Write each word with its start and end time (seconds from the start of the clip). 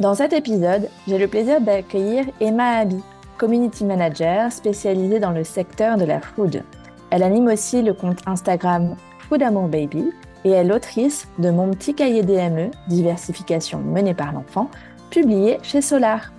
Dans 0.00 0.14
cet 0.14 0.32
épisode, 0.32 0.88
j'ai 1.06 1.18
le 1.18 1.28
plaisir 1.28 1.60
d'accueillir 1.60 2.24
Emma 2.40 2.78
Abi, 2.78 3.00
community 3.38 3.84
manager 3.84 4.50
spécialisée 4.50 5.20
dans 5.20 5.30
le 5.30 5.44
secteur 5.44 5.96
de 5.96 6.04
la 6.04 6.20
food. 6.20 6.64
Elle 7.10 7.22
anime 7.22 7.46
aussi 7.46 7.80
le 7.80 7.94
compte 7.94 8.18
Instagram 8.26 8.96
Food 9.20 9.42
Amour 9.42 9.68
Baby 9.68 10.10
et 10.44 10.50
est 10.50 10.64
l'autrice 10.64 11.28
de 11.38 11.50
Mon 11.50 11.70
petit 11.70 11.94
cahier 11.94 12.22
DME, 12.22 12.72
diversification 12.88 13.78
menée 13.78 14.14
par 14.14 14.32
l'enfant, 14.32 14.68
publié 15.10 15.58
chez 15.62 15.80
Solar. 15.80 16.32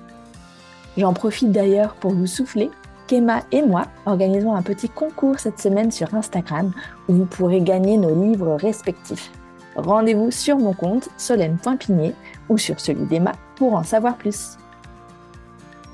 J'en 0.98 1.14
profite 1.14 1.54
d'ailleurs 1.54 1.96
pour 1.96 2.12
vous 2.12 2.28
souffler 2.28 2.70
qu'Emma 3.08 3.44
et 3.54 3.62
moi 3.62 3.86
organisons 4.06 4.54
un 4.54 4.64
petit 4.64 4.90
concours 4.90 5.40
cette 5.40 5.62
semaine 5.62 5.92
sur 5.92 6.14
Instagram 6.14 6.74
où 7.08 7.14
vous 7.14 7.26
pourrez 7.26 7.62
gagner 7.62 7.96
nos 7.96 8.22
livres 8.22 8.56
respectifs. 8.56 9.32
Rendez-vous 9.78 10.32
sur 10.32 10.58
mon 10.58 10.74
compte 10.74 11.10
solène.pigné 11.18 12.16
ou 12.50 12.58
sur 12.58 12.80
celui 12.80 13.06
d'Emma 13.06 13.34
pour 13.56 13.74
en 13.74 13.84
savoir 13.84 14.18
plus. 14.18 14.58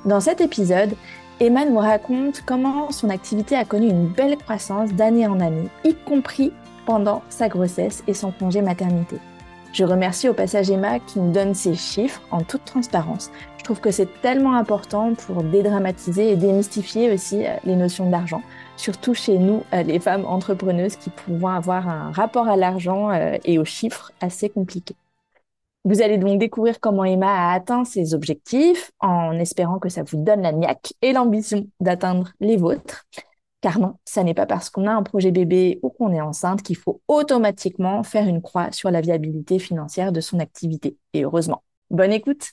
Dans 0.05 0.19
cet 0.19 0.41
épisode, 0.41 0.95
Emma 1.39 1.65
nous 1.65 1.77
raconte 1.77 2.43
comment 2.45 2.91
son 2.91 3.09
activité 3.09 3.55
a 3.55 3.65
connu 3.65 3.87
une 3.89 4.07
belle 4.07 4.37
croissance 4.37 4.91
d'année 4.93 5.27
en 5.27 5.39
année, 5.39 5.69
y 5.83 5.95
compris 5.95 6.53
pendant 6.85 7.21
sa 7.29 7.49
grossesse 7.49 8.03
et 8.07 8.13
son 8.13 8.31
congé 8.31 8.61
maternité. 8.61 9.17
Je 9.73 9.85
remercie 9.85 10.27
au 10.27 10.33
passage 10.33 10.69
Emma 10.69 10.99
qui 10.99 11.19
nous 11.19 11.31
donne 11.31 11.53
ces 11.53 11.75
chiffres 11.75 12.21
en 12.29 12.41
toute 12.41 12.65
transparence. 12.65 13.31
Je 13.57 13.63
trouve 13.63 13.79
que 13.79 13.91
c'est 13.91 14.21
tellement 14.21 14.55
important 14.55 15.13
pour 15.13 15.43
dédramatiser 15.43 16.31
et 16.31 16.35
démystifier 16.35 17.11
aussi 17.11 17.45
euh, 17.45 17.55
les 17.63 17.75
notions 17.75 18.09
d'argent, 18.09 18.41
surtout 18.75 19.13
chez 19.13 19.37
nous, 19.37 19.63
euh, 19.73 19.83
les 19.83 19.99
femmes 19.99 20.25
entrepreneuses 20.25 20.97
qui 20.97 21.09
pouvons 21.09 21.47
avoir 21.47 21.87
un 21.87 22.11
rapport 22.11 22.49
à 22.49 22.57
l'argent 22.57 23.11
euh, 23.11 23.37
et 23.45 23.59
aux 23.59 23.65
chiffres 23.65 24.11
assez 24.19 24.49
compliqué. 24.49 24.93
Vous 25.83 26.01
allez 26.01 26.17
donc 26.17 26.39
découvrir 26.39 26.79
comment 26.79 27.03
Emma 27.03 27.27
a 27.27 27.53
atteint 27.53 27.85
ses 27.85 28.13
objectifs 28.13 28.91
en 28.99 29.33
espérant 29.39 29.79
que 29.79 29.89
ça 29.89 30.03
vous 30.03 30.23
donne 30.23 30.41
la 30.41 30.51
niaque 30.51 30.93
et 31.01 31.11
l'ambition 31.11 31.65
d'atteindre 31.79 32.31
les 32.39 32.55
vôtres. 32.55 33.05
Car 33.61 33.79
non, 33.79 33.95
ça 34.05 34.23
n'est 34.23 34.33
pas 34.33 34.45
parce 34.45 34.69
qu'on 34.69 34.87
a 34.87 34.91
un 34.91 35.03
projet 35.03 35.31
bébé 35.31 35.79
ou 35.83 35.89
qu'on 35.89 36.11
est 36.11 36.21
enceinte 36.21 36.63
qu'il 36.63 36.77
faut 36.77 37.01
automatiquement 37.07 38.03
faire 38.03 38.27
une 38.27 38.41
croix 38.41 38.71
sur 38.71 38.89
la 38.91 39.01
viabilité 39.01 39.59
financière 39.59 40.11
de 40.11 40.21
son 40.21 40.39
activité. 40.39 40.97
Et 41.13 41.23
heureusement. 41.23 41.63
Bonne 41.89 42.11
écoute. 42.11 42.51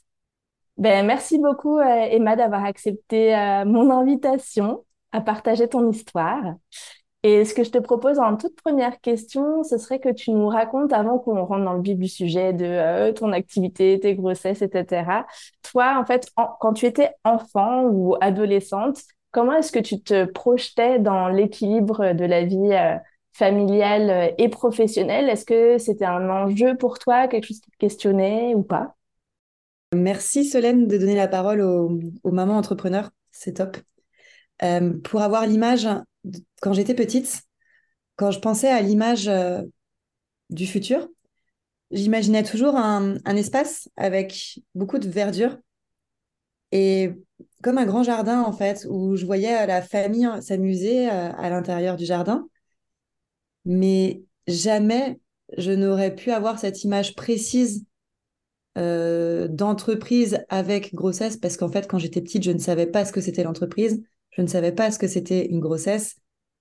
Ben, 0.76 1.04
merci 1.04 1.38
beaucoup, 1.38 1.78
euh, 1.78 2.06
Emma, 2.10 2.36
d'avoir 2.36 2.64
accepté 2.64 3.34
euh, 3.34 3.64
mon 3.64 3.90
invitation 3.90 4.84
à 5.12 5.20
partager 5.20 5.68
ton 5.68 5.90
histoire. 5.90 6.54
Et 7.24 7.44
ce 7.44 7.52
que 7.52 7.64
je 7.64 7.70
te 7.70 7.78
propose 7.78 8.18
en 8.20 8.36
toute 8.36 8.54
première 8.54 9.00
question, 9.00 9.64
ce 9.64 9.76
serait 9.76 9.98
que 9.98 10.08
tu 10.12 10.30
nous 10.30 10.46
racontes, 10.46 10.92
avant 10.92 11.18
qu'on 11.18 11.44
rentre 11.44 11.64
dans 11.64 11.72
le 11.72 11.82
vif 11.82 11.98
du 11.98 12.06
sujet 12.06 12.52
de 12.52 12.64
euh, 12.64 13.12
ton 13.12 13.32
activité, 13.32 13.98
tes 14.00 14.14
grossesses, 14.14 14.62
etc. 14.62 15.26
Toi, 15.62 15.98
en 15.98 16.06
fait, 16.06 16.30
quand 16.60 16.72
tu 16.74 16.86
étais 16.86 17.10
enfant 17.24 17.84
ou 17.84 18.16
adolescente, 18.20 18.98
comment 19.32 19.54
est-ce 19.54 19.72
que 19.72 19.80
tu 19.80 20.00
te 20.00 20.26
projetais 20.26 21.00
dans 21.00 21.28
l'équilibre 21.28 22.12
de 22.12 22.24
la 22.24 22.44
vie 22.44 22.76
familiale 23.32 24.34
et 24.38 24.48
professionnelle? 24.48 25.28
Est-ce 25.28 25.44
que 25.44 25.78
c'était 25.78 26.04
un 26.04 26.28
enjeu 26.30 26.76
pour 26.76 27.00
toi, 27.00 27.26
quelque 27.26 27.46
chose 27.46 27.60
qui 27.60 27.70
te 27.70 27.76
questionnait 27.78 28.54
ou 28.54 28.62
pas? 28.62 28.94
Merci 29.94 30.44
Solène 30.44 30.86
de 30.86 30.98
donner 30.98 31.16
la 31.16 31.28
parole 31.28 31.62
aux, 31.62 32.30
mamans 32.30 32.58
entrepreneurs, 32.58 33.10
c'est 33.30 33.54
top. 33.54 33.78
Euh, 34.62 34.92
pour 35.02 35.22
avoir 35.22 35.46
l'image, 35.46 35.88
quand 36.60 36.72
j'étais 36.72 36.94
petite, 36.94 37.42
quand 38.16 38.30
je 38.30 38.40
pensais 38.40 38.68
à 38.68 38.80
l'image 38.82 39.28
euh, 39.28 39.62
du 40.50 40.66
futur, 40.66 41.08
j'imaginais 41.90 42.42
toujours 42.42 42.76
un, 42.76 43.16
espace 43.36 43.88
avec 43.96 44.60
beaucoup 44.74 44.98
de 44.98 45.08
verdure 45.08 45.58
et 46.72 47.12
comme 47.62 47.78
un 47.78 47.86
grand 47.86 48.02
jardin 48.02 48.42
en 48.42 48.52
fait, 48.52 48.86
où 48.90 49.16
je 49.16 49.24
voyais 49.24 49.66
la 49.66 49.82
famille 49.82 50.28
s'amuser 50.42 51.08
euh, 51.08 51.32
à 51.32 51.50
l'intérieur 51.50 51.96
du 51.96 52.04
jardin. 52.04 52.48
Mais 53.64 54.22
jamais 54.46 55.20
je 55.56 55.72
n'aurais 55.72 56.14
pu 56.14 56.30
avoir 56.30 56.58
cette 56.58 56.84
image 56.84 57.14
précise 57.14 57.84
euh, 58.76 59.48
d'entreprise 59.48 60.44
avec 60.48 60.94
grossesse 60.94 61.36
parce 61.36 61.56
qu'en 61.56 61.68
fait, 61.68 61.88
quand 61.88 61.98
j'étais 61.98 62.20
petite, 62.20 62.42
je 62.42 62.50
ne 62.50 62.58
savais 62.58 62.86
pas 62.86 63.04
ce 63.04 63.12
que 63.12 63.20
c'était 63.20 63.42
l'entreprise, 63.42 64.02
je 64.38 64.42
ne 64.42 64.46
savais 64.46 64.70
pas 64.72 64.92
ce 64.92 65.00
que 65.00 65.08
c'était 65.08 65.46
une 65.46 65.58
grossesse. 65.58 66.16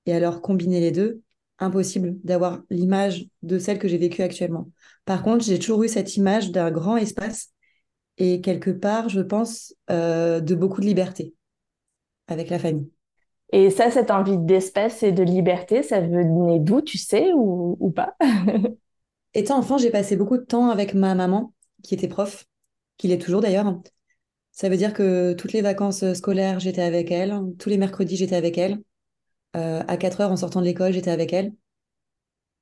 Et 0.08 0.14
alors, 0.14 0.42
combiner 0.42 0.80
les 0.80 0.92
deux, 0.92 1.22
impossible 1.60 2.16
d'avoir 2.24 2.64
l'image 2.72 3.28
de 3.44 3.60
celle 3.60 3.78
que 3.78 3.88
j'ai 3.88 4.00
vécue 4.00 4.24
actuellement. 4.24 4.72
Par 5.06 5.22
contre, 5.22 5.46
j'ai 5.46 5.60
toujours 5.60 5.84
eu 5.84 5.88
cette 5.88 6.18
image 6.18 6.52
d'un 6.52 6.72
grand 6.72 6.98
espace 6.98 7.54
et 8.18 8.42
quelque 8.42 8.72
part, 8.72 9.10
je 9.10 9.22
pense, 9.22 9.76
euh, 9.92 10.40
de 10.40 10.56
beaucoup 10.56 10.82
de 10.82 10.88
liberté 10.88 11.36
avec 12.28 12.50
la 12.50 12.58
famille. 12.58 12.90
Et 13.54 13.70
ça, 13.70 13.92
cette 13.92 14.10
envie 14.10 14.40
d'espace 14.40 15.04
et 15.04 15.12
de 15.12 15.24
liberté, 15.24 15.84
ça 15.84 16.02
venait 16.02 16.60
d'où, 16.60 16.82
tu 16.82 16.98
sais, 16.98 17.32
ou, 17.34 17.78
ou 17.80 17.92
pas? 17.92 18.16
Étant 19.36 19.60
enfant, 19.60 19.78
j'ai 19.78 19.92
passé 19.92 20.16
beaucoup 20.16 20.38
de 20.38 20.44
temps 20.44 20.70
avec 20.70 20.96
ma 20.96 21.14
maman 21.14 21.54
qui 21.84 21.94
était 21.94 22.08
prof, 22.08 22.46
qu'il 22.98 23.12
est 23.12 23.22
toujours 23.22 23.42
d'ailleurs. 23.42 23.80
Ça 24.58 24.70
veut 24.70 24.78
dire 24.78 24.92
que 24.94 25.34
toutes 25.34 25.54
les 25.54 25.62
vacances 25.62 26.14
scolaires, 26.14 26.60
j'étais 26.60 26.82
avec 26.82 27.12
elle. 27.12 27.40
Tous 27.60 27.70
les 27.70 27.78
mercredis, 27.78 28.16
j'étais 28.18 28.36
avec 28.36 28.58
elle. 28.58 28.82
Euh, 29.56 29.84
à 29.88 29.98
4 29.98 30.22
heures 30.22 30.32
en 30.32 30.38
sortant 30.38 30.62
de 30.62 30.66
l'école, 30.66 30.94
j'étais 30.94 31.12
avec 31.12 31.34
elle. 31.34 31.54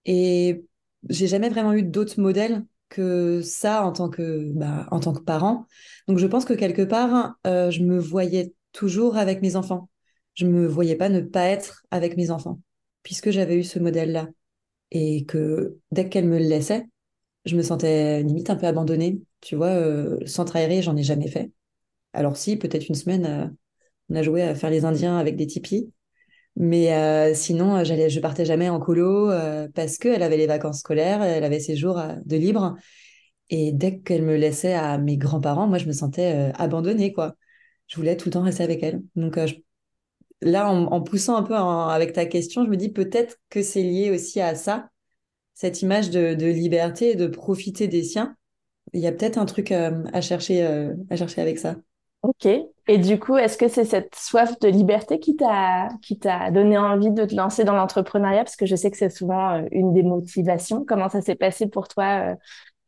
Et 0.06 0.66
j'ai 1.10 1.28
jamais 1.28 1.50
vraiment 1.50 1.74
eu 1.74 1.84
d'autres 1.84 2.20
modèles 2.20 2.66
que 2.90 3.42
ça 3.42 3.84
en 3.86 3.92
tant 3.94 4.10
que, 4.10 4.52
bah, 4.54 4.88
en 4.92 5.00
tant 5.00 5.14
que 5.14 5.22
parent. 5.22 5.68
Donc 6.08 6.18
je 6.20 6.28
pense 6.28 6.46
que 6.46 6.54
quelque 6.54 6.82
part, 6.82 7.36
euh, 7.48 7.72
je 7.72 7.82
me 7.84 7.98
voyais 7.98 8.54
toujours 8.74 9.18
avec 9.18 9.42
mes 9.42 9.56
enfants. 9.56 9.90
Je 10.34 10.46
me 10.46 10.68
voyais 10.68 10.96
pas 10.96 11.10
ne 11.10 11.22
pas 11.22 11.46
être 11.46 11.86
avec 11.92 12.18
mes 12.18 12.30
enfants, 12.30 12.60
puisque 13.04 13.32
j'avais 13.32 13.56
eu 13.58 13.64
ce 13.64 13.80
modèle-là. 13.80 14.28
Et 14.92 15.26
que 15.26 15.80
dès 15.92 16.10
qu'elle 16.10 16.28
me 16.28 16.40
le 16.40 16.46
laissait, 16.46 16.88
je 17.46 17.56
me 17.58 17.64
sentais 17.64 18.24
limite 18.24 18.50
un 18.50 18.58
peu 18.58 18.68
abandonnée. 18.68 19.22
Tu 19.42 19.56
vois, 19.56 19.70
euh, 19.70 20.20
centre 20.28 20.56
aéré, 20.58 20.82
j'en 20.82 20.98
ai 20.98 21.04
jamais 21.04 21.30
fait. 21.30 21.52
Alors 22.16 22.38
si, 22.38 22.58
peut-être 22.58 22.88
une 22.90 22.96
semaine, 22.96 23.26
euh, 23.26 23.48
on 24.10 24.16
a 24.16 24.24
joué 24.24 24.42
à 24.42 24.56
faire 24.56 24.70
les 24.70 24.86
Indiens 24.86 25.18
avec 25.18 25.36
des 25.36 25.48
tipis. 25.48 25.92
Mais 26.56 26.94
euh, 26.94 27.34
sinon, 27.34 27.84
j'allais, 27.84 28.10
je 28.10 28.20
partais 28.20 28.46
jamais 28.46 28.70
en 28.70 28.80
colo 28.80 29.30
parce 29.74 29.98
qu'elle 29.98 30.24
avait 30.24 30.38
les 30.38 30.48
vacances 30.48 30.80
scolaires, 30.80 31.22
elle 31.22 31.44
avait 31.44 31.60
ses 31.60 31.76
jours 31.76 32.02
de 32.26 32.38
libre. 32.38 32.76
Et 33.50 33.74
dès 33.74 34.00
qu'elle 34.00 34.24
me 34.24 34.38
laissait 34.38 34.74
à 34.74 34.98
mes 34.98 35.18
grands-parents, 35.18 35.68
moi, 35.68 35.80
je 35.80 35.86
me 35.86 35.92
sentais 35.92 36.52
abandonnée, 36.56 37.12
quoi. 37.12 37.36
Je 37.88 37.98
voulais 37.98 38.16
tout 38.16 38.30
le 38.30 38.34
temps 38.34 38.44
rester 38.44 38.64
avec 38.64 38.82
elle. 38.84 39.02
Donc 39.18 39.38
là, 40.42 40.70
en, 40.70 41.02
poussant 41.02 41.36
un 41.36 41.44
peu 41.44 41.56
avec 41.56 42.14
ta 42.14 42.26
question, 42.26 42.64
je 42.64 42.70
me 42.70 42.78
dis 42.78 42.90
peut-être 42.90 43.38
que 43.50 43.62
c'est 43.62 43.84
lié 43.84 44.12
aussi 44.12 44.40
à 44.40 44.56
ça 44.56 44.90
cette 45.56 45.82
image 45.82 46.12
de, 46.12 46.46
liberté 46.46 47.12
et 47.12 47.16
de 47.16 47.28
profiter 47.28 47.88
des 47.88 48.04
siens. 48.04 48.36
Il 48.94 49.00
y 49.00 49.08
a 49.08 49.12
peut-être 49.12 49.38
un 49.38 49.46
truc 49.46 49.72
euh, 49.72 50.04
à, 50.14 50.22
chercher, 50.22 50.64
euh, 50.64 50.94
à 51.10 51.16
chercher 51.16 51.42
avec 51.42 51.58
ça. 51.58 51.78
Ok. 52.26 52.48
Et 52.88 52.98
du 52.98 53.20
coup, 53.20 53.38
est-ce 53.38 53.56
que 53.56 53.68
c'est 53.68 53.86
cette 53.86 54.16
soif 54.16 54.60
de 54.60 54.68
liberté 54.68 55.20
qui 55.20 55.36
t'a 55.36 55.90
qui 56.02 56.18
t'a 56.18 56.50
donné 56.50 56.76
envie 56.76 57.12
de 57.12 57.24
te 57.26 57.36
lancer 57.36 57.64
dans 57.64 57.76
l'entrepreneuriat? 57.76 58.44
Parce 58.44 58.56
que 58.56 58.66
je 58.66 58.76
sais 58.76 58.90
que 58.90 58.98
c'est 58.98 59.12
souvent 59.12 59.58
euh, 59.58 59.68
une 59.72 59.94
des 59.94 60.02
motivations. 60.02 60.84
Comment 60.86 61.10
ça 61.10 61.22
s'est 61.22 61.36
passé 61.36 61.68
pour 61.68 61.88
toi 61.88 62.36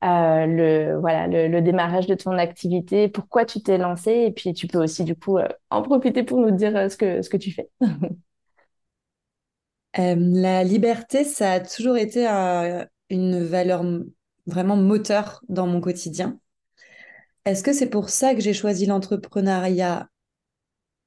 le, 0.02 1.00
voilà, 1.00 1.28
le, 1.28 1.62
démarrage 1.62 2.08
de 2.08 2.16
ton 2.16 2.32
activité, 2.32 3.10
pourquoi 3.10 3.46
tu 3.46 3.62
t'es 3.62 3.78
lancé, 3.78 4.12
et 4.12 4.32
puis 4.32 4.54
tu 4.54 4.68
peux 4.68 4.80
aussi 4.80 5.04
du 5.04 5.16
coup 5.16 5.38
en 5.70 5.82
profiter 5.82 6.24
pour 6.24 6.40
nous 6.40 6.52
dire 6.52 6.92
ce 6.92 6.98
que, 6.98 7.22
ce 7.22 7.30
que 7.30 7.38
tu 7.38 7.52
fais. 7.52 7.70
la 9.98 10.64
liberté, 10.64 11.24
ça 11.24 11.54
a 11.54 11.60
toujours 11.60 11.98
été 11.98 12.28
une 13.10 13.44
valeur 13.44 13.84
vraiment 14.46 14.78
moteur 14.78 15.42
dans 15.50 15.68
mon 15.68 15.82
quotidien. 15.82 16.40
Est-ce 17.48 17.64
que 17.64 17.72
c'est 17.72 17.90
pour 17.90 18.10
ça 18.10 18.36
que 18.36 18.42
j'ai 18.42 18.52
choisi 18.52 18.86
l'entrepreneuriat? 18.88 20.10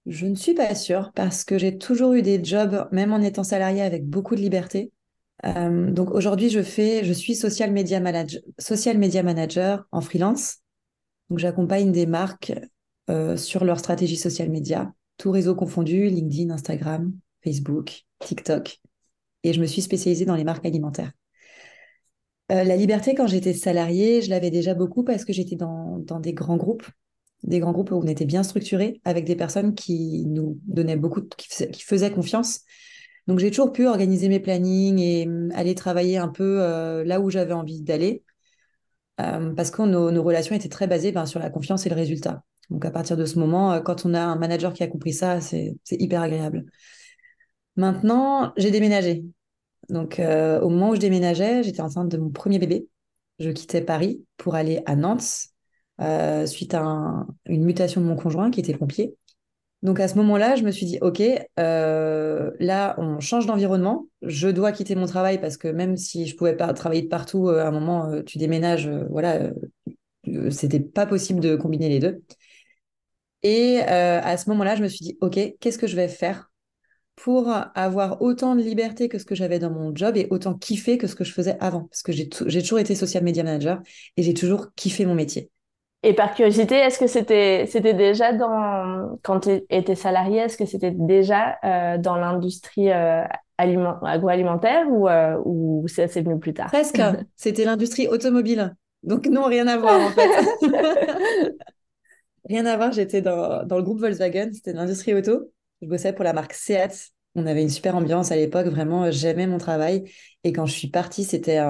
Je 0.06 0.24
ne 0.24 0.34
suis 0.34 0.54
pas 0.54 0.74
sûre 0.74 1.12
parce 1.14 1.44
que 1.44 1.58
j'ai 1.58 1.76
toujours 1.76 2.14
eu 2.14 2.22
des 2.22 2.42
jobs, 2.42 2.88
même 2.92 3.12
en 3.12 3.20
étant 3.20 3.44
salarié, 3.44 3.82
avec 3.82 4.06
beaucoup 4.06 4.36
de 4.36 4.40
liberté. 4.40 4.90
Euh, 5.44 5.90
donc 5.90 6.10
aujourd'hui, 6.12 6.48
je 6.48 7.12
suis 7.12 7.34
social 7.34 7.70
media 7.72 8.00
manager, 8.00 8.40
social 8.58 8.96
media 8.96 9.22
manager 9.22 9.84
en 9.92 10.00
freelance. 10.00 10.60
Donc 11.28 11.40
j'accompagne 11.40 11.92
des 11.92 12.06
marques 12.06 12.54
euh, 13.10 13.36
sur 13.36 13.66
leur 13.66 13.78
stratégie 13.78 14.16
social 14.16 14.48
media, 14.48 14.94
tout 15.18 15.32
réseau 15.32 15.54
confondu, 15.54 16.06
LinkedIn, 16.06 16.54
Instagram, 16.54 17.12
Facebook, 17.44 18.06
TikTok. 18.18 18.80
Et 19.42 19.52
je 19.52 19.60
me 19.60 19.66
suis 19.66 19.82
spécialisée 19.82 20.24
dans 20.24 20.36
les 20.36 20.44
marques 20.44 20.64
alimentaires. 20.64 21.12
Euh, 22.50 22.64
la 22.64 22.76
liberté, 22.76 23.14
quand 23.14 23.26
j'étais 23.26 23.52
salariée, 23.54 24.22
je 24.22 24.30
l'avais 24.30 24.50
déjà 24.50 24.74
beaucoup 24.74 25.04
parce 25.04 25.24
que 25.24 25.32
j'étais 25.32 25.56
dans, 25.56 26.00
des 26.20 26.32
grands 26.32 26.56
groupes, 26.56 26.86
des 27.44 27.60
grands 27.60 27.72
groupes 27.72 27.92
où 27.92 27.96
on 27.96 28.06
était 28.06 28.24
bien 28.24 28.42
structurés, 28.42 29.00
avec 29.04 29.24
des 29.24 29.36
personnes 29.36 29.74
qui 29.74 30.24
nous 30.26 30.58
donnaient 30.64 30.96
beaucoup, 30.96 31.22
qui, 31.22 31.82
faisaient 31.82 32.10
confiance. 32.10 32.60
Donc 33.28 33.38
j'ai 33.38 33.50
toujours 33.50 33.72
pu 33.72 33.86
organiser 33.86 34.28
mes 34.28 34.40
plannings 34.40 34.98
et 34.98 35.26
hum, 35.28 35.50
aller 35.54 35.74
travailler 35.76 36.16
un 36.18 36.28
peu 36.28 36.60
euh, 36.62 37.04
là 37.04 37.20
où 37.20 37.30
j'avais 37.30 37.52
envie 37.52 37.82
d'aller, 37.82 38.24
euh, 39.20 39.54
parce 39.54 39.70
que 39.70 39.82
nos, 39.82 40.22
relations 40.22 40.56
étaient 40.56 40.68
très 40.68 40.88
basées 40.88 41.12
ben, 41.12 41.26
sur 41.26 41.38
la 41.38 41.50
confiance 41.50 41.86
et 41.86 41.88
le 41.88 41.94
résultat. 41.94 42.42
Donc 42.70 42.84
à 42.84 42.90
partir 42.90 43.16
de 43.16 43.26
ce 43.26 43.38
moment, 43.38 43.80
quand 43.80 44.06
on 44.06 44.14
a 44.14 44.20
un 44.20 44.36
manager 44.36 44.72
qui 44.72 44.82
a 44.82 44.88
compris 44.88 45.12
ça, 45.12 45.40
c'est 45.40 45.76
hyper 45.92 46.22
agréable. 46.22 46.64
Maintenant, 47.76 48.52
j'ai 48.56 48.70
déménagé. 48.70 49.24
Donc, 49.90 50.20
euh, 50.20 50.60
au 50.60 50.68
moment 50.68 50.90
où 50.90 50.94
je 50.94 51.00
déménageais, 51.00 51.62
j'étais 51.62 51.80
enceinte 51.80 52.08
de 52.08 52.16
mon 52.16 52.30
premier 52.30 52.58
bébé. 52.58 52.86
Je 53.38 53.50
quittais 53.50 53.80
Paris 53.80 54.24
pour 54.36 54.54
aller 54.54 54.82
à 54.86 54.96
Nantes 54.96 55.46
euh, 56.00 56.46
suite 56.46 56.74
à 56.74 57.26
une 57.46 57.64
mutation 57.64 58.00
de 58.00 58.06
mon 58.06 58.16
conjoint 58.16 58.50
qui 58.50 58.60
était 58.60 58.76
pompier. 58.76 59.14
Donc, 59.82 59.98
à 59.98 60.08
ce 60.08 60.14
moment-là, 60.16 60.56
je 60.56 60.62
me 60.62 60.70
suis 60.70 60.86
dit, 60.86 60.98
OK, 61.00 61.22
euh, 61.58 62.50
là, 62.60 62.94
on 62.98 63.18
change 63.18 63.46
d'environnement. 63.46 64.06
Je 64.22 64.48
dois 64.48 64.72
quitter 64.72 64.94
mon 64.94 65.06
travail 65.06 65.40
parce 65.40 65.56
que 65.56 65.68
même 65.68 65.96
si 65.96 66.26
je 66.26 66.36
pouvais 66.36 66.56
pas 66.56 66.72
travailler 66.74 67.02
de 67.02 67.08
partout, 67.08 67.48
à 67.48 67.66
un 67.66 67.70
moment, 67.70 68.22
tu 68.22 68.38
déménages, 68.38 68.90
voilà, 69.08 69.50
c'était 70.50 70.80
pas 70.80 71.06
possible 71.06 71.40
de 71.40 71.56
combiner 71.56 71.88
les 71.88 71.98
deux. 71.98 72.22
Et 73.42 73.80
à 73.80 74.36
ce 74.36 74.50
moment-là, 74.50 74.76
je 74.76 74.82
me 74.82 74.88
suis 74.88 75.04
dit, 75.04 75.18
OK, 75.22 75.38
qu'est-ce 75.60 75.78
que 75.78 75.86
je 75.86 75.96
vais 75.96 76.08
faire 76.08 76.49
pour 77.22 77.52
avoir 77.74 78.22
autant 78.22 78.56
de 78.56 78.62
liberté 78.62 79.10
que 79.10 79.18
ce 79.18 79.26
que 79.26 79.34
j'avais 79.34 79.58
dans 79.58 79.70
mon 79.70 79.94
job 79.94 80.16
et 80.16 80.26
autant 80.30 80.54
kiffé 80.54 80.96
que 80.96 81.06
ce 81.06 81.14
que 81.14 81.24
je 81.24 81.32
faisais 81.32 81.56
avant. 81.60 81.82
Parce 81.82 82.02
que 82.02 82.12
j'ai 82.12 82.28
toujours 82.28 82.78
été 82.78 82.94
social 82.94 83.22
media 83.22 83.42
manager 83.42 83.80
et 84.16 84.22
j'ai 84.22 84.32
toujours 84.32 84.68
kiffé 84.74 85.04
mon 85.04 85.14
métier. 85.14 85.50
Et 86.02 86.14
par 86.14 86.34
curiosité, 86.34 86.76
est-ce 86.76 86.98
que 86.98 87.06
c'était 87.06 87.66
c'était 87.66 87.92
déjà 87.92 88.32
dans 88.32 89.18
quand 89.22 89.40
tu 89.40 89.60
étais 89.68 89.96
salarié, 89.96 90.38
est-ce 90.38 90.56
que 90.56 90.64
c'était 90.64 90.92
déjà 90.92 91.58
euh, 91.62 91.98
dans 91.98 92.16
l'industrie 92.16 92.90
euh, 92.90 93.22
agroalimentaire 93.58 94.86
ou 94.88 95.06
euh, 95.06 95.36
ou 95.44 95.84
c'est 95.88 96.06
venu 96.22 96.38
plus 96.38 96.54
tard? 96.54 96.68
Presque. 96.68 97.02
c'était 97.36 97.66
l'industrie 97.66 98.08
automobile. 98.08 98.74
Donc 99.02 99.26
non, 99.26 99.44
rien 99.44 99.66
à 99.66 99.76
voir 99.76 100.00
en 100.00 100.08
fait. 100.08 100.30
rien 102.48 102.64
à 102.64 102.78
voir. 102.78 102.92
J'étais 102.92 103.20
dans, 103.20 103.66
dans 103.66 103.76
le 103.76 103.82
groupe 103.82 104.00
Volkswagen. 104.00 104.52
C'était 104.54 104.72
l'industrie 104.72 105.12
auto. 105.12 105.50
Je 105.82 105.86
bossais 105.86 106.12
pour 106.12 106.24
la 106.24 106.32
marque 106.32 106.52
Seat. 106.52 107.10
On 107.36 107.46
avait 107.46 107.62
une 107.62 107.70
super 107.70 107.94
ambiance 107.94 108.32
à 108.32 108.36
l'époque, 108.36 108.66
vraiment, 108.66 109.10
j'aimais 109.10 109.46
mon 109.46 109.58
travail. 109.58 110.10
Et 110.42 110.52
quand 110.52 110.66
je 110.66 110.72
suis 110.72 110.88
partie, 110.88 111.24
c'était 111.24 111.60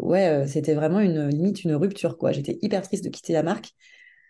ouais, 0.00 0.28
euh, 0.28 0.46
c'était 0.46 0.74
vraiment 0.74 1.00
une 1.00 1.28
limite 1.28 1.64
une 1.64 1.74
rupture 1.74 2.18
quoi. 2.18 2.32
J'étais 2.32 2.58
hyper 2.62 2.82
triste 2.82 3.04
de 3.04 3.08
quitter 3.08 3.32
la 3.32 3.42
marque. 3.42 3.70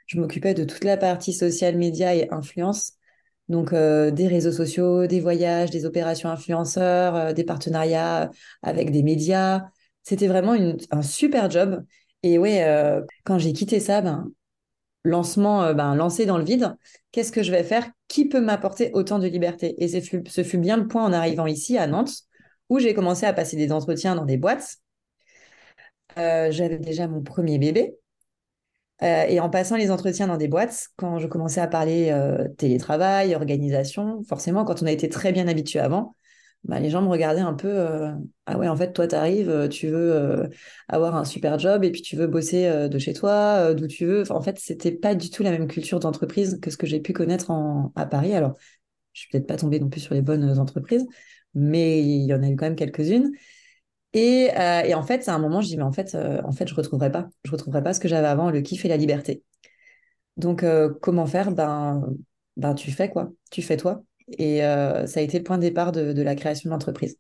Je 0.07 0.19
m'occupais 0.21 0.55
de 0.55 0.65
toute 0.65 0.85
la 0.85 0.97
partie 0.97 1.33
social 1.33 1.77
média 1.77 2.15
et 2.15 2.29
influence. 2.31 2.93
Donc 3.49 3.73
euh, 3.73 4.13
des 4.13 4.29
réseaux 4.29 4.53
sociaux, 4.53 5.07
des 5.07 5.21
voyages, 5.21 5.71
des 5.71 5.85
opérations 5.87 6.29
influenceurs, 6.31 7.17
euh, 7.17 7.33
des 7.33 7.45
partenariats 7.45 8.31
avec 8.63 8.93
des 8.93 9.03
médias. 9.03 9.65
C'était 10.05 10.29
vraiment 10.29 10.55
un 10.91 11.03
super 11.03 11.51
job. 11.51 11.85
Et 12.23 12.39
ouais, 12.39 12.65
quand 13.25 13.39
j'ai 13.39 13.53
quitté 13.53 13.81
ça, 13.81 14.03
ben, 14.03 14.31
lancement, 15.05 15.63
euh, 15.63 15.75
ben, 15.75 15.95
lancé 15.95 16.27
dans 16.27 16.39
le 16.39 16.45
vide, 16.45 16.77
qu'est-ce 17.13 17.33
que 17.33 17.43
je 17.43 17.51
vais 17.51 17.65
faire? 17.65 17.91
Qui 18.09 18.29
peut 18.29 18.41
m'apporter 18.41 18.91
autant 18.93 19.19
de 19.19 19.27
liberté? 19.27 19.75
Et 19.83 19.89
ce 19.89 20.43
fut, 20.43 20.59
bien 20.59 20.77
le 20.77 20.89
point 20.89 21.05
en 21.05 21.13
arrivant 21.13 21.47
ici 21.47 21.79
à 21.79 21.87
Nantes, 21.87 22.13
où 22.69 22.79
j'ai 22.79 22.95
commencé 22.95 23.27
à 23.27 23.33
passer 23.33 23.57
des 23.57 23.73
entretiens 23.73 24.15
dans 24.15 24.25
des 24.25 24.37
boîtes. 24.37 24.77
Euh, 26.19 26.51
j'avais 26.51 26.79
déjà 26.79 27.09
mon 27.09 27.23
premier 27.23 27.59
bébé. 27.59 27.95
Euh, 29.03 29.25
et 29.29 29.41
en 29.41 29.49
passant 29.49 29.77
les 29.77 29.91
entretiens 29.91 30.27
dans 30.27 30.37
des 30.37 30.49
boîtes, 30.49 30.89
quand 30.97 31.19
je 31.19 31.27
commençais 31.27 31.61
à 31.61 31.67
parler 31.67 32.15
télétravail, 32.59 33.35
organisation, 33.35 34.23
forcément, 34.25 34.65
quand 34.65 34.83
on 34.83 34.87
a 34.87 34.93
été 34.93 35.09
très 35.09 35.33
bien 35.33 35.49
habitué 35.49 35.79
avant, 35.79 36.15
bah, 36.65 36.79
les 36.79 36.91
gens 36.91 37.01
me 37.01 37.09
regardaient 37.09 37.41
un 37.41 37.55
peu 37.55 37.69
euh, 37.69 38.13
ah 38.45 38.59
ouais 38.59 38.69
en 38.69 38.77
fait 38.77 38.93
toi 38.93 39.07
tu 39.07 39.15
arrives 39.15 39.49
euh, 39.49 39.67
tu 39.67 39.89
veux 39.89 40.13
euh, 40.15 40.49
avoir 40.89 41.17
un 41.17 41.25
super 41.25 41.59
job 41.59 41.85
et 41.85 41.91
puis 41.91 42.03
tu 42.03 42.17
veux 42.17 42.27
bosser 42.27 42.89
de 42.89 42.99
chez 42.99 43.15
toi 43.15 43.73
d'où 43.73 43.87
tu 43.87 44.05
veux 44.05 44.31
en 44.31 44.43
fait 44.43 44.59
c'était 44.59 44.93
pas 44.93 45.15
du 45.15 45.31
tout 45.31 45.43
la 45.43 45.53
même 45.53 45.69
culture 45.69 46.01
d'entreprise 46.01 46.59
que 46.61 46.71
ce 46.71 46.77
que 46.77 46.87
j'ai 46.87 47.01
pu 47.01 47.13
connaître 47.13 47.51
à 47.97 48.07
Paris. 48.07 48.35
Alors 48.35 48.57
je 49.13 49.21
suis 49.23 49.31
peut-être 49.31 49.47
pas 49.47 49.57
tombée 49.57 49.81
non 49.81 49.89
plus 49.89 50.01
sur 50.01 50.15
les 50.15 50.23
bonnes 50.23 50.59
entreprises 50.59 51.07
mais 51.55 52.03
il 52.03 52.27
y 52.27 52.35
en 52.35 52.43
a 52.43 52.49
eu 52.49 52.57
quand 52.57 52.67
même 52.67 52.77
quelques-unes. 52.77 53.33
Et, 54.13 54.51
et, 54.87 54.95
en 54.95 55.03
fait 55.03 55.29
à 55.29 55.35
un 55.35 55.39
moment 55.39 55.61
je 55.63 55.69
dis 55.69 55.77
mais 55.77 55.83
en 55.85 55.93
fait 55.93 56.17
en 56.45 56.53
fait 56.53 56.69
je 56.69 56.75
retrouverai 56.75 57.11
pas. 57.11 57.29
Je 57.45 57.51
retrouverai 57.53 57.83
pas 57.83 57.95
ce 57.95 58.01
que 58.01 58.09
j'avais 58.09 58.29
avant 58.29 58.51
le 58.51 58.61
kiff 58.61 58.85
et 58.85 58.89
la 58.89 58.97
liberté 58.97 59.43
donc 60.37 60.65
comment 61.01 61.27
faire? 61.27 61.53
Ben 61.53 62.03
ben 62.57 62.75
tu 62.75 62.91
fais 62.93 63.11
quoi? 63.11 63.31
Tu 63.51 63.63
fais 63.63 63.77
toi 63.77 64.03
et 64.39 64.65
euh, 64.65 65.07
ça 65.07 65.21
a 65.21 65.23
été 65.23 65.39
le 65.39 65.45
point 65.45 65.57
de 65.57 65.63
départ 65.63 65.93
de, 65.93 66.23
la 66.23 66.35
création 66.35 66.69
de 66.69 66.75
l'entreprise. 66.75 67.19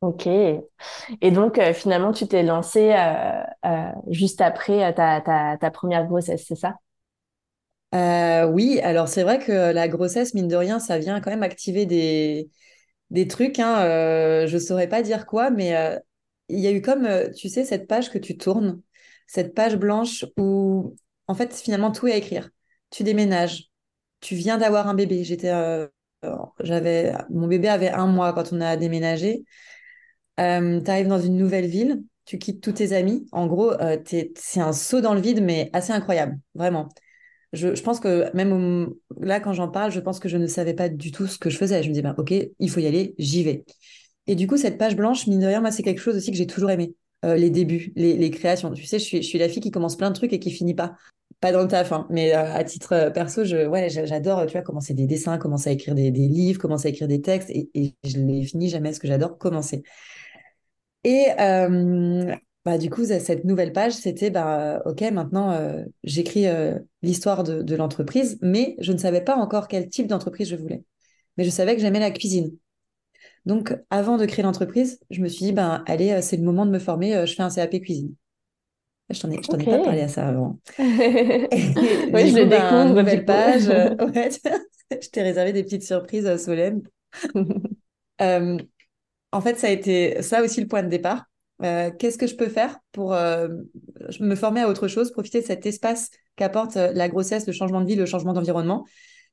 Ok. 0.00 0.26
Et 0.26 1.30
donc, 1.30 1.58
euh, 1.58 1.72
finalement, 1.72 2.12
tu 2.12 2.28
t'es 2.28 2.42
lancée 2.42 2.94
euh, 2.94 3.90
juste 4.08 4.40
après 4.40 4.94
ta, 4.94 5.70
première 5.72 6.06
grossesse, 6.06 6.44
c'est 6.46 6.56
ça? 6.56 6.76
Oui, 8.48 8.78
alors 8.82 9.08
c'est 9.08 9.22
vrai 9.22 9.38
que 9.38 9.72
la 9.72 9.88
grossesse, 9.88 10.34
mine 10.34 10.48
de 10.48 10.56
rien, 10.56 10.78
ça 10.78 10.98
vient 10.98 11.20
quand 11.20 11.30
même 11.30 11.42
activer 11.42 11.86
des, 11.86 12.50
des 13.10 13.26
trucs. 13.26 13.58
Hein, 13.58 13.80
je 14.46 14.54
ne 14.54 14.60
saurais 14.60 14.88
pas 14.88 15.00
dire 15.02 15.26
quoi, 15.26 15.50
mais 15.50 15.74
il 16.48 16.60
y 16.60 16.66
a 16.66 16.72
eu 16.72 16.82
comme, 16.82 17.08
tu 17.34 17.48
sais, 17.48 17.64
cette 17.64 17.88
page 17.88 18.10
que 18.10 18.18
tu 18.18 18.36
tournes, 18.36 18.82
cette 19.26 19.54
page 19.54 19.76
blanche 19.76 20.26
où, 20.36 20.94
en 21.26 21.34
fait, 21.34 21.54
finalement, 21.54 21.90
tout 21.90 22.06
est 22.06 22.12
à 22.12 22.16
écrire. 22.16 22.50
Tu 22.90 23.02
déménages, 23.02 23.70
tu 24.20 24.34
viens 24.34 24.58
d'avoir 24.58 24.88
un 24.88 24.94
bébé. 24.94 25.24
J'étais 25.24 25.50
mon 27.30 27.46
bébé 27.46 27.68
avait 27.68 27.90
un 27.90 28.06
mois 28.06 28.32
quand 28.32 28.52
on 28.52 28.60
a 28.60 28.76
déménagé. 28.76 29.44
Euh, 30.38 30.80
tu 30.80 30.90
arrives 30.90 31.08
dans 31.08 31.20
une 31.20 31.36
nouvelle 31.36 31.66
ville, 31.66 32.02
tu 32.24 32.38
quittes 32.38 32.62
tous 32.62 32.72
tes 32.72 32.92
amis. 32.92 33.26
En 33.32 33.46
gros, 33.46 33.72
euh, 33.72 33.96
c'est 34.36 34.60
un 34.60 34.72
saut 34.72 35.00
dans 35.00 35.14
le 35.14 35.20
vide, 35.20 35.42
mais 35.42 35.70
assez 35.72 35.92
incroyable, 35.92 36.38
vraiment. 36.54 36.88
Je, 37.52 37.80
pense 37.80 38.00
que 38.00 38.30
même 38.36 38.88
là, 39.18 39.40
quand 39.40 39.52
j'en 39.52 39.68
parle, 39.68 39.90
je 39.90 40.00
pense 40.00 40.18
que 40.20 40.28
je 40.28 40.36
ne 40.36 40.46
savais 40.46 40.74
pas 40.74 40.88
du 40.88 41.10
tout 41.10 41.26
ce 41.26 41.38
que 41.38 41.48
je 41.48 41.56
faisais. 41.56 41.82
Je 41.82 41.88
me 41.88 41.94
disais, 41.94 42.02
bah, 42.02 42.14
OK, 42.18 42.32
il 42.58 42.70
faut 42.70 42.80
y 42.80 42.86
aller, 42.86 43.14
j'y 43.18 43.44
vais. 43.44 43.64
Et 44.26 44.34
du 44.34 44.46
coup, 44.46 44.56
cette 44.56 44.78
page 44.78 44.96
blanche, 44.96 45.26
mine 45.26 45.40
de 45.40 45.46
rien, 45.46 45.60
moi, 45.60 45.70
c'est 45.70 45.82
quelque 45.82 46.00
chose 46.00 46.16
aussi 46.16 46.30
que 46.30 46.36
j'ai 46.36 46.46
toujours 46.46 46.70
aimé. 46.70 46.94
Euh, 47.26 47.34
les 47.34 47.50
débuts, 47.50 47.92
les, 47.96 48.30
créations. 48.30 48.70
Tu 48.72 48.84
sais, 48.84 48.98
je 49.00 49.20
suis, 49.20 49.38
la 49.38 49.48
fille 49.48 49.60
qui 49.60 49.72
commence 49.72 49.96
plein 49.96 50.10
de 50.10 50.14
trucs 50.14 50.32
et 50.32 50.38
qui 50.38 50.50
finit 50.50 50.74
pas 50.74 50.94
pas 51.40 51.52
dans 51.52 51.60
le 51.60 51.68
taf, 51.68 51.92
hein, 51.92 52.06
mais 52.08 52.34
euh, 52.34 52.54
à 52.54 52.64
titre 52.64 52.94
euh, 52.94 53.10
perso, 53.10 53.44
je, 53.44 53.66
ouais, 53.66 53.90
j'adore, 53.90 54.46
tu 54.46 54.52
vois, 54.52 54.62
commencer 54.62 54.94
des 54.94 55.06
dessins, 55.06 55.36
commencer 55.36 55.68
à 55.68 55.72
écrire 55.74 55.94
des, 55.94 56.10
livres, 56.10 56.58
commencer 56.58 56.88
à 56.88 56.90
écrire 56.92 57.08
des 57.08 57.20
textes, 57.20 57.50
et, 57.50 57.94
je 58.04 58.16
les 58.18 58.44
finis 58.44 58.70
jamais 58.70 58.94
ce 58.94 59.00
que 59.00 59.06
j'adore, 59.06 59.36
commencer. 59.36 59.82
Et 61.04 61.26
bah, 62.64 62.78
du 62.78 62.90
coup, 62.90 63.04
cette 63.04 63.44
nouvelle 63.44 63.72
page, 63.72 63.92
c'était, 63.92 64.30
bah, 64.30 64.82
OK, 64.86 65.02
maintenant, 65.12 65.58
j'écris 66.04 66.46
l'histoire 67.02 67.44
de 67.44 67.74
l'entreprise, 67.76 68.38
mais 68.40 68.74
je 68.80 68.92
ne 68.92 68.98
savais 68.98 69.20
pas 69.20 69.36
encore 69.36 69.68
quel 69.68 69.88
type 69.88 70.06
d'entreprise 70.06 70.48
je 70.48 70.56
voulais. 70.56 70.84
Mais 71.36 71.44
je 71.44 71.50
savais 71.50 71.76
que 71.76 71.82
j'aimais 71.82 72.00
la 72.00 72.10
cuisine. 72.10 72.56
Donc, 73.46 73.74
avant 73.90 74.16
de 74.16 74.26
créer 74.26 74.42
l'entreprise, 74.42 75.00
je 75.10 75.22
me 75.22 75.28
suis 75.28 75.46
dit, 75.46 75.52
ben, 75.52 75.82
allez, 75.86 76.20
c'est 76.20 76.36
le 76.36 76.42
moment 76.42 76.66
de 76.66 76.70
me 76.70 76.78
former, 76.78 77.26
je 77.26 77.34
fais 77.34 77.42
un 77.42 77.50
CAP 77.50 77.80
cuisine. 77.80 78.14
Je 79.08 79.20
t'en 79.20 79.30
ai, 79.30 79.36
je 79.36 79.48
t'en 79.48 79.58
ai 79.58 79.64
pas 79.64 79.78
parlé 79.78 80.00
à 80.00 80.08
ça 80.08 80.26
avant. 80.26 80.58
oui, 80.78 80.86
je 80.86 82.36
le 82.36 82.44
ben, 82.46 82.60
découvre. 82.60 83.00
Nouvelle 83.00 83.24
page. 83.24 83.68
ouais, 83.68 84.30
je 84.90 85.08
t'ai 85.08 85.22
réservé 85.22 85.52
des 85.52 85.62
petites 85.62 85.84
surprises 85.84 86.26
euh, 86.26 86.38
solemnes. 86.38 86.82
euh, 88.20 88.58
en 89.30 89.40
fait, 89.40 89.58
ça 89.58 89.68
a 89.68 89.70
été 89.70 90.22
ça 90.22 90.42
aussi 90.42 90.60
le 90.60 90.66
point 90.66 90.82
de 90.82 90.88
départ. 90.88 91.24
Qu'est-ce 91.60 92.18
que 92.18 92.26
je 92.26 92.34
peux 92.34 92.48
faire 92.48 92.78
pour 92.92 93.12
me 93.12 94.34
former 94.34 94.60
à 94.60 94.68
autre 94.68 94.88
chose, 94.88 95.10
profiter 95.10 95.40
de 95.40 95.46
cet 95.46 95.64
espace 95.64 96.10
qu'apporte 96.36 96.76
la 96.76 97.08
grossesse, 97.08 97.46
le 97.46 97.54
changement 97.54 97.80
de 97.80 97.86
vie, 97.86 97.94
le 97.94 98.04
changement 98.04 98.34
d'environnement? 98.34 98.84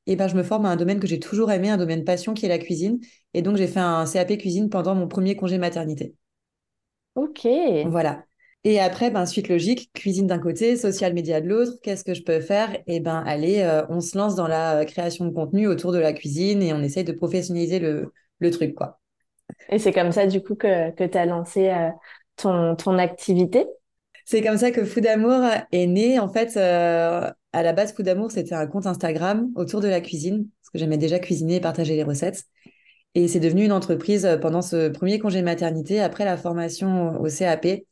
Et 0.08 0.16
ben, 0.16 0.28
je 0.28 0.36
me 0.36 0.44
forme 0.44 0.66
à 0.66 0.70
un 0.70 0.76
domaine 0.76 1.00
que 1.00 1.08
j'ai 1.08 1.20
toujours 1.20 1.52
aimé, 1.52 1.70
un 1.70 1.78
domaine 1.78 2.04
passion 2.04 2.34
qui 2.34 2.46
est 2.46 2.50
la 2.50 2.60
cuisine. 2.60 3.00
Et 3.34 3.42
donc, 3.42 3.58
j'ai 3.58 3.68
fait 3.68 3.80
un 3.80 4.06
CAP 4.06 4.38
cuisine 4.38 4.70
pendant 4.70 4.96
mon 4.96 5.08
premier 5.08 5.36
congé 5.36 5.58
maternité. 5.58 6.16
Ok. 7.16 7.46
Voilà. 7.84 8.24
Et 8.64 8.80
après, 8.80 9.12
ben, 9.12 9.26
suite 9.26 9.50
logique, 9.50 9.92
cuisine 9.94 10.26
d'un 10.26 10.40
côté, 10.40 10.78
social 10.78 11.14
média 11.14 11.42
de 11.42 11.48
l'autre. 11.50 11.74
Qu'est-ce 11.84 12.06
que 12.06 12.14
je 12.14 12.24
peux 12.24 12.40
faire? 12.40 12.78
Et 12.88 13.02
ben, 13.02 13.22
allez, 13.26 13.62
euh, 13.62 13.84
on 13.90 14.00
se 14.00 14.18
lance 14.18 14.36
dans 14.36 14.48
la 14.48 14.80
euh, 14.80 14.86
création 14.86 15.26
de 15.26 15.32
contenu 15.32 15.68
autour 15.68 15.92
de 15.92 16.00
la 16.00 16.14
cuisine 16.14 16.62
et 16.62 16.74
on 16.74 16.82
essaye 16.82 17.04
de 17.04 17.12
professionnaliser 17.12 17.80
le, 17.80 18.14
le 18.40 18.52
truc, 18.52 18.74
quoi. 18.74 19.00
Et 19.70 19.80
c'est 19.80 19.92
comme 19.92 20.14
ça, 20.14 20.28
du 20.28 20.42
coup, 20.42 20.56
que, 20.56 20.92
que 20.92 21.04
tu 21.04 21.18
as 21.18 21.26
lancé 21.26 21.70
euh, 21.70 21.90
ton, 22.38 22.76
ton 22.78 22.98
activité? 22.98 23.66
C'est 24.26 24.42
comme 24.42 24.58
ça 24.58 24.72
que 24.72 24.86
Food 24.86 25.06
Amour 25.06 25.44
est 25.74 25.88
né. 25.88 26.20
En 26.20 26.30
fait, 26.30 26.58
à 27.54 27.64
la 27.64 27.74
base, 27.74 27.94
Food 27.94 28.08
Amour, 28.08 28.32
c'était 28.32 28.56
un 28.56 28.68
compte 28.68 28.88
Instagram 28.88 29.50
autour 29.56 29.80
de 29.80 29.88
la 29.88 30.02
cuisine, 30.02 30.48
parce 30.62 30.72
que 30.72 30.80
j'aimais 30.80 30.98
déjà 30.98 31.20
cuisiner 31.20 31.56
et 31.56 31.62
partager 31.62 31.96
les 31.96 32.04
recettes. 32.04 32.46
Et 33.16 33.28
c'est 33.28 33.40
devenu 33.40 33.64
une 33.64 33.72
entreprise 33.72 34.28
pendant 34.42 34.62
ce 34.62 34.90
premier 34.90 35.20
congé 35.20 35.44
maternité, 35.44 36.02
après 36.02 36.26
la 36.26 36.36
formation 36.36 37.20
au 37.22 37.28
CAP. 37.30 37.86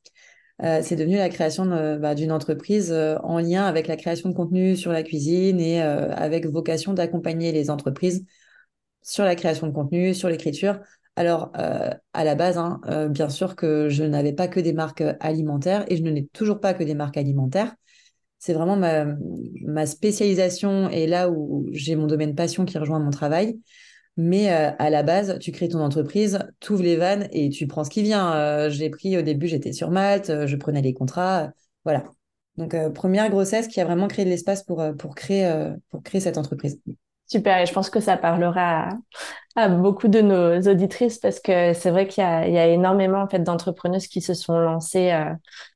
Euh, 0.64 0.82
c'est 0.84 0.96
devenu 0.96 1.18
la 1.18 1.30
création 1.30 1.66
bah, 2.00 2.14
d'une 2.14 2.32
entreprise 2.32 2.92
euh, 2.92 3.18
en 3.24 3.40
lien 3.40 3.66
avec 3.66 3.88
la 3.88 3.98
création 3.98 4.30
de 4.30 4.36
contenu 4.36 4.76
sur 4.76 4.92
la 4.92 5.02
cuisine 5.02 5.60
et 5.60 5.82
euh, 5.82 6.12
avec 6.12 6.46
vocation 6.46 6.94
d'accompagner 6.94 7.52
les 7.52 7.72
entreprises 7.72 8.26
sur 9.02 9.24
la 9.24 9.36
création 9.36 9.66
de 9.68 9.72
contenu, 9.74 10.14
sur 10.14 10.30
l'écriture. 10.30 10.80
Alors, 11.16 11.52
à 11.54 12.24
la 12.24 12.36
base, 12.36 12.58
hein, 12.58 12.80
bien 13.10 13.30
sûr 13.30 13.56
que 13.56 13.90
je 13.90 14.04
n'avais 14.04 14.32
pas 14.32 14.48
que 14.48 14.60
des 14.62 14.74
marques 14.74 15.04
alimentaires 15.20 15.84
et 15.90 15.98
je 15.98 16.04
n'ai 16.04 16.28
toujours 16.28 16.62
pas 16.62 16.74
que 16.74 16.84
des 16.84 16.94
marques 16.94 17.18
alimentaires. 17.18 17.76
C'est 18.42 18.54
vraiment 18.54 18.76
ma, 18.76 19.86
spécialisation 19.86 20.90
et 20.90 21.06
là 21.06 21.30
où 21.30 21.68
j'ai 21.74 21.96
mon 21.96 22.08
domaine 22.08 22.34
passion 22.34 22.66
qui 22.66 22.76
rejoint 22.80 22.98
mon 22.98 23.12
travail. 23.12 23.60
Mais 24.18 24.52
euh, 24.52 24.72
à 24.80 24.90
la 24.90 25.04
base, 25.04 25.38
tu 25.38 25.52
crées 25.52 25.70
ton 25.70 25.80
entreprise, 25.80 26.40
tu 26.60 26.74
ouvres 26.74 26.82
les 26.82 26.96
vannes 26.96 27.28
et 27.32 27.50
tu 27.50 27.68
prends 27.68 27.84
ce 27.84 27.92
qui 27.92 28.02
vient. 28.02 28.34
Euh, 28.34 28.72
j'ai 28.72 28.90
pris 28.90 29.16
au 29.16 29.22
début, 29.22 29.48
j'étais 29.48 29.74
sur 29.74 29.92
Malte, 29.92 30.32
euh, 30.32 30.48
je 30.48 30.56
prenais 30.56 30.82
les 30.82 30.94
contrats. 30.94 31.52
voilà. 31.86 32.04
Donc, 32.58 32.76
première 32.94 33.30
grossesse 33.30 33.68
qui 33.68 33.80
a 33.80 33.86
vraiment 33.86 34.08
créé 34.08 34.26
de 34.26 34.30
l'espace 34.32 34.64
pour 34.64 34.84
créer 35.16 36.20
cette 36.20 36.38
entreprise. 36.40 36.82
Super, 37.32 37.60
et 37.60 37.66
je 37.66 37.72
pense 37.72 37.90
que 37.90 38.02
ça 38.02 38.18
parlera 38.18 38.90
à, 39.56 39.70
beaucoup 39.70 40.10
de 40.10 40.20
nos 40.20 40.60
auditrices 40.70 41.18
parce 41.18 41.40
que 41.40 41.72
c'est 41.72 41.90
vrai 41.90 42.06
qu'il 42.06 42.22
y, 42.22 42.28
y 42.28 42.58
a, 42.58 42.68
énormément 42.68 43.22
en 43.22 43.30
fait 43.30 43.40
d'entrepreneuses 43.40 44.08
qui 44.08 44.20
se 44.20 44.34
sont 44.34 44.60
lancées 44.60 45.14
euh, 45.14 45.34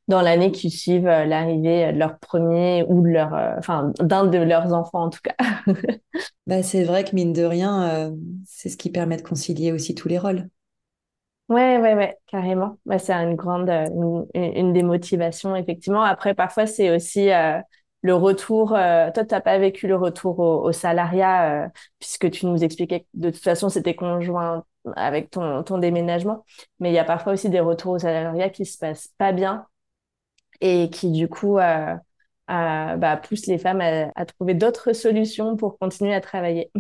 dans 0.10 0.22
l'année 0.22 0.52
qui 0.52 0.70
suivent 0.70 1.08
euh, 1.08 1.24
l'arrivée 1.24 1.94
de 1.94 1.98
leur 1.98 2.20
premier 2.20 2.84
ou 2.90 3.02
de 3.02 3.08
leur, 3.08 3.34
euh, 3.34 3.54
enfin 3.58 3.94
d'un 4.02 4.26
de 4.26 4.38
leurs 4.38 4.74
enfants 4.74 5.04
en 5.06 5.10
tout 5.10 5.22
cas. 5.24 5.36
bah, 6.46 6.62
c'est 6.62 6.84
vrai 6.84 7.06
que 7.06 7.16
mine 7.16 7.32
de 7.32 7.46
rien, 7.46 8.12
c'est 8.46 8.68
ce 8.68 8.76
qui 8.76 8.90
permet 8.90 9.16
de 9.16 9.22
concilier 9.22 9.72
aussi 9.72 9.96
tous 9.96 10.10
les 10.10 10.20
rôles. 10.20 10.50
Ouais, 11.48 11.78
ouais, 11.78 11.96
ouais, 11.96 12.18
carrément. 12.28 12.80
Bah, 12.86 13.00
c'est 13.00 13.14
une 13.14 13.36
grande, 13.36 13.70
une, 13.70 14.26
une, 14.34 14.74
des 14.74 14.84
motivations 14.84 15.56
effectivement. 15.56 16.02
Après, 16.04 16.34
parfois 16.34 16.66
c'est 16.66 16.94
aussi 16.94 17.30
le 18.06 18.14
retour, 18.14 18.76
euh, 18.76 19.10
toi, 19.12 19.26
tu 19.26 19.34
n'as 19.34 19.42
pas 19.42 19.58
vécu 19.58 19.88
le 19.88 19.96
retour 19.96 20.38
au, 20.38 20.72
salariat, 20.72 21.66
euh, 21.66 21.68
puisque 21.98 22.30
tu 22.30 22.46
nous 22.46 22.64
expliquais 22.64 23.00
que 23.00 23.06
de 23.16 23.32
toute 23.32 23.42
façon, 23.42 23.68
c'était 23.68 23.96
conjoint 23.96 24.64
avec 24.96 25.32
ton, 25.32 25.64
ton 25.64 25.80
déménagement. 25.80 26.46
Mais 26.80 26.92
il 26.92 26.94
y 26.94 27.00
a 27.00 27.04
parfois 27.04 27.34
aussi 27.34 27.50
des 27.50 27.60
retours 27.60 27.94
au 27.94 27.98
salariat 27.98 28.52
qui 28.52 28.64
se 28.68 28.78
passent 28.78 29.10
pas 29.18 29.32
bien 29.32 29.66
et 30.62 30.92
qui, 30.92 31.10
du 31.10 31.28
coup, 31.28 31.58
euh, 31.58 31.96
bah, 32.48 33.18
poussent 33.18 33.48
les 33.48 33.58
femmes 33.58 33.82
à, 33.82 34.26
trouver 34.28 34.54
d'autres 34.54 34.94
solutions 34.94 35.56
pour 35.56 35.80
continuer 35.80 36.14
à 36.14 36.22
travailler. 36.22 36.72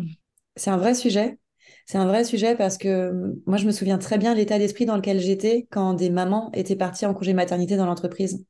C'est 0.56 0.70
un 0.70 0.78
vrai 0.78 0.94
sujet. 0.94 1.40
C'est 1.88 1.98
un 1.98 2.06
vrai 2.06 2.24
sujet 2.24 2.56
parce 2.56 2.78
que 2.78 3.34
moi, 3.48 3.58
je 3.58 3.66
me 3.66 3.72
souviens 3.72 3.98
très 3.98 4.20
bien 4.20 4.36
l'état 4.36 4.60
d'esprit 4.60 4.86
dans 4.86 4.96
lequel 4.96 5.20
j'étais 5.20 5.68
quand 5.72 5.96
des 5.96 6.12
mamans 6.12 6.52
étaient 6.54 6.76
parties 6.76 7.08
en 7.08 7.16
congé 7.16 7.34
maternité 7.34 7.78
dans 7.78 7.88
l'entreprise, 7.88 8.46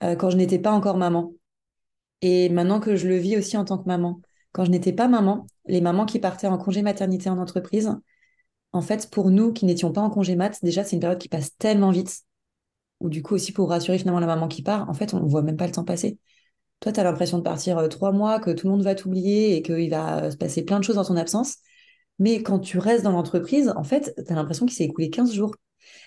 quand 0.00 0.30
je 0.30 0.36
n'étais 0.36 0.60
pas 0.60 0.70
encore 0.70 0.96
maman. 0.96 1.32
Et 2.22 2.48
maintenant 2.48 2.80
que 2.80 2.96
je 2.96 3.08
le 3.08 3.16
vis 3.16 3.36
aussi 3.36 3.56
en 3.56 3.64
tant 3.64 3.78
que 3.78 3.86
maman. 3.86 4.20
Quand 4.52 4.64
je 4.64 4.70
n'étais 4.70 4.92
pas 4.92 5.08
maman, 5.08 5.46
les 5.66 5.80
mamans 5.80 6.06
qui 6.06 6.18
partaient 6.18 6.46
en 6.46 6.58
congé 6.58 6.82
maternité 6.82 7.30
en 7.30 7.38
entreprise, 7.38 7.94
en 8.72 8.82
fait, 8.82 9.10
pour 9.10 9.30
nous 9.30 9.52
qui 9.52 9.64
n'étions 9.66 9.92
pas 9.92 10.00
en 10.00 10.10
congé 10.10 10.36
mat, 10.36 10.58
déjà, 10.62 10.84
c'est 10.84 10.96
une 10.96 11.00
période 11.00 11.18
qui 11.18 11.28
passe 11.28 11.56
tellement 11.56 11.90
vite. 11.90 12.22
Ou 13.00 13.08
du 13.08 13.22
coup, 13.22 13.34
aussi 13.34 13.52
pour 13.52 13.68
rassurer 13.70 13.98
finalement 13.98 14.20
la 14.20 14.26
maman 14.26 14.48
qui 14.48 14.62
part, 14.62 14.88
en 14.90 14.94
fait, 14.94 15.14
on 15.14 15.20
ne 15.20 15.28
voit 15.28 15.42
même 15.42 15.56
pas 15.56 15.66
le 15.66 15.72
temps 15.72 15.84
passer. 15.84 16.18
Toi, 16.80 16.92
tu 16.92 17.00
as 17.00 17.04
l'impression 17.04 17.38
de 17.38 17.42
partir 17.42 17.78
euh, 17.78 17.88
trois 17.88 18.12
mois, 18.12 18.40
que 18.40 18.50
tout 18.50 18.66
le 18.66 18.72
monde 18.72 18.82
va 18.82 18.94
t'oublier 18.94 19.56
et 19.56 19.62
qu'il 19.62 19.90
va 19.90 20.24
euh, 20.24 20.30
se 20.30 20.36
passer 20.36 20.64
plein 20.64 20.78
de 20.78 20.84
choses 20.84 20.96
dans 20.96 21.04
ton 21.04 21.16
absence. 21.16 21.56
Mais 22.18 22.42
quand 22.42 22.58
tu 22.60 22.78
restes 22.78 23.04
dans 23.04 23.12
l'entreprise, 23.12 23.72
en 23.76 23.84
fait, 23.84 24.14
tu 24.26 24.32
as 24.32 24.36
l'impression 24.36 24.66
qu'il 24.66 24.76
s'est 24.76 24.84
écoulé 24.84 25.10
15 25.10 25.32
jours. 25.34 25.54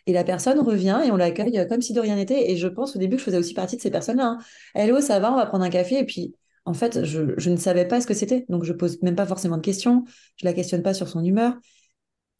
Et 0.07 0.13
la 0.13 0.23
personne 0.23 0.59
revient 0.59 1.01
et 1.05 1.11
on 1.11 1.17
l'accueille 1.17 1.65
comme 1.69 1.81
si 1.81 1.93
de 1.93 1.99
rien 1.99 2.15
n'était. 2.15 2.51
Et 2.51 2.57
je 2.57 2.67
pense 2.67 2.95
au 2.95 2.99
début 2.99 3.15
que 3.15 3.19
je 3.19 3.25
faisais 3.25 3.37
aussi 3.37 3.53
partie 3.53 3.77
de 3.77 3.81
ces 3.81 3.91
personnes-là. 3.91 4.25
Hein. 4.25 4.37
Hello, 4.75 5.01
ça 5.01 5.19
va, 5.19 5.31
on 5.31 5.35
va 5.35 5.45
prendre 5.45 5.63
un 5.63 5.69
café. 5.69 5.99
Et 5.99 6.05
puis, 6.05 6.35
en 6.65 6.73
fait, 6.73 7.03
je, 7.03 7.49
ne 7.49 7.55
savais 7.55 7.87
pas 7.87 8.01
ce 8.01 8.07
que 8.07 8.13
c'était. 8.13 8.45
Donc, 8.49 8.63
je 8.63 8.73
pose 8.73 9.01
même 9.01 9.15
pas 9.15 9.25
forcément 9.25 9.57
de 9.57 9.61
questions. 9.61 10.03
Je 10.37 10.45
la 10.45 10.53
questionne 10.53 10.83
pas 10.83 10.93
sur 10.93 11.07
son 11.07 11.23
humeur. 11.23 11.55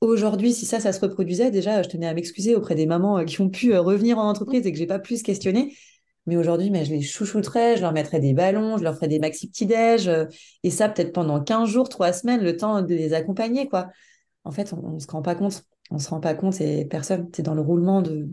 Aujourd'hui, 0.01 0.53
si 0.53 0.65
ça, 0.65 0.79
ça 0.79 0.93
se 0.93 0.99
reproduisait, 0.99 1.51
déjà, 1.51 1.83
je 1.83 1.89
tenais 1.89 2.07
à 2.07 2.13
m'excuser 2.13 2.55
auprès 2.55 2.75
des 2.75 2.87
mamans 2.87 3.19
euh, 3.19 3.23
qui 3.23 3.39
ont 3.41 3.49
pu 3.49 3.73
euh, 3.73 3.81
revenir 3.81 4.17
en 4.17 4.27
entreprise 4.27 4.65
et 4.65 4.71
que 4.71 4.77
j'ai 4.77 4.87
pas 4.87 4.99
pu 4.99 5.17
se 5.17 5.23
questionner. 5.23 5.75
Mais 6.27 6.37
aujourd'hui, 6.37 6.69
mais 6.69 6.85
je 6.85 6.91
les 6.91 7.01
chouchouterais, 7.01 7.77
je 7.77 7.81
leur 7.81 7.93
mettrais 7.93 8.19
des 8.19 8.33
ballons, 8.33 8.77
je 8.77 8.83
leur 8.83 8.95
ferais 8.95 9.07
des 9.07 9.19
maxi 9.19 9.47
petits-déj. 9.47 10.07
Euh, 10.07 10.25
et 10.63 10.69
ça, 10.71 10.89
peut-être 10.89 11.13
pendant 11.13 11.43
15 11.43 11.69
jours, 11.69 11.89
3 11.89 12.13
semaines, 12.13 12.43
le 12.43 12.57
temps 12.57 12.81
de 12.81 12.93
les 12.93 13.13
accompagner, 13.13 13.67
quoi. 13.67 13.89
En 14.43 14.51
fait, 14.51 14.73
on 14.73 14.93
ne 14.93 14.99
se 14.99 15.07
rend 15.07 15.21
pas 15.21 15.35
compte 15.35 15.63
on 15.91 15.99
se 15.99 16.09
rend 16.09 16.19
pas 16.19 16.33
compte 16.33 16.59
et 16.61 16.85
personne. 16.85 17.29
C'est 17.35 17.43
dans 17.43 17.53
le 17.53 17.61
roulement 17.61 18.01
de, 18.01 18.29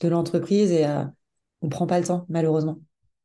de 0.00 0.08
l'entreprise 0.08 0.72
et 0.72 0.86
euh, 0.86 1.04
on 1.62 1.68
prend 1.68 1.86
pas 1.86 2.00
le 2.00 2.06
temps, 2.06 2.26
malheureusement. 2.28 2.78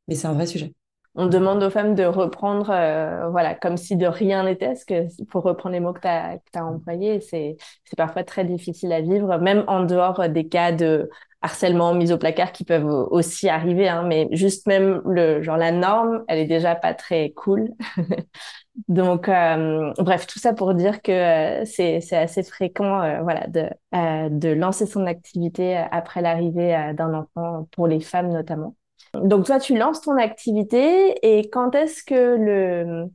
Mais 0.06 0.14
c'est 0.14 0.28
un 0.28 0.34
vrai 0.34 0.46
sujet. 0.46 0.74
On 1.16 1.26
demande 1.26 1.62
aux 1.62 1.70
femmes 1.70 1.96
de 1.96 2.04
reprendre, 2.04 2.70
euh, 2.70 3.28
voilà, 3.30 3.54
comme 3.54 3.76
si 3.76 3.96
de 3.96 4.06
rien 4.06 4.44
n'était, 4.44 4.74
que 4.86 5.24
pour 5.24 5.42
reprendre 5.42 5.72
les 5.72 5.80
mots 5.80 5.92
que 5.92 6.00
tu 6.00 6.06
as, 6.06 6.38
as, 6.54 6.64
employés, 6.64 7.20
c'est 7.20 7.56
parfois 7.96 8.22
très 8.22 8.44
difficile 8.44 8.92
à 8.92 9.00
vivre, 9.00 9.36
même 9.38 9.64
en 9.66 9.84
dehors 9.84 10.28
des 10.28 10.46
cas 10.46 10.70
de 10.70 11.10
harcèlement, 11.42 11.94
mise 11.94 12.12
au 12.12 12.18
placard 12.18 12.52
qui 12.52 12.64
peuvent 12.64 12.86
aussi 13.10 13.48
arriver, 13.48 13.88
hein, 13.88 14.04
mais 14.06 14.28
juste 14.30 14.66
même 14.68 15.02
le 15.04 15.42
genre 15.42 15.56
la 15.56 15.72
norme, 15.72 16.22
elle 16.28 16.38
est 16.38 16.46
déjà 16.46 16.76
pas 16.76 16.94
très 16.94 17.30
cool. 17.32 17.70
Donc, 18.88 19.28
euh, 19.28 19.92
bref, 19.98 20.26
tout 20.26 20.38
ça 20.38 20.52
pour 20.52 20.74
dire 20.74 21.02
que 21.02 21.62
euh, 21.62 21.64
c'est 21.64 22.16
assez 22.16 22.42
fréquent 22.42 23.02
euh, 23.02 23.22
voilà, 23.22 23.46
de, 23.48 23.68
de 23.92 24.48
lancer 24.48 24.86
son 24.86 25.06
activité 25.06 25.76
après 25.76 26.22
l'arrivée 26.22 26.92
d'un 26.96 27.14
enfant, 27.14 27.68
pour 27.72 27.86
les 27.86 28.00
femmes 28.00 28.32
notamment. 28.32 28.76
Donc, 29.14 29.46
toi, 29.46 29.58
tu 29.58 29.76
lances 29.76 30.02
ton 30.02 30.16
activité 30.16 31.14
et 31.22 31.50
quand 31.50 31.74
est-ce 31.74 32.04
que 32.04 32.36
le, 32.36 33.10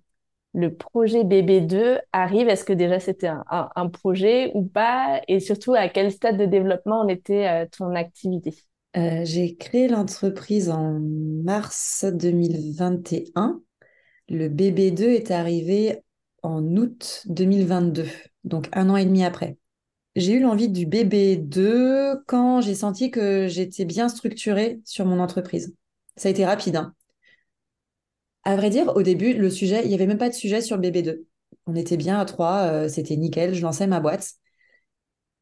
le 0.53 0.75
projet 0.75 1.23
BB2 1.23 1.99
arrive? 2.11 2.49
Est-ce 2.49 2.65
que 2.65 2.73
déjà 2.73 2.99
c'était 2.99 3.27
un, 3.27 3.43
un, 3.49 3.89
projet 3.89 4.51
ou 4.55 4.63
pas? 4.63 5.21
Et 5.27 5.39
surtout, 5.39 5.73
à 5.73 5.87
quel 5.87 6.11
stade 6.11 6.37
de 6.37 6.45
développement 6.45 6.99
en 7.01 7.07
était 7.07 7.67
ton 7.67 7.95
activité? 7.95 8.53
J'ai 8.93 9.55
créé 9.55 9.87
l'entreprise 9.87 10.69
en 10.69 10.99
mars 10.99 12.05
2021 12.13 13.61
le 14.29 14.49
BB2 14.49 15.03
est 15.03 15.31
arrivé 15.31 15.99
en 16.43 16.63
août 16.77 17.23
2022, 17.27 18.05
donc 18.43 18.67
un 18.73 18.89
an 18.89 18.95
et 18.97 19.05
demi 19.05 19.23
après. 19.23 19.57
J'ai 20.15 20.33
eu 20.33 20.39
l'envie 20.39 20.69
du 20.69 20.85
BB2 20.85 22.21
quand 22.27 22.61
j'ai 22.61 22.75
senti 22.75 23.11
que 23.11 23.47
j'étais 23.47 23.85
bien 23.85 24.07
structurée 24.09 24.79
sur 24.85 25.05
mon 25.05 25.19
entreprise. 25.19 25.75
Ça 26.15 26.29
a 26.29 26.31
été 26.31 26.45
rapide. 26.45 26.77
Hein. 26.77 26.93
À 28.43 28.55
vrai 28.55 28.69
dire, 28.69 28.95
au 28.95 29.01
début, 29.01 29.33
le 29.33 29.49
sujet, 29.49 29.81
il 29.83 29.89
n'y 29.89 29.95
avait 29.95 30.07
même 30.07 30.17
pas 30.17 30.29
de 30.29 30.33
sujet 30.35 30.61
sur 30.61 30.77
le 30.77 30.81
BB2. 30.83 31.25
On 31.67 31.75
était 31.75 31.97
bien 31.97 32.19
à 32.19 32.25
trois, 32.25 32.63
euh, 32.63 32.87
c'était 32.89 33.15
nickel, 33.17 33.53
je 33.55 33.61
lançais 33.61 33.87
ma 33.87 33.99
boîte. 33.99 34.35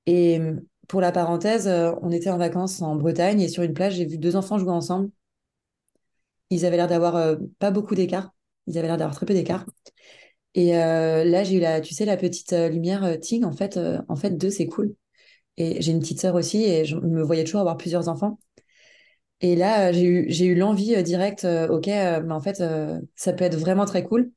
Et 0.06 0.40
pour 0.88 1.02
la 1.02 1.12
parenthèse, 1.12 1.68
euh, 1.68 1.94
on 2.02 2.12
était 2.12 2.30
en 2.30 2.38
vacances 2.38 2.82
en 2.82 2.96
Bretagne 2.96 3.42
et 3.42 3.48
sur 3.50 3.64
une 3.64 3.74
plage, 3.74 3.96
j'ai 3.96 4.06
vu 4.06 4.18
deux 4.18 4.36
enfants 4.36 4.58
jouer 4.58 4.72
ensemble. 4.72 5.10
Ils 6.50 6.66
avaient 6.66 6.78
l'air 6.78 6.88
d'avoir 6.88 7.16
euh, 7.18 7.36
pas 7.60 7.72
beaucoup 7.72 7.96
d'écart. 7.96 8.33
Ils 8.68 8.78
avaient 8.78 8.88
l'air 8.88 8.98
d'avoir 8.98 9.16
très 9.16 9.26
peu 9.26 9.34
d'écart. 9.34 9.66
Et 10.56 10.78
euh, 10.78 11.24
là, 11.24 11.44
j'ai 11.44 11.56
eu 11.56 11.60
la, 11.60 11.82
tu 11.82 11.94
sais, 11.94 12.06
la 12.06 12.18
petite 12.18 12.54
euh, 12.54 12.70
lumière 12.70 13.04
euh, 13.04 13.18
Ting. 13.18 13.44
En 13.44 13.52
fait, 13.52 13.80
en 14.08 14.16
fait, 14.16 14.32
deux, 14.38 14.50
c'est 14.50 14.68
cool. 14.68 14.96
Et 15.58 15.82
j'ai 15.82 15.92
une 15.92 16.00
petite 16.00 16.22
sœur 16.22 16.36
aussi, 16.36 16.64
et 16.64 16.86
je 16.86 16.96
me 16.98 17.24
voyais 17.24 17.44
toujours 17.44 17.62
avoir 17.62 17.78
plusieurs 17.78 18.10
enfants. 18.10 18.40
Et 19.42 19.56
là, 19.56 19.92
j'ai 19.92 20.04
eu, 20.04 20.28
eu 20.30 20.56
l'envie 20.56 21.02
directe, 21.04 21.46
ok, 21.70 21.88
mais 21.88 22.32
en 22.32 22.40
fait, 22.40 22.64
ça 23.16 23.34
peut 23.34 23.44
être 23.44 23.58
vraiment 23.58 23.86
très 23.86 24.04
cool. 24.04 24.32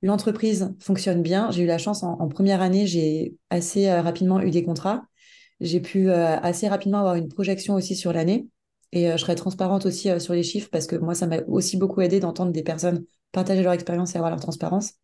L'entreprise 0.00 0.74
fonctionne 0.78 1.22
bien. 1.22 1.50
J'ai 1.50 1.64
eu 1.64 1.66
la 1.66 1.78
chance 1.78 2.02
en, 2.04 2.28
première 2.28 2.62
année, 2.62 2.86
j'ai 2.86 3.34
assez 3.50 3.90
rapidement 3.92 4.40
eu 4.40 4.50
des 4.50 4.64
contrats. 4.64 5.04
j'ai 5.60 5.80
pu 5.80 6.10
assez 6.10 6.68
rapidement 6.68 6.98
avoir 7.00 7.16
une 7.16 7.28
projection 7.28 7.74
aussi 7.74 7.96
sur 7.96 8.12
l'année. 8.12 8.46
Et 8.92 9.10
je 9.10 9.16
serai 9.16 9.34
transparente 9.34 9.86
aussi 9.86 10.08
sur 10.20 10.34
les 10.34 10.44
chiffres 10.44 10.68
parce 10.70 10.86
que 10.86 10.96
moi, 10.96 11.14
ça 11.14 11.26
m'a 11.26 11.40
aussi 11.48 11.76
beaucoup 11.76 12.00
aidé 12.00 12.20
d'entendre 12.20 12.52
des 12.52 12.62
personnes 12.62 13.04
partager 13.32 13.62
leur 13.62 13.72
expérience 13.72 14.14
et 14.14 14.18
avoir 14.18 14.30
leur 14.30 14.40
transparence. 14.40 14.94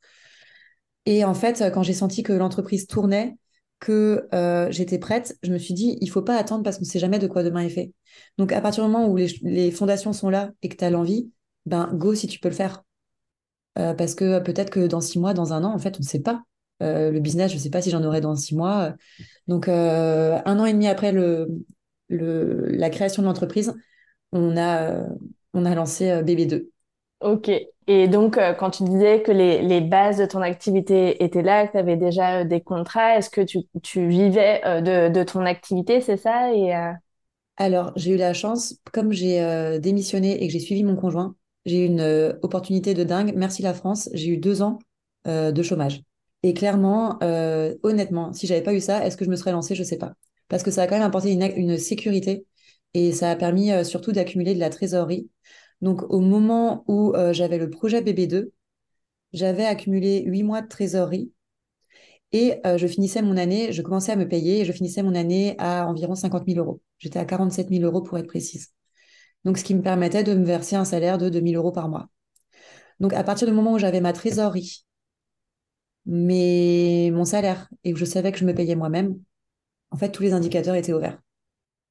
Et 1.06 1.24
en 1.24 1.34
fait, 1.34 1.64
quand 1.72 1.82
j'ai 1.82 1.92
senti 1.92 2.22
que 2.22 2.32
l'entreprise 2.32 2.86
tournait, 2.86 3.36
que 3.84 4.26
euh, 4.32 4.70
j'étais 4.70 4.98
prête, 4.98 5.36
je 5.42 5.52
me 5.52 5.58
suis 5.58 5.74
dit, 5.74 5.98
il 6.00 6.08
faut 6.08 6.22
pas 6.22 6.36
attendre 6.38 6.62
parce 6.64 6.78
qu'on 6.78 6.84
ne 6.84 6.88
sait 6.88 6.98
jamais 6.98 7.18
de 7.18 7.26
quoi 7.26 7.42
demain 7.42 7.60
est 7.60 7.68
fait. 7.68 7.92
Donc, 8.38 8.50
à 8.52 8.60
partir 8.62 8.84
du 8.84 8.90
moment 8.90 9.06
où 9.08 9.16
les, 9.16 9.70
fondations 9.70 10.14
sont 10.14 10.30
là 10.30 10.50
et 10.62 10.70
que 10.70 10.76
tu 10.76 10.84
as 10.84 10.90
l'envie, 10.90 11.30
ben, 11.66 11.90
go 11.92 12.14
si 12.14 12.26
tu 12.26 12.38
peux 12.38 12.48
le 12.48 12.54
faire. 12.54 12.82
Euh, 13.78 13.92
parce 13.92 14.14
que 14.14 14.38
peut-être 14.38 14.70
que 14.70 14.86
dans 14.86 15.02
six 15.02 15.18
mois, 15.18 15.34
dans 15.34 15.52
un 15.52 15.64
an, 15.64 15.74
en 15.74 15.78
fait, 15.78 15.96
on 15.96 16.02
ne 16.02 16.06
sait 16.06 16.22
pas. 16.22 16.42
Euh, 16.82 17.10
le 17.10 17.20
business, 17.20 17.50
je 17.50 17.56
ne 17.56 17.60
sais 17.60 17.70
pas 17.70 17.82
si 17.82 17.90
j'en 17.90 18.02
aurai 18.04 18.22
dans 18.22 18.34
six 18.36 18.56
mois. 18.56 18.94
Donc, 19.48 19.68
un 19.68 20.58
an 20.58 20.64
et 20.64 20.72
demi 20.72 20.86
après 20.86 21.12
le, 21.12 21.48
le, 22.08 22.66
la 22.68 22.88
création 22.88 23.22
de 23.22 23.26
l'entreprise, 23.26 23.74
on 24.32 24.56
a, 24.56 25.06
on 25.52 25.66
a 25.66 25.74
lancé 25.74 26.22
BB2. 26.22 26.68
Ok. 27.24 27.50
Et 27.86 28.06
donc, 28.06 28.36
euh, 28.36 28.52
quand 28.52 28.70
tu 28.70 28.84
disais 28.84 29.22
que 29.22 29.32
les, 29.32 29.62
les, 29.62 29.80
bases 29.80 30.18
de 30.18 30.26
ton 30.26 30.42
activité 30.42 31.24
étaient 31.24 31.42
là, 31.42 31.66
que 31.66 31.72
tu 31.72 31.78
avais 31.78 31.96
déjà 31.96 32.40
euh, 32.40 32.44
des 32.44 32.60
contrats, 32.60 33.16
est-ce 33.16 33.30
que 33.30 33.40
tu, 33.40 33.60
tu 33.82 34.06
vivais 34.06 34.60
euh, 34.66 34.82
de, 34.82 35.12
de, 35.12 35.22
ton 35.24 35.40
activité, 35.46 36.02
c'est 36.02 36.18
ça? 36.18 36.52
Et, 36.54 36.74
Alors, 37.56 37.92
j'ai 37.96 38.12
eu 38.12 38.16
la 38.18 38.34
chance, 38.34 38.76
comme 38.92 39.12
j'ai 39.12 39.78
démissionné 39.80 40.42
et 40.42 40.46
que 40.46 40.52
j'ai 40.52 40.60
suivi 40.60 40.84
mon 40.84 40.96
conjoint, 40.96 41.34
j'ai 41.64 41.84
eu 41.84 41.86
une 41.86 42.36
opportunité 42.42 42.92
de 42.92 43.04
dingue. 43.04 43.32
Merci 43.34 43.62
la 43.62 43.72
France, 43.72 44.10
j'ai 44.12 44.28
eu 44.28 44.36
deux 44.36 44.60
ans 44.60 44.78
de 45.24 45.62
chômage. 45.62 46.02
Et 46.42 46.52
clairement, 46.52 47.18
honnêtement, 47.82 48.34
si 48.34 48.46
j'avais 48.46 48.62
pas 48.62 48.74
eu 48.74 48.80
ça, 48.80 49.06
est-ce 49.06 49.16
que 49.16 49.24
je 49.24 49.30
me 49.30 49.36
serais 49.36 49.52
lancée? 49.52 49.74
Je 49.74 49.82
sais 49.82 49.98
pas. 49.98 50.12
Parce 50.48 50.62
que 50.62 50.70
ça 50.70 50.82
a 50.82 50.86
quand 50.86 50.96
même 50.96 51.04
apporté 51.04 51.30
une, 51.30 51.42
une 51.56 51.78
sécurité 51.78 52.44
et 52.92 53.12
ça 53.12 53.30
a 53.30 53.36
permis 53.36 53.70
surtout 53.84 54.12
d'accumuler 54.12 54.54
de 54.54 54.60
la 54.60 54.68
trésorerie 54.70 55.28
donc, 55.84 56.02
au 56.08 56.20
moment 56.20 56.82
où 56.88 57.12
euh, 57.14 57.34
j'avais 57.34 57.58
le 57.58 57.68
projet 57.68 58.00
BB2, 58.00 58.52
j'avais 59.34 59.66
accumulé 59.66 60.22
huit 60.24 60.42
mois 60.42 60.62
de 60.62 60.66
trésorerie 60.66 61.30
et 62.32 62.58
euh, 62.66 62.78
je 62.78 62.86
finissais 62.86 63.20
mon 63.20 63.36
année, 63.36 63.70
je 63.70 63.82
commençais 63.82 64.12
à 64.12 64.16
me 64.16 64.26
payer 64.26 64.60
et 64.60 64.64
je 64.64 64.72
finissais 64.72 65.02
mon 65.02 65.14
année 65.14 65.56
à 65.58 65.86
environ 65.86 66.14
50 66.14 66.46
000 66.48 66.58
euros. 66.58 66.80
J'étais 66.98 67.18
à 67.18 67.26
47 67.26 67.68
000 67.68 67.84
euros 67.84 68.00
pour 68.00 68.16
être 68.16 68.26
précise. 68.26 68.72
Donc, 69.44 69.58
ce 69.58 69.64
qui 69.64 69.74
me 69.74 69.82
permettait 69.82 70.24
de 70.24 70.32
me 70.34 70.46
verser 70.46 70.76
un 70.76 70.86
salaire 70.86 71.18
de 71.18 71.28
2 71.28 71.42
000 71.42 71.54
euros 71.56 71.70
par 71.70 71.90
mois. 71.90 72.08
Donc, 72.98 73.12
à 73.12 73.22
partir 73.22 73.46
du 73.46 73.52
moment 73.52 73.74
où 73.74 73.78
j'avais 73.78 74.00
ma 74.00 74.14
trésorerie, 74.14 74.86
mais 76.06 77.10
mon 77.12 77.26
salaire 77.26 77.68
et 77.84 77.92
que 77.92 77.98
je 77.98 78.06
savais 78.06 78.32
que 78.32 78.38
je 78.38 78.46
me 78.46 78.54
payais 78.54 78.74
moi-même, 78.74 79.18
en 79.90 79.98
fait, 79.98 80.10
tous 80.10 80.22
les 80.22 80.32
indicateurs 80.32 80.76
étaient 80.76 80.94
ouverts. 80.94 81.20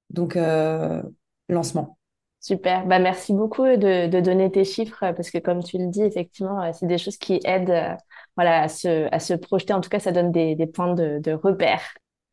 Donc, 0.10 0.36
euh, 0.36 1.04
lancement. 1.48 1.98
Super. 2.44 2.86
Bah, 2.86 3.00
merci 3.00 3.32
beaucoup 3.32 3.64
de, 3.64 4.08
de, 4.08 4.20
donner 4.20 4.52
tes 4.52 4.66
chiffres 4.66 5.14
parce 5.16 5.32
que 5.32 5.38
comme 5.38 5.64
tu 5.64 5.78
le 5.78 5.88
dis, 5.88 6.02
effectivement, 6.02 6.62
euh, 6.62 6.72
c'est 6.74 6.88
des 6.88 6.98
choses 6.98 7.16
qui 7.16 7.40
aident 7.46 7.70
euh, 7.70 7.96
voilà, 8.36 8.64
à, 8.64 8.68
se, 8.68 9.08
à 9.14 9.20
se 9.20 9.34
projeter. 9.34 9.72
En 9.74 9.80
tout 9.80 9.90
cas, 9.90 10.00
ça 10.00 10.12
donne 10.12 10.34
des, 10.34 10.54
des 10.54 10.68
points 10.68 10.94
de, 10.94 11.20
de 11.20 11.32
repère. 11.32 11.80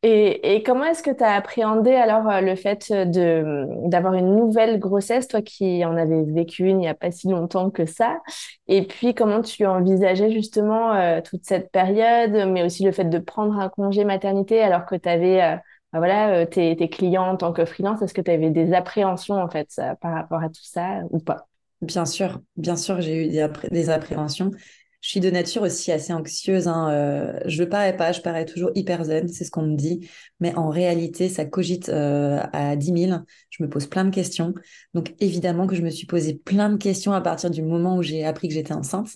Et, 0.03 0.57
et, 0.57 0.65
comment 0.65 0.85
est-ce 0.85 1.05
que 1.05 1.13
tu 1.13 1.23
as 1.23 1.35
appréhendé 1.35 1.93
alors 1.93 2.29
euh, 2.29 2.41
le 2.41 2.57
fait 2.57 2.91
de 2.91 3.67
d'avoir 3.89 4.15
une 4.15 4.35
nouvelle 4.35 4.81
grossesse, 4.81 5.29
toi 5.29 5.43
qui 5.43 5.85
en 5.85 5.97
avais 5.97 6.25
vécu 6.25 6.65
une 6.65 6.79
il 6.79 6.81
n'y 6.81 6.89
a 6.89 6.95
pas 6.95 7.13
si 7.13 7.29
longtemps 7.29 7.71
que 7.71 7.87
ça? 7.87 8.19
Et 8.67 8.85
puis 8.89 9.15
comment 9.15 9.43
tu 9.43 9.65
envisageais 9.65 10.33
justement 10.33 11.21
toute 11.23 11.45
cette 11.45 11.71
période, 11.71 12.33
mais 12.51 12.65
aussi 12.65 12.83
le 12.83 12.91
fait 12.91 13.05
de 13.05 13.19
prendre 13.19 13.61
un 13.61 13.69
congé 13.69 14.05
maternité 14.05 14.61
alors 14.61 14.87
que 14.87 14.97
tu 14.97 15.09
avais 15.09 15.61
bah 15.93 15.99
voilà, 15.99 16.41
euh, 16.41 16.47
tes, 16.47 16.77
clients 16.89 17.31
en 17.31 17.37
tant 17.37 17.53
que 17.53 17.65
freelance, 17.65 18.01
est-ce 18.03 18.15
que 18.15 18.21
tu 18.21 18.31
avais 18.31 18.51
des 18.51 18.73
appréhensions 18.73 19.37
en 19.37 19.49
fait 19.49 19.81
par 20.01 20.15
rapport 20.15 20.43
à 20.43 20.49
tout 20.49 20.63
ça 20.63 21.01
ou 21.11 21.19
pas? 21.19 21.49
Bien 21.83 22.05
sûr, 22.05 22.41
bien 22.57 22.77
sûr, 22.77 23.01
j'ai 23.01 23.27
eu 23.27 23.29
des, 23.71 23.91
appréhensions. 23.91 24.51
Je 25.01 25.09
suis 25.09 25.21
de 25.21 25.31
nature 25.31 25.63
aussi 25.63 25.91
assez 25.91 26.13
anxieuse. 26.13 26.69
Hein. 26.69 26.91
Euh, 26.91 27.41
je 27.47 27.63
ne 27.63 27.69
parais 27.69 27.97
pas, 27.97 28.13
je 28.13 28.21
parais 28.21 28.45
toujours 28.45 28.71
hyper 28.75 29.03
zen, 29.05 29.29
c'est 29.29 29.45
ce 29.45 29.51
qu'on 29.51 29.63
me 29.63 29.77
dit. 29.77 30.09
Mais 30.41 30.55
en 30.57 30.69
réalité, 30.69 31.31
ça 31.31 31.47
cogite 31.47 31.89
euh, 31.89 32.39
à 32.53 32.77
10 32.77 33.07
000. 33.07 33.21
Je 33.49 33.63
me 33.63 33.69
pose 33.69 33.87
plein 33.87 34.05
de 34.05 34.15
questions. 34.15 34.53
Donc 34.93 35.15
évidemment 35.21 35.67
que 35.67 35.75
je 35.75 35.83
me 35.83 35.91
suis 35.91 36.07
posé 36.07 36.35
plein 36.35 36.69
de 36.69 36.77
questions 36.77 37.13
à 37.13 37.23
partir 37.23 37.51
du 37.51 37.63
moment 37.63 37.97
où 37.97 38.03
j'ai 38.03 38.27
appris 38.27 38.49
que 38.49 38.55
j'étais 38.55 38.75
enceinte. 38.75 39.09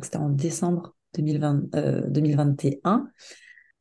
C'était 0.00 0.16
en 0.16 0.28
décembre 0.28 0.94
2020, 1.14 2.08
2021. 2.08 3.08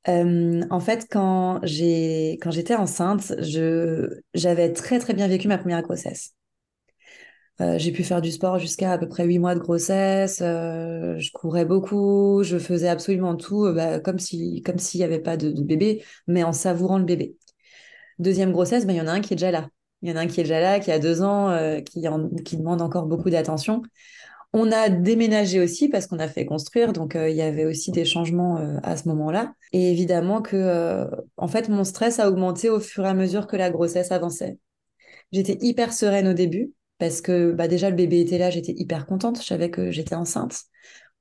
Euh, 0.07 0.61
en 0.69 0.79
fait, 0.79 1.07
quand 1.09 1.61
quand 1.61 2.51
j'étais 2.51 2.75
enceinte, 2.75 3.33
je 3.39 4.21
j'avais 4.33 4.73
très 4.73 4.99
très 4.99 5.13
bien 5.13 5.27
vécu 5.27 5.47
ma 5.47 5.57
première 5.57 5.81
grossesse. 5.83 6.33
Euh, 7.59 7.77
j'ai 7.77 7.91
pu 7.91 8.03
faire 8.03 8.21
du 8.21 8.31
sport 8.31 8.57
jusqu'à 8.57 8.93
à 8.93 8.97
peu 8.97 9.07
près 9.07 9.25
huit 9.25 9.37
mois 9.37 9.53
de 9.53 9.59
grossesse. 9.59 10.41
Euh, 10.41 11.17
je 11.19 11.31
courais 11.31 11.65
beaucoup, 11.65 12.41
je 12.43 12.57
faisais 12.57 12.87
absolument 12.87 13.35
tout, 13.35 13.71
bah, 13.73 13.99
comme 13.99 14.17
si 14.17 14.63
comme 14.63 14.79
s'il 14.79 14.99
n'y 14.99 15.03
avait 15.05 15.19
pas 15.19 15.37
de, 15.37 15.51
bébé, 15.51 16.03
mais 16.27 16.43
en 16.43 16.53
savourant 16.53 16.97
le 16.97 17.05
bébé. 17.05 17.35
Deuxième 18.19 18.51
grossesse, 18.51 18.85
bah, 18.87 18.93
il 18.93 18.97
y 18.97 19.01
en 19.01 19.07
a 19.07 19.11
un 19.11 19.21
qui 19.21 19.33
est 19.33 19.37
déjà 19.37 19.51
là. 19.51 19.69
Il 20.01 20.09
y 20.09 20.13
en 20.13 20.15
a 20.15 20.21
un 20.21 20.27
qui 20.27 20.39
est 20.39 20.43
déjà 20.43 20.59
là, 20.59 20.79
qui 20.79 20.91
a 20.91 20.99
deux 20.99 21.21
ans, 21.21 21.55
qui, 21.85 22.01
qui 22.43 22.57
demande 22.57 22.81
encore 22.81 23.05
beaucoup 23.05 23.29
d'attention. 23.29 23.83
On 24.53 24.69
a 24.71 24.89
déménagé 24.89 25.61
aussi 25.61 25.87
parce 25.87 26.07
qu'on 26.07 26.19
a 26.19 26.27
fait 26.27 26.45
construire, 26.45 26.91
donc 26.91 27.15
euh, 27.15 27.29
il 27.29 27.37
y 27.37 27.41
avait 27.41 27.63
aussi 27.63 27.91
des 27.91 28.03
changements 28.03 28.57
euh, 28.57 28.77
à 28.83 28.97
ce 28.97 29.07
moment-là. 29.07 29.53
Et 29.71 29.91
évidemment 29.91 30.41
que, 30.41 30.57
euh, 30.57 31.05
en 31.37 31.47
fait, 31.47 31.69
mon 31.69 31.85
stress 31.85 32.19
a 32.19 32.27
augmenté 32.27 32.69
au 32.69 32.81
fur 32.81 33.05
et 33.05 33.07
à 33.07 33.13
mesure 33.13 33.47
que 33.47 33.55
la 33.55 33.69
grossesse 33.69 34.11
avançait. 34.11 34.57
J'étais 35.31 35.57
hyper 35.61 35.93
sereine 35.93 36.27
au 36.27 36.33
début 36.33 36.73
parce 36.97 37.21
que 37.21 37.53
bah, 37.53 37.69
déjà 37.69 37.89
le 37.89 37.95
bébé 37.95 38.19
était 38.19 38.37
là, 38.37 38.49
j'étais 38.49 38.73
hyper 38.75 39.05
contente, 39.05 39.39
je 39.39 39.45
savais 39.45 39.71
que 39.71 39.89
j'étais 39.89 40.15
enceinte. 40.15 40.63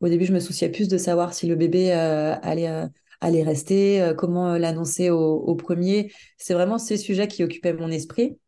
Au 0.01 0.09
début, 0.09 0.25
je 0.25 0.33
me 0.33 0.41
souciais 0.41 0.69
plus 0.69 0.89
de 0.89 0.99
savoir 0.99 1.33
si 1.33 1.47
le 1.47 1.55
bébé 1.55 1.93
allait 1.93 2.89
allait 3.23 3.43
rester, 3.43 4.13
comment 4.17 4.57
l'annoncer 4.57 5.11
au, 5.11 5.19
au, 5.19 5.55
premier. 5.55 6.11
C'est 6.39 6.55
vraiment 6.55 6.79
ces 6.79 6.97
sujets 6.97 7.29
qui 7.29 7.45
occupaient 7.45 7.75
mon 7.75 7.91
esprit. 7.91 8.39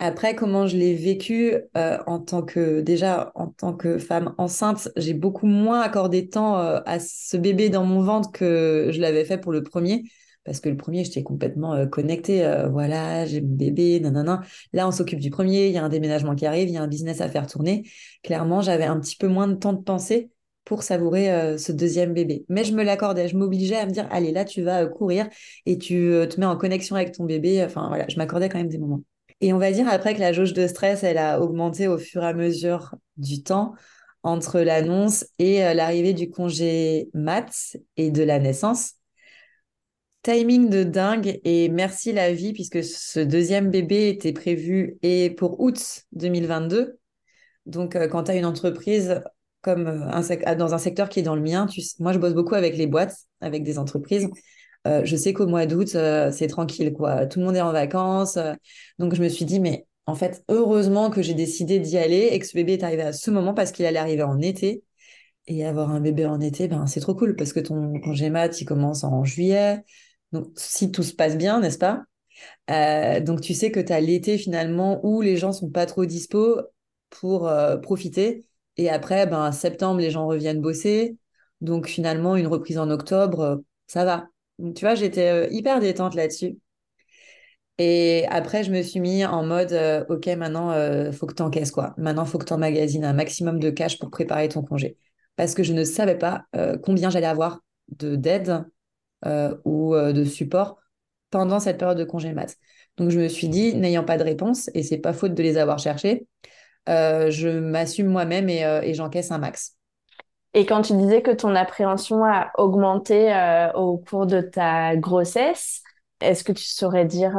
Après, 0.00 0.36
comment 0.36 0.66
je 0.68 0.76
l'ai 0.76 0.94
vécu 0.94 1.54
euh, 1.76 1.98
en 2.06 2.20
tant 2.20 2.42
que 2.42 2.80
déjà 2.80 3.32
en 3.34 3.48
tant 3.48 3.74
que 3.74 3.98
femme 3.98 4.32
enceinte, 4.38 4.90
j'ai 4.96 5.12
beaucoup 5.12 5.46
moins 5.46 5.80
accordé 5.80 6.28
temps 6.28 6.56
euh, 6.60 6.80
à 6.86 7.00
ce 7.00 7.36
bébé 7.36 7.68
dans 7.68 7.84
mon 7.84 8.00
ventre 8.02 8.30
que 8.30 8.90
je 8.92 9.00
l'avais 9.00 9.24
fait 9.24 9.38
pour 9.38 9.50
le 9.50 9.64
premier, 9.64 10.04
parce 10.44 10.60
que 10.60 10.68
le 10.68 10.76
premier 10.76 11.02
j'étais 11.02 11.24
complètement 11.24 11.74
euh, 11.74 11.86
connectée. 11.86 12.48
voilà, 12.70 13.26
j'ai 13.26 13.40
mon 13.40 13.56
bébé, 13.56 13.98
nanana. 13.98 14.42
Là, 14.72 14.86
on 14.86 14.92
s'occupe 14.92 15.18
du 15.18 15.30
premier, 15.30 15.66
il 15.66 15.72
y 15.72 15.78
a 15.78 15.84
un 15.84 15.88
déménagement 15.88 16.36
qui 16.36 16.46
arrive, 16.46 16.68
il 16.68 16.74
y 16.74 16.78
a 16.78 16.82
un 16.82 16.88
business 16.88 17.20
à 17.20 17.28
faire 17.28 17.48
tourner. 17.48 17.82
Clairement, 18.22 18.60
j'avais 18.60 18.84
un 18.84 19.00
petit 19.00 19.16
peu 19.16 19.26
moins 19.26 19.48
de 19.48 19.54
temps 19.54 19.72
de 19.72 19.82
penser 19.82 20.30
pour 20.64 20.82
savourer 20.84 21.56
ce 21.58 21.72
deuxième 21.72 22.12
bébé. 22.12 22.44
Mais 22.48 22.62
je 22.62 22.72
me 22.74 22.84
l'accordais, 22.84 23.26
je 23.26 23.36
m'obligeais 23.36 23.76
à 23.76 23.86
me 23.86 23.90
dire, 23.90 24.06
allez, 24.12 24.32
là, 24.32 24.44
tu 24.44 24.62
vas 24.62 24.86
courir 24.86 25.28
et 25.66 25.78
tu 25.78 26.12
te 26.30 26.38
mets 26.38 26.46
en 26.46 26.56
connexion 26.56 26.94
avec 26.94 27.12
ton 27.12 27.24
bébé. 27.24 27.64
Enfin, 27.64 27.88
voilà, 27.88 28.06
je 28.08 28.16
m'accordais 28.16 28.48
quand 28.48 28.58
même 28.58 28.68
des 28.68 28.78
moments. 28.78 29.02
Et 29.40 29.52
on 29.52 29.58
va 29.58 29.70
dire 29.70 29.88
après 29.88 30.14
que 30.14 30.20
la 30.20 30.32
jauge 30.32 30.52
de 30.52 30.66
stress, 30.66 31.04
elle 31.04 31.18
a 31.18 31.40
augmenté 31.40 31.86
au 31.86 31.98
fur 31.98 32.22
et 32.22 32.26
à 32.26 32.34
mesure 32.34 32.94
du 33.16 33.42
temps 33.42 33.74
entre 34.22 34.60
l'annonce 34.60 35.24
et 35.38 35.64
euh, 35.64 35.74
l'arrivée 35.74 36.12
du 36.12 36.28
congé 36.30 37.08
mat 37.14 37.76
et 37.96 38.10
de 38.10 38.22
la 38.22 38.38
naissance. 38.38 38.94
Timing 40.22 40.68
de 40.68 40.82
dingue 40.82 41.40
et 41.44 41.68
merci 41.68 42.12
la 42.12 42.32
vie 42.32 42.52
puisque 42.52 42.82
ce 42.82 43.20
deuxième 43.20 43.70
bébé 43.70 44.08
était 44.08 44.32
prévu 44.32 44.98
et 45.02 45.30
pour 45.30 45.60
août 45.60 46.02
2022. 46.12 46.98
Donc 47.66 47.94
euh, 47.94 48.08
quand 48.08 48.24
tu 48.24 48.32
as 48.32 48.36
une 48.36 48.44
entreprise 48.44 49.22
comme 49.62 49.86
euh, 49.86 50.54
dans 50.56 50.74
un 50.74 50.78
secteur 50.78 51.08
qui 51.08 51.20
est 51.20 51.22
dans 51.22 51.36
le 51.36 51.42
mien, 51.42 51.66
moi 52.00 52.12
je 52.12 52.18
bosse 52.18 52.34
beaucoup 52.34 52.56
avec 52.56 52.76
les 52.76 52.86
boîtes, 52.86 53.16
avec 53.40 53.62
des 53.62 53.78
entreprises. 53.78 54.28
Euh, 54.88 55.04
je 55.04 55.16
sais 55.16 55.32
qu'au 55.32 55.46
mois 55.46 55.66
d'août, 55.66 55.94
euh, 55.94 56.30
c'est 56.32 56.46
tranquille, 56.46 56.92
quoi. 56.92 57.26
Tout 57.26 57.40
le 57.40 57.46
monde 57.46 57.56
est 57.56 57.60
en 57.60 57.72
vacances. 57.72 58.36
Euh. 58.38 58.54
donc, 58.98 59.14
je 59.14 59.22
me 59.22 59.28
suis 59.28 59.44
dit, 59.44 59.60
mais 59.60 59.86
en 60.06 60.14
fait, 60.14 60.42
heureusement 60.48 61.10
que 61.10 61.22
j'ai 61.22 61.34
décidé 61.34 61.78
d'y 61.78 61.98
aller 61.98 62.28
et 62.32 62.38
que 62.38 62.46
ce 62.46 62.54
bébé 62.54 62.74
est 62.74 62.82
arrivé 62.82 63.02
à 63.02 63.12
ce 63.12 63.30
moment 63.30 63.54
parce 63.54 63.72
qu'il 63.72 63.84
allait 63.86 63.98
arriver 63.98 64.22
en 64.22 64.40
été. 64.40 64.82
Et 65.46 65.64
avoir 65.66 65.90
un 65.90 66.00
bébé 66.00 66.26
en 66.26 66.40
été, 66.40 66.68
ben, 66.68 66.86
c'est 66.86 67.00
trop 67.00 67.14
cool 67.14 67.34
parce 67.36 67.52
que 67.52 67.60
ton 67.60 67.98
congé 68.00 68.30
mat, 68.30 68.60
il 68.60 68.66
commence 68.66 69.04
en 69.04 69.24
juillet. 69.24 69.82
Donc, 70.32 70.48
si 70.56 70.90
tout 70.92 71.02
se 71.02 71.14
passe 71.14 71.36
bien, 71.38 71.60
n'est-ce 71.60 71.78
pas? 71.78 72.04
Donc, 73.22 73.40
tu 73.40 73.54
sais 73.54 73.70
que 73.70 73.80
tu 73.80 73.92
as 73.92 74.00
l'été 74.00 74.38
finalement 74.38 75.00
où 75.04 75.22
les 75.22 75.36
gens 75.36 75.52
sont 75.52 75.70
pas 75.70 75.86
trop 75.86 76.04
dispo 76.04 76.60
pour 77.10 77.50
profiter. 77.82 78.46
Et 78.76 78.90
après, 78.90 79.26
ben, 79.26 79.52
septembre, 79.52 80.00
les 80.00 80.10
gens 80.10 80.26
reviennent 80.26 80.60
bosser. 80.60 81.16
Donc, 81.62 81.86
finalement, 81.88 82.36
une 82.36 82.46
reprise 82.46 82.78
en 82.78 82.90
octobre, 82.90 83.62
ça 83.86 84.04
va 84.04 84.28
tu 84.74 84.84
vois, 84.84 84.94
j'étais 84.94 85.30
euh, 85.30 85.48
hyper 85.50 85.80
détente 85.80 86.14
là-dessus. 86.14 86.58
Et 87.78 88.26
après, 88.28 88.64
je 88.64 88.72
me 88.72 88.82
suis 88.82 88.98
mis 88.98 89.24
en 89.24 89.44
mode, 89.44 89.72
euh, 89.72 90.04
OK, 90.08 90.26
maintenant, 90.26 90.72
il 90.72 90.76
euh, 90.76 91.12
faut 91.12 91.26
que 91.26 91.34
tu 91.34 91.42
encaisses 91.42 91.70
quoi. 91.70 91.94
Maintenant, 91.96 92.24
faut 92.24 92.38
que 92.38 92.44
tu 92.44 92.52
emmagasines 92.52 93.04
un 93.04 93.12
maximum 93.12 93.60
de 93.60 93.70
cash 93.70 93.98
pour 93.98 94.10
préparer 94.10 94.48
ton 94.48 94.62
congé. 94.62 94.96
Parce 95.36 95.54
que 95.54 95.62
je 95.62 95.72
ne 95.72 95.84
savais 95.84 96.18
pas 96.18 96.46
combien 96.82 97.10
j'allais 97.10 97.26
avoir 97.26 97.60
de 97.96 98.16
d'aide 98.16 98.64
ou 99.64 99.94
de 99.94 100.24
support 100.24 100.80
pendant 101.30 101.60
cette 101.60 101.78
période 101.78 101.96
de 101.96 102.02
congé 102.02 102.32
mat. 102.32 102.56
Donc 102.96 103.10
je 103.10 103.20
me 103.20 103.28
suis 103.28 103.48
dit, 103.48 103.76
n'ayant 103.76 104.02
pas 104.02 104.18
de 104.18 104.24
réponse, 104.24 104.68
et 104.74 104.82
c'est 104.82 104.98
pas 104.98 105.12
faute 105.12 105.34
de 105.34 105.42
les 105.44 105.56
avoir 105.56 105.78
cherchées, 105.78 106.26
euh, 106.88 107.30
je 107.30 107.48
m'assume 107.48 108.08
moi-même 108.08 108.48
et 108.48 108.94
j'encaisse 108.94 109.30
un 109.30 109.38
max. 109.38 109.77
Et 110.54 110.66
quand 110.66 110.82
tu 110.82 110.94
disais 110.96 111.22
que 111.22 111.30
ton 111.30 111.54
appréhension 111.54 112.24
a 112.24 112.50
augmenté 112.58 113.32
au 113.74 113.98
cours 113.98 114.26
de 114.26 114.40
ta 114.40 114.96
grossesse, 114.96 115.82
est-ce 116.20 116.42
que 116.44 116.52
tu 116.52 116.64
saurais 116.64 117.04
dire, 117.04 117.32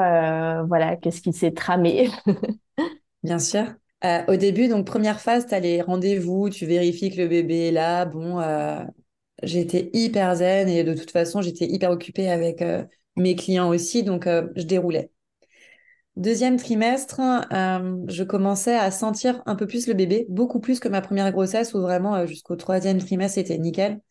voilà, 0.67 0.95
qu'est-ce 0.95 1.21
qui 1.21 1.33
s'est 1.33 1.51
tramé? 1.51 2.09
Bien 3.23 3.39
sûr. 3.39 3.65
Euh, 4.05 4.23
au 4.27 4.35
début, 4.37 4.67
donc 4.69 4.85
première 4.87 5.19
phase, 5.19 5.45
tu 5.47 5.53
as 5.53 5.59
les 5.59 5.81
rendez-vous, 5.81 6.49
tu 6.49 6.65
vérifies 6.65 7.11
que 7.11 7.17
le 7.21 7.27
bébé 7.27 7.67
est 7.67 7.71
là. 7.71 8.05
Bon, 8.05 8.39
euh, 8.39 8.81
j'étais 9.43 9.89
hyper 9.93 10.35
zen 10.37 10.69
et 10.69 10.83
de 10.83 10.93
toute 10.93 11.11
façon, 11.11 11.41
j'étais 11.41 11.65
hyper 11.67 11.91
occupée 11.91 12.29
avec 12.29 12.61
euh, 12.61 12.83
mes 13.17 13.35
clients 13.35 13.69
aussi, 13.69 14.03
donc 14.03 14.25
je 14.27 14.63
déroulais. 14.63 15.11
Deuxième 16.15 16.57
trimestre, 16.57 17.21
je 17.51 18.23
commençais 18.23 18.75
à 18.75 18.91
sentir 18.91 19.41
un 19.45 19.55
peu 19.55 19.67
plus 19.67 19.87
le 19.87 19.93
bébé, 19.93 20.25
beaucoup 20.29 20.59
plus 20.59 20.79
que 20.79 20.89
ma 20.89 21.01
première 21.01 21.31
grossesse 21.31 21.73
où 21.73 21.79
vraiment 21.79 22.25
jusqu'au 22.25 22.55
troisième 22.57 22.97
trimestre, 22.97 23.35
c'était 23.35 23.57
nickel. 23.57 24.01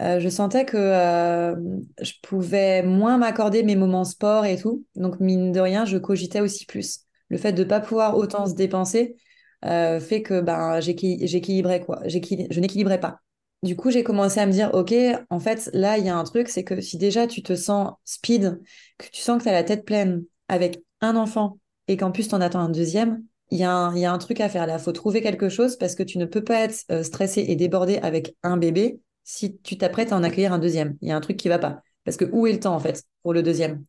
je 0.00 0.28
sentais 0.28 0.64
que 0.64 1.54
je 2.00 2.12
pouvais 2.22 2.82
moins 2.82 3.18
m'accorder 3.18 3.62
mes 3.62 3.76
moments 3.76 4.04
sport 4.04 4.46
et 4.46 4.56
tout. 4.56 4.84
Donc, 4.96 5.20
mine 5.20 5.52
de 5.52 5.60
rien, 5.60 5.84
je 5.84 5.96
cogitais 5.98 6.40
aussi 6.40 6.66
plus 6.66 7.04
le 7.28 7.38
fait 7.38 7.52
de 7.52 7.62
ne 7.62 7.68
pas 7.68 7.80
pouvoir 7.80 8.16
autant 8.16 8.46
se 8.46 8.54
dépenser 8.54 9.16
euh, 9.64 10.00
fait 10.00 10.22
que 10.22 10.40
ben, 10.40 10.80
j'équilibrais 10.80 11.80
quoi. 11.80 12.00
Je 12.06 12.60
n'équilibrais 12.60 13.00
pas. 13.00 13.20
Du 13.64 13.74
coup, 13.74 13.90
j'ai 13.90 14.04
commencé 14.04 14.38
à 14.38 14.46
me 14.46 14.52
dire, 14.52 14.70
OK, 14.72 14.94
en 15.30 15.40
fait, 15.40 15.68
là, 15.72 15.98
il 15.98 16.06
y 16.06 16.08
a 16.08 16.16
un 16.16 16.22
truc, 16.22 16.48
c'est 16.48 16.62
que 16.62 16.80
si 16.80 16.96
déjà 16.96 17.26
tu 17.26 17.42
te 17.42 17.56
sens 17.56 17.92
speed, 18.04 18.60
que 18.98 19.06
tu 19.10 19.20
sens 19.20 19.38
que 19.38 19.42
tu 19.42 19.48
as 19.48 19.52
la 19.52 19.64
tête 19.64 19.84
pleine 19.84 20.24
avec 20.46 20.84
un 21.00 21.16
enfant 21.16 21.58
et 21.86 21.96
qu'en 21.96 22.12
plus 22.12 22.28
tu 22.28 22.34
en 22.34 22.40
attends 22.40 22.60
un 22.60 22.68
deuxième, 22.68 23.22
il 23.50 23.58
y, 23.58 23.64
a 23.64 23.72
un, 23.72 23.96
y 23.96 24.04
a 24.04 24.12
un 24.12 24.18
truc 24.18 24.40
à 24.40 24.48
faire 24.48 24.66
là. 24.66 24.74
Il 24.74 24.82
faut 24.82 24.92
trouver 24.92 25.22
quelque 25.22 25.48
chose 25.48 25.76
parce 25.76 25.94
que 25.94 26.02
tu 26.02 26.18
ne 26.18 26.26
peux 26.26 26.44
pas 26.44 26.60
être 26.60 26.84
euh, 26.90 27.02
stressé 27.02 27.44
et 27.48 27.56
débordé 27.56 27.96
avec 27.98 28.36
un 28.42 28.58
bébé 28.58 29.00
si 29.24 29.58
tu 29.58 29.78
t'apprêtes 29.78 30.12
à 30.12 30.16
en 30.16 30.22
accueillir 30.22 30.52
un 30.52 30.58
deuxième. 30.58 30.96
Il 31.00 31.08
y 31.08 31.12
a 31.12 31.16
un 31.16 31.20
truc 31.20 31.36
qui 31.36 31.48
va 31.48 31.58
pas. 31.58 31.82
Parce 32.04 32.16
que 32.16 32.26
où 32.26 32.46
est 32.46 32.52
le 32.52 32.60
temps 32.60 32.74
en 32.74 32.80
fait 32.80 33.02
pour 33.22 33.32
le 33.32 33.42
deuxième? 33.42 33.84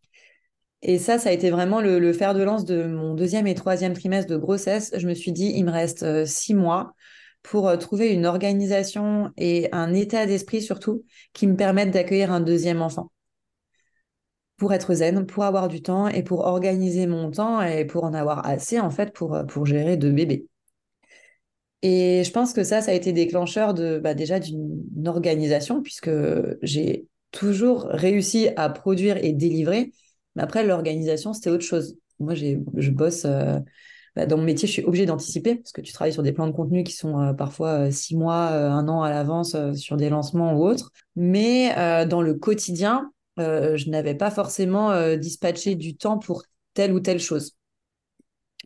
Et 0.82 0.98
ça, 0.98 1.18
ça 1.18 1.30
a 1.30 1.32
été 1.34 1.50
vraiment 1.50 1.82
le, 1.82 2.14
fer 2.14 2.34
de 2.34 2.42
lance 2.42 2.64
de 2.64 2.84
mon 2.84 3.14
deuxième 3.14 3.48
et 3.48 3.56
troisième 3.56 3.94
trimestre 3.94 4.32
de 4.32 4.38
grossesse. 4.38 4.94
Je 4.96 5.08
me 5.08 5.14
suis 5.14 5.34
dit, 5.34 5.52
il 5.56 5.66
me 5.66 5.72
reste 5.72 6.04
euh, 6.04 6.26
six 6.26 6.54
mois 6.54 6.94
pour 7.44 7.68
euh, 7.68 7.76
trouver 7.76 8.14
une 8.14 8.26
organisation 8.26 9.32
et 9.38 9.68
un 9.74 9.94
état 9.94 10.26
d'esprit 10.26 10.62
surtout 10.62 11.04
qui 11.34 11.48
me 11.48 11.58
permettent 11.58 11.92
d'accueillir 11.92 12.32
un 12.32 12.40
deuxième 12.40 12.82
enfant. 12.82 13.12
Pour 14.60 14.74
être 14.74 14.94
zen, 14.94 15.26
pour 15.26 15.44
avoir 15.44 15.68
du 15.68 15.82
temps 15.82 16.08
et 16.08 16.22
pour 16.22 16.42
organiser 16.42 17.08
mon 17.08 17.32
temps 17.32 17.62
et 17.62 17.86
pour 17.86 18.04
en 18.04 18.14
avoir 18.14 18.46
assez 18.46 18.80
en 18.80 18.90
fait 18.90 19.14
pour, 19.14 19.34
euh, 19.34 19.44
pour 19.44 19.66
gérer 19.66 19.98
deux 19.98 20.12
bébés. 20.12 20.46
Et 21.82 22.24
je 22.26 22.32
pense 22.32 22.54
que 22.54 22.64
ça, 22.64 22.82
ça 22.82 22.92
a 22.92 22.94
été 22.94 23.14
déclencheur 23.14 23.74
de 23.74 24.00
bah, 24.00 24.14
déjà 24.14 24.40
d'une 24.40 25.08
organisation 25.08 25.82
puisque 25.82 26.12
j'ai 26.62 27.08
toujours 27.32 27.84
réussi 27.86 28.50
à 28.58 28.70
produire 28.70 29.18
et 29.24 29.34
délivrer 29.34 29.92
mais 30.36 30.44
après, 30.44 30.66
l'organisation, 30.66 31.34
c'était 31.34 31.50
autre 31.50 31.64
chose. 31.64 31.98
Moi, 32.20 32.34
je 32.36 32.92
bosse. 32.92 33.26
Euh, 33.26 33.60
bah, 34.16 34.26
dans 34.26 34.38
mon 34.38 34.44
métier, 34.44 34.68
je 34.68 34.74
suis 34.74 34.84
obligée 34.84 35.06
d'anticiper 35.06 35.56
parce 35.56 35.72
que 35.72 35.82
tu 35.82 35.94
travailles 35.94 36.14
sur 36.14 36.24
des 36.24 36.32
plans 36.32 36.48
de 36.48 36.52
contenu 36.52 36.84
qui 36.84 36.94
sont 36.94 37.20
euh, 37.20 37.34
parfois 37.34 37.92
six 37.92 38.16
mois, 38.16 38.48
un 38.48 38.88
an 38.88 39.02
à 39.02 39.10
l'avance 39.10 39.56
sur 39.74 39.98
des 39.98 40.10
lancements 40.10 40.54
ou 40.54 40.66
autres. 40.66 40.92
Mais 41.16 41.74
dans 42.06 42.22
le 42.22 42.34
quotidien, 42.34 43.12
je 43.40 43.90
n'avais 43.90 44.16
pas 44.16 44.32
forcément 44.32 45.16
dispatché 45.16 45.76
du 45.76 45.96
temps 45.96 46.20
pour 46.20 46.44
telle 46.74 46.94
ou 46.94 47.00
telle 47.00 47.20
chose. 47.20 47.56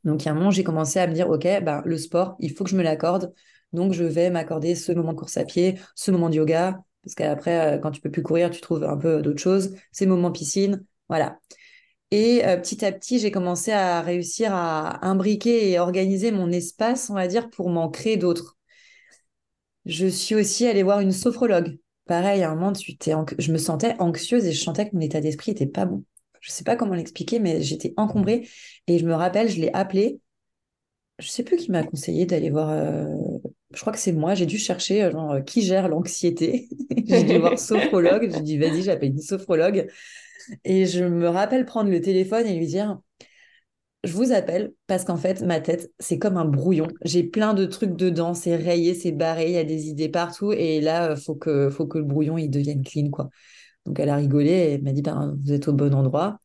Donc, 0.04 0.24
il 0.24 0.26
y 0.26 0.30
a 0.30 0.32
un 0.32 0.36
moment, 0.36 0.52
j'ai 0.52 0.64
commencé 0.64 1.00
à 1.00 1.08
me 1.08 1.14
dire, 1.14 1.30
OK, 1.30 1.48
bah, 1.64 1.82
le 1.86 1.98
sport, 1.98 2.36
il 2.40 2.52
faut 2.52 2.64
que 2.64 2.70
je 2.70 2.76
me 2.76 2.84
l'accorde. 2.84 3.34
Donc, 3.72 3.94
je 3.94 4.04
vais 4.04 4.30
m'accorder 4.30 4.76
ce 4.76 4.92
moment 4.92 5.14
de 5.14 5.18
course 5.18 5.38
à 5.38 5.46
pied, 5.46 5.80
ce 5.96 6.12
moment 6.12 6.30
de 6.30 6.36
yoga, 6.36 6.84
parce 7.04 7.16
qu'après, 7.16 7.80
quand 7.82 7.92
tu 7.92 8.02
peux 8.02 8.12
plus 8.12 8.24
courir, 8.24 8.50
tu 8.50 8.62
trouves 8.62 8.84
un 8.84 8.98
peu 8.98 9.22
d'autres 9.22 9.42
choses, 9.42 9.76
ces 9.92 10.06
moments 10.06 10.32
piscine, 10.32 10.86
voilà. 11.10 11.40
Et 12.12 12.46
euh, 12.46 12.58
petit 12.58 12.86
à 12.86 12.92
petit, 12.92 13.20
j'ai 13.20 13.32
commencé 13.32 13.72
à 13.72 14.02
réussir 14.02 14.54
à 14.54 15.06
imbriquer 15.08 15.72
et 15.72 15.80
organiser 15.80 16.32
mon 16.32 16.52
espace, 16.52 17.10
on 17.10 17.16
va 17.16 17.28
dire, 17.28 17.50
pour 17.50 17.70
m'en 17.70 17.90
créer 17.90 18.18
d'autres. 18.18 18.58
Je 19.86 20.08
suis 20.08 20.36
aussi 20.36 20.68
allée 20.68 20.84
voir 20.84 21.00
une 21.00 21.14
sophrologue. 21.14 21.78
Pareil, 22.06 22.44
à 22.44 22.52
un 22.52 22.56
moment, 22.56 22.74
je 22.74 23.52
me 23.52 23.58
sentais 23.58 23.96
anxieuse 24.00 24.46
et 24.46 24.52
je 24.52 24.62
sentais 24.62 24.90
que 24.90 24.96
mon 24.96 25.02
état 25.02 25.22
d'esprit 25.22 25.52
était 25.52 25.66
pas 25.66 25.86
bon. 25.86 26.04
Je 26.42 26.52
ne 26.52 26.54
sais 26.54 26.66
pas 26.66 26.76
comment 26.76 26.96
l'expliquer, 26.96 27.40
mais 27.40 27.62
j'étais 27.62 27.94
encombrée. 27.96 28.48
Et 28.88 29.00
je 29.00 29.06
me 29.06 29.14
rappelle, 29.14 29.50
je 29.50 29.62
l'ai 29.62 29.72
appelée. 29.74 30.20
Je 31.20 31.30
sais 31.30 31.44
plus 31.44 31.56
qui 31.56 31.72
m'a 31.72 31.84
conseillé 31.84 32.26
d'aller 32.26 32.50
voir. 32.50 32.70
Euh, 32.72 33.06
je 33.74 33.80
crois 33.80 33.94
que 33.94 34.00
c'est 34.00 34.12
moi. 34.12 34.36
J'ai 34.36 34.46
dû 34.46 34.58
chercher 34.58 35.10
genre, 35.12 35.38
qui 35.46 35.62
gère 35.62 35.88
l'anxiété. 35.88 36.68
j'ai 37.08 37.24
dû 37.24 37.38
voir 37.38 37.58
sophrologue. 37.58 38.30
J'ai 38.34 38.42
dit, 38.42 38.58
vas-y, 38.58 38.84
j'appelle 38.84 39.12
une 39.12 39.22
sophrologue. 39.22 39.88
Et 40.66 40.86
je 40.86 41.06
me 41.06 41.30
rappelle 41.30 41.66
prendre 41.66 41.90
le 41.90 42.02
téléphone 42.02 42.46
et 42.46 42.56
lui 42.56 42.68
dire 42.68 43.00
je 44.04 44.14
vous 44.14 44.34
appelle 44.34 44.74
parce 44.88 45.06
qu'en 45.06 45.18
fait, 45.18 45.42
ma 45.42 45.62
tête, 45.62 45.92
c'est 46.00 46.20
comme 46.20 46.38
un 46.38 46.46
brouillon. 46.46 46.88
J'ai 47.06 47.24
plein 47.24 47.54
de 47.54 47.66
trucs 47.66 47.96
dedans, 47.96 48.34
c'est 48.34 48.56
rayé, 48.56 48.94
c'est 48.96 49.12
barré, 49.14 49.46
il 49.48 49.52
y 49.54 49.58
a 49.58 49.64
des 49.64 49.88
idées 49.88 50.10
partout. 50.10 50.52
Et 50.52 50.82
là, 50.82 51.14
il 51.16 51.22
faut 51.22 51.36
que, 51.36 51.70
faut 51.70 51.88
que 51.88 52.00
le 52.00 52.04
brouillon, 52.04 52.38
il 52.38 52.50
devienne 52.50 52.84
clean, 52.84 53.10
quoi. 53.10 53.30
Donc, 53.86 54.00
elle 54.00 54.10
a 54.10 54.18
rigolé 54.18 54.52
et 54.74 54.78
m'a 54.80 54.94
dit, 54.94 55.02
ben, 55.02 55.36
vous 55.42 55.54
êtes 55.54 55.68
au 55.70 55.74
bon 55.74 55.94
endroit. 55.96 56.40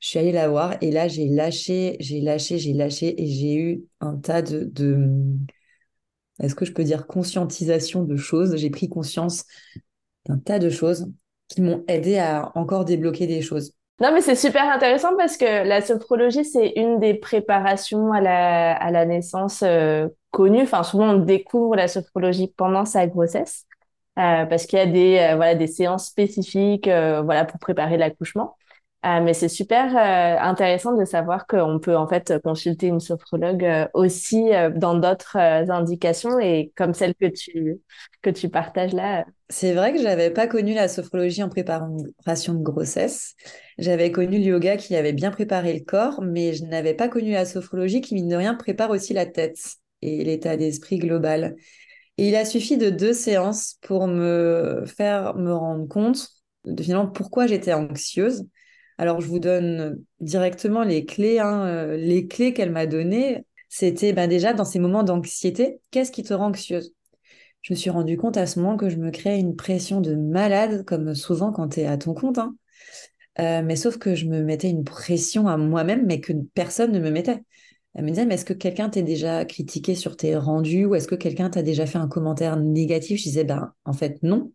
Je 0.00 0.08
suis 0.08 0.18
allée 0.18 0.32
la 0.32 0.48
voir 0.48 0.76
et 0.80 0.90
là, 0.90 1.08
j'ai 1.08 1.28
lâché, 1.28 1.96
j'ai 2.00 2.20
lâché, 2.20 2.58
j'ai 2.58 2.72
lâché 2.74 3.20
et 3.22 3.26
j'ai 3.26 3.54
eu 3.56 3.84
un 4.00 4.16
tas 4.16 4.42
de, 4.42 4.64
de 4.64 4.96
est-ce 6.40 6.54
que 6.54 6.64
je 6.64 6.72
peux 6.72 6.84
dire 6.84 7.06
conscientisation 7.06 8.04
de 8.04 8.16
choses? 8.16 8.56
J'ai 8.56 8.70
pris 8.70 8.88
conscience 8.88 9.44
d'un 10.26 10.38
tas 10.38 10.58
de 10.58 10.70
choses 10.70 11.06
qui 11.48 11.62
m'ont 11.62 11.84
aidé 11.88 12.18
à 12.18 12.52
encore 12.56 12.84
débloquer 12.84 13.26
des 13.26 13.42
choses. 13.42 13.72
Non, 14.02 14.12
mais 14.12 14.20
c'est 14.20 14.34
super 14.34 14.68
intéressant 14.68 15.16
parce 15.16 15.36
que 15.36 15.44
la 15.64 15.80
sophrologie, 15.80 16.44
c'est 16.44 16.72
une 16.74 16.98
des 16.98 17.14
préparations 17.14 18.12
à 18.12 18.20
la, 18.20 18.72
à 18.74 18.90
la 18.90 19.06
naissance 19.06 19.62
euh, 19.62 20.08
connue. 20.32 20.62
Enfin, 20.62 20.82
souvent, 20.82 21.10
on 21.10 21.18
découvre 21.18 21.76
la 21.76 21.86
sophrologie 21.86 22.52
pendant 22.56 22.84
sa 22.84 23.06
grossesse 23.06 23.64
euh, 24.18 24.44
parce 24.46 24.66
qu'il 24.66 24.80
y 24.80 24.82
a 24.82 24.86
des, 24.86 25.18
euh, 25.20 25.36
voilà, 25.36 25.54
des 25.54 25.68
séances 25.68 26.06
spécifiques 26.08 26.88
voilà, 26.88 27.44
pour 27.44 27.60
préparer 27.60 27.96
l'accouchement. 27.96 28.56
Euh, 29.04 29.20
mais 29.20 29.34
c'est 29.34 29.48
super 29.48 29.96
euh, 29.96 30.40
intéressant 30.40 30.96
de 30.96 31.04
savoir 31.04 31.48
qu'on 31.48 31.80
peut 31.80 31.96
en 31.96 32.06
fait 32.06 32.34
consulter 32.44 32.86
une 32.86 33.00
sophrologue 33.00 33.64
euh, 33.64 33.88
aussi 33.94 34.50
dans 34.76 34.94
d'autres 34.94 35.36
indications 35.36 36.38
et 36.38 36.72
comme 36.76 36.94
celle 36.94 37.16
que 37.16 37.26
tu 37.26 37.80
que 38.22 38.30
tu 38.30 38.48
partages 38.48 38.92
là. 38.92 39.24
C'est 39.48 39.74
vrai 39.74 39.92
que 39.92 40.00
j'avais 40.00 40.30
pas 40.30 40.46
connu 40.46 40.72
la 40.72 40.86
sophrologie 40.86 41.42
en 41.42 41.48
préparation 41.48 42.54
de 42.54 42.62
grossesse. 42.62 43.34
J'avais 43.76 44.12
connu 44.12 44.38
le 44.38 44.44
yoga 44.44 44.76
qui 44.76 44.94
avait 44.94 45.12
bien 45.12 45.32
préparé 45.32 45.72
le 45.72 45.84
corps, 45.84 46.22
mais 46.22 46.52
je 46.52 46.64
n'avais 46.64 46.94
pas 46.94 47.08
connu 47.08 47.32
la 47.32 47.44
sophrologie 47.44 48.02
qui 48.02 48.14
mine 48.14 48.28
de 48.28 48.36
rien 48.36 48.54
prépare 48.54 48.90
aussi 48.90 49.14
la 49.14 49.26
tête 49.26 49.58
et 50.00 50.22
l'état 50.22 50.56
d'esprit 50.56 50.98
global. 50.98 51.56
Et 52.18 52.28
il 52.28 52.36
a 52.36 52.44
suffi 52.44 52.76
de 52.76 52.90
deux 52.90 53.14
séances 53.14 53.78
pour 53.82 54.06
me 54.06 54.84
faire 54.86 55.34
me 55.34 55.52
rendre 55.52 55.88
compte 55.88 56.28
de 56.64 56.80
finalement 56.80 57.08
pourquoi 57.08 57.48
j'étais 57.48 57.72
anxieuse 57.72 58.44
alors, 58.98 59.20
je 59.20 59.26
vous 59.26 59.38
donne 59.38 60.02
directement 60.20 60.82
les 60.82 61.04
clés. 61.04 61.38
Hein, 61.38 61.66
euh, 61.66 61.96
les 61.96 62.26
clés 62.26 62.52
qu'elle 62.52 62.70
m'a 62.70 62.86
données, 62.86 63.44
c'était 63.68 64.12
ben, 64.12 64.28
déjà 64.28 64.52
dans 64.52 64.64
ces 64.64 64.78
moments 64.78 65.02
d'anxiété, 65.02 65.80
qu'est-ce 65.90 66.12
qui 66.12 66.22
te 66.22 66.34
rend 66.34 66.48
anxieuse? 66.48 66.94
Je 67.62 67.72
me 67.72 67.76
suis 67.76 67.90
rendu 67.90 68.16
compte 68.16 68.36
à 68.36 68.46
ce 68.46 68.60
moment 68.60 68.76
que 68.76 68.88
je 68.88 68.96
me 68.96 69.10
créais 69.10 69.38
une 69.38 69.56
pression 69.56 70.00
de 70.00 70.14
malade, 70.14 70.84
comme 70.84 71.14
souvent 71.14 71.52
quand 71.52 71.68
tu 71.70 71.80
es 71.80 71.86
à 71.86 71.96
ton 71.96 72.12
compte. 72.12 72.38
Hein. 72.38 72.56
Euh, 73.38 73.62
mais 73.62 73.76
sauf 73.76 73.98
que 73.98 74.14
je 74.14 74.26
me 74.26 74.42
mettais 74.42 74.68
une 74.68 74.84
pression 74.84 75.48
à 75.48 75.56
moi-même, 75.56 76.04
mais 76.06 76.20
que 76.20 76.32
personne 76.54 76.92
ne 76.92 77.00
me 77.00 77.10
mettait. 77.10 77.42
Elle 77.94 78.04
me 78.04 78.10
disait, 78.10 78.26
mais 78.26 78.34
est-ce 78.34 78.44
que 78.44 78.52
quelqu'un 78.52 78.88
t'a 78.88 79.02
déjà 79.02 79.44
critiqué 79.44 79.94
sur 79.94 80.16
tes 80.16 80.36
rendus 80.36 80.86
ou 80.86 80.94
est-ce 80.94 81.08
que 81.08 81.14
quelqu'un 81.14 81.50
t'a 81.50 81.62
déjà 81.62 81.86
fait 81.86 81.98
un 81.98 82.08
commentaire 82.08 82.56
négatif? 82.56 83.18
Je 83.18 83.24
disais, 83.24 83.44
ben, 83.44 83.72
en 83.84 83.92
fait, 83.92 84.22
non. 84.22 84.52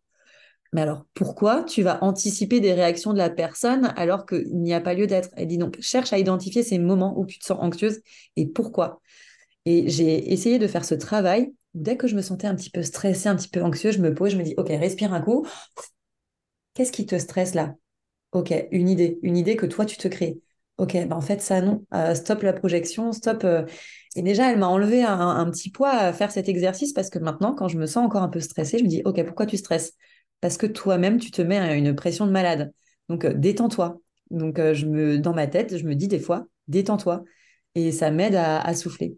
Mais 0.74 0.82
alors, 0.82 1.06
pourquoi 1.14 1.64
tu 1.64 1.82
vas 1.82 2.04
anticiper 2.04 2.60
des 2.60 2.74
réactions 2.74 3.14
de 3.14 3.18
la 3.18 3.30
personne 3.30 3.94
alors 3.96 4.26
qu'il 4.26 4.60
n'y 4.60 4.74
a 4.74 4.82
pas 4.82 4.94
lieu 4.94 5.08
d'être? 5.08 5.30
Elle 5.36 5.48
dit 5.48 5.58
donc, 5.58 5.78
cherche 5.80 6.14
à 6.14 6.20
identifier 6.20 6.64
ces 6.64 6.78
moments 6.78 7.18
où 7.18 7.26
tu 7.26 7.40
te 7.40 7.46
sens 7.46 7.58
anxieuse 7.62 8.02
et 8.36 8.48
pourquoi. 8.48 9.02
Et 9.66 9.90
j'ai 9.90 10.32
essayé 10.32 10.60
de 10.60 10.68
faire 10.68 10.86
ce 10.86 10.96
travail. 10.96 11.54
Dès 11.74 11.98
que 11.98 12.08
je 12.08 12.16
me 12.16 12.22
sentais 12.22 12.48
un 12.48 12.56
petit 12.56 12.70
peu 12.70 12.84
stressée, 12.84 13.30
un 13.30 13.36
petit 13.36 13.50
peu 13.50 13.62
anxieuse, 13.62 13.96
je 13.96 14.02
me 14.02 14.14
pose, 14.14 14.32
je 14.32 14.38
me 14.38 14.44
dis, 14.44 14.54
OK, 14.58 14.70
respire 14.70 15.14
un 15.14 15.22
coup. 15.22 15.46
Qu'est-ce 16.74 16.92
qui 16.92 17.06
te 17.06 17.18
stresse 17.18 17.54
là? 17.54 17.76
OK, 18.32 18.54
une 18.72 18.90
idée, 18.90 19.20
une 19.24 19.38
idée 19.38 19.56
que 19.56 19.66
toi, 19.66 19.86
tu 19.86 19.98
te 19.98 20.08
crées. 20.08 20.40
OK, 20.78 20.94
ben 20.94 21.14
en 21.14 21.22
fait, 21.22 21.42
ça, 21.42 21.62
non. 21.62 21.86
Euh, 21.94 22.14
stop 22.14 22.44
la 22.44 22.54
projection, 22.54 23.12
stop. 23.12 23.44
Euh. 23.44 23.66
Et 24.16 24.22
déjà, 24.22 24.52
elle 24.52 24.60
m'a 24.60 24.68
enlevé 24.68 25.04
un, 25.04 25.46
petit 25.50 25.72
poids 25.72 25.90
à 25.90 26.14
faire 26.14 26.32
cet 26.32 26.50
exercice 26.50 26.94
parce 26.94 27.10
que 27.10 27.20
maintenant, 27.20 27.54
quand 27.54 27.68
je 27.68 27.78
me 27.78 27.86
sens 27.86 28.06
encore 28.06 28.24
un 28.24 28.30
peu 28.30 28.40
stressée, 28.40 28.78
je 28.78 28.84
me 28.84 28.90
dis, 28.90 29.02
OK, 29.06 29.24
pourquoi 29.26 29.46
tu 29.46 29.58
stresses? 29.58 29.94
Parce 30.42 30.58
que 30.58 30.66
toi-même, 30.66 31.20
tu 31.20 31.32
te 31.32 31.42
mets 31.42 31.58
à 31.58 31.76
une 31.76 31.96
pression 31.96 32.26
de 32.26 32.32
malade. 32.32 32.74
Donc, 33.10 33.26
euh, 33.26 33.34
détends-toi. 33.34 34.00
Donc, 34.30 34.58
je 34.58 34.86
me, 34.86 35.18
dans 35.20 35.34
ma 35.34 35.48
tête, 35.48 35.78
je 35.78 35.86
me 35.86 35.96
dis 35.96 36.08
des 36.08 36.20
fois, 36.20 36.46
détends-toi. 36.68 37.24
Et 37.76 37.92
ça 37.92 38.12
m'aide 38.12 38.36
à, 38.36 38.74
souffler. 38.74 39.18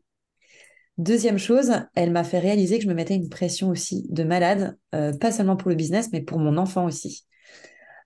Deuxième 0.97 1.37
chose, 1.37 1.71
elle 1.95 2.11
m'a 2.11 2.23
fait 2.23 2.39
réaliser 2.39 2.77
que 2.77 2.83
je 2.83 2.89
me 2.89 2.93
mettais 2.93 3.15
une 3.15 3.29
pression 3.29 3.69
aussi 3.69 4.05
de 4.09 4.23
malade, 4.23 4.77
pas 4.91 5.31
seulement 5.31 5.55
pour 5.55 5.69
le 5.69 5.75
business, 5.75 6.09
mais 6.11 6.21
pour 6.21 6.39
mon 6.39 6.57
enfant 6.57 6.85
aussi 6.85 7.25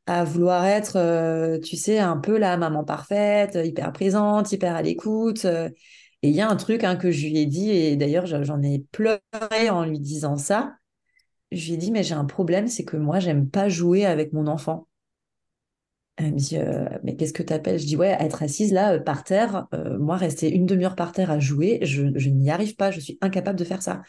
à 0.06 0.23
vouloir 0.23 0.65
être, 0.65 0.97
euh, 0.97 1.60
tu 1.60 1.78
sais, 1.78 1.99
un 1.99 2.17
peu 2.17 2.38
la 2.38 2.58
maman 2.58 2.84
parfaite, 2.84 3.58
hyper 3.63 3.91
présente, 3.93 4.52
hyper 4.52 4.76
à 4.76 4.82
l'écoute. 4.82 5.45
Euh. 5.45 5.69
et 6.21 6.30
il 6.30 6.36
y 6.36 6.41
a 6.41 6.49
un 6.49 6.56
truc 6.56 6.84
hein, 6.84 6.95
que 6.95 7.12
je 7.12 7.28
lui 7.28 7.38
ai 7.39 7.45
dit, 7.45 7.69
et 7.71 7.95
d'ailleurs 7.95 8.26
j'en 8.26 8.62
ai 8.62 8.80
pleuré 8.91 9.69
en 9.69 9.86
lui 9.86 9.99
disant 9.99 10.38
ça. 10.38 10.76
Je 11.54 11.68
lui 11.68 11.74
ai 11.74 11.78
dit, 11.78 11.92
mais 11.92 12.04
j'ai 12.04 12.16
un 12.16 12.26
problème, 12.26 12.68
c'est 12.68 12.84
que 12.86 12.98
moi, 12.98 13.20
j'aime 13.20 13.50
pas 13.50 13.70
jouer 13.70 14.06
avec 14.06 14.34
mon 14.34 14.48
enfant. 14.48 14.88
Elle 16.18 16.34
me 16.34 16.38
dit, 16.38 16.58
euh, 16.58 16.86
mais 17.04 17.16
qu'est-ce 17.16 17.34
que 17.34 17.44
tu 17.44 17.54
appelles 17.54 17.80
Je 17.80 17.86
dis, 17.86 17.98
ouais, 17.98 18.16
être 18.20 18.44
assise 18.44 18.72
là, 18.72 19.00
par 19.00 19.24
terre, 19.24 19.68
moi, 20.00 20.16
rester 20.18 20.54
une 20.54 20.66
demi-heure 20.66 20.96
par 20.96 21.12
terre 21.12 21.32
à 21.32 21.39
jouer, 21.39 21.80
je, 21.82 22.04
n'y 22.04 22.52
arrive 22.52 22.76
pas, 22.76 22.92
je 22.92 23.00
suis 23.00 23.18
incapable 23.22 23.58
de 23.58 23.63
faire 23.63 23.82
ça. 23.82 24.02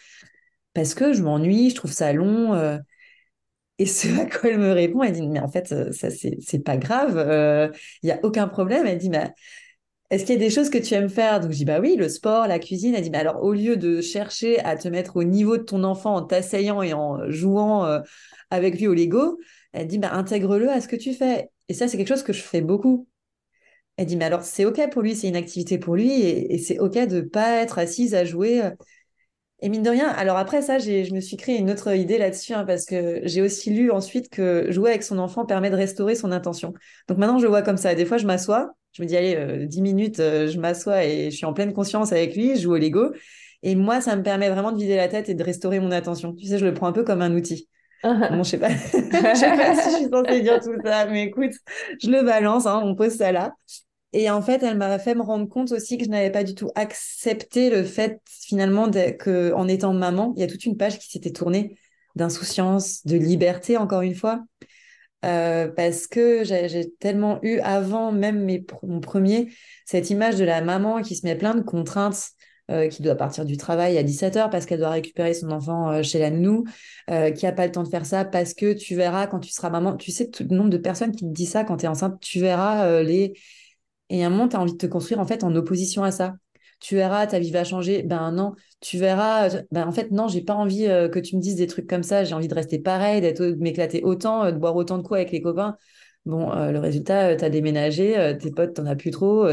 Parce 0.75 0.95
que 0.95 1.13
je 1.13 1.23
m'ennuie, 1.23 1.71
je 1.71 1.77
trouve 1.77 1.93
ça 1.93 2.13
long. 2.13 2.81
Et 3.79 3.87
ce 3.87 4.09
à 4.21 4.27
quoi 4.27 4.51
elle 4.51 4.59
me 4.59 4.73
répond, 4.73 5.03
elle 5.03 5.13
dit, 5.13 5.27
mais 5.29 5.41
en 5.41 5.49
fait, 5.49 5.73
euh, 5.73 5.93
ça, 5.93 6.09
c'est 6.11 6.59
pas 6.61 6.77
grave, 6.77 7.13
il 7.13 7.31
euh, 7.31 7.69
n'y 8.03 8.13
a 8.13 8.21
aucun 8.23 8.49
problème. 8.49 8.87
Elle 8.87 8.99
dit, 8.99 9.11
mais 9.11 9.33
est-ce 10.15 10.25
qu'il 10.25 10.35
y 10.35 10.39
a 10.39 10.41
des 10.41 10.51
choses 10.51 10.71
que 10.71 10.79
tu 10.79 10.95
aimes 10.95 11.09
faire? 11.09 11.41
Donc 11.41 11.51
je 11.51 11.57
dis, 11.57 11.65
bah 11.65 11.81
oui, 11.81 11.97
le 11.97 12.09
sport, 12.09 12.47
la 12.47 12.61
cuisine. 12.61 12.95
Elle 12.95 13.03
dit, 13.03 13.11
mais 13.11 13.19
alors 13.19 13.43
au 13.43 13.53
lieu 13.53 13.77
de 13.77 14.01
chercher 14.01 14.61
à 14.61 14.77
te 14.77 14.87
mettre 14.87 15.17
au 15.17 15.25
niveau 15.25 15.57
de 15.57 15.63
ton 15.63 15.83
enfant 15.83 16.15
en 16.15 16.23
t'asseyant 16.23 16.83
et 16.83 16.93
en 16.95 17.29
jouant 17.31 17.85
euh, 17.85 18.01
avec 18.51 18.79
lui 18.79 18.87
au 18.87 18.95
Lego, 18.95 19.39
elle 19.73 19.89
dit, 19.89 19.99
bah 19.99 20.13
intègre-le 20.13 20.71
à 20.71 20.81
ce 20.81 20.87
que 20.87 20.97
tu 20.97 21.15
fais. 21.15 21.51
Et 21.69 21.75
ça, 21.75 21.89
c'est 21.89 21.97
quelque 21.97 22.09
chose 22.09 22.23
que 22.23 22.33
je 22.33 22.43
fais 22.43 22.61
beaucoup. 22.61 23.09
Elle 23.97 24.07
dit, 24.07 24.17
mais 24.17 24.25
alors 24.27 24.43
c'est 24.43 24.65
OK 24.65 24.81
pour 24.91 25.03
lui, 25.03 25.17
c'est 25.17 25.29
une 25.29 25.37
activité 25.37 25.79
pour 25.79 25.97
lui, 25.97 26.13
et, 26.23 26.59
c'est 26.59 26.79
OK 26.79 26.95
de 26.95 27.21
pas 27.21 27.63
être 27.63 27.79
assise 27.79 28.15
à 28.15 28.25
jouer 28.25 28.63
et 29.61 29.69
mine 29.69 29.83
de 29.83 29.91
rien, 29.91 30.09
alors 30.09 30.37
après 30.37 30.63
ça, 30.63 30.79
je 30.79 31.15
me 31.15 31.21
suis 31.21 31.37
créé 31.37 31.57
une 31.57 31.71
autre 31.71 31.95
idée 31.95 32.19
là-dessus, 32.19 32.53
hein, 32.53 32.65
parce 32.67 32.85
que 32.85 33.21
j'ai 33.25 33.41
aussi 33.41 33.71
lu 33.71 33.91
ensuite 33.91 34.29
que 34.29 34.71
jouer 34.71 34.91
avec 34.91 35.03
son 35.03 35.19
enfant 35.19 35.47
permet 35.47 35.71
de 35.71 35.77
restaurer 35.77 36.17
son 36.17 36.33
intention. 36.33 36.75
Donc 37.09 37.19
maintenant, 37.19 37.39
je 37.39 37.47
vois 37.47 37.63
comme 37.63 37.79
ça. 37.79 37.95
Des 37.95 38.05
fois, 38.05 38.19
je 38.19 38.27
m'assois, 38.27 38.75
je 38.95 39.03
me 39.03 39.09
dis, 39.09 39.17
allez, 39.17 39.67
10 39.67 39.79
euh, 39.79 39.83
minutes, 39.83 40.21
euh, 40.21 40.47
je 40.47 40.59
m'assois 40.59 41.05
et 41.05 41.31
je 41.31 41.37
suis 41.37 41.47
en 41.47 41.53
pleine 41.53 41.73
conscience 41.73 42.13
avec 42.13 42.37
lui, 42.37 42.57
je 42.57 42.63
joue 42.63 42.75
au 42.75 42.79
Lego. 42.79 43.13
Et 43.63 43.75
moi, 43.75 44.01
ça 44.01 44.15
me 44.15 44.23
permet 44.23 44.49
vraiment 44.49 44.73
de 44.73 44.79
vider 44.79 44.97
la 44.97 45.09
tête 45.09 45.29
et 45.29 45.35
de 45.35 45.43
restaurer 45.43 45.81
mon 45.81 45.91
attention. 45.91 46.33
Tu 46.33 46.47
sais, 46.47 46.59
je 46.59 46.65
le 46.65 46.75
prends 46.75 46.87
un 46.87 46.93
peu 46.93 47.03
comme 47.03 47.21
un 47.21 47.35
outil. 47.35 47.69
bon, 48.05 48.43
je 48.43 48.51
sais 48.51 48.59
pas, 48.59 48.69
je 48.71 49.39
sais 49.39 49.57
pas 49.57 49.75
si 49.75 49.91
je 49.91 49.97
suis 49.97 50.09
censée 50.11 50.41
dire 50.43 50.61
tout 50.61 50.77
ça, 50.85 51.07
mais 51.07 51.25
écoute, 51.25 51.53
je 52.01 52.11
le 52.11 52.23
balance, 52.23 52.67
hein, 52.67 52.81
on 52.85 52.95
pose 52.95 53.15
ça 53.15 53.33
là. 53.33 53.55
Et 54.13 54.31
en 54.31 54.43
fait, 54.43 54.63
elle 54.63 54.77
m'a 54.77 54.97
fait 55.01 55.17
me 55.17 55.23
rendre 55.23 55.49
compte 55.49 55.73
aussi 55.73 55.99
que 55.99 56.05
je 56.05 56.11
n'avais 56.11 56.31
pas 56.31 56.45
du 56.45 56.55
tout 56.55 56.71
accepté 56.77 57.69
le 57.69 57.83
fait 57.83 58.21
finalement 58.27 58.89
qu'en 59.19 59.67
étant 59.67 59.93
maman, 59.93 60.33
il 60.37 60.41
y 60.41 60.45
a 60.45 60.47
toute 60.47 60.65
une 60.67 60.77
page 60.77 61.01
qui 61.01 61.11
s'était 61.11 61.33
tournée 61.33 61.77
d'insouciance, 62.15 63.05
de 63.05 63.17
liberté, 63.17 63.77
encore 63.77 64.03
une 64.03 64.15
fois. 64.15 64.45
Euh, 65.25 65.69
parce 65.69 66.07
que 66.07 66.45
j'ai 66.45 66.93
tellement 67.01 67.39
eu 67.43 67.59
avant 67.61 68.13
même 68.13 68.47
mon 68.83 69.01
premier 69.01 69.49
cette 69.87 70.11
image 70.11 70.37
de 70.37 70.45
la 70.45 70.61
maman 70.61 71.01
qui 71.01 71.17
se 71.17 71.27
met 71.27 71.35
plein 71.35 71.55
de 71.55 71.63
contraintes, 71.63 72.31
euh, 72.71 72.89
qui 72.89 73.03
doit 73.03 73.15
partir 73.15 73.45
du 73.45 73.57
travail 73.57 73.97
à 73.97 74.03
17h 74.03 74.51
parce 74.51 74.67
qu'elle 74.67 74.81
doit 74.81 74.91
récupérer 74.91 75.33
son 75.33 75.51
enfant 75.51 75.91
euh, 75.91 76.03
chez 76.03 76.19
la 76.19 76.31
nounou, 76.31 76.65
qui 77.09 77.45
n'a 77.45 77.53
pas 77.53 77.67
le 77.67 77.73
temps 77.73 77.83
de 77.83 77.89
faire 77.89 78.07
ça 78.07 78.25
parce 78.25 78.55
que 78.55 78.75
tu 78.75 78.95
verras 78.97 79.27
quand 79.27 79.41
tu 79.41 79.51
seras 79.51 79.71
maman, 79.71 79.97
tu 79.97 80.11
sais 80.11 80.29
tout 80.31 80.45
le 80.49 80.55
nombre 80.55 80.71
de 80.71 80.79
personnes 80.79 81.13
qui 81.13 81.25
te 81.25 81.33
disent 81.33 81.51
ça 81.53 81.65
quand 81.65 81.79
tu 81.79 81.87
es 81.87 81.89
enceinte, 81.89 82.21
tu 82.21 82.41
verras 82.41 83.03
les 83.03 83.35
et 84.11 84.23
à 84.23 84.27
un 84.27 84.31
moment, 84.31 84.49
tu 84.49 84.57
as 84.57 84.61
envie 84.61 84.73
de 84.73 84.79
te 84.79 84.87
construire 84.87 85.21
en 85.21 85.27
fait 85.27 85.45
en 85.45 85.55
opposition 85.57 86.05
à 86.05 86.11
ça. 86.11 86.35
Tu 86.85 86.97
verras, 86.97 87.27
ta 87.27 87.39
vie 87.39 87.51
va 87.51 87.65
changer. 87.65 88.03
Ben 88.03 88.31
non, 88.31 88.53
tu 88.81 88.99
verras. 88.99 89.49
Ben 89.71 89.89
en 89.89 89.93
fait, 89.93 90.11
non, 90.11 90.29
j'ai 90.29 90.43
pas 90.43 90.53
envie 90.53 90.87
euh, 90.87 91.09
que 91.09 91.19
tu 91.19 91.35
me 91.35 91.41
dises 91.41 91.57
des 91.57 91.67
trucs 91.67 91.89
comme 91.89 92.03
ça. 92.03 92.25
J'ai 92.25 92.35
envie 92.35 92.47
de 92.47 92.55
rester 92.55 92.79
pareil, 92.79 93.23
d'être, 93.23 93.43
de 93.43 93.55
m'éclater 93.55 94.03
autant, 94.05 94.45
euh, 94.45 94.53
de 94.53 94.59
boire 94.59 94.77
autant 94.77 94.99
de 94.99 95.03
coups 95.03 95.17
avec 95.17 95.33
les 95.33 95.41
copains. 95.41 95.79
Bon, 96.27 96.53
euh, 96.53 96.73
le 96.73 96.79
résultat, 96.81 97.37
tu 97.37 97.45
as 97.45 97.49
déménagé, 97.49 98.37
tes 98.39 98.51
potes, 98.51 98.75
t'en 98.75 98.85
as 98.85 98.97
plus 98.97 99.11
trop. 99.13 99.49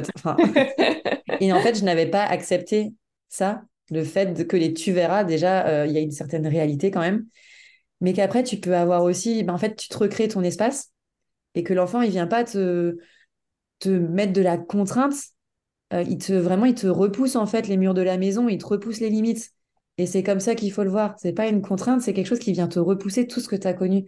et 1.40 1.54
en 1.54 1.62
fait, 1.62 1.76
je 1.80 1.86
n'avais 1.86 2.08
pas 2.08 2.26
accepté 2.26 2.92
ça, 3.30 3.62
le 3.92 4.04
fait 4.04 4.46
que 4.46 4.58
les 4.58 4.74
tu 4.74 4.92
verras, 4.92 5.24
déjà, 5.24 5.86
il 5.86 5.94
y 5.94 5.98
a 5.98 6.02
une 6.02 6.12
certaine 6.12 6.46
réalité 6.46 6.92
quand 6.92 7.00
même. 7.00 7.26
Mais 8.02 8.12
qu'après, 8.12 8.44
tu 8.44 8.58
peux 8.58 8.76
avoir 8.76 9.04
aussi, 9.04 9.46
ben, 9.46 9.54
en 9.54 9.58
fait, 9.58 9.78
tu 9.78 9.88
te 9.88 9.98
recrées 9.98 10.28
ton 10.28 10.44
espace 10.44 10.92
et 11.56 11.64
que 11.64 11.74
l'enfant, 11.74 12.02
il 12.02 12.12
vient 12.12 12.28
pas 12.28 12.44
te 12.44 12.98
te 13.80 13.90
mettre 13.90 14.34
de 14.34 14.42
la 14.42 14.58
contrainte, 14.58 15.16
euh, 15.94 16.04
il 16.04 16.18
te 16.18 16.34
vraiment 16.34 16.66
il 16.66 16.76
te 16.76 16.88
repousse 16.88 17.36
en 17.36 17.46
fait 17.46 17.68
les 17.68 17.78
murs 17.78 17.94
de 17.94 18.02
la 18.02 18.18
maison, 18.18 18.50
il 18.50 18.58
te 18.58 18.66
repousse 18.66 19.00
les 19.00 19.10
limites. 19.10 19.52
Et 19.98 20.06
c'est 20.06 20.24
comme 20.24 20.40
ça 20.40 20.56
qu'il 20.56 20.72
faut 20.72 20.84
le 20.84 20.90
voir. 20.90 21.16
C'est 21.20 21.34
pas 21.34 21.48
une 21.48 21.62
contrainte, 21.62 22.02
c'est 22.02 22.14
quelque 22.14 22.28
chose 22.28 22.40
qui 22.40 22.54
vient 22.54 22.68
te 22.68 22.80
repousser 22.80 23.28
tout 23.28 23.40
ce 23.40 23.48
que 23.50 23.56
tu 23.56 23.68
as 23.68 23.74
connu. 23.74 24.06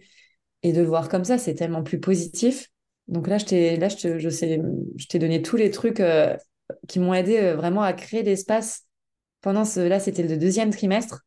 Et 0.62 0.72
de 0.72 0.80
le 0.80 0.86
voir 0.88 1.08
comme 1.08 1.24
ça, 1.24 1.38
c'est 1.38 1.54
tellement 1.54 1.82
plus 1.82 2.00
positif. 2.00 2.68
Donc 3.08 3.28
là, 3.28 3.38
je 3.38 3.44
t'ai 3.46 3.76
là 3.76 3.88
je, 3.88 4.18
je 4.18 4.28
sais 4.30 4.60
je 4.96 5.06
t'ai 5.06 5.18
donné 5.18 5.42
tous 5.42 5.56
les 5.56 5.70
trucs 5.70 6.00
euh, 6.00 6.36
qui 6.88 6.98
m'ont 7.00 7.14
aidé 7.14 7.38
euh, 7.38 7.56
vraiment 7.56 7.82
à 7.82 7.92
créer 7.92 8.22
l'espace 8.22 8.84
pendant 9.42 9.64
ce 9.64 9.80
là 9.80 10.00
c'était 10.00 10.22
le 10.22 10.38
deuxième 10.38 10.70
trimestre. 10.70 11.22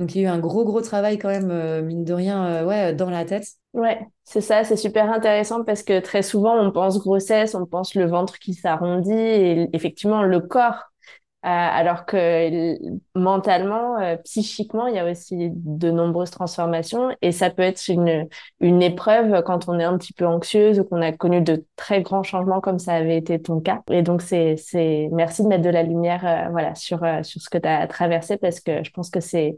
Donc 0.00 0.14
il 0.16 0.22
y 0.22 0.26
a 0.26 0.28
eu 0.28 0.32
un 0.32 0.40
gros 0.40 0.64
gros 0.64 0.80
travail 0.80 1.18
quand 1.18 1.28
même 1.28 1.84
mine 1.86 2.04
de 2.04 2.12
rien 2.14 2.64
ouais 2.66 2.92
dans 2.94 3.10
la 3.10 3.24
tête 3.24 3.46
Ouais, 3.72 4.00
c'est 4.24 4.40
ça, 4.40 4.64
c'est 4.64 4.76
super 4.76 5.12
intéressant 5.12 5.62
parce 5.62 5.84
que 5.84 6.00
très 6.00 6.22
souvent 6.22 6.56
on 6.60 6.72
pense 6.72 6.98
grossesse, 6.98 7.54
on 7.54 7.66
pense 7.66 7.94
le 7.94 8.04
ventre 8.04 8.40
qui 8.40 8.52
s'arrondit 8.54 9.12
et 9.12 9.68
effectivement 9.72 10.24
le 10.24 10.40
corps, 10.40 10.74
euh, 11.44 11.48
alors 11.48 12.04
que 12.04 12.76
mentalement, 13.14 13.98
euh, 14.00 14.16
psychiquement, 14.24 14.88
il 14.88 14.96
y 14.96 14.98
a 14.98 15.08
aussi 15.08 15.50
de 15.52 15.90
nombreuses 15.92 16.32
transformations 16.32 17.10
et 17.22 17.30
ça 17.32 17.48
peut 17.50 17.62
être 17.62 17.88
une, 17.88 18.28
une 18.60 18.82
épreuve 18.82 19.42
quand 19.44 19.68
on 19.68 19.78
est 19.78 19.84
un 19.84 19.96
petit 19.98 20.12
peu 20.12 20.26
anxieuse 20.26 20.80
ou 20.80 20.84
qu'on 20.84 21.00
a 21.00 21.12
connu 21.12 21.40
de 21.40 21.64
très 21.76 22.02
grands 22.02 22.24
changements 22.24 22.60
comme 22.60 22.80
ça 22.80 22.94
avait 22.94 23.16
été 23.18 23.40
ton 23.40 23.60
cas. 23.60 23.82
Et 23.90 24.02
donc 24.02 24.20
c'est, 24.20 24.56
c'est, 24.56 25.08
merci 25.12 25.44
de 25.44 25.48
mettre 25.48 25.62
de 25.64 25.70
la 25.70 25.84
lumière, 25.84 26.26
euh, 26.26 26.50
voilà, 26.50 26.74
sur, 26.74 26.98
sur 27.22 27.40
ce 27.40 27.48
que 27.48 27.58
tu 27.58 27.68
as 27.68 27.86
traversé 27.86 28.36
parce 28.36 28.58
que 28.60 28.82
je 28.84 28.90
pense 28.90 29.10
que 29.10 29.20
c'est, 29.20 29.56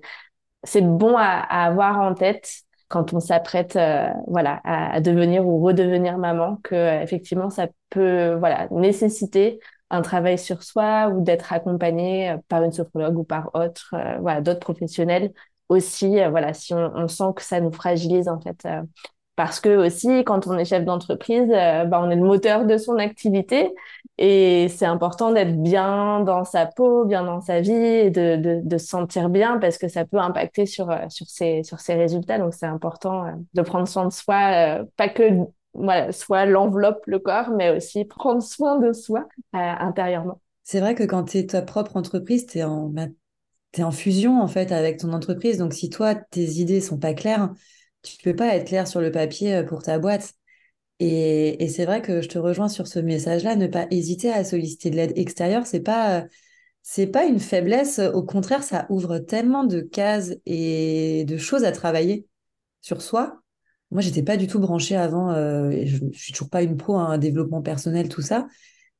c'est 0.65 0.83
bon 0.83 1.17
à, 1.17 1.25
avoir 1.25 2.01
en 2.01 2.15
tête 2.15 2.51
quand 2.89 3.15
on 3.15 3.21
s'apprête 3.21 3.77
euh, 3.77 4.09
voilà 4.27 4.61
à, 4.65 5.01
devenir 5.01 5.47
ou 5.47 5.61
redevenir 5.61 6.19
maman 6.19 6.57
que 6.63 6.75
euh, 6.75 7.03
effectivement 7.03 7.51
ça 7.51 7.69
peut 7.91 8.35
voilà 8.35 8.69
nécessiter 8.71 9.61
un 9.91 10.03
travail 10.03 10.39
sur 10.39 10.63
soi 10.63 11.09
ou 11.09 11.23
d'être 11.23 11.53
accompagné 11.53 12.31
euh, 12.31 12.37
par 12.49 12.63
une 12.63 12.73
sophrologue 12.73 13.19
ou 13.19 13.25
par 13.25 13.51
autre 13.55 13.95
voilà 14.21 14.41
d'autres 14.41 14.61
professionnels 14.61 15.33
aussi 15.69 16.21
voilà 16.31 16.53
si 16.53 16.75
on, 16.75 16.93
on, 16.95 17.09
sent 17.09 17.33
que 17.35 17.43
ça 17.43 17.61
nous 17.61 17.73
fragilise 17.73 18.29
en 18.29 18.41
fait 18.41 18.67
parce 19.43 19.59
que 19.59 19.77
aussi, 19.87 20.23
quand 20.23 20.47
on 20.47 20.57
est 20.57 20.65
chef 20.65 20.85
d'entreprise, 20.85 21.51
euh, 21.51 21.85
bah, 21.85 22.01
on 22.01 22.09
est 22.11 22.15
le 22.15 22.23
moteur 22.23 22.65
de 22.65 22.77
son 22.77 22.97
activité 22.99 23.75
et 24.17 24.69
c'est 24.69 24.87
important 24.87 25.33
d'être 25.33 25.61
bien 25.61 26.21
dans 26.21 26.45
sa 26.45 26.67
peau, 26.67 27.05
bien 27.07 27.25
dans 27.25 27.41
sa 27.41 27.61
vie 27.61 28.13
de, 28.13 28.61
de, 28.63 28.79
se 28.79 28.87
sentir 28.87 29.31
bien 29.31 29.59
parce 29.59 29.79
que 29.79 29.89
ça 29.89 30.05
peut 30.05 30.19
impacter 30.19 30.65
sur, 30.65 30.93
euh, 30.93 31.09
sur, 31.09 31.27
ses, 31.27 31.65
sur 31.65 31.81
ses 31.81 31.95
résultats. 31.95 32.39
Donc, 32.39 32.55
c'est 32.55 32.67
important 32.67 33.27
euh, 33.27 33.31
de 33.55 33.63
prendre 33.63 33.89
soin 33.89 34.05
de 34.05 34.13
soi, 34.13 34.85
pas 34.97 35.09
que 35.09 35.25
voilà, 35.75 36.13
soit 36.13 36.47
l'enveloppe, 36.47 37.03
le 37.07 37.19
corps, 37.19 37.51
mais 37.51 37.77
aussi 37.77 38.05
prendre 38.05 38.45
soin 38.45 38.79
de 38.79 38.93
soi 38.93 39.27
intérieurement. 39.53 40.41
C'est 40.63 40.79
vrai 40.79 40.95
que 40.95 41.03
quand 41.03 41.25
tu 41.25 41.39
es 41.39 41.47
ta 41.47 41.63
propre 41.63 41.97
entreprise, 41.97 42.47
tu 42.47 42.59
es 42.59 42.63
en, 42.63 42.91
bah, 42.91 43.07
en 43.81 43.91
fusion 43.91 44.41
en 44.41 44.47
fait 44.47 44.71
avec 44.71 44.99
ton 44.99 45.13
entreprise. 45.13 45.59
Donc, 45.59 45.73
si 45.73 45.91
toi, 45.91 46.15
tes 46.15 46.45
idées 46.45 46.81
sont 46.81 46.99
pas 46.99 47.13
claires, 47.13 47.51
tu 48.03 48.17
peux 48.23 48.35
pas 48.37 48.55
être 48.57 48.67
clair 48.69 48.89
sur 48.89 49.01
le 49.01 49.11
papier 49.11 49.57
euh, 49.57 49.63
pour 49.65 49.83
ta 49.83 49.99
boîte. 49.99 50.35
Et, 51.01 51.69
c'est 51.69 51.85
vrai 51.85 52.03
que 52.03 52.23
je 52.23 52.29
te 52.29 52.39
rejoins 52.39 52.69
sur 52.69 52.87
ce 52.87 53.01
message-là, 53.01 53.57
ne 53.57 53.67
pas 53.67 53.87
hésiter 53.91 54.31
à 54.33 54.45
solliciter 54.45 54.91
de 54.91 54.97
l'aide 54.97 55.13
extérieure, 55.17 55.67
c'est 55.67 55.81
pas 55.81 56.27
c'est 56.83 57.07
pas 57.07 57.25
une 57.25 57.41
faiblesse, 57.41 58.01
au 58.01 58.23
contraire, 58.25 58.63
ça 58.65 58.87
ouvre 58.91 59.19
tellement 59.19 59.65
de 59.65 59.81
cases 59.81 60.35
et 60.47 61.25
de 61.27 61.37
choses 61.37 61.65
à 61.65 61.73
travailler 61.73 62.27
sur 62.81 63.03
soi. 63.03 63.41
Moi, 63.93 64.01
j'étais 64.03 64.23
pas 64.23 64.37
du 64.37 64.47
tout 64.49 64.59
branchée 64.59 64.97
avant, 64.97 65.31
euh, 65.33 65.71
je, 65.85 65.99
je 66.13 66.19
suis 66.19 66.33
toujours 66.33 66.51
pas 66.51 66.63
une 66.63 66.77
pro, 66.77 66.97
un 66.97 67.13
hein, 67.13 67.19
développement 67.19 67.63
personnel, 67.63 68.09
tout 68.09 68.23
ça. 68.23 68.49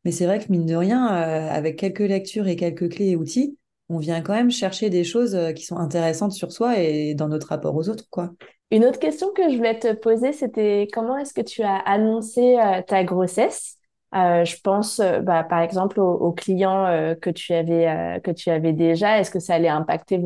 Mais 0.05 0.13
c'est 0.13 0.27
vrai 0.27 0.39
que 0.41 0.51
mine 0.51 0.67
de 0.67 0.75
rien, 0.77 1.07
euh, 1.09 1.51
avec 1.51 1.79
quelques 1.79 2.01
lectures 2.01 2.49
et 2.49 2.57
quelques 2.57 2.91
clés 2.91 3.11
et 3.11 3.17
outils, 3.17 3.59
on 3.89 3.99
vient 3.99 4.23
quand 4.23 4.35
même 4.35 4.51
chercher 4.51 4.91
des 4.91 5.05
choses 5.05 5.37
qui 5.55 5.65
sont 5.65 5.77
intéressantes 5.77 6.33
sur 6.33 6.53
soi 6.53 6.79
et 6.79 7.15
dans 7.15 7.29
notre 7.29 7.49
rapport 7.49 7.77
aux 7.77 7.89
autres, 7.89 8.07
quoi. 8.11 8.33
Une 8.73 8.87
autre 8.87 8.99
question 8.99 9.31
que 9.35 9.51
je 9.51 9.57
voulais 9.59 9.79
te 9.79 9.93
poser, 9.93 10.33
c'était 10.33 10.89
comment 10.91 11.19
est-ce 11.19 11.35
que 11.35 11.43
tu 11.43 11.63
as 11.63 11.77
annoncé 11.77 12.57
euh, 12.59 12.81
ta 12.81 13.05
grossesse? 13.05 13.77
Euh, 14.15 14.47
je 14.47 14.57
pense, 14.63 14.99
euh, 14.99 15.21
bah, 15.21 15.45
par 15.45 15.61
exemple, 15.61 16.01
aux, 16.01 16.33
clients 16.33 16.87
que 17.21 17.29
tu 17.29 17.53
avais 17.53 18.19
que 18.25 18.31
tu 18.31 18.49
avais 18.49 18.73
déjà. 18.73 19.21
Est-ce 19.21 19.31
que 19.31 19.41
ça 19.41 19.57
allait 19.57 19.69
impacter 19.69 20.19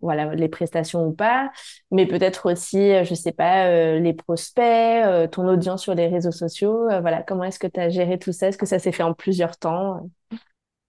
voilà 0.00 0.34
les 0.34 0.48
prestations 0.48 1.06
ou 1.06 1.12
pas? 1.12 1.50
Mais 1.90 2.06
peut-être 2.06 2.50
aussi, 2.50 3.04
je 3.04 3.14
sais 3.14 3.32
pas, 3.32 3.98
les 3.98 4.14
prospects, 4.14 5.30
ton 5.30 5.46
audience 5.46 5.82
sur 5.82 5.94
les 5.94 6.06
réseaux 6.06 6.32
sociaux. 6.32 6.86
voilà, 7.02 7.22
comment 7.22 7.44
est-ce 7.44 7.58
que 7.58 7.66
tu 7.66 7.80
as 7.80 7.90
géré 7.90 8.18
tout 8.18 8.32
ça? 8.32 8.48
Est-ce 8.48 8.58
que 8.58 8.66
ça 8.66 8.78
s'est 8.78 8.92
fait 8.92 9.02
en 9.02 9.12
plusieurs 9.12 9.58
temps? 9.58 10.08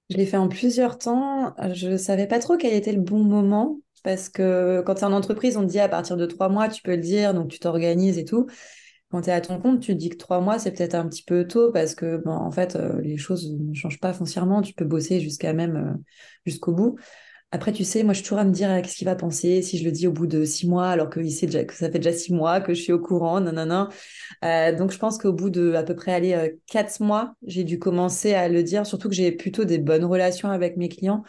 Je 0.10 0.16
l'ai 0.16 0.26
fait 0.26 0.38
en 0.38 0.48
plusieurs 0.48 0.98
temps. 0.98 1.54
Je 1.74 1.98
savais 1.98 2.28
pas 2.28 2.40
trop 2.40 2.56
quel 2.56 2.74
était 2.74 2.94
le 2.94 3.02
bon 3.02 3.22
moment 3.22 3.80
parce 4.04 4.30
que 4.30 4.82
quand 4.86 5.00
es 5.00 5.04
en 5.04 5.14
entreprise, 5.14 5.58
on 5.58 5.62
te 5.62 5.72
dit 5.72 5.80
à 5.80 5.90
partir 5.90 6.18
de 6.18 6.26
trois 6.26 6.50
mois, 6.50 6.70
tu 6.70 6.82
peux 6.82 6.92
le 6.92 6.98
dire, 6.98 7.34
donc 7.34 7.50
tu 7.50 7.60
t'organises 7.60 8.18
et 8.18 8.26
tout. 8.26 8.48
Quand 9.10 9.22
tu 9.22 9.30
es 9.30 9.34
à 9.34 9.42
ton 9.42 9.60
compte, 9.60 9.80
tu 9.80 9.94
te 9.94 9.98
dis 9.98 10.10
que 10.10 10.18
trois 10.18 10.42
mois, 10.42 10.58
c'est 10.58 10.72
peut-être 10.72 10.96
un 10.96 11.08
petit 11.08 11.24
peu 11.24 11.48
tôt 11.48 11.72
parce 11.72 11.94
que, 11.94 12.28
en 12.28 12.50
fait, 12.52 12.76
euh, 12.76 13.00
les 13.02 13.18
choses 13.18 13.54
ne 13.60 13.74
changent 13.76 14.00
pas 14.00 14.12
foncièrement. 14.12 14.62
Tu 14.64 14.74
peux 14.74 14.86
bosser 14.86 15.20
jusqu'à 15.20 15.54
même 15.54 15.76
euh, 15.76 16.04
jusqu'au 16.48 16.74
bout. 16.74 16.98
Après, 17.52 17.72
tu 17.72 17.84
sais, 17.84 18.02
moi, 18.02 18.14
je 18.14 18.18
suis 18.18 18.24
toujours 18.24 18.40
à 18.40 18.46
me 18.46 18.52
dire 18.52 18.72
euh, 18.72 18.82
qu'est-ce 18.82 18.96
qu'il 18.96 19.06
va 19.06 19.16
penser 19.16 19.62
si 19.62 19.78
je 19.78 19.84
le 19.86 19.92
dis 19.92 20.08
au 20.08 20.12
bout 20.12 20.26
de 20.26 20.44
six 20.44 20.68
mois, 20.68 20.88
alors 20.90 21.12
qu'il 21.12 21.32
sait 21.32 21.46
déjà 21.46 21.64
que 21.64 21.76
ça 21.76 21.92
fait 21.92 22.00
déjà 22.00 22.12
six 22.12 22.34
mois 22.34 22.60
que 22.62 22.74
je 22.74 22.82
suis 22.82 22.92
au 22.92 23.00
courant, 23.00 23.40
non. 23.40 23.90
Euh, 24.44 24.76
donc, 24.76 24.92
je 24.92 24.98
pense 24.98 25.20
qu'au 25.20 25.32
bout 25.32 25.52
de 25.52 25.74
à 25.74 25.84
peu 25.84 25.96
près 25.96 26.12
aller 26.12 26.58
quatre 26.66 27.00
mois, 27.00 27.36
j'ai 27.46 27.64
dû 27.64 27.78
commencer 27.78 28.34
à 28.34 28.50
le 28.50 28.64
dire. 28.64 28.88
Surtout 28.88 29.10
que 29.10 29.16
j'ai 29.16 29.32
plutôt 29.32 29.64
des 29.66 29.78
bonnes 29.78 30.06
relations 30.06 30.50
avec 30.50 30.76
mes 30.76 30.90
clients. 30.90 31.24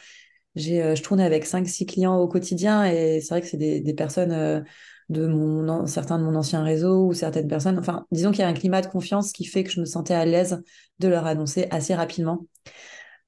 J'ai, 0.55 0.95
je 0.95 1.03
tourne 1.03 1.21
avec 1.21 1.47
cinq, 1.47 1.67
six 1.67 1.87
clients 1.87 2.17
au 2.17 2.29
quotidien 2.29 2.85
et 2.85 3.21
c'est 3.21 3.29
vrai 3.31 3.41
que 3.41 3.47
c'est 3.47 3.57
des, 3.57 3.95
personnes 3.95 4.65
de 5.09 5.27
mon, 5.27 5.87
certains 5.87 6.19
de 6.19 6.25
mon 6.25 6.35
ancien 6.35 6.63
réseau 6.63 7.07
ou 7.07 7.13
certaines 7.13 7.49
personnes. 7.49 7.79
Enfin, 7.79 8.07
disons 8.13 8.31
qu'il 8.31 8.41
y 8.41 8.45
a 8.45 8.49
un 8.49 8.55
climat 8.55 8.81
de 8.81 8.87
confiance 8.87 9.33
qui 9.33 9.45
fait 9.45 9.65
que 9.65 9.71
je 9.71 9.81
me 9.81 9.85
sentais 9.85 10.15
à 10.15 10.25
l'aise 10.25 10.63
de 11.01 11.09
leur 11.09 11.27
annoncer 11.27 11.67
assez 11.71 11.95
rapidement. 11.95 12.47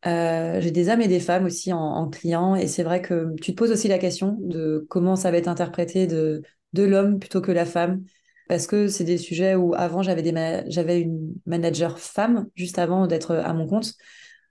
Euh, 0.07 0.61
j'ai 0.61 0.71
des 0.71 0.89
hommes 0.89 1.01
et 1.01 1.09
des 1.09 1.21
femmes 1.21 1.47
aussi 1.47 1.73
en, 1.73 1.81
en 1.81 2.09
client 2.09 2.55
et 2.55 2.69
c'est 2.69 2.83
vrai 2.83 3.03
que 3.03 3.35
tu 3.41 3.53
te 3.53 3.57
poses 3.57 3.73
aussi 3.73 3.89
la 3.89 3.99
question 3.99 4.37
de 4.41 4.87
comment 4.89 5.17
ça 5.17 5.31
va 5.31 5.39
être 5.39 5.49
interprété 5.49 6.07
de, 6.07 6.43
de 6.75 6.83
l'homme 6.85 7.19
plutôt 7.19 7.41
que 7.41 7.51
la 7.51 7.65
femme 7.65 8.05
parce 8.47 8.67
que 8.67 8.87
c'est 8.87 9.05
des 9.05 9.19
sujets 9.19 9.55
où 9.57 9.75
avant 9.75 10.03
j'avais 10.03 10.23
des 10.23 10.63
j'avais 10.69 11.01
une 11.01 11.35
manager 11.47 11.99
femme 11.99 12.47
juste 12.55 12.79
avant 12.79 13.07
d'être 13.07 13.35
à 13.35 13.53
mon 13.53 13.67
compte 13.67 13.95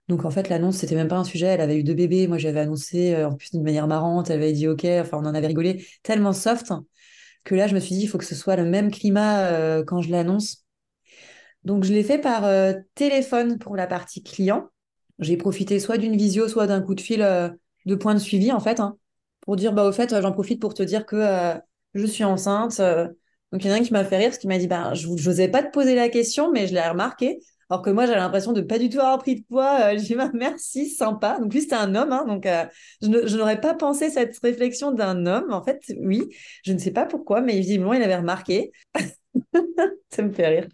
donc 0.07 0.25
en 0.25 0.29
fait 0.29 0.49
l'annonce 0.49 0.77
c'était 0.77 0.95
même 0.95 1.07
pas 1.07 1.17
un 1.17 1.23
sujet 1.23 1.47
elle 1.47 1.61
avait 1.61 1.77
eu 1.77 1.83
deux 1.83 1.93
bébés 1.93 2.27
moi 2.27 2.37
j'avais 2.37 2.59
annoncé 2.59 3.13
euh, 3.13 3.27
en 3.27 3.35
plus 3.35 3.51
d'une 3.51 3.63
manière 3.63 3.87
marrante 3.87 4.29
elle 4.29 4.37
avait 4.37 4.53
dit 4.53 4.67
ok 4.67 4.85
enfin 5.01 5.17
on 5.17 5.25
en 5.25 5.33
avait 5.33 5.47
rigolé 5.47 5.85
tellement 6.03 6.33
soft 6.33 6.71
que 7.45 7.55
là, 7.55 7.67
je 7.67 7.75
me 7.75 7.79
suis 7.79 7.95
dit, 7.95 8.01
il 8.01 8.07
faut 8.07 8.17
que 8.17 8.25
ce 8.25 8.35
soit 8.35 8.57
le 8.57 8.65
même 8.65 8.91
climat 8.91 9.45
euh, 9.45 9.83
quand 9.85 10.01
je 10.01 10.11
l'annonce. 10.11 10.65
Donc, 11.63 11.83
je 11.83 11.93
l'ai 11.93 12.03
fait 12.03 12.19
par 12.19 12.43
euh, 12.43 12.73
téléphone 12.95 13.57
pour 13.59 13.75
la 13.75 13.87
partie 13.87 14.21
client. 14.23 14.69
J'ai 15.19 15.37
profité 15.37 15.79
soit 15.79 15.97
d'une 15.97 16.17
visio, 16.17 16.47
soit 16.49 16.67
d'un 16.67 16.81
coup 16.81 16.95
de 16.95 17.01
fil 17.01 17.19
de 17.85 17.95
point 17.95 18.13
de 18.13 18.19
suivi, 18.19 18.51
en 18.51 18.59
fait, 18.59 18.79
hein, 18.79 18.97
pour 19.41 19.55
dire, 19.55 19.71
bah, 19.71 19.87
au 19.87 19.91
fait, 19.91 20.19
j'en 20.21 20.31
profite 20.33 20.59
pour 20.59 20.73
te 20.73 20.83
dire 20.83 21.05
que 21.05 21.53
je 21.93 22.05
suis 22.05 22.25
enceinte. 22.25 22.81
Donc, 23.51 23.63
il 23.63 23.67
y 23.67 23.71
en 23.71 23.75
a 23.75 23.77
un 23.77 23.83
qui 23.83 23.93
m'a 23.93 24.03
fait 24.03 24.17
rire 24.17 24.29
parce 24.29 24.39
qu'il 24.39 24.49
m'a 24.49 24.57
dit, 24.57 24.67
bah, 24.67 24.93
je 24.93 25.07
n'osais 25.07 25.47
pas 25.47 25.63
te 25.63 25.71
poser 25.71 25.95
la 25.95 26.09
question, 26.09 26.51
mais 26.51 26.67
je 26.67 26.73
l'ai 26.73 26.81
remarqué. 26.81 27.39
Alors 27.69 27.81
que 27.81 27.89
moi, 27.89 28.05
j'avais 28.05 28.19
l'impression 28.19 28.53
de 28.53 28.61
pas 28.61 28.77
du 28.77 28.89
tout 28.89 28.99
avoir 28.99 29.17
pris 29.17 29.41
de 29.41 29.45
poids. 29.45 29.93
Euh, 29.93 29.97
j'ai 29.97 30.15
dit, 30.15 30.21
merci, 30.33 30.89
sympa. 30.89 31.39
Donc 31.39 31.53
lui, 31.53 31.61
c'était 31.61 31.75
un 31.75 31.95
homme. 31.95 32.11
Hein, 32.11 32.25
donc 32.27 32.45
euh, 32.45 32.65
je, 33.01 33.37
n'aurais 33.37 33.59
pas 33.59 33.73
pensé 33.73 34.09
cette 34.09 34.37
réflexion 34.39 34.91
d'un 34.91 35.25
homme. 35.25 35.51
En 35.51 35.63
fait, 35.63 35.81
oui, 35.99 36.23
je 36.63 36.73
ne 36.73 36.77
sais 36.77 36.91
pas 36.91 37.05
pourquoi, 37.05 37.41
mais 37.41 37.57
visiblement, 37.57 37.93
il 37.93 38.03
avait 38.03 38.15
remarqué. 38.15 38.71
Ça 40.11 40.21
me 40.21 40.31
fait 40.31 40.47
rire. 40.47 40.67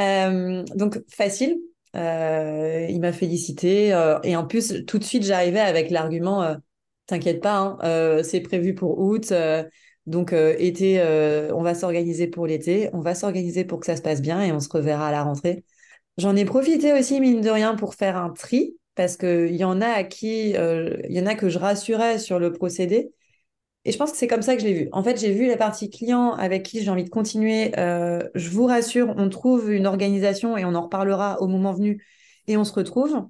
Euh, 0.00 0.64
donc 0.74 1.02
facile. 1.08 1.58
il 1.94 2.98
m'a 3.00 3.12
félicité. 3.12 3.88
et 4.24 4.36
en 4.36 4.46
plus, 4.46 4.84
tout 4.86 4.98
de 4.98 5.04
suite, 5.04 5.22
j'arrivais 5.22 5.60
avec 5.60 5.90
l'argument, 5.90 6.56
t'inquiète 7.06 7.40
pas, 7.40 7.78
hein, 7.80 8.22
c'est 8.22 8.40
prévu 8.40 8.74
pour 8.74 8.98
août. 8.98 9.32
Donc, 10.06 10.32
été, 10.32 11.00
on 11.52 11.62
va 11.62 11.74
s'organiser 11.74 12.26
pour 12.26 12.46
l'été, 12.46 12.90
on 12.92 13.00
va 13.00 13.14
s'organiser 13.14 13.64
pour 13.64 13.80
que 13.80 13.86
ça 13.86 13.96
se 13.96 14.02
passe 14.02 14.20
bien 14.20 14.42
et 14.42 14.52
on 14.52 14.60
se 14.60 14.68
reverra 14.68 15.08
à 15.08 15.12
la 15.12 15.22
rentrée. 15.22 15.64
J'en 16.18 16.34
ai 16.36 16.44
profité 16.44 16.92
aussi, 16.92 17.20
mine 17.20 17.40
de 17.42 17.50
rien, 17.50 17.74
pour 17.74 17.94
faire 17.94 18.16
un 18.16 18.30
tri, 18.30 18.76
parce 18.94 19.16
qu'il 19.16 19.54
y 19.54 19.64
en 19.64 19.80
a 19.80 19.88
à 19.88 20.04
qui, 20.04 20.56
euh, 20.56 20.96
il 21.08 21.14
y 21.14 21.20
en 21.20 21.26
a 21.26 21.34
que 21.34 21.48
je 21.48 21.58
rassurais 21.58 22.18
sur 22.18 22.38
le 22.38 22.52
procédé. 22.52 23.12
Et 23.84 23.92
je 23.92 23.98
pense 23.98 24.12
que 24.12 24.18
c'est 24.18 24.26
comme 24.26 24.42
ça 24.42 24.56
que 24.56 24.62
je 24.62 24.66
l'ai 24.66 24.74
vu. 24.74 24.88
En 24.92 25.04
fait, 25.04 25.18
j'ai 25.20 25.32
vu 25.32 25.46
la 25.46 25.56
partie 25.56 25.90
client 25.90 26.32
avec 26.34 26.64
qui 26.64 26.82
j'ai 26.82 26.90
envie 26.90 27.04
de 27.04 27.10
continuer. 27.10 27.72
Euh, 27.78 28.20
je 28.34 28.50
vous 28.50 28.66
rassure, 28.66 29.14
on 29.16 29.28
trouve 29.28 29.72
une 29.72 29.86
organisation 29.86 30.56
et 30.56 30.64
on 30.64 30.74
en 30.74 30.82
reparlera 30.82 31.40
au 31.40 31.46
moment 31.48 31.72
venu 31.72 32.04
et 32.48 32.56
on 32.56 32.64
se 32.64 32.72
retrouve. 32.72 33.26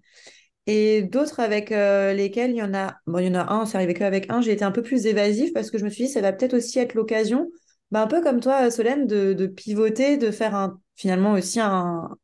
Et 0.66 1.02
d'autres 1.02 1.40
avec 1.40 1.72
euh, 1.72 2.12
lesquels 2.14 2.50
il 2.52 2.56
y 2.56 2.62
en 2.62 2.74
a, 2.74 2.96
bon, 3.06 3.18
il 3.18 3.26
y 3.26 3.30
en 3.30 3.34
a 3.34 3.52
un, 3.52 3.66
c'est 3.66 3.76
arrivé 3.76 3.94
qu'avec 3.94 4.30
un, 4.30 4.40
j'ai 4.40 4.52
été 4.52 4.64
un 4.64 4.72
peu 4.72 4.82
plus 4.82 5.06
évasif 5.06 5.52
parce 5.52 5.70
que 5.70 5.78
je 5.78 5.84
me 5.84 5.90
suis 5.90 6.06
dit, 6.06 6.10
ça 6.10 6.20
va 6.20 6.32
peut-être 6.32 6.54
aussi 6.54 6.78
être 6.78 6.94
l'occasion, 6.94 7.48
bah, 7.90 8.02
un 8.02 8.06
peu 8.08 8.20
comme 8.22 8.40
toi, 8.40 8.70
Solène, 8.70 9.06
de, 9.06 9.32
de 9.32 9.46
pivoter, 9.46 10.16
de 10.16 10.30
faire 10.30 10.54
un, 10.56 10.80
finalement 10.96 11.32
aussi 11.32 11.60
un, 11.60 12.16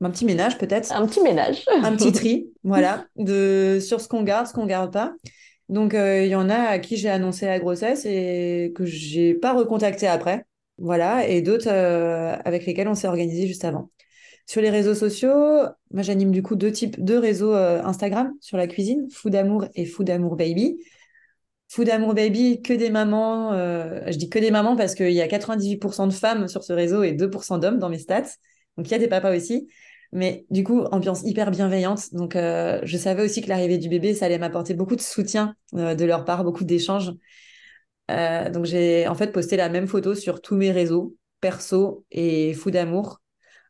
un 0.00 0.10
petit 0.10 0.24
ménage 0.24 0.58
peut-être. 0.58 0.92
Un 0.92 1.06
petit 1.06 1.20
ménage. 1.20 1.64
un 1.82 1.96
petit 1.96 2.12
tri, 2.12 2.50
voilà, 2.62 3.06
de, 3.16 3.78
sur 3.80 4.00
ce 4.00 4.08
qu'on 4.08 4.22
garde, 4.22 4.46
ce 4.46 4.52
qu'on 4.52 4.66
garde 4.66 4.92
pas. 4.92 5.14
Donc, 5.68 5.94
euh, 5.94 6.24
il 6.24 6.30
y 6.30 6.34
en 6.34 6.48
a 6.48 6.56
à 6.56 6.78
qui 6.78 6.96
j'ai 6.96 7.10
annoncé 7.10 7.46
la 7.46 7.58
grossesse 7.58 8.06
et 8.06 8.72
que 8.74 8.84
j'ai 8.84 9.34
pas 9.34 9.52
recontacté 9.52 10.06
après. 10.06 10.46
Voilà, 10.78 11.26
et 11.26 11.42
d'autres 11.42 11.68
euh, 11.68 12.36
avec 12.44 12.64
lesquels 12.64 12.88
on 12.88 12.94
s'est 12.94 13.08
organisé 13.08 13.46
juste 13.46 13.64
avant. 13.64 13.90
Sur 14.46 14.62
les 14.62 14.70
réseaux 14.70 14.94
sociaux, 14.94 15.64
moi 15.90 16.02
j'anime 16.02 16.30
du 16.30 16.42
coup 16.42 16.54
deux 16.54 16.72
types, 16.72 17.02
deux 17.02 17.18
réseaux 17.18 17.52
euh, 17.54 17.82
Instagram 17.82 18.32
sur 18.40 18.56
la 18.56 18.66
cuisine, 18.66 19.08
Food 19.10 19.34
Amour 19.34 19.66
et 19.74 19.84
Food 19.84 20.08
Amour 20.08 20.36
Baby. 20.36 20.82
Food 21.68 21.90
Amour 21.90 22.14
Baby, 22.14 22.62
que 22.62 22.72
des 22.72 22.88
mamans. 22.88 23.52
je 23.52 24.16
dis 24.16 24.30
que 24.30 24.38
des 24.38 24.50
mamans 24.50 24.74
parce 24.76 24.94
qu'il 24.94 25.12
y 25.12 25.20
a 25.20 25.26
98% 25.26 26.06
de 26.06 26.12
femmes 26.14 26.48
sur 26.48 26.64
ce 26.64 26.72
réseau 26.72 27.02
et 27.02 27.12
2% 27.12 27.58
d'hommes 27.58 27.78
dans 27.78 27.90
mes 27.90 27.98
stats. 27.98 28.22
Donc 28.78 28.86
il 28.86 28.92
y 28.92 28.94
a 28.94 28.98
des 28.98 29.08
papas 29.08 29.36
aussi. 29.36 29.68
Mais 30.12 30.46
du 30.50 30.64
coup, 30.64 30.80
ambiance 30.84 31.22
hyper 31.22 31.50
bienveillante. 31.50 32.14
Donc, 32.14 32.34
euh, 32.34 32.80
je 32.82 32.96
savais 32.96 33.22
aussi 33.22 33.42
que 33.42 33.48
l'arrivée 33.48 33.78
du 33.78 33.88
bébé, 33.88 34.14
ça 34.14 34.26
allait 34.26 34.38
m'apporter 34.38 34.74
beaucoup 34.74 34.96
de 34.96 35.02
soutien 35.02 35.54
euh, 35.74 35.94
de 35.94 36.04
leur 36.04 36.24
part, 36.24 36.44
beaucoup 36.44 36.64
d'échanges. 36.64 37.12
Euh, 38.10 38.48
donc, 38.48 38.64
j'ai 38.64 39.06
en 39.06 39.14
fait 39.14 39.32
posté 39.32 39.56
la 39.56 39.68
même 39.68 39.86
photo 39.86 40.14
sur 40.14 40.40
tous 40.40 40.56
mes 40.56 40.72
réseaux, 40.72 41.14
perso 41.40 42.06
et 42.10 42.54
fou 42.54 42.70
d'amour, 42.70 43.20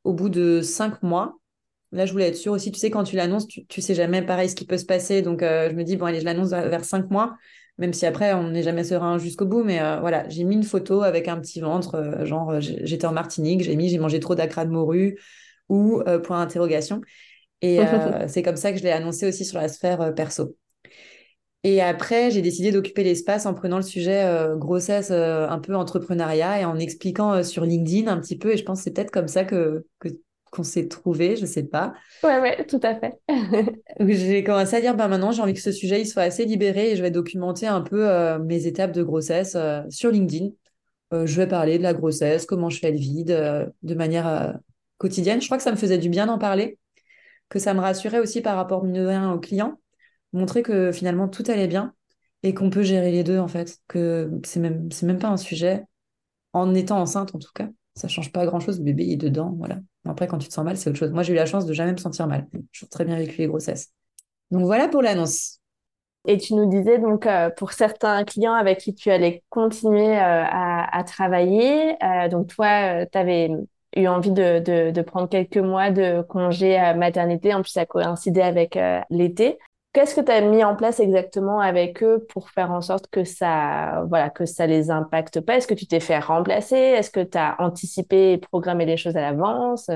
au 0.05 0.13
bout 0.13 0.29
de 0.29 0.61
cinq 0.63 1.03
mois. 1.03 1.35
Là, 1.91 2.07
je 2.07 2.13
voulais 2.13 2.29
être 2.29 2.37
sûre 2.37 2.53
aussi, 2.53 2.71
tu 2.71 2.79
sais, 2.79 2.91
quand 2.91 3.03
tu 3.03 3.17
l'annonces, 3.17 3.49
tu, 3.49 3.67
tu 3.67 3.81
sais 3.81 3.95
jamais 3.95 4.23
pareil 4.23 4.49
ce 4.49 4.55
qui 4.55 4.65
peut 4.67 4.79
se 4.79 4.85
passer. 4.85 5.23
Donc, 5.23 5.41
je 5.41 5.75
me 5.75 5.83
dis, 5.83 5.97
bon, 5.97 6.07
allez, 6.07 6.21
je 6.21 6.25
l'annonce 6.25 6.51
vers 6.51 6.85
cinq 6.85 7.11
mois, 7.11 7.37
même 7.79 7.93
si 7.93 8.07
après, 8.07 8.35
on 8.35 8.51
n'est 8.51 8.63
jamais 8.63 8.85
serein 8.85 9.19
jusqu'au 9.19 9.47
bout. 9.47 9.65
Mais 9.65 9.79
voilà, 10.01 10.29
j'ai 10.29 10.45
mis 10.45 10.55
une 10.55 10.65
photo 10.65 11.03
avec 11.03 11.29
un 11.29 11.41
petit 11.41 11.61
ventre, 11.61 12.25
genre, 12.25 12.61
j'étais 12.61 13.07
en 13.07 13.13
Martinique, 13.13 13.63
j'ai 13.63 13.75
mis, 13.75 13.89
j'ai 13.89 13.99
mangé 13.99 14.21
trop 14.21 14.35
d'acra 14.35 14.67
de 14.67 14.71
morue 14.71 15.19
ou 15.69 16.03
euh, 16.07 16.19
point 16.19 16.39
d'interrogation. 16.39 17.01
Et 17.61 17.81
euh, 17.85 18.29
c'est 18.29 18.43
comme 18.43 18.57
ça 18.57 18.73
que 18.73 18.79
je 18.79 18.85
l'ai 18.85 18.93
annoncé 18.93 19.27
aussi 19.27 19.45
sur 19.45 19.59
la 19.59 19.69
sphère 19.69 20.01
euh, 20.01 20.13
perso. 20.13 20.57
Et 21.65 21.83
après, 21.83 22.31
j'ai 22.31 22.41
décidé 22.41 22.71
d'occuper 22.71 23.03
l'espace 23.03 23.45
en 23.45 23.53
prenant 23.53 23.79
le 23.79 23.83
sujet 23.83 24.25
grossesse 24.55 25.11
un 25.11 25.59
peu 25.59 25.75
entrepreneuriat 25.75 26.61
et 26.61 26.65
en 26.65 26.79
expliquant 26.79 27.43
sur 27.43 27.65
LinkedIn 27.65 28.09
un 28.09 28.21
petit 28.21 28.39
peu. 28.39 28.53
Et 28.53 28.57
je 28.57 28.63
pense 28.63 28.79
que 28.79 28.85
c'est 28.85 28.93
peut-être 28.93 29.11
comme 29.11 29.27
ça 29.27 29.45
que, 29.45 29.85
qu'on 30.53 30.63
s'est 30.63 30.87
trouvé, 30.87 31.35
je 31.35 31.47
sais 31.47 31.65
pas. 31.65 31.95
Ouais, 32.23 32.41
ouais, 32.41 32.65
tout 32.65 32.79
à 32.85 32.95
fait. 32.95 33.19
j'ai 34.01 34.45
commencé 34.45 34.77
à 34.77 34.81
dire, 34.81 34.95
bah 34.95 35.09
maintenant, 35.09 35.33
j'ai 35.33 35.43
envie 35.43 35.53
que 35.53 35.61
ce 35.61 35.73
sujet 35.73 36.01
il 36.01 36.07
soit 36.07 36.23
assez 36.23 36.45
libéré 36.45 36.93
et 36.93 36.97
je 36.97 37.03
vais 37.03 37.11
documenter 37.11 37.67
un 37.67 37.81
peu 37.81 38.07
mes 38.39 38.69
étapes 38.69 38.93
de 38.93 39.03
grossesse 39.03 39.57
sur 39.91 40.13
LinkedIn. 40.13 40.51
je 41.13 41.37
vais 41.37 41.49
parler 41.49 41.79
de 41.79 41.83
la 41.83 41.93
grossesse, 41.93 42.47
comment 42.47 42.71
je 42.71 42.79
fais 42.79 42.93
le 42.93 42.99
vide, 42.99 43.73
de 43.83 43.95
manière 43.97 44.57
quotidienne. 44.99 45.41
Je 45.41 45.47
crois 45.47 45.57
que 45.57 45.63
ça 45.63 45.73
me 45.73 45.77
faisait 45.77 45.99
du 45.99 46.09
bien 46.09 46.27
d'en 46.27 46.39
parler, 46.39 46.79
que 47.49 47.59
ça 47.59 47.75
me 47.75 47.81
rassurait 47.81 48.21
aussi 48.21 48.41
par 48.41 48.57
rapport 48.57 48.85
de 48.85 49.01
rien 49.01 49.33
aux 49.33 49.41
clients, 49.41 49.81
montrer 50.33 50.63
que 50.63 50.93
finalement 50.93 51.29
tout 51.29 51.45
allait 51.49 51.69
bien 51.69 51.95
et 52.43 52.55
qu'on 52.55 52.71
peut 52.71 52.83
gérer 52.83 53.11
les 53.11 53.25
deux 53.25 53.39
en 53.39 53.49
fait, 53.49 53.79
que 53.89 54.31
c'est 54.45 54.61
même 54.61 54.91
c'est 54.93 55.07
même 55.07 55.19
pas 55.19 55.29
un 55.29 55.37
sujet 55.37 55.85
en 56.53 56.75
étant 56.75 57.01
enceinte 57.01 57.35
en 57.35 57.39
tout 57.39 57.53
cas. 57.55 57.69
Ça 57.95 58.07
change 58.07 58.31
pas 58.31 58.47
grand 58.47 58.61
chose, 58.61 58.79
le 58.79 58.85
bébé 58.85 59.11
est 59.11 59.17
dedans, 59.17 59.55
voilà. 59.59 59.81
Après, 60.05 60.27
quand 60.29 60.39
tu 60.39 60.49
te 60.49 60.55
sens 60.55 60.65
mal, 60.65 60.77
c'est 60.77 60.89
autre 60.89 60.99
chose. 60.99 61.11
Moi, 61.11 61.23
j'ai 61.23 61.33
eu 61.33 61.37
la 61.37 61.47
chance 61.47 61.67
de 61.67 61.73
jamais 61.73 61.93
me 61.93 61.97
sentir 61.97 62.29
mal. 62.29 62.47
J'ai 62.73 62.87
très 62.87 63.05
bien 63.05 63.17
vécu 63.17 63.39
les 63.39 63.49
grossesses. 63.49 63.93
Donc 64.51 64.63
voilà 64.63 64.89
pour 64.89 65.03
l'annonce. 65.03 65.61
Et 66.27 66.39
tu 66.39 66.55
nous 66.55 66.69
disais 66.69 66.99
donc 66.99 67.27
euh, 67.27 67.51
pour 67.51 67.73
certains 67.73 68.25
clients 68.25 68.55
avec 68.55 68.79
qui 68.79 68.95
tu 68.95 69.11
allais 69.11 69.43
continuer 69.51 70.17
euh, 70.17 70.45
à, 70.47 71.03
travailler, 71.05 71.97
euh, 72.03 72.29
donc 72.29 72.49
toi, 72.49 73.07
tu 73.07 73.19
avais 73.19 73.51
eu 73.97 74.07
envie 74.07 74.33
de, 74.33 75.03
prendre 75.03 75.29
quelques 75.29 75.59
mois 75.59 75.91
de 75.91 76.23
congé 76.23 76.77
à 76.77 76.95
maternité. 76.95 77.55
En 77.55 77.63
plus, 77.63 77.71
ça 77.71 77.87
coïncidait 77.87 78.43
avec 78.43 78.77
euh, 78.77 79.01
l'été. 79.11 79.59
Qu'est-ce 79.93 80.15
que 80.15 80.21
tu 80.21 80.31
as 80.31 80.43
mis 80.43 80.63
en 80.63 80.77
place 80.77 81.01
exactement 81.01 81.61
avec 81.61 82.03
eux 82.03 82.25
pour 82.29 82.51
faire 82.51 82.71
en 82.71 82.81
sorte 82.81 83.09
que 83.09 83.25
ça, 83.25 84.05
voilà, 84.09 84.31
que 84.31 84.45
ça 84.45 84.67
les 84.67 84.91
impacte 84.91 85.41
pas? 85.41 85.57
Est-ce 85.57 85.67
que 85.67 85.75
tu 85.75 85.87
t'es 85.87 86.01
fait 86.01 86.19
remplacer? 86.19 86.77
Est-ce 86.77 87.11
que 87.11 87.25
tu 87.25 87.39
as 87.39 87.57
anticipé 87.59 88.33
et 88.33 88.39
programmé 88.39 88.85
les 88.85 88.97
choses 88.97 89.17
à 89.17 89.23
l'avance? 89.23 89.91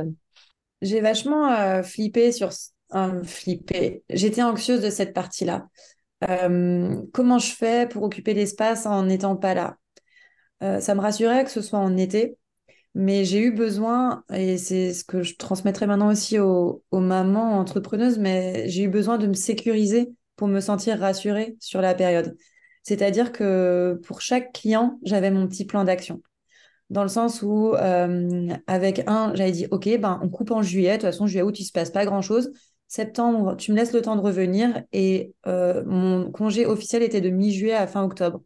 J'ai 0.80 1.00
vachement 1.00 1.52
euh, 1.52 1.82
flippé 1.82 2.32
sur... 2.32 2.48
euh, 2.94 3.22
flippé. 3.22 4.02
J'étais 4.10 4.42
anxieuse 4.42 4.80
de 4.80 4.90
cette 4.90 5.12
partie-là. 5.12 5.66
Euh, 6.28 7.02
comment 7.12 7.38
je 7.38 7.52
fais 7.52 7.86
pour 7.86 8.02
occuper 8.02 8.34
l'espace 8.34 8.86
en 8.86 9.04
n'étant 9.04 9.36
pas 9.36 9.54
là? 9.54 9.76
Euh, 10.62 10.80
ça 10.80 10.94
me 10.94 11.00
rassurait 11.00 11.44
que 11.44 11.50
ce 11.50 11.60
soit 11.60 11.78
en 11.78 11.96
été, 11.96 12.38
mais 12.94 13.24
j'ai 13.24 13.40
eu 13.40 13.52
besoin, 13.52 14.24
et 14.32 14.58
c'est 14.58 14.92
ce 14.92 15.04
que 15.04 15.22
je 15.22 15.36
transmettrai 15.36 15.86
maintenant 15.86 16.10
aussi 16.10 16.38
aux, 16.38 16.82
mamans 16.92 17.58
entrepreneuses, 17.58 18.18
mais 18.18 18.68
j'ai 18.68 18.84
eu 18.84 18.88
besoin 18.88 19.18
de 19.18 19.26
me 19.26 19.34
sécuriser 19.34 20.12
pour 20.36 20.48
me 20.48 20.60
sentir 20.60 20.98
rassurée 20.98 21.56
sur 21.60 21.80
la 21.80 21.94
période. 21.94 22.36
C'est-à-dire 22.82 23.32
que 23.32 24.00
pour 24.04 24.20
chaque 24.20 24.52
client, 24.52 24.98
j'avais 25.04 25.30
mon 25.30 25.46
petit 25.48 25.64
plan 25.64 25.84
d'action. 25.84 26.20
Dans 26.90 27.02
le 27.02 27.08
sens 27.08 27.42
où, 27.42 27.74
euh, 27.74 28.48
avec 28.66 29.02
un, 29.06 29.34
j'avais 29.34 29.52
dit, 29.52 29.66
OK, 29.70 29.88
ben, 29.98 30.20
on 30.22 30.28
coupe 30.28 30.50
en 30.50 30.62
juillet. 30.62 30.90
De 30.90 30.94
toute 30.96 31.02
façon, 31.04 31.26
juillet, 31.26 31.42
août, 31.42 31.58
il 31.58 31.62
ne 31.62 31.66
se 31.66 31.72
passe 31.72 31.90
pas 31.90 32.04
grand-chose. 32.04 32.52
Septembre, 32.88 33.56
tu 33.56 33.72
me 33.72 33.76
laisses 33.78 33.94
le 33.94 34.02
temps 34.02 34.16
de 34.16 34.20
revenir. 34.20 34.82
Et 34.92 35.34
euh, 35.46 35.82
mon 35.86 36.30
congé 36.30 36.66
officiel 36.66 37.02
était 37.02 37.22
de 37.22 37.30
mi-juillet 37.30 37.72
à 37.72 37.86
fin 37.86 38.02
octobre. 38.04 38.42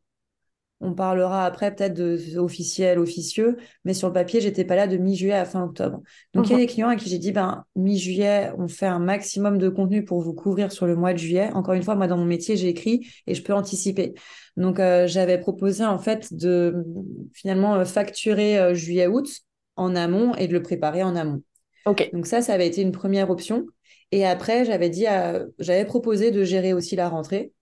On 0.80 0.92
parlera 0.92 1.46
après 1.46 1.74
peut-être 1.74 1.94
de 1.94 2.38
officiel, 2.38 2.98
officieux, 2.98 3.56
mais 3.86 3.94
sur 3.94 4.08
le 4.08 4.12
papier, 4.14 4.42
j'étais 4.42 4.64
pas 4.64 4.76
là 4.76 4.86
de 4.86 4.98
mi-juillet 4.98 5.32
à 5.32 5.46
fin 5.46 5.62
octobre. 5.64 6.02
Donc, 6.34 6.48
il 6.48 6.52
y 6.52 6.54
a 6.54 6.58
Mhm. 6.58 6.60
des 6.60 6.66
clients 6.66 6.88
à 6.88 6.96
qui 6.96 7.08
j'ai 7.08 7.18
dit, 7.18 7.32
ben, 7.32 7.64
mi-juillet, 7.76 8.52
on 8.58 8.68
fait 8.68 8.84
un 8.86 8.98
maximum 8.98 9.56
de 9.56 9.70
contenu 9.70 10.04
pour 10.04 10.20
vous 10.20 10.34
couvrir 10.34 10.70
sur 10.70 10.86
le 10.86 10.94
mois 10.94 11.14
de 11.14 11.18
juillet. 11.18 11.50
Encore 11.54 11.72
une 11.74 11.82
fois, 11.82 11.94
moi, 11.94 12.06
dans 12.08 12.18
mon 12.18 12.26
métier, 12.26 12.56
j'ai 12.58 12.68
écrit 12.68 13.06
et 13.26 13.34
je 13.34 13.42
peux 13.42 13.54
anticiper. 13.54 14.12
Donc, 14.58 14.78
euh, 14.78 15.06
j'avais 15.06 15.38
proposé, 15.38 15.82
en 15.84 15.98
fait, 15.98 16.34
de 16.34 16.84
finalement 17.32 17.76
euh, 17.76 17.84
facturer 17.86 18.58
euh, 18.58 18.74
juillet-août 18.74 19.28
en 19.76 19.96
amont 19.96 20.34
et 20.34 20.46
de 20.46 20.52
le 20.52 20.62
préparer 20.62 21.02
en 21.02 21.16
amont. 21.16 21.42
Ok. 21.84 22.02
Donc, 22.12 22.26
ça, 22.26 22.42
ça 22.42 22.54
avait 22.54 22.66
été 22.68 22.82
une 22.82 22.92
première 22.92 23.30
option. 23.30 23.66
Et 24.12 24.26
après, 24.26 24.64
j'avais 24.64 24.90
dit, 24.90 25.06
à- 25.06 25.44
j'avais 25.58 25.84
proposé 25.84 26.30
de 26.30 26.44
gérer 26.44 26.72
aussi 26.72 26.96
la 26.96 27.08
rentrée. 27.08 27.52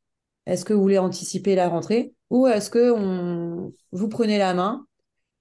Est-ce 0.47 0.65
que 0.65 0.75
vous 0.75 0.83
voulez 0.83 0.99
anticiper 0.99 1.55
la 1.55 1.69
rentrée? 1.69 2.15
Ou 2.35 2.49
est-ce 2.49 2.68
que 2.68 2.91
on... 2.91 3.72
vous 3.93 4.09
prenez 4.09 4.39
la 4.39 4.55
main 4.55 4.87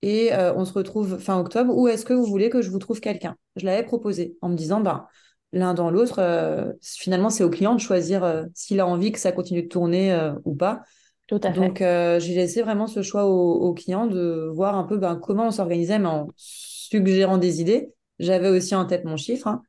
et 0.03 0.31
euh, 0.31 0.53
on 0.53 0.63
se 0.63 0.73
retrouve 0.73 1.17
fin 1.17 1.39
octobre 1.39 1.75
ou 1.75 1.87
est-ce 1.87 2.05
que 2.05 2.13
vous 2.13 2.25
voulez 2.25 2.51
que 2.51 2.61
je 2.61 2.69
vous 2.69 2.77
trouve 2.77 2.99
quelqu'un? 2.99 3.35
Je 3.55 3.65
l'avais 3.65 3.81
proposé 3.81 4.37
en 4.41 4.49
me 4.49 4.55
disant, 4.55 4.79
ben, 4.79 5.07
l'un 5.53 5.73
dans 5.73 5.89
l'autre, 5.89 6.19
euh, 6.19 6.71
finalement, 6.83 7.31
c'est 7.31 7.43
au 7.43 7.49
client 7.49 7.73
de 7.73 7.79
choisir 7.79 8.23
euh, 8.23 8.43
s'il 8.53 8.79
a 8.79 8.85
envie 8.85 9.11
que 9.11 9.17
ça 9.19 9.31
continue 9.31 9.63
de 9.63 9.67
tourner 9.69 10.31
ou 10.45 10.53
pas. 10.53 10.81
Tout 11.27 11.39
à 11.41 11.51
fait. 11.51 11.59
Donc, 11.59 11.79
j'ai 11.79 12.35
laissé 12.35 12.61
vraiment 12.61 12.85
ce 12.85 13.01
choix 13.01 13.25
au, 13.25 13.53
au 13.53 13.73
client 13.73 14.05
de 14.05 14.51
voir 14.53 14.77
un 14.77 14.83
peu 14.83 14.97
ben, 14.97 15.15
comment 15.15 15.47
on 15.47 15.51
s'organisait, 15.51 15.97
mais 15.97 16.09
en 16.09 16.27
suggérant 16.35 17.39
des 17.39 17.59
idées. 17.59 17.89
J'avais 18.19 18.49
aussi 18.49 18.75
en 18.75 18.85
tête 18.85 19.03
mon 19.03 19.17
chiffre. 19.17 19.47
hein. 19.47 19.63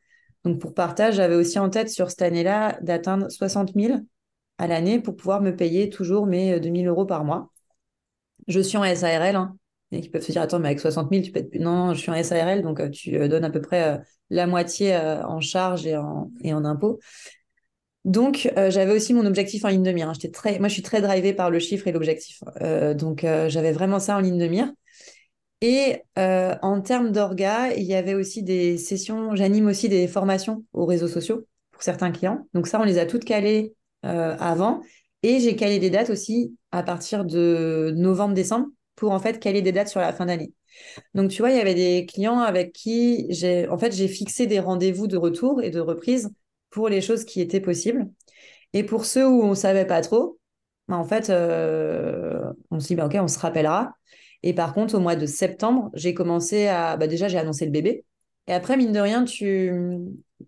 Donc, 0.45 0.61
pour 0.61 0.75
partage, 0.75 1.15
j'avais 1.15 1.37
aussi 1.37 1.59
en 1.59 1.71
tête 1.71 1.89
sur 1.89 2.11
cette 2.11 2.21
année-là 2.21 2.77
d'atteindre 2.83 3.31
60 3.31 3.73
000 3.75 4.01
à 4.59 4.67
l'année 4.67 5.01
pour 5.01 5.17
pouvoir 5.17 5.41
me 5.41 5.55
payer 5.55 5.91
toujours 5.91 6.27
mes 6.27 6.61
2000 6.61 6.87
euros 6.89 7.07
par 7.07 7.25
mois. 7.25 7.51
Je 8.49 8.61
suis 8.61 8.77
en 8.77 8.85
SARL, 8.85 9.37
hein, 9.37 9.57
et 9.91 10.01
qui 10.01 10.09
peuvent 10.11 10.23
se 10.23 10.33
dire, 10.33 10.43
attends, 10.43 10.59
mais 10.59 10.69
avec 10.69 10.81
60 10.81 11.11
000, 11.11 11.25
tu 11.25 11.33
peux 11.33 11.41
être... 11.41 11.55
Non, 11.59 11.95
je 11.95 12.01
suis 12.01 12.11
en 12.11 12.15
SARL, 12.15 12.63
donc 12.63 12.81
euh, 12.81 12.91
tu 12.91 13.17
euh, 13.17 13.29
donnes 13.29 13.45
à 13.45 13.51
peu 13.51 13.61
près 13.61 13.97
euh, 13.97 13.99
la 14.31 14.47
moitié 14.47 14.95
euh, 14.95 15.25
en 15.25 15.41
charge 15.41 15.87
et 15.87 15.97
en, 15.97 16.31
et 16.43 16.53
en 16.53 16.65
impôts. 16.65 16.99
Donc, 18.05 18.53
euh, 18.59 18.71
j'avais 18.71 18.93
aussi 18.93 19.15
mon 19.15 19.25
objectif 19.25 19.65
en 19.65 19.69
ligne 19.69 19.83
de 19.83 19.91
mire. 19.91 20.09
hein. 20.09 20.13
J'étais 20.13 20.31
très... 20.31 20.59
Moi, 20.59 20.69
je 20.69 20.75
suis 20.75 20.83
très 20.83 21.01
drivée 21.01 21.33
par 21.33 21.51
le 21.51 21.59
chiffre 21.59 21.87
et 21.89 21.93
l'objectif. 21.93 22.43
Euh, 22.61 22.93
donc, 22.93 23.25
euh, 23.25 23.49
j'avais 23.49 23.73
vraiment 23.73 23.99
ça 23.99 24.17
en 24.17 24.21
ligne 24.21 24.39
de 24.39 24.47
mire. 24.47 24.71
Et 25.63 26.03
euh, 26.19 26.55
en 26.61 26.83
termes 26.83 27.11
d'orga, 27.11 27.73
il 27.75 27.85
y 27.85 27.95
avait 27.95 28.15
aussi 28.15 28.43
des 28.43 28.77
sessions, 28.77 29.35
j'anime 29.35 29.67
aussi 29.67 29.89
des 29.89 30.07
formations 30.07 30.65
aux 30.75 30.85
réseaux 30.85 31.09
sociaux 31.09 31.47
pour 31.73 31.83
certains 31.83 32.11
clients. 32.13 32.47
Donc 32.53 32.67
ça, 32.67 32.79
on 32.81 32.85
les 32.85 32.99
a 32.99 33.07
toutes 33.07 33.25
calées 33.25 33.75
euh, 34.05 34.37
avant. 34.39 34.81
Et 35.23 35.41
j'ai 35.41 35.57
calé 35.57 35.79
des 35.79 35.91
dates 35.91 36.11
aussi 36.11 36.57
à 36.71 36.83
partir 36.83 37.25
de 37.25 37.93
novembre-décembre 37.97 38.69
pour 38.95 39.13
en 39.13 39.21
fait 39.21 39.41
caler 39.41 39.63
des 39.63 39.73
dates 39.73 39.89
sur 39.89 40.01
la 40.01 40.13
fin 40.13 40.27
d'année. 40.27 40.53
Donc 41.15 41.31
tu 41.31 41.43
vois, 41.43 41.51
il 41.51 41.57
y 41.57 41.61
avait 41.61 41.75
des 41.75 42.07
clients 42.07 42.41
avec 42.41 42.73
qui 42.73 43.27
j'ai 43.31 43.69
en 43.69 43.79
fait 43.79 43.93
j'ai 43.93 44.09
fixé 44.09 44.47
des 44.47 44.61
rendez-vous 44.61 45.07
de 45.07 45.17
retour 45.17 45.63
et 45.63 45.71
de 45.71 45.81
reprise 45.81 46.31
pour 46.71 46.89
les 46.89 47.01
choses 47.01 47.25
qui 47.25 47.41
étaient 47.41 47.61
possibles. 47.61 48.09
Et 48.73 48.85
pour 48.85 49.05
ceux 49.07 49.27
où 49.27 49.43
on 49.43 49.55
savait 49.55 49.87
pas 49.87 50.01
trop, 50.03 50.39
bah, 50.89 50.97
en 50.97 51.05
fait, 51.05 51.31
euh, 51.31 52.53
on 52.71 52.81
se 52.81 52.89
dit 52.89 52.97
bah, 52.97 53.07
ok, 53.07 53.17
on 53.21 53.29
se 53.29 53.39
rappellera. 53.39 53.95
Et 54.43 54.53
par 54.55 54.75
contre, 54.75 54.95
au 54.97 55.01
mois 55.01 55.17
de 55.17 55.27
septembre, 55.27 55.91
j'ai 55.95 56.15
commencé 56.15 56.67
à 56.67 56.97
bah, 56.97 57.07
déjà 57.07 57.29
j'ai 57.29 57.39
annoncé 57.39 57.65
le 57.65 57.71
bébé. 57.71 58.05
Et 58.47 58.53
après, 58.53 58.77
mine 58.77 58.93
de 58.93 59.01
rien, 59.01 59.25
tu, 59.25 59.73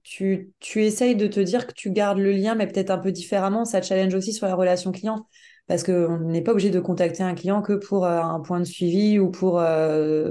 tu, 0.03 0.53
tu 0.61 0.85
essayes 0.85 1.17
de 1.17 1.27
te 1.27 1.41
dire 1.41 1.67
que 1.67 1.73
tu 1.73 1.91
gardes 1.91 2.19
le 2.19 2.33
lien, 2.33 2.55
mais 2.55 2.67
peut-être 2.67 2.91
un 2.91 2.99
peu 2.99 3.13
différemment. 3.13 3.65
Ça 3.65 3.83
challenge 3.83 4.15
aussi 4.15 4.33
sur 4.33 4.47
la 4.47 4.55
relation 4.55 4.93
client. 4.93 5.27
Parce 5.67 5.83
qu'on 5.83 6.19
n'est 6.21 6.43
pas 6.43 6.53
obligé 6.53 6.71
de 6.71 6.81
contacter 6.81 7.23
un 7.23 7.35
client 7.35 7.61
que 7.63 7.73
pour 7.73 8.05
euh, 8.05 8.21
un 8.21 8.41
point 8.41 8.61
de 8.61 8.65
suivi 8.65 9.19
ou 9.19 9.31
pour 9.31 9.59
euh, 9.59 10.31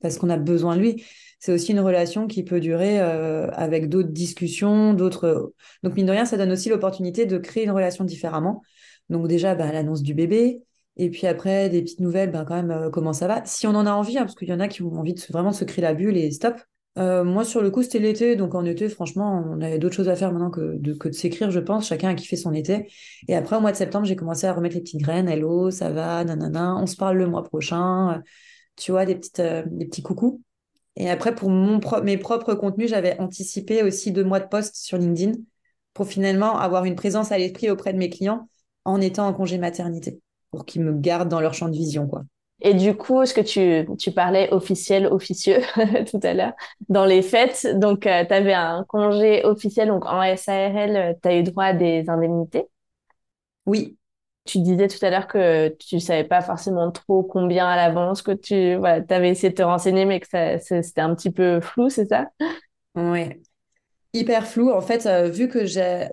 parce 0.00 0.18
qu'on 0.18 0.30
a 0.30 0.36
besoin 0.36 0.76
de 0.76 0.80
lui. 0.80 1.04
C'est 1.38 1.52
aussi 1.52 1.72
une 1.72 1.80
relation 1.80 2.26
qui 2.26 2.42
peut 2.42 2.60
durer 2.60 3.00
euh, 3.00 3.48
avec 3.52 3.88
d'autres 3.88 4.10
discussions, 4.10 4.94
d'autres. 4.94 5.52
Donc, 5.82 5.94
mine 5.94 6.06
de 6.06 6.10
rien, 6.12 6.24
ça 6.24 6.36
donne 6.36 6.52
aussi 6.52 6.68
l'opportunité 6.68 7.26
de 7.26 7.38
créer 7.38 7.64
une 7.64 7.70
relation 7.70 8.04
différemment. 8.04 8.62
Donc, 9.10 9.28
déjà, 9.28 9.54
bah, 9.54 9.70
l'annonce 9.72 10.02
du 10.02 10.14
bébé. 10.14 10.62
Et 10.96 11.10
puis 11.10 11.26
après, 11.26 11.68
des 11.68 11.82
petites 11.82 12.00
nouvelles, 12.00 12.30
ben, 12.30 12.44
quand 12.44 12.62
même, 12.62 12.90
comment 12.92 13.12
ça 13.12 13.26
va. 13.28 13.44
Si 13.44 13.66
on 13.66 13.74
en 13.74 13.86
a 13.86 13.92
envie, 13.92 14.18
hein, 14.18 14.22
parce 14.22 14.34
qu'il 14.34 14.48
y 14.48 14.52
en 14.52 14.60
a 14.60 14.68
qui 14.68 14.82
ont 14.82 14.94
envie 14.94 15.14
de 15.14 15.20
vraiment 15.30 15.50
de 15.50 15.56
se 15.56 15.64
créer 15.64 15.82
la 15.82 15.94
bulle 15.94 16.16
et 16.16 16.30
stop. 16.30 16.56
Euh, 16.96 17.24
moi, 17.24 17.44
sur 17.44 17.60
le 17.60 17.70
coup, 17.70 17.82
c'était 17.82 17.98
l'été. 17.98 18.36
Donc, 18.36 18.54
en 18.54 18.64
été, 18.64 18.88
franchement, 18.88 19.44
on 19.50 19.60
avait 19.60 19.78
d'autres 19.78 19.96
choses 19.96 20.08
à 20.08 20.16
faire 20.16 20.32
maintenant 20.32 20.50
que 20.50 20.76
de, 20.76 20.96
s'écrire, 21.12 21.50
je 21.50 21.60
pense. 21.60 21.88
Chacun 21.88 22.10
a 22.10 22.14
kiffé 22.14 22.36
son 22.36 22.52
été. 22.52 22.88
Et 23.28 23.34
après, 23.34 23.56
au 23.56 23.60
mois 23.60 23.72
de 23.72 23.76
septembre, 23.76 24.06
j'ai 24.06 24.16
commencé 24.16 24.46
à 24.46 24.52
remettre 24.52 24.76
les 24.76 24.80
petites 24.82 25.00
graines. 25.00 25.28
Hello, 25.28 25.70
ça 25.70 25.90
va, 25.90 26.24
nanana. 26.24 26.76
On 26.76 26.86
se 26.86 26.96
parle 26.96 27.18
le 27.18 27.26
mois 27.26 27.42
prochain. 27.42 28.18
Euh, 28.18 28.20
Tu 28.76 28.90
vois, 28.92 29.06
des 29.06 29.14
petites, 29.14 29.40
euh, 29.40 29.62
des 29.66 29.86
petits 29.86 30.02
coucous. 30.02 30.42
Et 30.96 31.08
après, 31.10 31.34
pour 31.34 31.50
mon 31.50 31.80
pro- 31.80 32.02
mes 32.02 32.18
propres 32.18 32.54
contenus, 32.54 32.90
j'avais 32.90 33.18
anticipé 33.20 33.82
aussi 33.82 34.12
deux 34.12 34.24
mois 34.24 34.40
de 34.40 34.48
post 34.48 34.76
sur 34.76 34.98
LinkedIn 34.98 35.32
pour 35.92 36.06
finalement 36.08 36.58
avoir 36.58 36.84
une 36.84 36.96
présence 36.96 37.32
à 37.32 37.38
l'esprit 37.38 37.70
auprès 37.70 37.92
de 37.92 37.98
mes 37.98 38.10
clients 38.10 38.48
en 38.84 39.00
étant 39.00 39.26
en 39.28 39.32
congé 39.32 39.58
maternité, 39.58 40.20
pour 40.50 40.64
qu'ils 40.64 40.82
me 40.82 40.92
gardent 40.92 41.28
dans 41.28 41.40
leur 41.40 41.54
champ 41.54 41.68
de 41.68 41.76
vision, 41.76 42.06
quoi. 42.08 42.24
Et 42.64 42.74
du 42.74 42.96
coup, 42.96 43.22
est-ce 43.22 43.34
que 43.34 43.42
tu, 43.42 43.86
tu 43.98 44.12
parlais 44.12 44.50
officiel, 44.52 45.06
officieux 45.06 45.60
tout 46.10 46.20
à 46.22 46.34
l'heure, 46.34 46.54
dans 46.88 47.04
les 47.04 47.22
fêtes, 47.22 47.66
donc 47.78 48.00
tu 48.02 48.08
avais 48.08 48.54
un 48.54 48.84
congé 48.88 49.44
officiel, 49.44 49.88
donc 49.88 50.06
en 50.06 50.22
SARL, 50.22 51.16
tu 51.22 51.28
as 51.28 51.36
eu 51.38 51.42
droit 51.44 51.64
à 51.66 51.74
des 51.74 52.08
indemnités? 52.08 52.64
Oui, 53.66 53.98
Tu 54.46 54.58
disais 54.60 54.88
tout 54.88 54.98
à 55.04 55.08
l'heure 55.08 55.26
que 55.26 55.68
tu 55.78 56.00
savais 56.00 56.24
pas 56.24 56.42
forcément 56.42 56.90
trop 56.92 57.22
combien 57.22 57.66
à 57.66 57.76
l'avance, 57.76 58.20
que 58.20 58.32
tu 58.32 58.74
voilà, 58.76 59.02
avais 59.08 59.30
essayé 59.30 59.48
de 59.50 59.54
te 59.54 59.62
renseigner, 59.62 60.04
mais 60.04 60.20
que 60.20 60.28
ça, 60.28 60.58
c'était 60.58 61.00
un 61.00 61.14
petit 61.14 61.30
peu 61.30 61.60
flou, 61.62 61.88
c'est 61.88 62.04
ça? 62.06 62.26
ouais. 62.94 63.40
Hyper 64.14 64.46
flou. 64.46 64.70
En 64.72 64.80
fait, 64.82 65.06
euh, 65.06 65.30
vu 65.30 65.48
que 65.48 65.60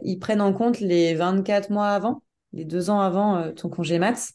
ils 0.05 0.19
prennent 0.19 0.41
en 0.41 0.53
compte 0.53 0.79
les 0.81 1.15
24 1.15 1.71
mois 1.71 1.89
avant, 1.89 2.23
les 2.53 2.65
deux 2.65 2.89
ans 2.89 3.01
avant 3.01 3.37
euh, 3.37 3.51
ton 3.53 3.69
congé 3.69 3.99
mat, 3.99 4.31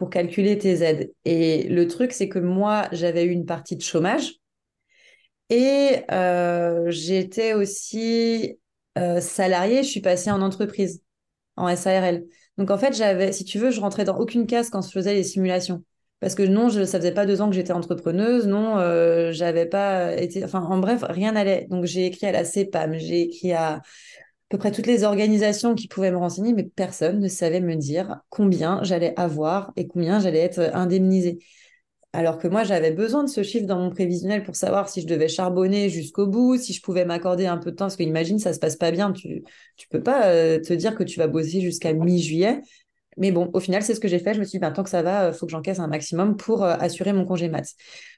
pour 0.00 0.08
calculer 0.08 0.56
tes 0.56 0.82
aides. 0.82 1.12
Et 1.26 1.64
le 1.64 1.86
truc, 1.86 2.12
c'est 2.12 2.30
que 2.30 2.38
moi, 2.38 2.88
j'avais 2.90 3.24
eu 3.24 3.32
une 3.32 3.44
partie 3.44 3.76
de 3.76 3.82
chômage 3.82 4.36
et 5.50 6.04
euh, 6.10 6.90
j'étais 6.90 7.52
aussi 7.52 8.58
euh, 8.96 9.20
salariée. 9.20 9.82
Je 9.82 9.90
suis 9.90 10.00
passée 10.00 10.30
en 10.30 10.40
entreprise, 10.40 11.02
en 11.56 11.68
SARL. 11.76 12.24
Donc 12.56 12.70
en 12.70 12.78
fait, 12.78 12.96
j'avais, 12.96 13.32
si 13.32 13.44
tu 13.44 13.58
veux, 13.58 13.70
je 13.70 13.80
rentrais 13.82 14.04
dans 14.04 14.16
aucune 14.16 14.46
case 14.46 14.70
quand 14.70 14.80
je 14.80 14.90
faisais 14.90 15.12
les 15.12 15.22
simulations. 15.22 15.84
Parce 16.20 16.34
que 16.34 16.44
non, 16.44 16.70
je, 16.70 16.84
ça 16.86 16.98
faisait 16.98 17.12
pas 17.12 17.26
deux 17.26 17.42
ans 17.42 17.50
que 17.50 17.54
j'étais 17.54 17.74
entrepreneuse, 17.74 18.46
non, 18.46 18.78
euh, 18.78 19.32
j'avais 19.32 19.66
pas 19.66 20.14
été, 20.16 20.42
enfin, 20.44 20.62
en 20.62 20.78
bref, 20.78 21.04
rien 21.10 21.32
n'allait. 21.32 21.66
Donc 21.68 21.84
j'ai 21.84 22.06
écrit 22.06 22.26
à 22.26 22.32
la 22.32 22.46
CEPAM, 22.46 22.94
j'ai 22.94 23.20
écrit 23.22 23.52
à 23.52 23.74
à 23.76 23.82
peu 24.50 24.58
près 24.58 24.72
toutes 24.72 24.88
les 24.88 25.04
organisations 25.04 25.74
qui 25.74 25.88
pouvaient 25.88 26.10
me 26.10 26.18
renseigner, 26.18 26.52
mais 26.52 26.64
personne 26.64 27.20
ne 27.20 27.28
savait 27.28 27.60
me 27.60 27.76
dire 27.76 28.20
combien 28.28 28.82
j'allais 28.82 29.14
avoir 29.16 29.72
et 29.76 29.86
combien 29.86 30.18
j'allais 30.20 30.40
être 30.40 30.70
indemnisée. 30.74 31.38
Alors 32.12 32.38
que 32.38 32.48
moi, 32.48 32.64
j'avais 32.64 32.90
besoin 32.90 33.22
de 33.22 33.28
ce 33.28 33.44
chiffre 33.44 33.66
dans 33.66 33.78
mon 33.78 33.90
prévisionnel 33.90 34.42
pour 34.42 34.56
savoir 34.56 34.88
si 34.88 35.00
je 35.00 35.06
devais 35.06 35.28
charbonner 35.28 35.88
jusqu'au 35.88 36.26
bout, 36.26 36.56
si 36.56 36.72
je 36.72 36.82
pouvais 36.82 37.04
m'accorder 37.04 37.46
un 37.46 37.58
peu 37.58 37.70
de 37.70 37.76
temps. 37.76 37.84
Parce 37.84 37.96
que 37.96 38.02
imagine, 38.02 38.40
ça 38.40 38.52
se 38.52 38.58
passe 38.58 38.74
pas 38.74 38.90
bien. 38.90 39.12
Tu, 39.12 39.44
tu 39.76 39.86
peux 39.88 40.02
pas 40.02 40.26
euh, 40.26 40.60
te 40.60 40.72
dire 40.72 40.96
que 40.96 41.04
tu 41.04 41.20
vas 41.20 41.28
bosser 41.28 41.60
jusqu'à 41.60 41.92
mi-juillet. 41.92 42.62
Mais 43.16 43.30
bon, 43.30 43.50
au 43.52 43.60
final, 43.60 43.82
c'est 43.82 43.94
ce 43.94 44.00
que 44.00 44.08
j'ai 44.08 44.18
fait. 44.18 44.34
Je 44.34 44.40
me 44.40 44.44
suis 44.44 44.58
dit, 44.58 44.60
ben, 44.60 44.72
tant 44.72 44.82
que 44.82 44.90
ça 44.90 45.02
va, 45.02 45.28
il 45.28 45.34
faut 45.34 45.46
que 45.46 45.52
j'encaisse 45.52 45.78
un 45.78 45.86
maximum 45.86 46.36
pour 46.36 46.64
euh, 46.64 46.74
assurer 46.80 47.12
mon 47.12 47.24
congé 47.24 47.48
mat. 47.48 47.64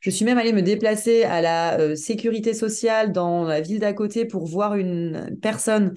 Je 0.01 0.09
suis 0.09 0.25
même 0.25 0.39
allée 0.39 0.55
me 0.55 0.63
déplacer 0.63 1.25
à 1.25 1.43
la 1.43 1.79
euh, 1.79 1.95
sécurité 1.95 2.55
sociale 2.55 3.13
dans 3.13 3.45
la 3.45 3.61
ville 3.61 3.81
d'à 3.81 3.93
côté 3.93 4.25
pour 4.25 4.47
voir 4.47 4.75
une 4.75 5.37
personne 5.43 5.93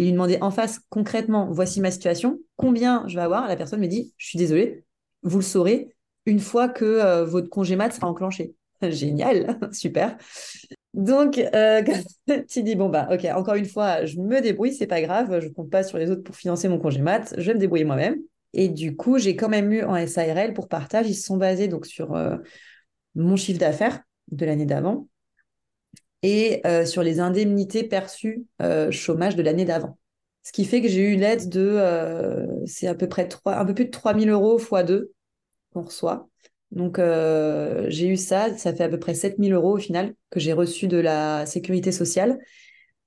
et 0.00 0.04
lui 0.04 0.12
demander 0.12 0.38
en 0.40 0.50
face 0.50 0.80
concrètement, 0.88 1.48
voici 1.50 1.78
ma 1.82 1.90
situation, 1.90 2.38
combien 2.56 3.04
je 3.06 3.16
vais 3.16 3.20
avoir? 3.20 3.46
La 3.46 3.56
personne 3.56 3.80
me 3.80 3.86
dit, 3.86 4.14
je 4.16 4.28
suis 4.28 4.38
désolée, 4.38 4.82
vous 5.22 5.36
le 5.36 5.44
saurez 5.44 5.94
une 6.24 6.40
fois 6.40 6.70
que 6.70 6.86
euh, 6.86 7.26
votre 7.26 7.50
congé 7.50 7.76
mat 7.76 7.90
sera 7.90 8.06
enclenché. 8.06 8.54
Génial, 8.82 9.58
super. 9.72 10.16
Donc, 10.94 11.36
euh, 11.36 11.82
tu 12.48 12.62
dis, 12.62 12.76
bon, 12.76 12.88
bah, 12.88 13.08
ok, 13.12 13.26
encore 13.36 13.56
une 13.56 13.66
fois, 13.66 14.06
je 14.06 14.16
me 14.16 14.40
débrouille, 14.40 14.72
c'est 14.72 14.86
pas 14.86 15.02
grave, 15.02 15.38
je 15.40 15.48
compte 15.48 15.68
pas 15.68 15.82
sur 15.82 15.98
les 15.98 16.10
autres 16.10 16.22
pour 16.22 16.34
financer 16.34 16.66
mon 16.68 16.78
congé 16.78 17.02
mat, 17.02 17.34
je 17.36 17.42
vais 17.42 17.54
me 17.54 17.60
débrouiller 17.60 17.84
moi-même. 17.84 18.16
Et 18.54 18.70
du 18.70 18.96
coup, 18.96 19.18
j'ai 19.18 19.36
quand 19.36 19.50
même 19.50 19.70
eu 19.70 19.82
en 19.82 20.06
SARL 20.06 20.54
pour 20.54 20.66
partage, 20.66 21.10
ils 21.10 21.14
sont 21.14 21.36
basés 21.36 21.68
donc 21.68 21.84
sur 21.84 22.14
euh, 22.14 22.38
mon 23.14 23.36
chiffre 23.36 23.60
d'affaires 23.60 24.00
de 24.32 24.46
l'année 24.46 24.64
d'avant 24.64 25.08
et 26.22 26.60
euh, 26.66 26.84
sur 26.84 27.02
les 27.02 27.20
indemnités 27.20 27.84
perçues 27.84 28.46
chômage 28.90 29.36
de 29.36 29.42
l'année 29.42 29.64
d'avant. 29.64 29.98
Ce 30.42 30.52
qui 30.52 30.64
fait 30.64 30.80
que 30.80 30.88
j'ai 30.88 31.02
eu 31.02 31.16
l'aide 31.16 31.48
de, 31.48 32.62
c'est 32.66 32.86
à 32.86 32.94
peu 32.94 33.08
près 33.08 33.28
3, 33.28 33.56
un 33.56 33.64
peu 33.64 33.74
plus 33.74 33.84
de 33.86 33.90
3000 33.90 34.30
euros 34.30 34.58
x 34.58 34.84
2 34.86 35.12
qu'on 35.72 35.82
reçoit. 35.82 36.30
Donc, 36.70 36.98
euh, 36.98 37.86
j'ai 37.88 38.08
eu 38.08 38.16
ça. 38.16 38.56
Ça 38.56 38.74
fait 38.74 38.84
à 38.84 38.88
peu 38.88 38.98
près 38.98 39.14
7000 39.14 39.52
euros 39.52 39.74
au 39.76 39.78
final 39.78 40.14
que 40.30 40.40
j'ai 40.40 40.52
reçu 40.52 40.88
de 40.88 40.98
la 40.98 41.46
sécurité 41.46 41.92
sociale 41.92 42.38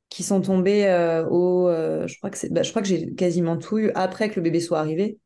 qui 0.10 0.24
sont 0.24 0.42
tombés 0.42 0.86
euh, 0.88 1.26
au. 1.28 1.68
Euh, 1.70 2.08
je 2.08 2.18
crois 2.18 2.30
que, 2.30 2.48
bah, 2.50 2.64
je 2.64 2.70
crois 2.72 2.82
que 2.82 2.88
j'ai 2.88 3.14
quasiment 3.16 3.58
tout 3.58 3.80
eu 3.80 3.92
après 3.96 4.30
que 4.30 4.36
le 4.36 4.42
bébé 4.44 4.60
soit 4.60 4.80
arrivé. 4.80 5.20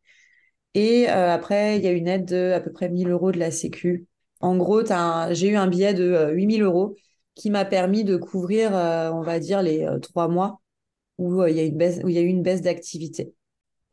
Et 0.74 1.08
après, 1.08 1.78
il 1.78 1.84
y 1.84 1.88
a 1.88 1.92
une 1.92 2.08
aide 2.08 2.26
de 2.26 2.52
à 2.54 2.60
peu 2.60 2.72
près 2.72 2.90
1000 2.90 3.10
euros 3.10 3.32
de 3.32 3.40
la 3.40 3.50
Sécu. 3.50 4.06
En 4.42 4.58
gros, 4.58 4.84
j'ai 5.32 5.50
eu 5.50 5.56
un 5.56 5.68
billet 5.68 5.96
de 5.96 6.32
8000 6.34 6.62
euros 6.62 6.96
qui 7.38 7.50
m'a 7.52 7.66
permis 7.66 8.04
de 8.04 8.18
couvrir, 8.18 8.72
on 8.72 9.22
va 9.22 9.40
dire, 9.40 9.62
les 9.62 9.88
trois 10.02 10.28
mois 10.28 10.60
où 11.18 11.44
il 11.46 11.56
y 11.56 11.60
a 11.60 11.64
y 11.64 12.18
a 12.18 12.22
eu 12.22 12.28
une 12.28 12.44
baisse 12.44 12.62
d'activité. 12.62 13.34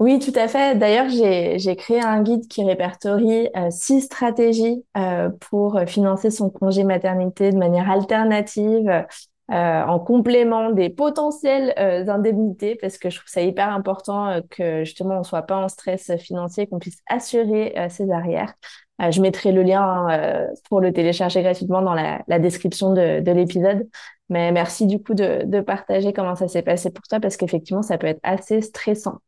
Oui, 0.00 0.18
tout 0.18 0.32
à 0.34 0.48
fait. 0.48 0.76
D'ailleurs, 0.76 1.08
j'ai 1.08 1.76
créé 1.76 2.00
un 2.00 2.22
guide 2.22 2.48
qui 2.48 2.64
répertorie 2.64 3.48
euh, 3.56 3.70
six 3.70 4.00
stratégies 4.02 4.84
euh, 4.96 5.30
pour 5.50 5.80
financer 5.86 6.30
son 6.30 6.50
congé 6.50 6.82
maternité 6.82 7.52
de 7.52 7.56
manière 7.56 7.88
alternative, 7.90 9.06
euh, 9.50 9.82
en 9.82 9.98
complément 9.98 10.70
des 10.70 10.88
potentielles 10.90 11.74
indemnités, 12.08 12.76
parce 12.76 12.98
que 12.98 13.10
je 13.10 13.18
trouve 13.18 13.28
ça 13.28 13.42
hyper 13.42 13.68
important 13.70 14.40
que 14.50 14.84
justement 14.84 15.18
on 15.18 15.22
soit 15.22 15.42
pas 15.42 15.56
en 15.56 15.68
stress 15.68 16.16
financier, 16.16 16.66
qu'on 16.66 16.78
puisse 16.78 17.00
assurer 17.08 17.74
ses 17.90 18.10
arrières. 18.10 18.54
je 18.98 19.20
mettrai 19.20 19.52
le 19.52 19.62
lien 19.62 20.48
pour 20.68 20.80
le 20.80 20.92
télécharger 20.92 21.42
gratuitement 21.42 21.82
dans 21.82 21.94
la, 21.94 22.38
description 22.38 22.92
de, 22.92 23.20
de 23.20 23.32
l'épisode. 23.32 23.88
Mais 24.30 24.50
merci 24.52 24.86
du 24.86 25.02
coup 25.02 25.14
de 25.14 25.60
partager 25.60 26.12
comment 26.12 26.34
ça 26.34 26.48
s'est 26.48 26.62
passé 26.62 26.90
pour 26.90 27.06
toi, 27.06 27.20
parce 27.20 27.36
qu'effectivement, 27.36 27.82
ça 27.82 27.98
peut 27.98 28.06
être 28.06 28.20
assez 28.22 28.62
stressant. 28.62 29.20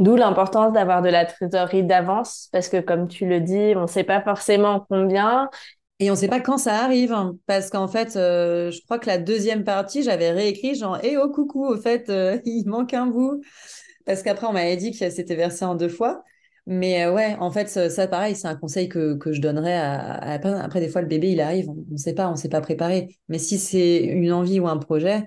D'où 0.00 0.16
l'importance 0.16 0.72
d'avoir 0.72 1.02
de 1.02 1.10
la 1.10 1.26
trésorerie 1.26 1.84
d'avance, 1.84 2.48
parce 2.52 2.70
que 2.70 2.80
comme 2.80 3.06
tu 3.06 3.26
le 3.26 3.40
dis, 3.40 3.74
on 3.76 3.82
ne 3.82 3.86
sait 3.86 4.02
pas 4.02 4.22
forcément 4.22 4.86
combien. 4.88 5.50
Et 6.00 6.10
on 6.10 6.14
ne 6.14 6.18
sait 6.18 6.28
pas 6.28 6.40
quand 6.40 6.56
ça 6.56 6.82
arrive, 6.82 7.12
hein, 7.12 7.36
parce 7.46 7.68
qu'en 7.68 7.86
fait, 7.86 8.16
euh, 8.16 8.70
je 8.70 8.82
crois 8.82 8.98
que 8.98 9.06
la 9.06 9.18
deuxième 9.18 9.64
partie, 9.64 10.02
j'avais 10.02 10.30
réécrit 10.30 10.74
genre, 10.74 10.98
eh 11.02 11.18
oh 11.18 11.28
coucou, 11.30 11.66
au 11.66 11.76
fait, 11.76 12.08
euh, 12.08 12.38
il 12.46 12.66
manque 12.66 12.94
un 12.94 13.06
bout. 13.06 13.42
Parce 14.06 14.22
qu'après, 14.22 14.46
on 14.46 14.52
m'avait 14.52 14.76
dit 14.78 14.92
que 14.92 15.10
c'était 15.10 15.34
versé 15.36 15.64
en 15.64 15.74
deux 15.74 15.90
fois. 15.90 16.24
Mais 16.66 17.04
euh, 17.04 17.12
ouais, 17.12 17.36
en 17.38 17.50
fait, 17.50 17.68
ça, 17.68 18.08
pareil, 18.08 18.34
c'est 18.34 18.48
un 18.48 18.56
conseil 18.56 18.88
que, 18.88 19.14
que 19.16 19.32
je 19.32 19.42
donnerais 19.42 19.76
à, 19.76 20.32
Après, 20.62 20.80
des 20.80 20.88
fois, 20.88 21.02
le 21.02 21.06
bébé, 21.06 21.32
il 21.32 21.40
arrive, 21.40 21.68
on 21.68 21.84
ne 21.90 21.96
sait 21.98 22.14
pas, 22.14 22.28
on 22.28 22.32
ne 22.32 22.36
s'est 22.36 22.48
pas 22.48 22.62
préparé. 22.62 23.18
Mais 23.28 23.38
si 23.38 23.58
c'est 23.58 23.98
une 23.98 24.32
envie 24.32 24.58
ou 24.58 24.68
un 24.68 24.78
projet, 24.78 25.24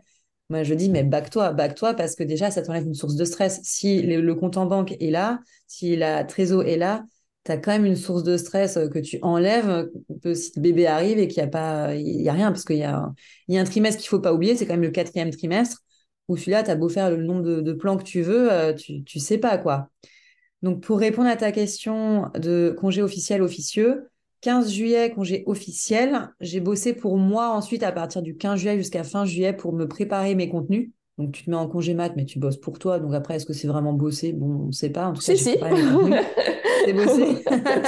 moi, 0.50 0.64
je 0.64 0.74
dis, 0.74 0.90
mais 0.90 1.04
back-toi, 1.04 1.52
back-toi, 1.54 1.94
parce 1.94 2.16
que 2.16 2.24
déjà, 2.24 2.50
ça 2.52 2.64
t'enlève 2.64 2.86
une 2.86 2.94
source 2.96 3.16
de 3.16 3.26
stress. 3.26 3.60
Si 3.64 4.02
le, 4.02 4.36
compte 4.36 4.58
en 4.58 4.66
banque 4.66 4.96
est 5.00 5.12
là, 5.12 5.40
si 5.68 5.96
la 5.96 6.24
trésor 6.24 6.64
est 6.64 6.78
là, 6.78 7.04
tu 7.46 7.52
as 7.52 7.58
quand 7.58 7.72
même 7.72 7.86
une 7.86 7.96
source 7.96 8.24
de 8.24 8.38
stress 8.38 8.80
que 8.92 9.00
tu 9.00 9.20
enlèves 9.22 9.90
si 10.34 10.52
le 10.56 10.62
bébé 10.62 10.88
arrive 10.88 11.20
et 11.20 11.28
qu'il 11.28 11.42
n'y 11.42 11.48
a 11.48 11.52
pas, 11.52 11.94
y 11.96 12.30
a 12.30 12.34
rien, 12.34 12.52
parce 12.52 12.66
qu'il 12.66 12.78
y 12.78 12.84
a, 12.84 13.12
y 13.48 13.58
a 13.58 13.62
un 13.62 13.66
trimestre 13.66 14.02
qu'il 14.02 14.08
ne 14.08 14.18
faut 14.18 14.22
pas 14.22 14.34
oublier, 14.34 14.56
c'est 14.56 14.66
quand 14.66 14.74
même 14.74 14.82
le 14.82 14.92
quatrième 14.92 15.30
trimestre, 15.30 15.80
où 16.28 16.38
celui-là, 16.38 16.64
tu 16.64 16.72
as 16.72 16.76
beau 16.76 16.90
faire 16.90 17.10
le 17.10 17.18
nombre 17.18 17.42
de, 17.42 17.74
plans 17.74 17.98
que 17.98 18.04
tu 18.04 18.22
veux, 18.22 18.52
euh, 18.52 18.74
tu 18.74 19.04
ne 19.16 19.20
sais 19.22 19.38
pas 19.38 19.58
quoi. 19.58 19.90
Donc, 20.62 20.82
pour 20.82 21.00
répondre 21.00 21.28
à 21.28 21.36
ta 21.36 21.52
question 21.52 22.30
de 22.36 22.74
congé 22.80 23.02
officiel 23.02 23.42
officieux, 23.42 24.08
15 24.44 24.72
juillet, 24.72 25.12
congé 25.12 25.44
officiel. 25.46 26.30
J'ai 26.42 26.60
bossé 26.60 26.94
pour 26.94 27.18
moi 27.18 27.50
ensuite 27.50 27.82
à 27.82 27.92
partir 27.92 28.22
du 28.22 28.36
15 28.36 28.60
juillet 28.60 28.78
jusqu'à 28.78 29.04
fin 29.04 29.26
juillet 29.26 29.54
pour 29.54 29.74
me 29.74 29.88
préparer 29.88 30.36
mes 30.36 30.50
contenus. 30.50 30.92
Donc, 31.18 31.32
tu 31.32 31.44
te 31.46 31.50
mets 31.50 31.56
en 31.56 31.68
congé 31.68 31.94
mat, 31.94 32.14
mais 32.16 32.26
tu 32.26 32.40
bosses 32.40 32.58
pour 32.58 32.80
toi. 32.80 33.00
Donc, 33.00 33.14
après, 33.14 33.36
est-ce 33.36 33.46
que 33.46 33.54
c'est 33.54 33.68
vraiment 33.68 33.94
bosser? 33.94 34.34
Bon, 34.34 34.64
on 34.64 34.68
ne 34.68 34.72
sait 34.72 34.90
pas. 34.90 35.08
En 35.08 35.14
tout 35.14 35.22
cas, 35.22 35.36
si, 35.36 35.38
si. 35.38 35.58
C'est 36.86 36.94
bossé. 36.94 37.44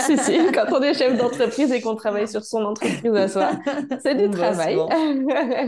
si, 0.06 0.18
si. 0.18 0.38
Quand 0.54 0.66
on 0.72 0.82
est 0.82 0.94
chef 0.94 1.18
d'entreprise 1.18 1.72
et 1.72 1.82
qu'on 1.82 1.96
travaille 1.96 2.28
sur 2.28 2.44
son 2.46 2.60
entreprise 2.60 3.14
à 3.14 3.28
soi, 3.28 3.52
c'est 4.04 4.16
du 4.16 4.30
travail. 4.30 4.78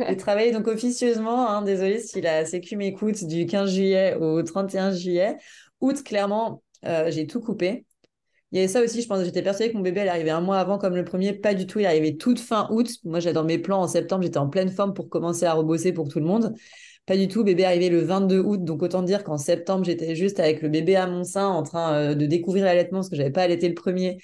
J'ai 0.07 0.17
travaillé 0.17 0.51
donc 0.51 0.67
officieusement. 0.67 1.49
Hein, 1.49 1.61
désolée 1.61 1.99
si 1.99 2.21
la 2.21 2.45
Sécu 2.45 2.77
m'écoute 2.77 3.25
du 3.25 3.45
15 3.45 3.69
juillet 3.69 4.15
au 4.15 4.41
31 4.41 4.91
juillet. 4.91 5.37
Août, 5.81 6.03
clairement, 6.03 6.63
euh, 6.85 7.11
j'ai 7.11 7.27
tout 7.27 7.41
coupé. 7.41 7.85
Il 8.51 8.57
y 8.57 8.59
avait 8.59 8.69
ça 8.69 8.81
aussi, 8.81 9.01
je 9.01 9.07
pense, 9.07 9.23
j'étais 9.25 9.41
persuadée 9.41 9.73
que 9.73 9.77
mon 9.77 9.83
bébé, 9.83 10.01
elle 10.01 10.09
arrivait 10.09 10.29
un 10.29 10.39
mois 10.39 10.59
avant 10.59 10.77
comme 10.77 10.95
le 10.95 11.03
premier. 11.03 11.33
Pas 11.33 11.53
du 11.53 11.67
tout, 11.67 11.79
il 11.79 11.85
arrivait 11.85 12.15
toute 12.15 12.39
fin 12.39 12.69
août. 12.71 12.89
Moi, 13.03 13.19
j'avais 13.19 13.33
dans 13.33 13.43
mes 13.43 13.57
plans 13.57 13.81
en 13.81 13.87
septembre, 13.87 14.23
j'étais 14.23 14.37
en 14.37 14.47
pleine 14.47 14.69
forme 14.69 14.93
pour 14.93 15.09
commencer 15.09 15.45
à 15.45 15.53
rebosser 15.53 15.91
pour 15.91 16.07
tout 16.07 16.19
le 16.19 16.25
monde. 16.25 16.55
Pas 17.07 17.15
du 17.15 17.29
tout, 17.29 17.45
bébé 17.45 17.63
arrivait 17.63 17.87
le 17.87 18.01
22 18.01 18.39
août, 18.39 18.63
donc 18.65 18.83
autant 18.83 19.01
dire 19.01 19.23
qu'en 19.23 19.37
septembre, 19.37 19.85
j'étais 19.85 20.13
juste 20.13 20.41
avec 20.41 20.61
le 20.61 20.67
bébé 20.67 20.97
à 20.97 21.07
mon 21.07 21.23
sein 21.23 21.47
en 21.47 21.63
train 21.63 21.93
euh, 21.93 22.15
de 22.15 22.25
découvrir 22.25 22.65
l'allaitement 22.65 22.99
parce 22.99 23.09
que 23.09 23.15
j'avais 23.15 23.31
pas 23.31 23.43
allaité 23.43 23.69
le 23.69 23.75
premier. 23.75 24.17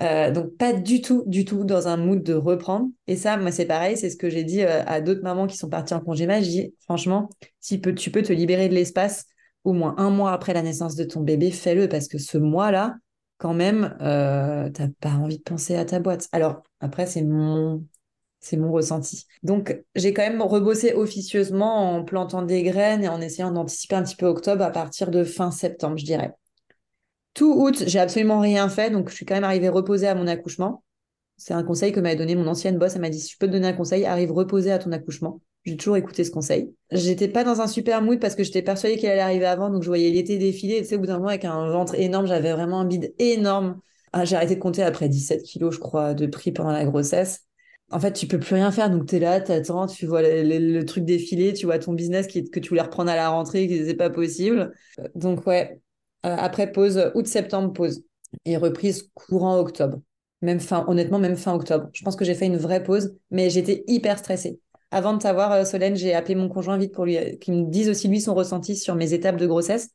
Euh, 0.00 0.30
donc 0.30 0.56
pas 0.56 0.72
du 0.72 1.02
tout, 1.02 1.24
du 1.26 1.44
tout 1.44 1.64
dans 1.64 1.88
un 1.88 1.98
mood 1.98 2.22
de 2.22 2.32
reprendre. 2.32 2.88
Et 3.06 3.16
ça, 3.16 3.36
moi, 3.36 3.52
c'est 3.52 3.66
pareil, 3.66 3.98
c'est 3.98 4.08
ce 4.08 4.16
que 4.16 4.30
j'ai 4.30 4.44
dit 4.44 4.62
euh, 4.62 4.82
à 4.86 5.02
d'autres 5.02 5.22
mamans 5.22 5.46
qui 5.46 5.58
sont 5.58 5.68
parties 5.68 5.92
en 5.92 6.00
congé. 6.00 6.26
J'ai 6.42 6.72
franchement, 6.84 7.28
si 7.60 7.82
tu 7.82 8.10
peux 8.10 8.22
te 8.22 8.32
libérer 8.32 8.70
de 8.70 8.74
l'espace 8.74 9.26
au 9.64 9.74
moins 9.74 9.94
un 9.98 10.08
mois 10.08 10.32
après 10.32 10.54
la 10.54 10.62
naissance 10.62 10.96
de 10.96 11.04
ton 11.04 11.20
bébé, 11.20 11.50
fais-le 11.50 11.86
parce 11.86 12.08
que 12.08 12.16
ce 12.16 12.38
mois-là, 12.38 12.94
quand 13.36 13.52
même, 13.52 13.94
n'as 14.00 14.88
pas 15.00 15.10
envie 15.10 15.36
de 15.36 15.42
penser 15.42 15.76
à 15.76 15.84
ta 15.84 16.00
boîte. 16.00 16.28
Alors, 16.32 16.62
après, 16.80 17.04
c'est 17.04 17.22
mon, 17.22 17.84
c'est 18.46 18.56
mon 18.56 18.70
ressenti. 18.70 19.26
Donc, 19.42 19.82
j'ai 19.96 20.12
quand 20.14 20.22
même 20.22 20.40
rebossé 20.40 20.92
officieusement 20.94 21.96
en 21.96 22.04
plantant 22.04 22.42
des 22.42 22.62
graines 22.62 23.02
et 23.02 23.08
en 23.08 23.20
essayant 23.20 23.50
d'anticiper 23.50 23.96
un 23.96 24.02
petit 24.04 24.16
peu 24.16 24.26
octobre 24.26 24.62
à 24.62 24.70
partir 24.70 25.10
de 25.10 25.24
fin 25.24 25.50
septembre, 25.50 25.98
je 25.98 26.04
dirais. 26.04 26.32
Tout 27.34 27.52
août, 27.52 27.82
j'ai 27.86 27.98
absolument 27.98 28.40
rien 28.40 28.68
fait, 28.68 28.90
donc 28.90 29.10
je 29.10 29.14
suis 29.14 29.26
quand 29.26 29.34
même 29.34 29.44
arrivée 29.44 29.68
reposée 29.68 30.06
à 30.06 30.14
mon 30.14 30.26
accouchement. 30.26 30.84
C'est 31.36 31.54
un 31.54 31.64
conseil 31.64 31.92
que 31.92 32.00
m'avait 32.00 32.16
donné 32.16 32.34
mon 32.34 32.46
ancienne 32.46 32.78
boss. 32.78 32.94
Elle 32.94 33.02
m'a 33.02 33.10
dit 33.10 33.20
si 33.20 33.32
je 33.32 33.38
peux 33.38 33.46
te 33.46 33.52
donner 33.52 33.68
un 33.68 33.72
conseil, 33.72 34.06
arrive 34.06 34.32
reposer 34.32 34.70
à 34.70 34.78
ton 34.78 34.92
accouchement. 34.92 35.40
J'ai 35.64 35.76
toujours 35.76 35.96
écouté 35.96 36.22
ce 36.22 36.30
conseil. 36.30 36.72
J'étais 36.92 37.28
pas 37.28 37.42
dans 37.42 37.60
un 37.60 37.66
super 37.66 38.00
mood 38.00 38.20
parce 38.20 38.36
que 38.36 38.44
j'étais 38.44 38.62
persuadée 38.62 38.96
qu'elle 38.96 39.10
allait 39.10 39.20
arriver 39.20 39.46
avant, 39.46 39.68
donc 39.68 39.82
je 39.82 39.88
voyais 39.88 40.10
l'été 40.10 40.38
défiler. 40.38 40.78
Tu 40.82 40.86
sais, 40.86 40.96
au 40.96 41.00
bout 41.00 41.06
d'un 41.06 41.16
moment, 41.16 41.28
avec 41.28 41.44
un 41.44 41.68
ventre 41.70 41.96
énorme, 41.96 42.26
j'avais 42.26 42.52
vraiment 42.52 42.80
un 42.80 42.84
bide 42.86 43.12
énorme. 43.18 43.80
Ah, 44.12 44.24
j'ai 44.24 44.36
arrêté 44.36 44.54
de 44.54 44.60
compter 44.60 44.82
après 44.82 45.08
17 45.08 45.42
kilos, 45.42 45.74
je 45.74 45.80
crois, 45.80 46.14
de 46.14 46.26
prix 46.26 46.52
pendant 46.52 46.70
la 46.70 46.84
grossesse. 46.84 47.45
En 47.90 48.00
fait, 48.00 48.12
tu 48.12 48.26
peux 48.26 48.38
plus 48.38 48.54
rien 48.54 48.72
faire, 48.72 48.90
donc 48.90 49.06
tu 49.06 49.16
es 49.16 49.18
là, 49.20 49.40
tu 49.40 49.52
attends, 49.52 49.86
tu 49.86 50.06
vois 50.06 50.20
le, 50.22 50.82
truc 50.84 51.04
défiler, 51.04 51.52
tu 51.52 51.66
vois 51.66 51.78
ton 51.78 51.92
business 51.92 52.26
que 52.26 52.58
tu 52.58 52.68
voulais 52.68 52.82
reprendre 52.82 53.10
à 53.10 53.16
la 53.16 53.28
rentrée, 53.28 53.68
que 53.68 53.84
c'est 53.84 53.94
pas 53.94 54.10
possible. 54.10 54.72
Donc 55.14 55.46
ouais, 55.46 55.80
euh, 56.26 56.34
après 56.36 56.72
pause, 56.72 57.12
août-septembre, 57.14 57.72
pause. 57.72 58.02
Et 58.44 58.56
reprise 58.56 59.10
courant 59.14 59.58
octobre. 59.58 60.00
Même 60.42 60.60
fin, 60.60 60.84
honnêtement, 60.88 61.18
même 61.18 61.36
fin 61.36 61.54
octobre. 61.54 61.88
Je 61.92 62.02
pense 62.04 62.16
que 62.16 62.24
j'ai 62.24 62.34
fait 62.34 62.46
une 62.46 62.56
vraie 62.56 62.82
pause, 62.82 63.14
mais 63.30 63.50
j'étais 63.50 63.84
hyper 63.86 64.18
stressée. 64.18 64.60
Avant 64.90 65.14
de 65.14 65.18
t'avoir, 65.18 65.52
euh, 65.52 65.64
Solène, 65.64 65.96
j'ai 65.96 66.14
appelé 66.14 66.34
mon 66.34 66.48
conjoint 66.48 66.78
vite 66.78 66.92
pour 66.92 67.04
lui 67.04 67.16
euh, 67.16 67.36
qu'il 67.36 67.54
me 67.54 67.70
dise 67.70 67.88
aussi 67.88 68.08
lui 68.08 68.20
son 68.20 68.34
ressenti 68.34 68.76
sur 68.76 68.94
mes 68.96 69.12
étapes 69.12 69.36
de 69.36 69.46
grossesse. 69.46 69.90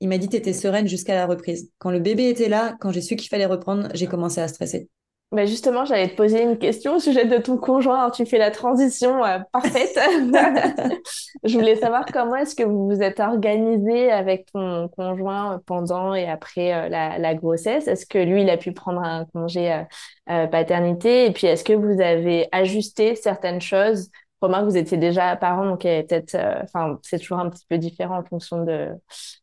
Il 0.00 0.08
m'a 0.08 0.18
dit 0.18 0.28
tu 0.28 0.36
étais 0.36 0.52
sereine 0.52 0.88
jusqu'à 0.88 1.14
la 1.14 1.26
reprise. 1.26 1.70
Quand 1.78 1.90
le 1.90 2.00
bébé 2.00 2.28
était 2.28 2.48
là, 2.48 2.76
quand 2.80 2.92
j'ai 2.92 3.02
su 3.02 3.16
qu'il 3.16 3.28
fallait 3.28 3.46
reprendre, 3.46 3.88
j'ai 3.94 4.06
commencé 4.06 4.40
à 4.40 4.48
stresser. 4.48 4.88
Bah 5.32 5.46
justement, 5.46 5.86
j'allais 5.86 6.08
te 6.08 6.14
poser 6.14 6.42
une 6.42 6.58
question 6.58 6.96
au 6.96 6.98
sujet 6.98 7.24
de 7.24 7.38
ton 7.38 7.56
conjoint. 7.56 8.10
tu 8.10 8.26
fais 8.26 8.36
la 8.36 8.50
transition 8.50 9.24
euh, 9.24 9.38
parfaite. 9.50 9.98
je 11.44 11.54
voulais 11.58 11.76
savoir 11.76 12.04
comment 12.04 12.36
est-ce 12.36 12.54
que 12.54 12.62
vous 12.62 12.86
vous 12.86 13.00
êtes 13.00 13.18
organisé 13.18 14.12
avec 14.12 14.52
ton 14.52 14.88
conjoint 14.88 15.62
pendant 15.64 16.14
et 16.14 16.28
après 16.28 16.90
la, 16.90 17.34
grossesse? 17.34 17.88
Est-ce 17.88 18.04
que 18.04 18.18
lui, 18.18 18.42
il 18.42 18.50
a 18.50 18.58
pu 18.58 18.72
prendre 18.72 19.00
un 19.00 19.24
congé 19.32 19.84
paternité? 20.26 21.24
Et 21.24 21.30
puis, 21.32 21.46
est-ce 21.46 21.64
que 21.64 21.72
vous 21.72 22.02
avez 22.02 22.48
ajusté 22.52 23.14
certaines 23.14 23.62
choses 23.62 24.10
remarque, 24.46 24.64
vous 24.64 24.76
étiez 24.76 24.98
déjà 24.98 25.36
parent, 25.36 25.64
donc 25.64 25.82
peut-être, 25.82 26.34
euh, 26.34 26.60
enfin, 26.62 26.98
c'est 27.02 27.18
toujours 27.18 27.38
un 27.38 27.48
petit 27.50 27.66
peu 27.68 27.78
différent 27.78 28.18
en 28.18 28.24
fonction 28.24 28.64
de, 28.64 28.88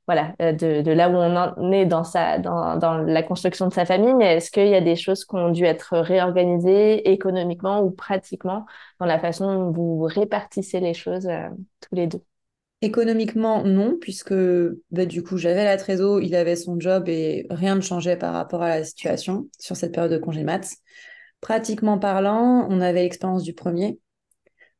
voilà, 0.08 0.34
euh, 0.42 0.52
de, 0.54 0.92
là 0.92 1.10
où 1.10 1.14
on 1.14 1.36
en 1.36 1.72
est 1.72 1.86
dans 1.86 2.04
la 3.06 3.24
construction 3.24 3.68
de 3.68 3.74
sa 3.74 3.86
famille. 3.86 4.14
Mais 4.14 4.38
est-ce 4.38 4.52
qu'il 4.52 4.68
y 4.68 4.76
a 4.76 4.82
des 4.82 4.96
choses 4.96 5.26
qui 5.26 5.36
ont 5.36 5.50
dû 5.50 5.64
être 5.66 5.98
réorganisées 5.98 7.12
économiquement 7.12 7.82
ou 7.82 7.92
pratiquement 7.92 8.66
dans 9.00 9.06
la 9.06 9.20
façon 9.20 9.54
dont 9.54 9.72
vous 9.72 10.02
répartissez 10.04 10.80
les 10.80 10.94
choses 10.94 11.28
euh, 11.28 11.50
tous 11.82 11.96
les 11.96 12.08
deux? 12.08 12.22
Économiquement, 12.82 13.64
non, 13.66 13.98
puisque 14.00 14.34
bah, 14.92 15.06
du 15.06 15.22
coup, 15.22 15.38
j'avais 15.38 15.66
la 15.66 15.76
trésor, 15.76 16.22
il 16.22 16.34
avait 16.34 16.56
son 16.56 16.80
job 16.80 17.10
et 17.10 17.46
rien 17.50 17.76
ne 17.76 17.82
changeait 17.82 18.16
par 18.16 18.34
rapport 18.34 18.64
à 18.64 18.70
la 18.70 18.84
situation 18.86 19.48
sur 19.60 19.76
cette 19.76 19.94
période 19.94 20.14
de 20.14 20.18
congé 20.18 20.44
maths. 20.44 20.76
Pratiquement 21.42 22.00
parlant, 22.00 22.68
on 22.70 22.82
avait 22.82 23.04
l'expérience 23.04 23.44
du 23.44 23.54
premier, 23.54 24.00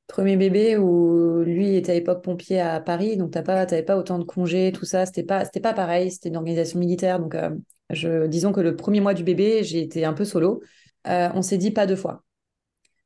Premier 0.10 0.38
bébé 0.38 0.76
où 0.76 1.44
lui 1.44 1.76
était 1.76 1.92
à 1.92 1.96
l'époque 1.96 2.24
pompier 2.24 2.60
à 2.60 2.80
Paris, 2.80 3.16
donc 3.16 3.30
t'as 3.30 3.44
pas, 3.44 3.68
t'avais 3.68 3.84
pas 3.84 3.96
autant 3.96 4.18
de 4.18 4.24
congés, 4.24 4.72
tout 4.74 4.84
ça. 4.84 5.06
C'était 5.06 5.24
pas, 5.24 5.46
c'était 5.46 5.60
pas 5.60 5.74
pareil. 5.74 6.10
C'était 6.12 6.30
une 6.30 6.36
organisation 6.36 6.80
militaire, 6.80 7.20
donc 7.20 7.36
euh, 7.36 8.28
disons 8.28 8.52
que 8.52 8.60
le 8.60 8.76
premier 8.76 9.02
mois 9.02 9.14
du 9.14 9.24
bébé, 9.24 9.64
j'ai 9.64 9.82
été 9.82 10.06
un 10.06 10.14
peu 10.14 10.26
solo. 10.26 10.62
Euh, 11.08 11.30
on 11.36 11.44
s'est 11.44 11.60
dit 11.60 11.70
pas 11.70 11.86
deux 11.86 11.96
fois. 11.96 12.24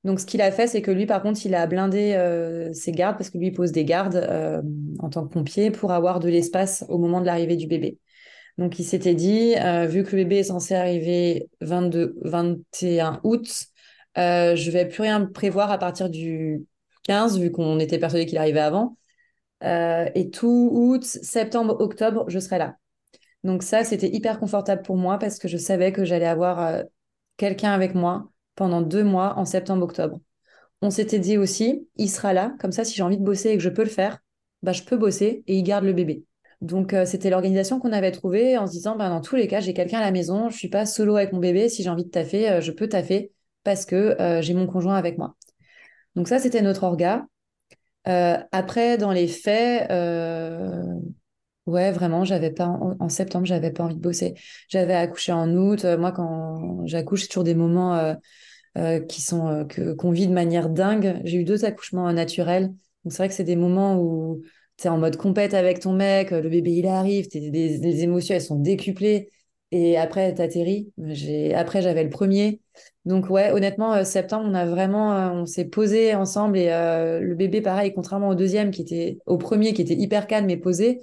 Donc 0.05 0.21
ce 0.21 0.25
qu'il 0.25 0.41
a 0.41 0.49
fait, 0.51 0.65
c'est 0.67 0.81
que 0.81 0.91
lui, 0.91 1.05
par 1.05 1.21
contre, 1.21 1.45
il 1.45 1.53
a 1.55 1.67
blindé 1.67 2.13
euh, 2.13 2.71
ses 2.71 2.93
gardes 2.93 3.17
parce 3.17 3.29
que 3.29 3.37
lui 3.37 3.47
il 3.47 3.53
pose 3.53 3.73
des 3.73 3.83
gardes 3.83 4.63
en 4.99 5.09
tant 5.09 5.27
que 5.27 5.33
pompier 5.33 5.71
pour 5.71 5.91
avoir 5.91 6.21
de 6.21 6.29
l'espace 6.29 6.85
au 6.87 6.97
moment 6.97 7.19
de 7.19 7.25
l'arrivée 7.25 7.57
du 7.57 7.67
bébé. 7.67 7.97
Donc 8.57 8.79
il 8.79 8.85
s'était 8.85 9.15
dit, 9.15 9.55
vu 9.87 10.03
que 10.03 10.15
le 10.15 10.23
bébé 10.23 10.37
est 10.37 10.43
censé 10.43 10.73
arriver 10.73 11.49
22, 11.59 12.15
21 12.21 13.19
août, 13.25 13.65
je 14.15 14.71
vais 14.71 14.87
plus 14.87 15.01
rien 15.01 15.25
prévoir 15.25 15.69
à 15.69 15.77
partir 15.77 16.09
du 16.09 16.65
15, 17.03 17.39
vu 17.39 17.51
qu'on 17.51 17.79
était 17.79 17.99
persuadé 17.99 18.25
qu'il 18.25 18.37
arrivait 18.37 18.59
avant. 18.59 18.97
Euh, 19.63 20.09
et 20.15 20.29
tout 20.29 20.69
août, 20.73 21.03
septembre, 21.03 21.77
octobre, 21.79 22.25
je 22.27 22.39
serai 22.39 22.57
là. 22.57 22.75
Donc 23.43 23.63
ça, 23.63 23.83
c'était 23.83 24.09
hyper 24.09 24.39
confortable 24.39 24.81
pour 24.81 24.97
moi 24.97 25.17
parce 25.17 25.39
que 25.39 25.47
je 25.47 25.57
savais 25.57 25.91
que 25.91 26.05
j'allais 26.05 26.25
avoir 26.25 26.61
euh, 26.61 26.83
quelqu'un 27.37 27.71
avec 27.71 27.95
moi 27.95 28.29
pendant 28.55 28.81
deux 28.81 29.03
mois 29.03 29.37
en 29.37 29.45
septembre-octobre. 29.45 30.19
On 30.81 30.89
s'était 30.89 31.19
dit 31.19 31.37
aussi, 31.37 31.87
il 31.95 32.09
sera 32.09 32.33
là, 32.33 32.55
comme 32.59 32.71
ça, 32.71 32.83
si 32.83 32.95
j'ai 32.95 33.03
envie 33.03 33.17
de 33.17 33.23
bosser 33.23 33.49
et 33.49 33.57
que 33.57 33.63
je 33.63 33.69
peux 33.69 33.83
le 33.83 33.89
faire, 33.89 34.19
bah, 34.63 34.73
je 34.73 34.83
peux 34.83 34.97
bosser 34.97 35.43
et 35.47 35.57
il 35.57 35.63
garde 35.63 35.85
le 35.85 35.93
bébé. 35.93 36.25
Donc 36.61 36.93
euh, 36.93 37.05
c'était 37.05 37.29
l'organisation 37.29 37.79
qu'on 37.79 37.91
avait 37.91 38.11
trouvée 38.11 38.57
en 38.57 38.67
se 38.67 38.71
disant, 38.71 38.95
bah, 38.97 39.09
dans 39.09 39.21
tous 39.21 39.35
les 39.35 39.47
cas, 39.47 39.59
j'ai 39.59 39.73
quelqu'un 39.73 39.99
à 39.99 40.01
la 40.01 40.11
maison, 40.11 40.49
je 40.49 40.57
suis 40.57 40.69
pas 40.69 40.85
solo 40.85 41.15
avec 41.15 41.33
mon 41.33 41.39
bébé, 41.39 41.69
si 41.69 41.83
j'ai 41.83 41.89
envie 41.89 42.05
de 42.05 42.09
taffer, 42.09 42.61
je 42.61 42.71
peux 42.71 42.87
taffer 42.87 43.31
parce 43.63 43.85
que 43.85 44.17
j'ai 44.41 44.53
mon 44.53 44.67
conjoint 44.67 44.95
avec 44.95 45.17
moi. 45.17 45.35
Donc 46.15 46.27
ça, 46.27 46.39
c'était 46.39 46.61
notre 46.61 46.83
orga. 46.83 47.25
Euh, 48.07 48.37
après, 48.51 48.97
dans 48.97 49.11
les 49.11 49.27
faits, 49.27 49.89
euh, 49.91 50.83
ouais, 51.65 51.91
vraiment, 51.91 52.25
j'avais 52.25 52.51
pas 52.51 52.67
en, 52.67 53.09
septembre, 53.09 53.45
j'avais 53.45 53.71
pas 53.71 53.83
envie 53.83 53.95
de 53.95 53.99
bosser. 54.01 54.35
J'avais 54.69 54.95
accouché 54.95 55.31
en 55.31 55.53
août. 55.55 55.85
Moi, 55.85 56.11
quand 56.11 56.85
j'accouche, 56.85 57.23
c'est 57.23 57.27
toujours 57.27 57.43
des 57.43 57.55
moments 57.55 58.15
euh, 58.77 58.99
qui 59.01 59.21
sont 59.21 59.65
que 59.69 59.93
qu'on 59.93 60.11
vit 60.11 60.27
de 60.27 60.33
manière 60.33 60.69
dingue. 60.69 61.21
J'ai 61.23 61.37
eu 61.37 61.43
deux 61.45 61.65
accouchements 61.65 62.11
naturels. 62.13 62.67
Donc 63.03 63.11
c'est 63.11 63.17
vrai 63.17 63.27
que 63.29 63.35
c'est 63.35 63.43
des 63.43 63.55
moments 63.55 63.99
où 63.99 64.41
tu 64.77 64.87
es 64.87 64.89
en 64.89 64.97
mode 64.97 65.17
compète 65.17 65.53
avec 65.53 65.79
ton 65.79 65.93
mec, 65.93 66.31
le 66.31 66.49
bébé 66.49 66.71
il 66.71 66.87
arrive, 66.87 67.27
les 67.33 68.03
émotions 68.03 68.35
elles 68.35 68.41
sont 68.41 68.59
décuplées. 68.59 69.29
Et 69.73 69.97
après, 69.97 70.31
t'atterris. 70.35 70.93
Après, 71.55 71.81
j'avais 71.81 72.03
le 72.03 72.11
premier. 72.11 72.61
Donc 73.05 73.27
ouais, 73.31 73.51
honnêtement, 73.51 73.95
euh, 73.95 74.03
septembre, 74.03 74.45
on 74.47 74.53
a 74.53 74.67
vraiment, 74.67 75.13
euh, 75.15 75.29
on 75.31 75.45
s'est 75.47 75.65
posé 75.65 76.13
ensemble 76.13 76.59
et 76.59 76.69
euh, 76.69 77.19
le 77.19 77.33
bébé, 77.33 77.59
pareil, 77.59 77.91
contrairement 77.91 78.29
au 78.29 78.35
deuxième 78.35 78.69
qui 78.69 78.83
était, 78.83 79.17
au 79.25 79.39
premier 79.39 79.73
qui 79.73 79.81
était 79.81 79.95
hyper 79.95 80.27
calme 80.27 80.49
et 80.51 80.57
posé, 80.57 81.01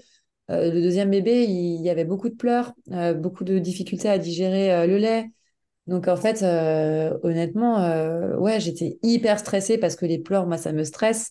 le 0.49 0.71
deuxième 0.83 1.11
bébé, 1.11 1.45
il, 1.45 1.81
y 1.83 1.91
avait 1.91 2.05
beaucoup 2.05 2.29
de 2.29 2.35
pleurs, 2.35 2.75
beaucoup 3.17 3.45
de 3.45 3.61
difficultés 3.61 4.09
à 4.09 4.19
digérer 4.19 4.85
le 4.89 4.99
lait. 4.99 5.31
Donc 5.87 6.09
en 6.09 6.17
fait, 6.17 6.43
honnêtement, 7.23 7.77
ouais, 8.37 8.59
j'étais 8.59 8.99
hyper 9.05 9.39
stressée 9.39 9.79
parce 9.79 9.95
que 9.95 10.07
les 10.07 10.19
pleurs, 10.19 10.49
moi, 10.49 10.57
ça 10.57 10.73
me 10.73 10.83
stresse. 10.83 11.31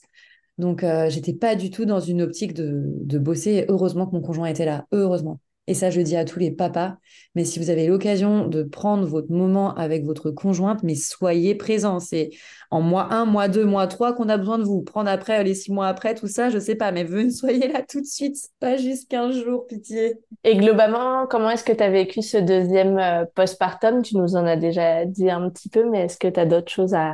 Donc 0.58 0.86
j'étais 1.10 1.34
pas 1.34 1.56
du 1.56 1.70
tout 1.70 1.84
dans 1.84 2.00
une 2.00 2.22
optique 2.22 2.54
de, 2.54 2.82
de 2.86 3.20
bosser. 3.20 3.66
Heureusement 3.68 4.08
que 4.08 4.16
mon 4.16 4.22
conjoint 4.22 4.48
était 4.48 4.64
là, 4.66 4.88
heureusement. 4.94 5.42
Et 5.70 5.76
ça, 5.76 5.92
je 5.92 6.02
dis 6.02 6.18
à 6.18 6.26
tous 6.26 6.40
les 6.40 6.50
papas. 6.50 6.98
Mais 7.36 7.46
si 7.46 7.60
vous 7.60 7.70
avez 7.70 7.86
l'occasion 7.86 8.48
de 8.48 8.64
prendre 8.64 9.06
votre 9.06 9.32
moment 9.32 9.76
avec 9.76 10.04
votre 10.04 10.32
conjointe, 10.32 10.82
mais 10.82 10.96
soyez 10.96 11.54
présents. 11.54 12.00
C'est 12.00 12.32
en 12.72 12.82
mois 12.82 13.14
1, 13.14 13.26
mois 13.26 13.50
2, 13.50 13.66
mois 13.66 13.86
3 13.86 14.14
qu'on 14.16 14.30
a 14.30 14.38
besoin 14.38 14.58
de 14.58 14.64
vous. 14.64 14.82
Prendre 14.82 15.12
après, 15.12 15.44
les 15.44 15.54
six 15.54 15.72
mois 15.72 15.88
après, 15.88 16.16
tout 16.16 16.26
ça, 16.26 16.50
je 16.50 16.58
sais 16.58 16.74
pas. 16.74 16.92
Mais 16.92 17.04
venez, 17.04 17.30
soyez 17.30 17.68
là 17.68 17.84
tout 17.88 18.02
de 18.02 18.08
suite. 18.08 18.36
Pas 18.60 18.78
juste 18.78 19.12
15 19.12 19.44
jours, 19.44 19.68
pitié. 19.68 20.18
Et 20.44 20.58
globalement, 20.58 21.28
comment 21.28 21.52
est-ce 21.52 21.64
que 21.64 21.74
tu 21.74 21.84
as 21.84 21.92
vécu 21.92 22.24
ce 22.24 22.38
deuxième 22.38 22.98
euh, 22.98 23.26
postpartum? 23.36 24.02
Tu 24.02 24.18
nous 24.18 24.36
en 24.36 24.48
as 24.48 24.56
déjà 24.56 25.06
dit 25.06 25.30
un 25.30 25.52
petit 25.52 25.70
peu, 25.70 25.88
mais 25.88 26.06
est-ce 26.06 26.18
que 26.18 26.30
tu 26.30 26.40
as 26.40 26.48
d'autres 26.48 26.72
choses 26.72 26.96
à, 26.96 27.14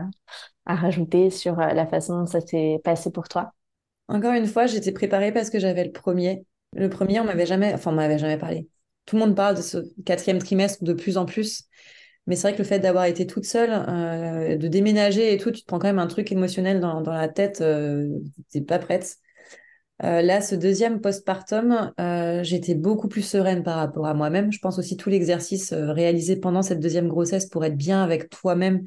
à 0.65 0.75
rajouter 0.75 1.29
sur 1.29 1.59
euh, 1.59 1.73
la 1.73 1.85
façon 1.85 2.19
dont 2.19 2.25
ça 2.25 2.39
s'est 2.39 2.79
passé 2.85 3.11
pour 3.11 3.27
toi? 3.27 3.51
Encore 4.07 4.31
une 4.31 4.47
fois, 4.47 4.65
j'étais 4.65 4.93
préparée 4.93 5.33
parce 5.33 5.49
que 5.49 5.59
j'avais 5.59 5.83
le 5.83 5.91
premier. 5.91 6.45
Le 6.75 6.89
premier, 6.89 7.19
on 7.19 7.23
m'avait 7.23 7.45
jamais, 7.45 7.73
enfin, 7.73 7.91
on 7.91 7.95
m'avait 7.95 8.19
jamais 8.19 8.37
parlé. 8.37 8.67
Tout 9.05 9.15
le 9.15 9.21
monde 9.21 9.35
parle 9.35 9.55
de 9.55 9.61
ce 9.61 9.77
quatrième 10.03 10.39
trimestre 10.39 10.83
de 10.83 10.93
plus 10.93 11.17
en 11.17 11.25
plus. 11.25 11.63
Mais 12.27 12.35
c'est 12.35 12.47
vrai 12.47 12.53
que 12.53 12.57
le 12.57 12.67
fait 12.67 12.79
d'avoir 12.79 13.05
été 13.05 13.27
toute 13.27 13.45
seule, 13.45 13.69
euh, 13.71 14.57
de 14.57 14.67
déménager 14.67 15.33
et 15.33 15.37
tout, 15.37 15.51
tu 15.51 15.61
te 15.61 15.67
prends 15.67 15.79
quand 15.79 15.87
même 15.87 15.99
un 15.99 16.07
truc 16.07 16.31
émotionnel 16.31 16.79
dans, 16.79 17.01
la 17.01 17.29
tête, 17.29 17.61
euh, 17.61 18.09
tu 18.51 18.57
n'es 18.57 18.63
pas 18.65 18.79
prête. 18.79 19.17
Euh, 20.03 20.21
là, 20.21 20.41
ce 20.41 20.55
deuxième 20.55 20.99
postpartum, 20.99 21.93
j'étais 22.41 22.75
beaucoup 22.75 23.07
plus 23.07 23.21
sereine 23.21 23.63
par 23.63 23.77
rapport 23.77 24.07
à 24.07 24.13
moi-même. 24.13 24.51
Je 24.51 24.59
pense 24.59 24.79
aussi 24.79 24.97
tout 24.97 25.09
l'exercice 25.09 25.71
réalisé 25.71 26.35
pendant 26.35 26.63
cette 26.63 26.79
deuxième 26.79 27.07
grossesse 27.07 27.45
pour 27.45 27.63
être 27.63 27.77
bien 27.77 28.03
avec 28.03 28.29
toi-même, 28.29 28.83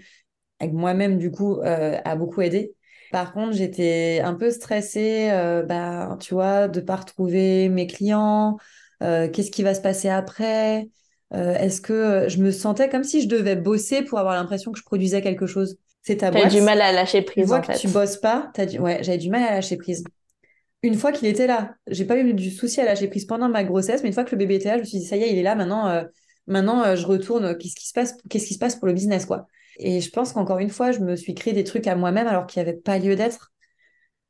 avec 0.58 0.74
moi-même, 0.74 1.18
du 1.18 1.30
coup, 1.30 1.60
a 1.62 2.16
beaucoup 2.16 2.42
aidé. 2.42 2.74
Par 3.10 3.32
contre, 3.32 3.52
j'étais 3.52 4.20
un 4.22 4.34
peu 4.34 4.50
stressée, 4.50 5.28
euh, 5.30 5.62
bah, 5.62 6.16
tu 6.20 6.34
vois, 6.34 6.68
de 6.68 6.80
pas 6.80 6.96
retrouver 6.96 7.68
mes 7.68 7.86
clients. 7.86 8.58
Euh, 9.02 9.28
qu'est-ce 9.28 9.50
qui 9.50 9.62
va 9.62 9.74
se 9.74 9.80
passer 9.80 10.08
après? 10.08 10.88
Euh, 11.34 11.54
Est-ce 11.54 11.80
que 11.80 12.26
je 12.28 12.38
me 12.38 12.50
sentais 12.50 12.88
comme 12.88 13.04
si 13.04 13.22
je 13.22 13.28
devais 13.28 13.56
bosser 13.56 14.02
pour 14.02 14.18
avoir 14.18 14.34
l'impression 14.34 14.72
que 14.72 14.78
je 14.78 14.84
produisais 14.84 15.22
quelque 15.22 15.46
chose? 15.46 15.78
C'est 16.02 16.18
ta 16.18 16.30
boîte. 16.30 16.52
du 16.52 16.60
mal 16.60 16.80
à 16.80 16.92
lâcher 16.92 17.22
prise. 17.22 17.44
Une 17.44 17.48
fois 17.48 17.60
que 17.60 17.78
tu 17.78 17.88
bosses 17.88 18.16
pas, 18.16 18.50
as 18.56 18.66
du... 18.66 18.78
ouais, 18.78 18.98
j'avais 19.02 19.18
du 19.18 19.30
mal 19.30 19.42
à 19.42 19.54
lâcher 19.54 19.76
prise. 19.76 20.04
Une 20.82 20.94
fois 20.94 21.10
qu'il 21.10 21.26
était 21.26 21.46
là, 21.46 21.74
j'ai 21.88 22.04
pas 22.04 22.18
eu 22.18 22.34
du 22.34 22.50
souci 22.50 22.80
à 22.80 22.84
lâcher 22.84 23.08
prise 23.08 23.24
pendant 23.24 23.48
ma 23.48 23.64
grossesse, 23.64 24.02
mais 24.02 24.08
une 24.08 24.14
fois 24.14 24.24
que 24.24 24.30
le 24.30 24.38
bébé 24.38 24.56
était 24.56 24.68
là, 24.68 24.76
je 24.76 24.82
me 24.82 24.86
suis 24.86 24.98
dit 24.98 25.06
ça 25.06 25.16
y 25.16 25.22
est, 25.22 25.32
il 25.32 25.38
est 25.38 25.42
là 25.42 25.54
maintenant. 25.54 26.02
maintenant, 26.46 26.94
je 26.94 27.06
retourne. 27.06 27.56
Qu'est-ce 27.58 27.74
qui 27.74 27.88
se 27.88 27.92
passe 27.92 28.14
Qu'est-ce 28.28 28.46
qui 28.46 28.54
se 28.54 28.58
passe 28.58 28.76
pour 28.76 28.86
le 28.86 28.92
business, 28.92 29.26
quoi? 29.26 29.46
Et 29.78 30.00
je 30.00 30.10
pense 30.10 30.32
qu'encore 30.32 30.58
une 30.58 30.70
fois, 30.70 30.92
je 30.92 31.00
me 31.00 31.16
suis 31.16 31.34
créé 31.34 31.52
des 31.54 31.64
trucs 31.64 31.86
à 31.86 31.96
moi-même 31.96 32.26
alors 32.26 32.46
qu'il 32.46 32.62
n'y 32.62 32.68
avait 32.68 32.78
pas 32.78 32.98
lieu 32.98 33.16
d'être. 33.16 33.52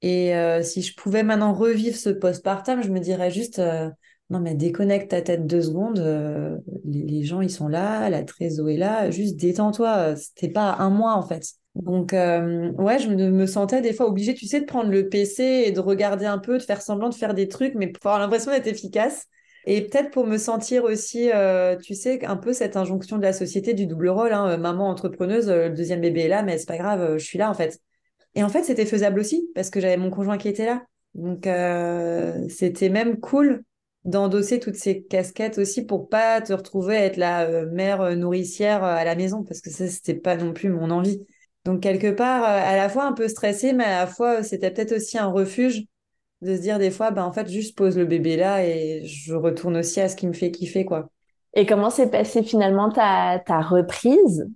Et 0.03 0.34
euh, 0.36 0.62
si 0.62 0.82
je 0.82 0.94
pouvais 0.94 1.22
maintenant 1.22 1.53
revivre 1.55 1.96
ce 1.96 2.11
postpartum, 2.11 2.82
je 2.82 2.90
me 2.90 3.01
dirais 3.01 3.30
juste 3.30 3.59
euh, 3.59 3.90
non, 4.30 4.40
mais 4.40 4.55
déconnecte 4.55 5.11
ta 5.11 5.22
tête 5.22 5.46
deux 5.46 5.62
secondes. 5.62 5.99
Euh, 5.99 6.57
les, 6.84 7.24
gens, 7.24 7.40
ils 7.40 7.51
sont 7.51 7.68
là, 7.68 8.09
la 8.11 8.22
trésor 8.24 8.68
est 8.68 8.76
là. 8.76 9.11
Juste 9.11 9.36
détends-toi. 9.36 10.16
C'était 10.16 10.51
pas 10.51 10.76
un 10.78 10.90
mois 10.90 11.14
en 11.14 11.22
fait. 11.22 11.44
Donc, 11.74 12.12
ouais, 12.12 12.99
je 12.99 13.09
me, 13.09 13.30
me, 13.30 13.46
sentais 13.46 13.80
des 13.80 13.92
fois 13.92 14.09
obligée, 14.09 14.34
tu 14.34 14.46
sais, 14.46 14.61
de 14.61 14.66
prendre 14.66 14.90
le 14.90 15.09
PC 15.09 15.42
et 15.66 15.72
de 15.72 15.78
regarder 15.80 16.26
un 16.26 16.38
peu, 16.38 16.59
de 16.59 16.62
faire 16.62 16.82
semblant 16.82 17.09
de 17.09 17.14
faire 17.14 17.34
des 17.34 17.46
trucs, 17.46 17.74
mais 17.76 17.86
pour 17.86 18.07
avoir 18.07 18.20
l'impression 18.20 18.51
d'être 18.51 18.66
efficace. 18.66 19.26
Et 19.66 19.82
peut-être 19.82 20.11
pour 20.11 20.26
me 20.26 20.38
sentir 20.38 20.84
aussi, 20.84 21.30
euh, 21.32 21.76
tu 21.76 21.94
sais, 21.94 22.24
un 22.24 22.36
peu 22.36 22.52
cette 22.52 22.76
injonction 22.76 23.18
de 23.18 23.22
la 23.22 23.32
société 23.32 23.74
du 23.74 23.86
double 23.86 24.09
rôle, 24.09 24.32
hein, 24.32 24.56
maman 24.56 24.88
entrepreneuse, 24.88 25.48
euh, 25.48 25.68
le 25.68 25.74
deuxième 25.74 26.00
bébé 26.00 26.22
est 26.22 26.28
là, 26.28 26.42
mais 26.42 26.59
c'est 26.59 26.68
pas 26.68 26.78
grave, 26.78 27.00
euh, 27.02 27.18
je 27.18 27.24
suis 27.24 27.38
là 27.38 27.50
en 27.50 27.54
fait. 27.54 27.80
Et 28.34 28.42
en 28.42 28.48
fait, 28.48 28.62
c'était 28.62 28.86
faisable 28.86 29.20
aussi 29.20 29.50
parce 29.54 29.70
que 29.70 29.80
j'avais 29.80 29.96
mon 29.96 30.11
conjoint 30.11 30.38
qui 30.38 30.48
était 30.48 30.66
là. 30.66 30.84
Donc, 31.14 31.48
c'était 32.50 32.90
même 32.90 33.18
cool 33.18 33.64
d'endosser 34.04 34.61
toutes 34.61 34.76
ces 34.76 35.02
casquettes 35.02 35.59
aussi 35.59 35.84
pour 35.84 36.09
pas 36.09 36.40
te 36.40 36.52
retrouver 36.52 36.96
à 36.96 37.04
être 37.04 37.16
la 37.16 37.64
mère 37.66 38.16
nourricière 38.16 38.84
à 38.84 39.04
la 39.04 39.16
maison 39.16 39.42
parce 39.42 39.61
que 39.61 39.70
ça, 39.70 39.88
c'était 39.88 40.14
pas 40.14 40.36
non 40.36 40.52
plus 40.52 40.68
mon 40.68 40.90
envie. 40.90 41.26
Donc, 41.64 41.80
quelque 41.80 42.11
part, 42.12 42.44
à 42.44 42.76
la 42.76 42.88
fois 42.88 43.04
un 43.06 43.12
peu 43.12 43.26
stressée, 43.26 43.72
mais 43.72 43.84
à 43.84 44.00
la 44.00 44.06
fois, 44.06 44.44
c'était 44.44 44.70
peut-être 44.70 44.92
aussi 44.92 45.18
un 45.18 45.26
refuge 45.26 45.84
de 46.43 46.57
se 46.57 46.61
dire 46.61 46.78
des 46.78 46.91
fois, 46.91 47.11
bah, 47.11 47.26
en 47.26 47.32
fait, 47.32 47.49
juste 47.49 47.76
pose 47.76 47.97
le 47.97 48.05
bébé 48.05 48.36
là 48.36 48.64
et 48.64 49.05
je 49.05 49.34
retourne 49.34 49.76
aussi 49.76 50.01
à 50.01 50.09
ce 50.09 50.16
qui 50.16 50.26
me 50.26 50.32
fait 50.32 50.51
kiffer, 50.51 50.84
quoi. 50.84 51.09
Et 51.55 51.66
comment 51.66 51.91
s'est 51.91 52.11
passée 52.11 52.43
finalement 52.43 52.91
ta, 52.91 53.41
ta 53.45 53.61
reprise? 53.61 54.49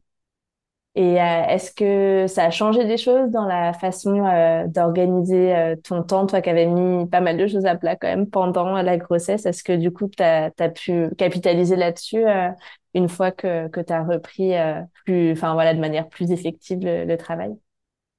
Et 0.94 1.20
euh, 1.22 1.44
est-ce 1.48 1.72
que 1.72 2.26
ça 2.26 2.44
a 2.44 2.50
changé 2.50 2.84
des 2.84 2.98
choses 2.98 3.30
dans 3.30 3.46
la 3.46 3.72
façon 3.72 4.26
euh, 4.26 4.66
d'organiser 4.66 5.56
euh, 5.56 5.74
ton 5.82 6.02
temps, 6.02 6.26
toi 6.26 6.42
qui 6.42 6.50
avais 6.50 6.66
mis 6.66 7.06
pas 7.06 7.22
mal 7.22 7.38
de 7.38 7.46
choses 7.46 7.64
à 7.64 7.76
plat 7.76 7.96
quand 7.96 8.08
même 8.08 8.28
pendant 8.28 8.74
la 8.82 8.98
grossesse 8.98 9.46
Est-ce 9.46 9.64
que 9.64 9.72
du 9.72 9.90
coup, 9.90 10.08
tu 10.08 10.22
as, 10.22 10.50
pu 10.74 11.08
capitaliser 11.16 11.76
là-dessus 11.76 12.24
une 12.92 13.08
fois 13.08 13.30
que, 13.30 13.68
que 13.68 13.80
tu 13.80 13.92
as 13.92 14.04
repris 14.04 14.52
plus, 15.06 15.32
voilà, 15.32 15.72
de 15.72 15.80
manière 15.80 16.08
plus 16.08 16.30
effective 16.30 16.80
le, 16.80 17.06
le 17.06 17.16
travail? 17.16 17.54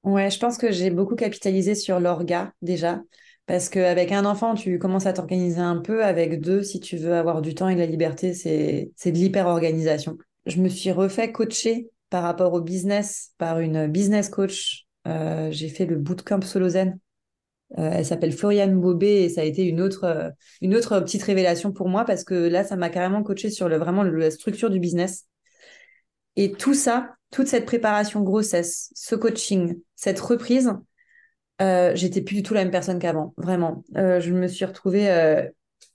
Ouais, 0.04 0.32
je 0.32 0.40
pense 0.40 0.58
que 0.58 0.72
j'ai 0.72 0.90
beaucoup 0.90 1.16
capitalisé 1.16 1.76
sur 1.76 2.00
l'orga 2.00 2.54
déjà. 2.64 3.02
Parce 3.46 3.68
qu'avec 3.70 4.12
un 4.12 4.26
enfant, 4.26 4.56
tu 4.56 4.80
commences 4.80 5.06
à 5.06 5.14
t'organiser 5.14 5.60
un 5.60 5.78
peu. 5.78 6.04
Avec 6.04 6.40
deux, 6.40 6.64
si 6.64 6.80
tu 6.80 6.98
veux 6.98 7.14
avoir 7.14 7.42
du 7.42 7.54
temps 7.56 7.68
et 7.68 7.76
de 7.76 7.80
la 7.80 7.86
liberté, 7.86 8.34
c'est 8.34 8.92
de 9.06 9.18
l'hyper-organisation. 9.18 10.18
Je 10.46 10.62
me 10.62 10.70
suis 10.70 10.92
refait 10.92 11.32
coacher 11.32 11.90
par 12.10 12.24
rapport 12.24 12.54
au 12.54 12.62
business 12.62 13.32
par 13.38 13.60
une 13.60 13.88
business 13.88 14.30
coach. 14.30 14.86
Euh, 15.08 15.50
j'ai 15.52 15.68
fait 15.68 15.86
le 15.86 15.98
bootcamp 15.98 16.42
Solozen. 16.42 17.00
Euh, 17.80 17.90
elle 17.92 18.06
s'appelle 18.06 18.32
Floriane 18.32 18.80
Bobé 18.80 19.24
et 19.24 19.30
ça 19.30 19.42
a 19.42 19.44
été 19.46 19.64
une 19.64 19.82
autre, 19.82 20.04
euh, 20.04 20.30
une 20.62 20.76
autre 20.76 21.00
petite 21.00 21.24
révélation 21.24 21.72
pour 21.72 21.90
moi 21.90 22.06
parce 22.06 22.24
que 22.24 22.36
là, 22.36 22.64
ça 22.64 22.76
m'a 22.76 22.90
carrément 22.90 23.24
coaché 23.24 23.50
sur 23.50 23.68
vraiment 23.68 24.04
la 24.04 24.30
structure 24.30 24.70
du 24.70 24.80
business. 24.80 25.28
Et 26.36 26.52
tout 26.52 26.76
ça, 26.76 27.16
toute 27.32 27.48
cette 27.48 27.66
préparation 27.66 28.22
grossesse, 28.22 28.92
ce 28.94 29.16
coaching, 29.16 29.80
cette 29.96 30.20
reprise, 30.20 30.72
j'étais 31.60 32.22
plus 32.22 32.36
du 32.36 32.44
tout 32.44 32.54
la 32.54 32.64
même 32.64 32.72
personne 32.72 33.00
qu'avant, 33.00 33.34
vraiment. 33.38 33.84
je 33.96 34.32
me 34.32 34.48
suis 34.48 34.66
retrouvée 34.66 35.10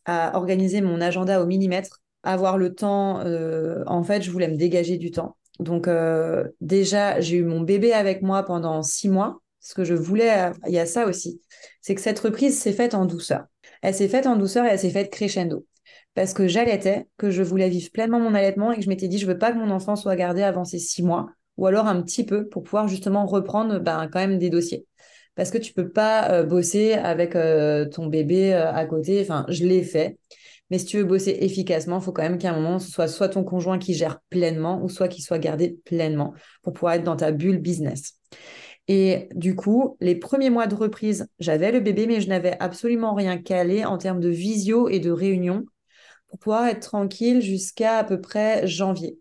à 0.04 0.36
organiser 0.36 0.80
mon 0.80 1.00
agenda 1.00 1.42
au 1.42 1.46
millimètre, 1.46 2.00
avoir 2.22 2.58
le 2.58 2.74
temps. 2.74 3.22
en 3.86 4.02
fait, 4.02 4.22
je 4.22 4.30
voulais 4.30 4.48
me 4.48 4.56
dégager 4.56 4.96
du 4.96 5.10
temps. 5.10 5.36
Donc 5.58 5.88
déjà, 6.60 7.20
j'ai 7.20 7.36
eu 7.36 7.44
mon 7.44 7.60
bébé 7.60 7.92
avec 7.92 8.22
moi 8.22 8.42
pendant 8.42 8.82
six 8.82 9.08
mois. 9.08 9.40
Ce 9.60 9.74
que 9.74 9.84
je 9.84 9.94
voulais, 9.94 10.50
il 10.66 10.72
y 10.72 10.78
a 10.78 10.86
ça 10.86 11.06
aussi, 11.06 11.42
c'est 11.80 11.94
que 11.94 12.00
cette 12.00 12.18
reprise 12.20 12.58
s'est 12.58 12.72
faite 12.72 12.94
en 12.94 13.04
douceur. 13.04 13.44
Elle 13.82 13.94
s'est 13.94 14.08
faite 14.08 14.26
en 14.26 14.36
douceur 14.36 14.64
et 14.64 14.68
elle 14.68 14.78
s'est 14.78 14.90
faite 14.90 15.10
crescendo. 15.10 15.66
Parce 16.14 16.32
que 16.32 16.48
j'allaitais, 16.48 17.06
que 17.16 17.30
je 17.30 17.42
voulais 17.42 17.68
vivre 17.68 17.90
pleinement 17.92 18.18
mon 18.18 18.34
allaitement 18.34 18.72
et 18.72 18.76
que 18.76 18.82
je 18.82 18.88
m'étais 18.88 19.08
dit, 19.08 19.18
je 19.18 19.26
veux 19.26 19.38
pas 19.38 19.52
que 19.52 19.58
mon 19.58 19.70
enfant 19.70 19.94
soit 19.94 20.16
gardé 20.16 20.42
avant 20.42 20.64
ses 20.64 20.78
six 20.78 21.02
mois, 21.02 21.28
ou 21.56 21.66
alors 21.66 21.86
un 21.86 22.00
petit 22.02 22.24
peu 22.24 22.48
pour 22.48 22.62
pouvoir 22.62 22.88
justement 22.88 23.26
reprendre 23.26 23.78
ben, 23.78 24.08
quand 24.10 24.20
même 24.20 24.38
des 24.38 24.50
dossiers. 24.50 24.86
Parce 25.38 25.52
que 25.52 25.58
tu 25.58 25.72
peux 25.72 25.88
pas 25.88 26.32
euh, 26.32 26.42
bosser 26.42 26.94
avec 26.94 27.36
euh, 27.36 27.88
ton 27.88 28.06
bébé 28.06 28.52
euh, 28.54 28.72
à 28.72 28.84
côté. 28.86 29.20
Enfin, 29.22 29.46
je 29.48 29.64
l'ai 29.64 29.84
fait. 29.84 30.18
Mais 30.68 30.78
si 30.78 30.84
tu 30.84 30.96
veux 30.96 31.04
bosser 31.04 31.30
efficacement, 31.40 32.00
il 32.00 32.02
faut 32.02 32.10
quand 32.10 32.24
même 32.24 32.38
qu'à 32.38 32.50
un 32.50 32.56
moment, 32.56 32.80
ce 32.80 32.90
soit 32.90 33.06
soit 33.06 33.28
ton 33.28 33.44
conjoint 33.44 33.78
qui 33.78 33.94
gère 33.94 34.18
pleinement 34.30 34.82
ou 34.82 34.88
soit 34.88 35.06
qu'il 35.06 35.22
soit 35.22 35.38
gardé 35.38 35.78
pleinement 35.84 36.34
pour 36.62 36.72
pouvoir 36.72 36.94
être 36.94 37.04
dans 37.04 37.14
ta 37.14 37.30
bulle 37.30 37.58
business. 37.58 38.14
Et 38.88 39.28
du 39.32 39.54
coup, 39.54 39.96
les 40.00 40.16
premiers 40.16 40.50
mois 40.50 40.66
de 40.66 40.74
reprise, 40.74 41.28
j'avais 41.38 41.70
le 41.70 41.78
bébé, 41.78 42.08
mais 42.08 42.20
je 42.20 42.28
n'avais 42.28 42.56
absolument 42.58 43.14
rien 43.14 43.38
calé 43.38 43.84
en 43.84 43.96
termes 43.96 44.20
de 44.20 44.28
visio 44.28 44.88
et 44.88 44.98
de 44.98 45.12
réunion 45.12 45.64
pour 46.26 46.40
pouvoir 46.40 46.66
être 46.66 46.80
tranquille 46.80 47.42
jusqu'à 47.42 47.98
à 47.98 48.04
peu 48.04 48.20
près 48.20 48.66
janvier. 48.66 49.20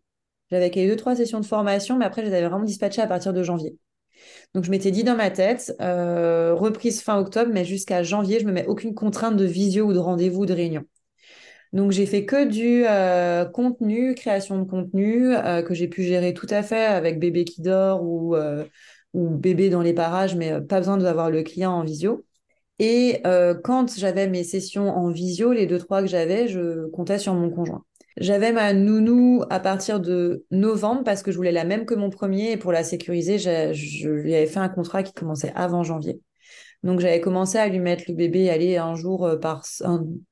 J'avais 0.50 0.70
eu 0.70 0.88
deux, 0.88 0.96
trois 0.96 1.16
sessions 1.16 1.40
de 1.40 1.46
formation, 1.46 1.96
mais 1.96 2.06
après, 2.06 2.24
je 2.24 2.30
les 2.30 2.34
avais 2.34 2.48
vraiment 2.48 2.66
dispatchées 2.66 3.04
à 3.04 3.08
partir 3.08 3.34
de 3.34 3.44
janvier. 3.44 3.78
Donc, 4.54 4.64
je 4.64 4.72
m'étais 4.72 4.92
dit 4.92 5.04
dans 5.04 5.16
ma 5.16 5.32
tête, 5.32 5.76
euh, 5.82 6.54
reprise 6.54 7.02
fin 7.02 7.20
octobre, 7.20 7.52
mais 7.54 7.66
jusqu'à 7.66 8.04
janvier, 8.04 8.40
je 8.40 8.46
ne 8.46 8.50
me 8.50 8.54
mets 8.54 8.66
aucune 8.68 8.94
contrainte 8.94 9.38
de 9.38 9.46
visio 9.46 9.86
ou 9.86 9.94
de 9.94 10.00
rendez-vous 10.00 10.42
ou 10.44 10.46
de 10.46 10.54
réunion. 10.54 10.84
Donc, 11.74 11.92
j'ai 11.92 12.06
fait 12.06 12.26
que 12.26 12.46
du 12.46 12.86
euh, 12.88 13.46
contenu, 13.46 14.16
création 14.16 14.60
de 14.60 14.64
contenu, 14.70 15.36
euh, 15.36 15.62
que 15.62 15.74
j'ai 15.74 15.88
pu 15.88 16.04
gérer 16.04 16.34
tout 16.34 16.48
à 16.50 16.64
fait 16.64 16.86
avec 16.86 17.20
bébé 17.20 17.46
qui 17.46 17.62
dort 17.62 18.04
ou 18.04 18.36
ou 19.14 19.30
bébé 19.30 19.70
dans 19.70 19.82
les 19.82 19.94
parages, 19.94 20.36
mais 20.36 20.62
pas 20.62 20.80
besoin 20.80 20.98
d'avoir 20.98 21.32
le 21.32 21.42
client 21.44 21.72
en 21.72 21.84
visio. 21.84 22.26
Et 22.80 23.24
quand 23.64 23.98
j'avais 23.98 24.28
mes 24.28 24.44
sessions 24.44 24.90
en 24.90 25.10
visio, 25.12 25.54
les 25.54 25.68
deux, 25.68 25.80
trois 25.80 26.02
que 26.02 26.08
j'avais, 26.08 26.48
je 26.48 26.88
comptais 26.90 27.20
sur 27.20 27.34
mon 27.34 27.50
conjoint. 27.50 27.87
J'avais 28.18 28.52
ma 28.52 28.74
nounou 28.74 29.44
à 29.50 29.60
partir 29.60 30.00
de 30.00 30.46
novembre 30.50 31.04
parce 31.04 31.22
que 31.22 31.32
je 31.32 31.38
voulais 31.38 31.52
la 31.52 31.66
même 31.66 31.86
que 31.86 31.94
mon 31.94 32.10
premier 32.10 32.52
et 32.52 32.58
pour 32.58 32.72
la 32.72 32.84
sécuriser, 32.84 33.38
je 33.38 34.10
lui 34.10 34.34
avais 34.34 34.48
fait 34.48 34.60
un 34.60 34.70
contrat 34.70 35.04
qui 35.04 35.14
commençait 35.14 35.52
avant 35.56 35.84
janvier. 35.84 36.20
Donc 36.84 37.00
j'avais 37.00 37.22
commencé 37.22 37.58
à 37.58 37.68
lui 37.68 37.80
mettre 37.80 38.06
le 38.08 38.14
bébé 38.14 38.50
aller 38.50 38.78
un 38.78 38.96
jour 38.96 39.26
euh, 39.26 39.38
par... 39.38 39.66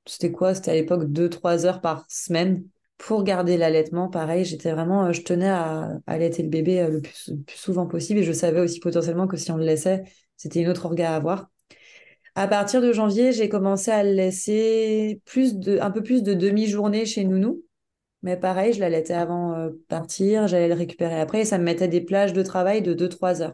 C'était 0.06 0.32
quoi? 0.32 0.54
C'était 0.54 0.72
à 0.72 0.76
l'époque 0.76 1.06
deux, 1.12 1.30
trois 1.30 1.66
heures 1.66 1.82
par 1.82 2.06
semaine 2.08 2.64
pour 2.98 3.24
garder 3.24 3.58
l'allaitement, 3.58 4.08
pareil, 4.08 4.46
j'étais 4.46 4.72
vraiment, 4.72 5.08
euh, 5.08 5.12
je 5.12 5.22
tenais 5.22 5.50
à, 5.50 5.92
allaiter 6.08 6.44
le 6.44 6.50
bébé 6.50 6.80
euh, 6.80 6.90
le 6.90 7.02
plus, 7.02 7.34
souvent 7.56 7.88
possible 7.88 8.22
et 8.22 8.24
je 8.24 8.32
savais 8.32 8.62
aussi 8.62 8.80
potentiellement 8.80 9.28
que 9.28 9.36
si 9.36 9.52
on 9.52 9.58
le 9.58 9.66
laissait, 9.66 10.04
c'était 10.38 10.62
une 10.62 10.70
autre 10.70 10.86
orga 10.86 11.12
à 11.12 11.16
avoir. 11.18 11.50
À 12.36 12.48
partir 12.48 12.82
de 12.82 12.94
janvier, 12.94 13.32
j'ai 13.34 13.50
commencé 13.50 13.92
à 13.92 14.04
le 14.04 14.12
laisser 14.12 15.22
plus 15.26 15.58
de, 15.58 15.80
un 15.80 15.92
peu 15.92 16.04
plus 16.04 16.24
de 16.24 16.34
demi-journée 16.34 17.06
chez 17.06 17.26
Nounou. 17.26 17.65
Mais 18.26 18.38
pareil, 18.38 18.74
je 18.74 18.80
l'allaitais 18.80 19.14
avant 19.14 19.54
euh, 19.54 19.70
partir, 19.88 20.48
j'allais 20.48 20.68
le 20.68 20.74
récupérer 20.74 21.22
après 21.22 21.42
et 21.42 21.46
ça 21.46 21.60
me 21.60 21.64
mettait 21.64 21.88
des 21.88 22.02
plages 22.02 22.34
de 22.34 22.42
travail 22.42 22.82
de 22.82 22.94
2-3 22.94 23.44
heures. 23.44 23.54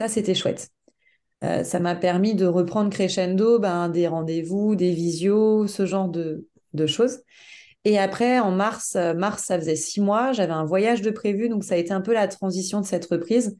Ça, 0.00 0.08
c'était 0.08 0.34
chouette. 0.34 0.68
ça 1.40 1.78
m'a 1.78 1.94
permis 1.94 2.34
de 2.34 2.44
reprendre 2.44 2.90
crescendo 2.90 3.60
ben, 3.60 3.88
des 3.88 4.08
rendez-vous, 4.08 4.74
des 4.74 4.90
visios, 4.90 5.68
ce 5.68 5.86
genre 5.86 6.08
de, 6.08 6.44
choses. 6.86 7.20
Et 7.84 7.98
après, 7.98 8.40
en 8.40 8.50
mars, 8.50 8.96
euh, 8.96 9.14
mars, 9.14 9.44
ça 9.44 9.58
faisait 9.58 9.76
six 9.76 10.00
mois, 10.00 10.32
j'avais 10.32 10.52
un 10.52 10.64
voyage 10.64 11.02
de 11.02 11.10
prévu, 11.10 11.48
donc 11.48 11.64
ça 11.64 11.74
a 11.74 11.78
été 11.78 11.92
un 11.92 12.00
peu 12.00 12.12
la 12.12 12.26
transition 12.28 12.80
de 12.80 12.86
cette 12.86 13.06
reprise. 13.06 13.56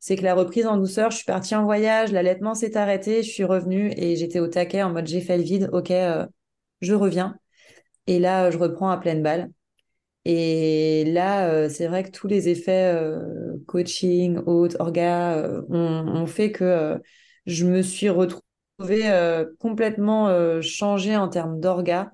C'est 0.00 0.16
que 0.16 0.22
la 0.22 0.34
reprise 0.34 0.66
en 0.66 0.76
douceur, 0.76 1.10
je 1.12 1.16
suis 1.16 1.24
partie 1.24 1.54
en 1.56 1.64
voyage, 1.64 2.12
l'allaitement 2.12 2.54
s'est 2.54 2.76
arrêté, 2.76 3.22
je 3.22 3.30
suis 3.30 3.44
revenue 3.44 3.90
et 3.96 4.16
j'étais 4.16 4.38
au 4.38 4.48
taquet 4.48 4.82
en 4.82 4.92
mode 4.92 5.06
j'ai 5.06 5.22
fait 5.22 5.38
le 5.38 5.42
vide, 5.42 5.70
ok, 5.72 5.90
euh, 5.92 6.26
je 6.82 6.94
reviens. 6.94 7.38
Et 8.06 8.18
là, 8.18 8.50
je 8.50 8.58
reprends 8.58 8.90
à 8.90 8.98
pleine 8.98 9.22
balle. 9.22 9.50
Et 10.26 11.04
là, 11.06 11.48
euh, 11.50 11.68
c'est 11.68 11.86
vrai 11.86 12.02
que 12.04 12.10
tous 12.10 12.26
les 12.28 12.48
effets 12.48 12.98
coaching, 13.66 14.38
haute, 14.46 14.76
orga, 14.78 15.62
ont, 15.68 16.26
fait 16.26 16.50
que 16.52 17.00
je 17.46 17.66
me 17.66 17.82
suis 17.82 18.08
retrouvée 18.08 18.42
complètement 19.58 20.60
changée 20.62 21.16
en 21.16 21.28
termes 21.28 21.60
d'orga 21.60 22.12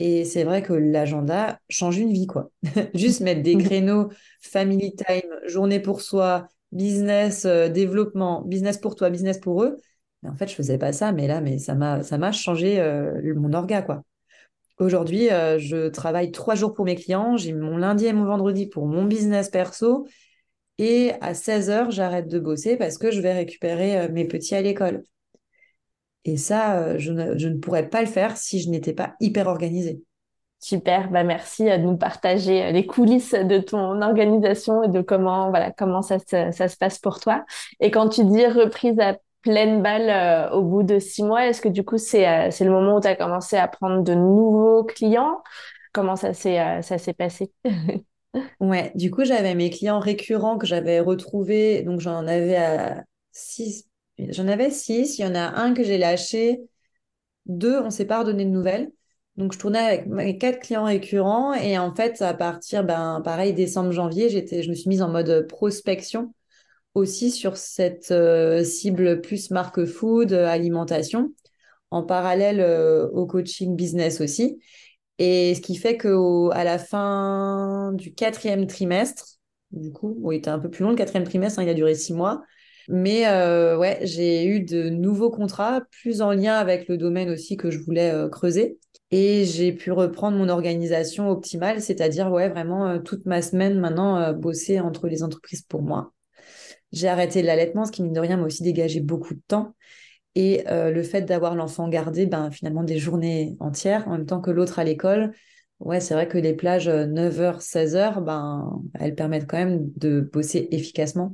et 0.00 0.24
c'est 0.24 0.44
vrai 0.44 0.62
que 0.62 0.72
l'agenda 0.72 1.60
change 1.68 1.98
une 1.98 2.12
vie, 2.12 2.26
quoi. 2.26 2.50
Juste 2.94 3.20
mettre 3.20 3.42
des 3.42 3.56
créneaux, 3.58 4.10
family 4.40 4.94
time, 4.96 5.30
journée 5.46 5.80
pour 5.80 6.00
soi, 6.00 6.48
business, 6.72 7.44
euh, 7.44 7.68
développement, 7.68 8.42
business 8.42 8.78
pour 8.78 8.96
toi, 8.96 9.10
business 9.10 9.38
pour 9.38 9.62
eux. 9.62 9.76
Mais 10.22 10.30
en 10.30 10.34
fait, 10.34 10.48
je 10.48 10.54
faisais 10.54 10.78
pas 10.78 10.92
ça, 10.92 11.12
mais 11.12 11.26
là, 11.28 11.40
mais 11.40 11.58
ça 11.58 11.74
m'a, 11.74 12.02
ça 12.02 12.18
m'a 12.18 12.32
changé 12.32 12.80
euh, 12.80 13.34
mon 13.36 13.52
orga, 13.52 13.82
quoi. 13.82 14.02
Aujourd'hui, 14.78 15.30
euh, 15.30 15.58
je 15.58 15.88
travaille 15.88 16.32
trois 16.32 16.54
jours 16.54 16.74
pour 16.74 16.84
mes 16.84 16.96
clients. 16.96 17.36
J'ai 17.36 17.52
mon 17.52 17.76
lundi 17.76 18.06
et 18.06 18.12
mon 18.12 18.24
vendredi 18.24 18.66
pour 18.66 18.86
mon 18.86 19.04
business 19.04 19.48
perso. 19.48 20.06
Et 20.78 21.12
à 21.20 21.34
16 21.34 21.70
heures, 21.70 21.90
j'arrête 21.90 22.28
de 22.28 22.38
bosser 22.38 22.76
parce 22.76 22.98
que 22.98 23.10
je 23.10 23.20
vais 23.20 23.32
récupérer 23.32 24.08
mes 24.08 24.26
petits 24.26 24.54
à 24.54 24.62
l'école. 24.62 25.04
Et 26.24 26.36
ça, 26.36 26.78
euh, 26.78 26.94
je 26.98 27.12
ne, 27.12 27.58
pourrais 27.58 27.88
pas 27.88 28.00
le 28.00 28.06
faire 28.06 28.36
si 28.36 28.60
je 28.60 28.70
n'étais 28.70 28.94
pas 28.94 29.14
hyper 29.20 29.46
organisée. 29.46 30.02
Super, 30.58 31.10
bah 31.10 31.24
merci 31.24 31.68
euh, 31.68 31.76
de 31.76 31.82
nous 31.82 31.98
partager 31.98 32.64
euh, 32.64 32.70
les 32.70 32.86
coulisses 32.86 33.34
de 33.34 33.58
ton 33.58 34.00
organisation 34.00 34.82
et 34.82 34.88
de 34.88 35.02
comment 35.02 35.50
voilà 35.50 35.70
comment 35.72 36.00
ça 36.00 36.18
se, 36.18 36.50
ça 36.52 36.68
se 36.68 36.76
passe 36.78 36.98
pour 36.98 37.20
toi. 37.20 37.44
Et 37.80 37.90
quand 37.90 38.08
tu 38.08 38.24
dis 38.24 38.46
reprise 38.46 38.98
à 38.98 39.16
pleine 39.44 39.82
balle 39.82 40.52
au 40.52 40.62
bout 40.62 40.82
de 40.82 40.98
six 40.98 41.22
mois, 41.22 41.46
est-ce 41.46 41.60
que 41.62 41.68
du 41.68 41.84
coup 41.84 41.98
c'est 41.98 42.50
c'est 42.50 42.64
le 42.64 42.70
moment 42.70 42.96
où 42.96 43.00
tu 43.00 43.08
as 43.08 43.16
commencé 43.16 43.56
à 43.56 43.68
prendre 43.68 44.02
de 44.02 44.14
nouveaux 44.14 44.84
clients? 44.84 45.42
Comment 45.92 46.16
ça 46.16 46.34
s'est 46.34 46.82
s'est 46.82 47.14
passé? 47.14 47.52
Ouais, 48.60 48.92
du 48.94 49.10
coup 49.10 49.24
j'avais 49.24 49.54
mes 49.54 49.70
clients 49.70 49.98
récurrents 50.00 50.58
que 50.58 50.66
j'avais 50.66 51.00
retrouvés, 51.00 51.82
donc 51.82 52.00
j'en 52.00 52.26
avais 52.26 52.94
six 53.32 53.86
J'en 54.18 54.46
avais 54.48 54.70
six. 54.70 55.18
Il 55.18 55.22
y 55.22 55.26
en 55.26 55.34
a 55.34 55.40
un 55.60 55.74
que 55.74 55.82
j'ai 55.82 55.98
lâché. 55.98 56.62
Deux, 57.46 57.80
on 57.80 57.90
s'est 57.90 58.06
pas 58.06 58.20
redonné 58.20 58.44
de 58.44 58.50
nouvelles. 58.50 58.92
Donc, 59.36 59.52
je 59.52 59.58
tournais 59.58 59.78
avec 59.80 60.06
mes 60.06 60.38
quatre 60.38 60.60
clients 60.60 60.84
récurrents. 60.84 61.54
Et 61.54 61.78
en 61.78 61.94
fait, 61.94 62.22
à 62.22 62.34
partir, 62.34 62.84
ben, 62.84 63.20
pareil, 63.24 63.54
décembre, 63.54 63.92
janvier, 63.92 64.30
je 64.30 64.70
me 64.70 64.74
suis 64.74 64.88
mise 64.88 65.02
en 65.02 65.08
mode 65.10 65.46
prospection 65.48 66.32
aussi 66.94 67.30
sur 67.30 67.56
cette 67.56 68.10
euh, 68.10 68.64
cible 68.64 69.20
plus 69.20 69.50
marque 69.50 69.84
food, 69.84 70.32
alimentation, 70.32 71.32
en 71.90 72.02
parallèle 72.02 72.60
euh, 72.60 73.08
au 73.10 73.26
coaching 73.26 73.76
business 73.76 74.20
aussi. 74.20 74.60
Et 75.18 75.54
ce 75.54 75.60
qui 75.60 75.76
fait 75.76 75.96
qu'à 75.96 76.64
la 76.64 76.78
fin 76.78 77.92
du 77.94 78.14
quatrième 78.14 78.66
trimestre, 78.66 79.38
du 79.70 79.92
coup, 79.92 80.18
il 80.32 80.36
était 80.38 80.50
un 80.50 80.58
peu 80.58 80.70
plus 80.70 80.82
long 80.84 80.90
le 80.90 80.96
quatrième 80.96 81.24
trimestre, 81.24 81.58
hein, 81.58 81.64
il 81.64 81.68
a 81.68 81.74
duré 81.74 81.94
six 81.94 82.14
mois, 82.14 82.42
mais 82.88 83.26
euh, 83.26 83.76
ouais, 83.78 83.98
j'ai 84.02 84.46
eu 84.46 84.60
de 84.60 84.88
nouveaux 84.88 85.30
contrats, 85.30 85.82
plus 86.02 86.20
en 86.20 86.32
lien 86.32 86.54
avec 86.54 86.88
le 86.88 86.98
domaine 86.98 87.30
aussi 87.30 87.56
que 87.56 87.70
je 87.70 87.78
voulais 87.78 88.12
euh, 88.12 88.28
creuser. 88.28 88.78
Et 89.10 89.44
j'ai 89.44 89.72
pu 89.72 89.92
reprendre 89.92 90.36
mon 90.36 90.48
organisation 90.48 91.30
optimale, 91.30 91.80
c'est-à-dire 91.80 92.30
ouais, 92.30 92.48
vraiment 92.48 92.86
euh, 92.88 92.98
toute 92.98 93.26
ma 93.26 93.42
semaine 93.42 93.78
maintenant 93.78 94.32
bosser 94.32 94.80
entre 94.80 95.06
les 95.06 95.22
entreprises 95.22 95.62
pour 95.62 95.82
moi. 95.82 96.12
J'ai 96.94 97.08
arrêté 97.08 97.42
l'allaitement, 97.42 97.84
ce 97.84 97.92
qui 97.92 98.02
mine 98.02 98.12
de 98.12 98.20
rien 98.20 98.36
m'a 98.36 98.44
aussi 98.44 98.62
dégagé 98.62 99.00
beaucoup 99.00 99.34
de 99.34 99.42
temps. 99.46 99.74
Et 100.36 100.64
le 100.66 101.02
fait 101.02 101.22
d'avoir 101.22 101.54
l'enfant 101.54 101.88
gardé, 101.88 102.26
ben, 102.26 102.50
finalement 102.50 102.82
des 102.82 102.98
journées 102.98 103.56
entières, 103.60 104.08
en 104.08 104.12
même 104.12 104.26
temps 104.26 104.40
que 104.40 104.50
l'autre 104.50 104.80
à 104.80 104.84
l'école, 104.84 105.32
ouais, 105.80 106.00
c'est 106.00 106.14
vrai 106.14 106.28
que 106.28 106.38
les 106.38 106.54
plages 106.54 106.88
9h, 106.88 107.60
16h, 107.60 108.24
ben, 108.24 108.82
elles 108.98 109.14
permettent 109.14 109.46
quand 109.46 109.58
même 109.58 109.90
de 109.96 110.20
bosser 110.20 110.68
efficacement. 110.70 111.32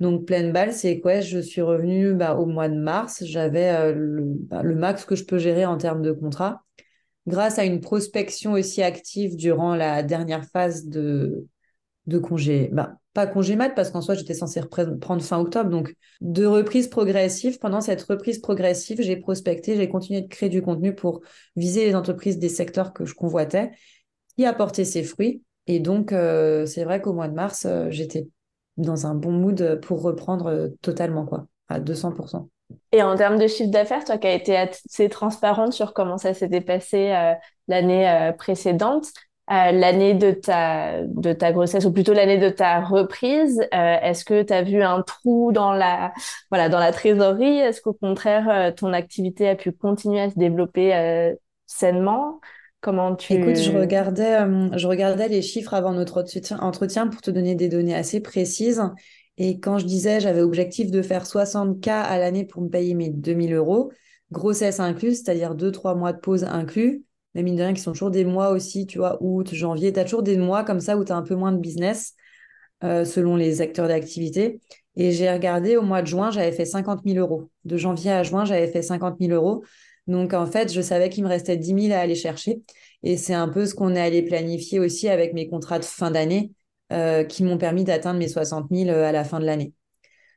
Donc, 0.00 0.26
pleine 0.26 0.52
balle, 0.52 0.72
c'est 0.72 1.00
quoi 1.00 1.20
Je 1.20 1.38
suis 1.40 1.60
revenue 1.60 2.14
bah, 2.14 2.36
au 2.36 2.46
mois 2.46 2.68
de 2.68 2.76
mars. 2.76 3.24
J'avais 3.24 3.70
euh, 3.70 3.94
bah, 3.96 4.62
le, 4.62 4.74
max 4.76 5.04
que 5.04 5.16
je 5.16 5.24
peux 5.24 5.38
gérer 5.38 5.66
en 5.66 5.76
termes 5.76 6.02
de 6.02 6.12
contrat. 6.12 6.62
Grâce 7.26 7.58
à 7.58 7.64
une 7.64 7.80
prospection 7.80 8.52
aussi 8.52 8.82
active 8.82 9.36
durant 9.36 9.74
la 9.74 10.02
dernière 10.02 10.44
phase 10.46 10.86
de, 10.86 11.46
congé, 12.22 12.70
bah, 12.72 12.94
pas 13.26 13.68
parce 13.70 13.90
qu'en 13.90 14.00
soi, 14.00 14.14
j'étais 14.14 14.34
censée 14.34 14.60
prendre 15.00 15.22
fin 15.22 15.38
octobre. 15.38 15.70
Donc, 15.70 15.94
de 16.20 16.46
reprise 16.46 16.88
progressive. 16.88 17.58
Pendant 17.58 17.80
cette 17.80 18.02
reprise 18.02 18.38
progressive, 18.38 19.00
j'ai 19.02 19.16
prospecté, 19.16 19.76
j'ai 19.76 19.88
continué 19.88 20.22
de 20.22 20.28
créer 20.28 20.48
du 20.48 20.62
contenu 20.62 20.94
pour 20.94 21.20
viser 21.56 21.84
les 21.86 21.94
entreprises 21.94 22.38
des 22.38 22.48
secteurs 22.48 22.92
que 22.92 23.04
je 23.04 23.14
convoitais, 23.14 23.70
qui 24.36 24.44
apportaient 24.44 24.84
ses 24.84 25.02
fruits. 25.02 25.42
Et 25.66 25.80
donc, 25.80 26.12
euh, 26.12 26.64
c'est 26.66 26.84
vrai 26.84 27.00
qu'au 27.00 27.12
mois 27.12 27.28
de 27.28 27.34
mars, 27.34 27.66
euh, 27.66 27.88
j'étais 27.90 28.28
dans 28.76 29.06
un 29.06 29.14
bon 29.14 29.32
mood 29.32 29.80
pour 29.82 30.02
reprendre 30.02 30.46
euh, 30.46 30.68
totalement, 30.80 31.26
quoi, 31.26 31.46
à 31.68 31.80
200%. 31.80 32.48
Et 32.92 33.02
en 33.02 33.16
termes 33.16 33.38
de 33.38 33.46
chiffre 33.46 33.70
d'affaires, 33.70 34.04
toi 34.04 34.18
qui 34.18 34.26
as 34.26 34.34
été 34.34 34.56
assez 34.56 35.08
transparente 35.08 35.72
sur 35.72 35.94
comment 35.94 36.18
ça 36.18 36.34
s'était 36.34 36.60
passé 36.60 37.14
l'année 37.66 38.30
précédente, 38.36 39.06
euh, 39.50 39.72
l'année 39.72 40.14
de 40.14 40.32
ta, 40.32 41.02
de 41.02 41.32
ta 41.32 41.52
grossesse, 41.52 41.84
ou 41.84 41.92
plutôt 41.92 42.12
l'année 42.12 42.38
de 42.38 42.48
ta 42.48 42.80
reprise, 42.80 43.60
est-ce 43.72 44.24
que 44.24 44.42
tu 44.42 44.52
as 44.52 44.62
vu 44.62 44.82
un 44.82 45.02
trou 45.02 45.52
dans 45.52 45.72
la, 45.72 46.12
voilà, 46.50 46.68
dans 46.68 46.78
la 46.78 46.92
trésorerie? 46.92 47.58
Est-ce 47.58 47.80
qu'au 47.80 47.94
contraire, 47.94 48.74
ton 48.76 48.92
activité 48.92 49.48
a 49.48 49.56
pu 49.56 49.72
continuer 49.72 50.20
à 50.20 50.30
se 50.30 50.38
développer 50.38 51.34
sainement? 51.66 52.40
Comment 52.80 53.16
tu... 53.16 53.32
Écoute, 53.32 53.56
je 53.56 53.72
regardais, 53.72 54.38
je 54.76 54.86
regardais 54.86 55.28
les 55.28 55.42
chiffres 55.42 55.74
avant 55.74 55.92
notre 55.92 56.24
entretien 56.60 57.06
pour 57.08 57.20
te 57.20 57.30
donner 57.30 57.54
des 57.54 57.68
données 57.68 57.94
assez 57.94 58.20
précises. 58.20 58.82
Et 59.38 59.60
quand 59.60 59.78
je 59.78 59.86
disais, 59.86 60.20
j'avais 60.20 60.40
objectif 60.42 60.90
de 60.90 61.00
faire 61.00 61.24
60K 61.24 61.90
à 61.90 62.18
l'année 62.18 62.44
pour 62.44 62.60
me 62.60 62.68
payer 62.68 62.94
mes 62.94 63.08
2000 63.08 63.54
euros, 63.54 63.92
grossesse 64.32 64.80
incluse, 64.80 65.22
c'est-à-dire 65.22 65.54
2-3 65.54 65.96
mois 65.96 66.12
de 66.12 66.18
pause 66.18 66.44
inclus, 66.44 67.04
mais 67.34 67.42
mine 67.42 67.56
de 67.56 67.62
rien, 67.62 67.74
qui 67.74 67.82
sont 67.82 67.92
toujours 67.92 68.10
des 68.10 68.24
mois 68.24 68.50
aussi, 68.50 68.86
tu 68.86 68.98
vois, 68.98 69.18
août, 69.20 69.54
janvier, 69.54 69.92
tu 69.92 70.00
as 70.00 70.04
toujours 70.04 70.22
des 70.22 70.36
mois 70.36 70.64
comme 70.64 70.80
ça 70.80 70.96
où 70.96 71.04
tu 71.04 71.12
as 71.12 71.16
un 71.16 71.22
peu 71.22 71.34
moins 71.34 71.52
de 71.52 71.58
business 71.58 72.14
euh, 72.84 73.04
selon 73.04 73.36
les 73.36 73.60
acteurs 73.60 73.88
d'activité. 73.88 74.60
Et 74.96 75.12
j'ai 75.12 75.30
regardé 75.30 75.76
au 75.76 75.82
mois 75.82 76.02
de 76.02 76.06
juin, 76.06 76.30
j'avais 76.30 76.52
fait 76.52 76.64
50 76.64 77.00
000 77.04 77.18
euros. 77.18 77.50
De 77.64 77.76
janvier 77.76 78.12
à 78.12 78.22
juin, 78.22 78.44
j'avais 78.44 78.68
fait 78.68 78.82
50 78.82 79.16
000 79.20 79.32
euros. 79.32 79.64
Donc 80.06 80.32
en 80.32 80.46
fait, 80.46 80.72
je 80.72 80.80
savais 80.80 81.08
qu'il 81.08 81.24
me 81.24 81.28
restait 81.28 81.56
10 81.56 81.88
000 81.88 81.92
à 81.92 82.00
aller 82.00 82.14
chercher. 82.14 82.62
Et 83.02 83.16
c'est 83.16 83.34
un 83.34 83.48
peu 83.48 83.66
ce 83.66 83.74
qu'on 83.74 83.94
est 83.94 84.00
allé 84.00 84.22
planifier 84.22 84.80
aussi 84.80 85.08
avec 85.08 85.34
mes 85.34 85.48
contrats 85.48 85.78
de 85.78 85.84
fin 85.84 86.10
d'année. 86.10 86.52
Euh, 86.90 87.22
qui 87.22 87.44
m'ont 87.44 87.58
permis 87.58 87.84
d'atteindre 87.84 88.18
mes 88.18 88.28
60 88.28 88.68
000 88.70 88.88
euh, 88.88 89.04
à 89.04 89.12
la 89.12 89.22
fin 89.22 89.40
de 89.40 89.44
l'année. 89.44 89.74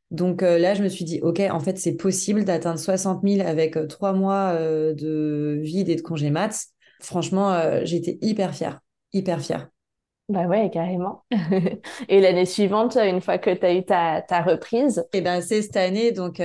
Donc 0.09 0.41
là, 0.41 0.73
je 0.73 0.83
me 0.83 0.89
suis 0.89 1.05
dit, 1.05 1.21
OK, 1.21 1.39
en 1.39 1.61
fait, 1.61 1.77
c'est 1.77 1.95
possible 1.95 2.43
d'atteindre 2.43 2.77
60 2.77 3.21
000 3.25 3.47
avec 3.47 3.77
trois 3.87 4.11
mois 4.11 4.53
de 4.53 5.61
vide 5.63 5.87
et 5.87 5.95
de 5.95 6.01
congé 6.01 6.29
maths. 6.29 6.65
Franchement, 7.01 7.83
j'étais 7.83 8.17
hyper 8.21 8.53
fière, 8.53 8.79
hyper 9.13 9.41
fière. 9.41 9.69
Bah 10.29 10.45
ouais, 10.47 10.69
carrément. 10.71 11.25
et 12.07 12.21
l'année 12.21 12.45
suivante, 12.45 12.95
une 12.95 13.19
fois 13.19 13.37
que 13.37 13.53
tu 13.53 13.65
as 13.65 13.73
eu 13.73 13.83
ta, 13.83 14.21
ta 14.21 14.41
reprise? 14.41 15.03
Eh 15.11 15.21
ben, 15.21 15.41
c'est 15.41 15.61
cette 15.61 15.75
année, 15.75 16.11
donc 16.13 16.41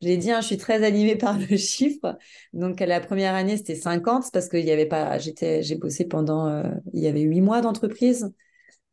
j'ai 0.00 0.16
dit, 0.16 0.30
hein, 0.30 0.40
je 0.40 0.46
suis 0.46 0.56
très 0.56 0.84
animée 0.84 1.16
par 1.16 1.38
le 1.38 1.56
chiffre. 1.56 2.18
Donc 2.52 2.80
la 2.80 3.00
première 3.00 3.34
année, 3.34 3.56
c'était 3.56 3.74
50 3.74 4.30
parce 4.32 4.48
qu'il 4.48 4.64
y 4.64 4.70
avait 4.70 4.86
pas, 4.86 5.18
j'étais, 5.18 5.62
j'ai 5.62 5.76
bossé 5.76 6.06
pendant, 6.06 6.62
il 6.92 7.00
y 7.02 7.06
avait 7.06 7.20
huit 7.20 7.40
mois 7.40 7.60
d'entreprise. 7.60 8.32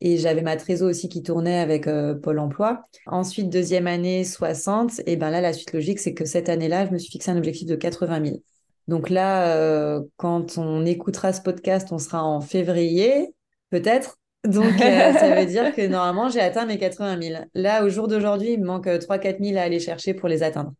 Et 0.01 0.17
j'avais 0.17 0.41
ma 0.41 0.57
trésor 0.57 0.89
aussi 0.89 1.09
qui 1.09 1.23
tournait 1.23 1.57
avec 1.59 1.87
euh, 1.87 2.15
Pôle 2.15 2.39
emploi. 2.39 2.83
Ensuite, 3.05 3.49
deuxième 3.49 3.87
année, 3.87 4.23
60. 4.23 5.01
Et 5.05 5.15
ben 5.15 5.29
là, 5.31 5.41
la 5.41 5.53
suite 5.53 5.73
logique, 5.73 5.99
c'est 5.99 6.13
que 6.13 6.25
cette 6.25 6.49
année-là, 6.49 6.85
je 6.85 6.91
me 6.91 6.97
suis 6.97 7.11
fixé 7.11 7.31
un 7.31 7.37
objectif 7.37 7.67
de 7.67 7.75
80 7.75 8.19
000. 8.19 8.43
Donc 8.87 9.09
là, 9.09 9.55
euh, 9.55 10.01
quand 10.17 10.57
on 10.57 10.85
écoutera 10.85 11.33
ce 11.33 11.41
podcast, 11.41 11.89
on 11.91 11.97
sera 11.97 12.23
en 12.23 12.41
février, 12.41 13.33
peut-être. 13.69 14.17
Donc, 14.43 14.79
euh, 14.81 15.13
ça 15.13 15.35
veut 15.35 15.45
dire 15.45 15.73
que 15.73 15.85
normalement, 15.87 16.29
j'ai 16.29 16.41
atteint 16.41 16.65
mes 16.65 16.77
80 16.77 17.21
000. 17.21 17.43
Là, 17.55 17.83
au 17.83 17.89
jour 17.89 18.07
d'aujourd'hui, 18.07 18.53
il 18.53 18.61
me 18.61 18.67
manque 18.67 18.87
3-4 18.87 19.43
000 19.43 19.57
à 19.57 19.63
aller 19.63 19.79
chercher 19.79 20.13
pour 20.13 20.29
les 20.29 20.43
atteindre. 20.43 20.73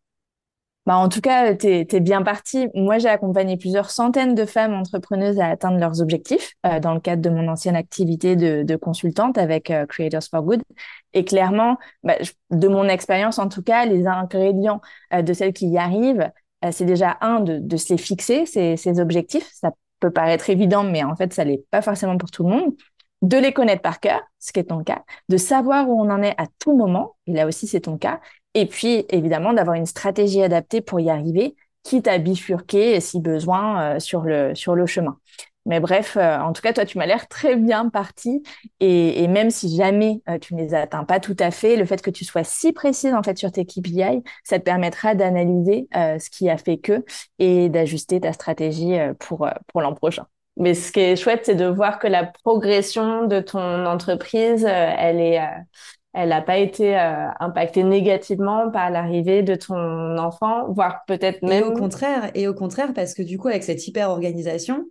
Bah, 0.85 0.97
en 0.97 1.09
tout 1.09 1.19
cas, 1.19 1.55
tu 1.55 1.67
es, 1.67 1.99
bien 1.99 2.21
parti. 2.21 2.67
Moi, 2.75 2.99
j'ai 2.99 3.07
accompagné 3.09 3.57
plusieurs 3.57 3.89
centaines 3.89 4.35
de 4.35 4.45
femmes 4.45 4.75
entrepreneuses 4.75 5.39
à 5.39 5.47
atteindre 5.47 5.79
leurs 5.79 5.99
objectifs 5.99 6.53
euh, 6.63 6.79
dans 6.79 6.93
le 6.93 6.99
cadre 6.99 7.23
de 7.23 7.29
mon 7.31 7.47
ancienne 7.47 7.75
activité 7.75 8.35
de, 8.35 8.61
de 8.61 8.75
consultante 8.75 9.39
avec 9.39 9.71
euh, 9.71 9.87
Creators 9.87 10.21
for 10.29 10.43
Good. 10.43 10.61
Et 11.13 11.25
clairement, 11.25 11.79
bah, 12.03 12.17
de 12.51 12.67
mon 12.67 12.87
expérience 12.87 13.39
en 13.39 13.49
tout 13.49 13.63
cas, 13.63 13.85
les 13.85 14.05
ingrédients 14.05 14.79
euh, 15.11 15.23
de 15.23 15.33
celles 15.33 15.53
qui 15.53 15.69
y 15.69 15.79
arrivent, 15.79 16.29
c'est 16.71 16.85
déjà 16.85 17.17
un, 17.21 17.39
de, 17.41 17.77
se 17.77 17.93
les 17.93 17.97
fixer, 17.97 18.45
ces, 18.45 18.99
objectifs. 18.99 19.49
Ça 19.53 19.71
peut 19.99 20.11
paraître 20.11 20.49
évident, 20.49 20.83
mais 20.83 21.03
en 21.03 21.15
fait, 21.15 21.33
ça 21.33 21.43
l'est 21.43 21.63
pas 21.71 21.81
forcément 21.81 22.17
pour 22.17 22.31
tout 22.31 22.43
le 22.43 22.49
monde 22.49 22.75
de 23.21 23.37
les 23.37 23.53
connaître 23.53 23.81
par 23.81 23.99
cœur, 23.99 24.21
ce 24.39 24.51
qui 24.51 24.59
est 24.59 24.65
ton 24.65 24.83
cas, 24.83 25.03
de 25.29 25.37
savoir 25.37 25.89
où 25.89 25.99
on 25.99 26.11
en 26.11 26.21
est 26.21 26.35
à 26.37 26.45
tout 26.59 26.75
moment, 26.75 27.15
et 27.25 27.33
là 27.33 27.47
aussi 27.47 27.65
c'est 27.65 27.79
ton 27.79 27.97
cas, 27.97 28.19
et 28.53 28.65
puis, 28.67 29.05
évidemment, 29.09 29.53
d'avoir 29.53 29.75
une 29.75 29.85
stratégie 29.85 30.41
adaptée 30.41 30.81
pour 30.81 30.99
y 30.99 31.09
arriver, 31.09 31.55
quitte 31.83 32.07
à 32.07 32.17
bifurquer 32.17 32.99
si 33.01 33.19
besoin 33.19 33.95
euh, 33.95 33.99
sur 33.99 34.21
le 34.23 34.85
chemin. 34.85 35.17
Mais 35.65 35.79
bref, 35.79 36.15
euh, 36.15 36.37
en 36.37 36.53
tout 36.53 36.61
cas, 36.61 36.73
toi, 36.73 36.85
tu 36.85 36.97
m'as 36.97 37.05
l'air 37.05 37.27
très 37.27 37.55
bien 37.55 37.89
parti. 37.89 38.43
Et, 38.79 39.27
même 39.27 39.49
si 39.49 39.75
jamais 39.75 40.21
euh, 40.29 40.37
tu 40.37 40.53
ne 40.53 40.61
les 40.61 40.73
atteins 40.73 41.03
pas 41.03 41.19
tout 41.19 41.35
à 41.39 41.51
fait, 41.51 41.75
le 41.75 41.85
fait 41.85 42.01
que 42.01 42.11
tu 42.11 42.23
sois 42.23 42.43
si 42.43 42.71
précise 42.71 43.13
en 43.13 43.23
fait 43.23 43.37
sur 43.37 43.51
tes 43.51 43.65
KPI, 43.65 44.23
ça 44.43 44.59
te 44.59 44.63
permettra 44.63 45.15
d'analyser 45.15 45.87
ce 45.93 46.29
qui 46.29 46.49
a 46.49 46.57
fait 46.57 46.77
que 46.77 47.03
et 47.39 47.69
d'ajuster 47.69 48.21
ta 48.21 48.31
stratégie 48.31 48.97
pour, 49.19 49.49
pour 49.67 49.81
l'an 49.81 49.93
prochain. 49.93 50.25
Mais 50.57 50.73
ce 50.73 50.91
qui 50.91 51.01
est 51.01 51.15
chouette, 51.15 51.41
c'est 51.45 51.55
de 51.55 51.65
voir 51.65 51.99
que 51.99 52.07
la 52.07 52.25
progression 52.25 53.25
de 53.25 53.39
ton 53.41 53.85
entreprise, 53.85 54.65
elle 54.65 55.19
est, 55.19 55.41
elle 56.15 56.29
n'a 56.29 56.41
pas 56.41 56.57
été 56.57 56.97
euh, 56.97 57.27
impactée 57.41 57.83
négativement 57.83 58.71
par 58.71 58.89
l'arrivée 58.89 59.43
de 59.43 59.53
ton 59.53 60.17
enfant, 60.17 60.71
voire 60.71 61.03
peut-être 61.07 61.41
même. 61.43 61.63
Et 61.63 61.67
au 61.67 61.73
contraire, 61.73 62.31
et 62.33 62.47
au 62.47 62.53
contraire, 62.53 62.93
parce 62.93 63.13
que 63.13 63.21
du 63.21 63.37
coup, 63.37 63.49
avec 63.49 63.63
cette 63.63 63.85
hyper 63.85 64.09
organisation 64.09 64.85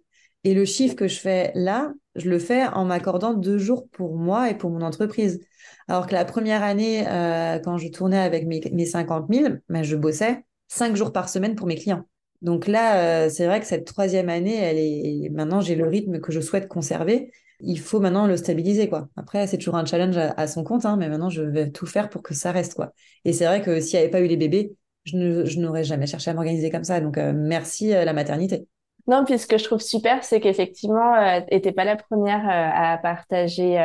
et 0.45 0.55
le 0.55 0.64
chiffre 0.64 0.95
que 0.95 1.09
je 1.09 1.18
fais 1.18 1.53
là, 1.55 1.92
je 2.14 2.28
le 2.28 2.38
fais 2.38 2.66
en 2.66 2.84
m'accordant 2.84 3.34
deux 3.34 3.59
jours 3.59 3.88
pour 3.90 4.16
moi 4.16 4.51
et 4.51 4.55
pour 4.57 4.70
mon 4.70 4.82
entreprise. 4.82 5.40
Alors 5.88 6.07
que 6.07 6.12
la 6.12 6.24
première 6.24 6.62
année, 6.62 7.07
euh, 7.09 7.59
quand 7.59 7.78
je 7.78 7.88
tournais 7.88 8.18
avec 8.18 8.47
mes, 8.47 8.61
mes 8.72 8.86
50 8.86 9.26
000, 9.32 9.55
ben, 9.68 9.82
je 9.82 9.97
bossais 9.97 10.45
cinq 10.68 10.97
jours 10.97 11.12
par 11.12 11.28
semaine 11.28 11.55
pour 11.55 11.66
mes 11.66 11.76
clients. 11.76 12.05
Donc 12.42 12.66
là, 12.66 13.24
euh, 13.24 13.28
c'est 13.30 13.47
vrai 13.47 13.61
que 13.61 13.66
cette 13.66 13.86
troisième 13.86 14.28
année, 14.28 14.57
elle 14.57 14.78
est 14.78 15.30
maintenant 15.30 15.61
j'ai 15.61 15.74
le 15.74 15.86
rythme 15.86 16.20
que 16.20 16.30
je 16.30 16.40
souhaite 16.40 16.68
conserver 16.68 17.30
il 17.61 17.78
faut 17.80 18.01
maintenant 18.01 18.26
le 18.26 18.36
stabiliser, 18.36 18.88
quoi. 18.88 19.09
Après, 19.16 19.47
c'est 19.47 19.59
toujours 19.59 19.76
un 19.76 19.84
challenge 19.84 20.16
à, 20.16 20.47
son 20.47 20.64
compte, 20.64 20.84
hein, 20.84 20.97
mais 20.97 21.09
maintenant, 21.09 21.30
je 21.30 21.42
vais 21.42 21.70
tout 21.70 21.86
faire 21.86 22.11
pour 22.11 22.22
que 22.22 22.34
ça 22.34 22.53
reste, 22.53 22.74
quoi. 22.74 22.92
Et 23.24 23.32
c'est 23.32 23.47
vrai 23.47 23.62
que 23.62 23.80
s'il 23.80 23.99
n'y 23.99 24.03
avait 24.03 24.11
pas 24.11 24.20
eu 24.20 24.26
les 24.26 24.36
bébés, 24.36 24.74
je, 25.05 25.59
n'aurais 25.59 25.84
jamais 25.84 26.07
cherché 26.07 26.30
à 26.30 26.34
m'organiser 26.34 26.70
comme 26.70 26.84
ça. 26.84 27.01
Donc, 27.01 27.18
euh, 27.18 27.32
merci 27.34 27.95
euh, 27.95 28.05
la 28.05 28.12
maternité. 28.12 28.66
Non, 29.07 29.24
puis 29.24 29.38
ce 29.38 29.46
que 29.46 29.59
je 29.59 29.64
trouve 29.64 29.80
super, 29.80 30.24
c'est 30.24 30.40
qu'effectivement, 30.40 31.14
euh, 31.14 31.40
tu 31.40 31.55
n'étais 31.55 31.72
pas 31.72 31.84
la 31.84 31.96
première 31.96 32.42
à 32.48 32.96
partager 32.98 33.76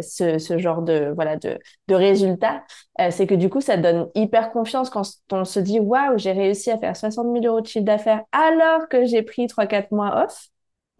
ce, 0.00 0.58
genre 0.58 0.82
de 0.82 1.12
voilà 1.14 1.36
de, 1.36 1.58
de 1.88 1.94
résultats. 1.94 2.64
c'est 3.10 3.26
que 3.26 3.34
du 3.34 3.50
coup, 3.50 3.60
ça 3.60 3.76
donne 3.76 4.08
hyper 4.14 4.50
confiance 4.50 4.88
quand 4.88 5.02
on 5.30 5.44
se 5.44 5.60
dit 5.60 5.78
waouh, 5.78 6.16
j'ai 6.16 6.32
réussi 6.32 6.70
à 6.70 6.78
faire 6.78 6.96
60 6.96 7.26
000 7.32 7.44
euros 7.44 7.60
de 7.60 7.66
chiffre 7.66 7.84
d'affaires 7.84 8.22
alors 8.32 8.88
que 8.88 9.04
j'ai 9.04 9.22
pris 9.22 9.46
3-4 9.46 9.88
mois 9.90 10.24
off. 10.24 10.48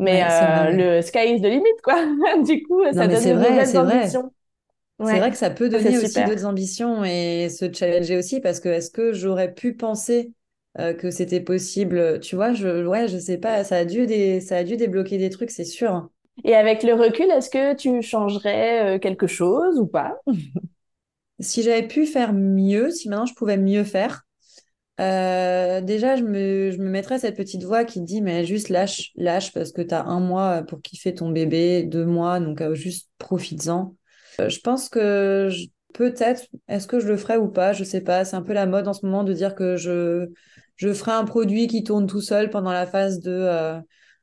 Mais 0.02 0.22
euh, 0.22 0.70
le 0.70 1.02
sky 1.02 1.34
is 1.34 1.40
the 1.40 1.46
limit, 1.46 1.64
quoi. 1.82 2.04
du 2.44 2.62
coup, 2.64 2.82
ça 2.92 3.06
donne 3.06 3.22
de 3.22 3.32
nouvelles 3.32 3.78
ambitions. 3.78 4.32
C'est 5.04 5.18
vrai 5.18 5.30
que 5.30 5.36
ça 5.36 5.50
peut 5.50 5.68
donner 5.68 5.98
aussi 5.98 6.24
d'autres 6.24 6.44
ambitions 6.44 7.04
et 7.04 7.48
se 7.48 7.72
challenger 7.72 8.16
aussi 8.16 8.40
parce 8.40 8.60
que 8.60 8.68
est-ce 8.68 8.90
que 8.90 9.12
j'aurais 9.12 9.52
pu 9.52 9.74
penser 9.74 10.32
euh, 10.78 10.94
que 10.94 11.10
c'était 11.10 11.40
possible 11.40 12.20
Tu 12.20 12.36
vois, 12.36 12.52
je, 12.54 12.86
ouais, 12.86 13.08
je 13.08 13.18
sais 13.18 13.38
pas, 13.38 13.64
ça 13.64 13.76
a 13.76 13.84
dû, 13.84 14.06
des, 14.06 14.40
ça 14.40 14.58
a 14.58 14.64
dû 14.64 14.76
débloquer 14.76 15.18
des 15.18 15.30
trucs, 15.30 15.50
c'est 15.50 15.64
sûr. 15.64 16.08
Et 16.44 16.54
avec 16.54 16.82
le 16.82 16.94
recul, 16.94 17.26
est-ce 17.30 17.50
que 17.50 17.74
tu 17.74 18.02
changerais 18.02 18.96
euh, 18.96 18.98
quelque 18.98 19.26
chose 19.26 19.78
ou 19.78 19.86
pas? 19.86 20.16
Si 21.40 21.62
j'avais 21.62 21.88
pu 21.88 22.06
faire 22.06 22.32
mieux, 22.32 22.90
si 22.90 23.08
maintenant 23.08 23.26
je 23.26 23.34
pouvais 23.34 23.56
mieux 23.56 23.82
faire, 23.84 24.22
euh, 25.00 25.80
déjà, 25.80 26.16
je 26.16 26.22
me, 26.22 26.70
je 26.70 26.78
me 26.78 26.88
mettrais 26.90 27.18
cette 27.18 27.36
petite 27.36 27.64
voix 27.64 27.84
qui 27.84 28.00
dit, 28.02 28.20
mais 28.22 28.44
juste 28.44 28.68
lâche, 28.68 29.10
lâche, 29.16 29.52
parce 29.52 29.72
que 29.72 29.82
tu 29.82 29.94
as 29.94 30.04
un 30.04 30.20
mois 30.20 30.62
pour 30.62 30.82
kiffer 30.82 31.14
ton 31.14 31.30
bébé, 31.30 31.82
deux 31.84 32.04
mois, 32.04 32.40
donc 32.40 32.60
euh, 32.60 32.74
juste 32.74 33.10
profites-en. 33.18 33.96
Euh, 34.40 34.48
je 34.48 34.60
pense 34.60 34.88
que 34.88 35.48
peut-être, 35.94 36.44
est-ce 36.68 36.86
que 36.86 37.00
je 37.00 37.08
le 37.08 37.16
ferai 37.16 37.36
ou 37.38 37.48
pas, 37.48 37.72
je 37.72 37.84
sais 37.84 38.02
pas. 38.02 38.24
C'est 38.24 38.36
un 38.36 38.42
peu 38.42 38.52
la 38.52 38.66
mode 38.66 38.86
en 38.88 38.92
ce 38.92 39.04
moment 39.06 39.24
de 39.24 39.32
dire 39.32 39.54
que 39.54 39.76
je, 39.76 40.28
je 40.82 40.92
ferai 40.92 41.12
un 41.12 41.24
produit 41.24 41.68
qui 41.68 41.84
tourne 41.84 42.08
tout 42.08 42.20
seul 42.20 42.50
pendant 42.50 42.72
la 42.72 42.86
phase 42.86 43.20
de, 43.20 43.80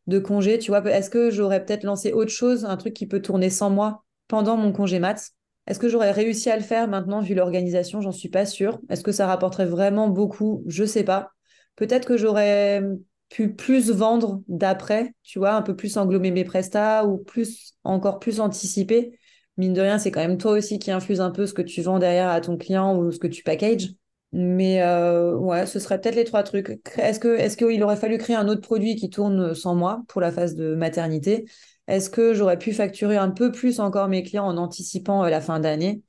de 0.08 0.20
congé. 0.20 0.60
Tu 0.60 0.72
vois, 0.72 0.84
est-ce 0.92 1.10
que 1.10 1.32
j'aurais 1.32 1.64
peut-être 1.64 1.86
lancé 1.86 2.12
autre 2.12 2.32
chose, 2.32 2.66
un 2.66 2.76
truc 2.76 2.94
qui 2.94 3.08
peut 3.08 3.22
tourner 3.22 3.50
sans 3.50 3.70
moi 3.70 4.04
pendant 4.28 4.58
mon 4.58 4.74
congé 4.74 5.00
mat? 5.00 5.30
Est-ce 5.68 5.80
que 5.80 5.88
j'aurais 5.88 6.12
réussi 6.12 6.50
à 6.50 6.58
le 6.58 6.62
faire 6.62 6.90
maintenant, 6.90 7.22
vu 7.22 7.34
l'organisation? 7.34 8.02
J'en 8.02 8.12
suis 8.12 8.28
pas 8.28 8.46
sûre. 8.46 8.78
Est-ce 8.90 9.04
que 9.04 9.14
ça 9.14 9.26
rapporterait 9.26 9.68
vraiment 9.68 10.10
beaucoup? 10.10 10.62
Je 10.68 10.84
sais 10.84 11.06
pas. 11.06 11.32
Peut-être 11.78 12.06
que 12.06 12.18
j'aurais 12.18 12.84
pu 13.30 13.56
plus 13.56 13.90
vendre 13.90 14.42
d'après, 14.50 15.14
tu 15.24 15.40
vois, 15.40 15.54
un 15.54 15.62
peu 15.62 15.78
plus 15.78 15.96
englober 15.96 16.32
mes 16.32 16.44
prestats 16.44 17.06
ou 17.06 17.20
plus, 17.20 17.76
encore 17.86 18.20
plus 18.20 18.42
anticiper. 18.42 19.18
Mine 19.56 19.72
de 19.72 19.80
rien, 19.80 19.98
c'est 19.98 20.12
quand 20.12 20.20
même 20.20 20.38
toi 20.38 20.52
aussi 20.52 20.78
qui 20.78 20.92
infuse 20.92 21.22
un 21.22 21.32
peu 21.32 21.46
ce 21.46 21.54
que 21.54 21.62
tu 21.62 21.82
vends 21.84 22.00
derrière 22.00 22.28
à 22.28 22.42
ton 22.42 22.58
client 22.58 22.98
ou 22.98 23.14
ce 23.14 23.20
que 23.20 23.28
tu 23.28 23.44
packages. 23.44 23.94
Mais 24.32 24.82
euh, 24.84 25.36
ouais, 25.36 25.66
ce 25.66 25.80
serait 25.80 26.00
peut-être 26.00 26.16
les 26.16 26.24
trois 26.24 26.44
trucs. 26.44 26.80
Est-ce 26.98 27.20
que 27.20 27.36
est-ce 27.36 27.58
qu'il 27.58 27.82
aurait 27.84 27.96
fallu 27.96 28.18
créer 28.20 28.36
un 28.36 28.48
autre 28.48 28.62
produit 28.62 28.96
qui 28.96 29.10
tourne 29.10 29.56
sans 29.56 29.74
moi 29.74 30.04
pour 30.08 30.22
la 30.22 30.32
phase 30.32 30.56
de 30.56 30.76
maternité? 30.76 31.46
Est-ce 31.88 32.12
que 32.12 32.36
j'aurais 32.36 32.60
pu 32.60 32.72
facturer 32.74 33.18
un 33.18 33.32
peu 33.32 33.52
plus 33.52 33.80
encore 33.80 34.08
mes 34.08 34.22
clients 34.22 34.46
en 34.46 34.58
anticipant 34.58 35.24
euh, 35.24 35.30
la 35.30 35.42
fin 35.42 35.60
d'année? 35.60 36.04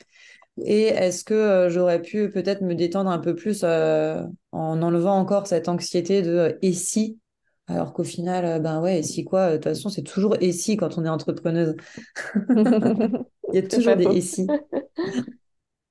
Et 0.62 0.84
est-ce 0.88 1.24
que 1.24 1.68
j'aurais 1.70 2.02
pu 2.02 2.28
peut-être 2.30 2.60
me 2.62 2.74
détendre 2.74 3.10
un 3.10 3.18
peu 3.18 3.34
plus 3.34 3.64
en 3.64 4.28
enlevant 4.52 5.16
encore 5.16 5.46
cette 5.46 5.68
anxiété 5.68 6.20
de 6.20 6.58
et 6.60 6.74
si? 6.74 7.18
Alors 7.66 7.92
qu'au 7.94 8.04
final, 8.04 8.60
ben 8.60 8.80
ouais, 8.82 8.98
et 8.98 9.02
si 9.02 9.24
quoi? 9.24 9.52
De 9.52 9.56
toute 9.56 9.64
façon, 9.64 9.88
c'est 9.88 10.02
toujours 10.02 10.36
et 10.40 10.52
si 10.52 10.76
quand 10.76 10.98
on 10.98 11.04
est 11.04 11.08
entrepreneuse. 11.08 11.76
Il 13.52 13.54
y 13.54 13.58
a 13.58 13.62
toujours 13.62 13.96
des 13.96 14.04
et 14.04 14.20
si. 14.20 14.46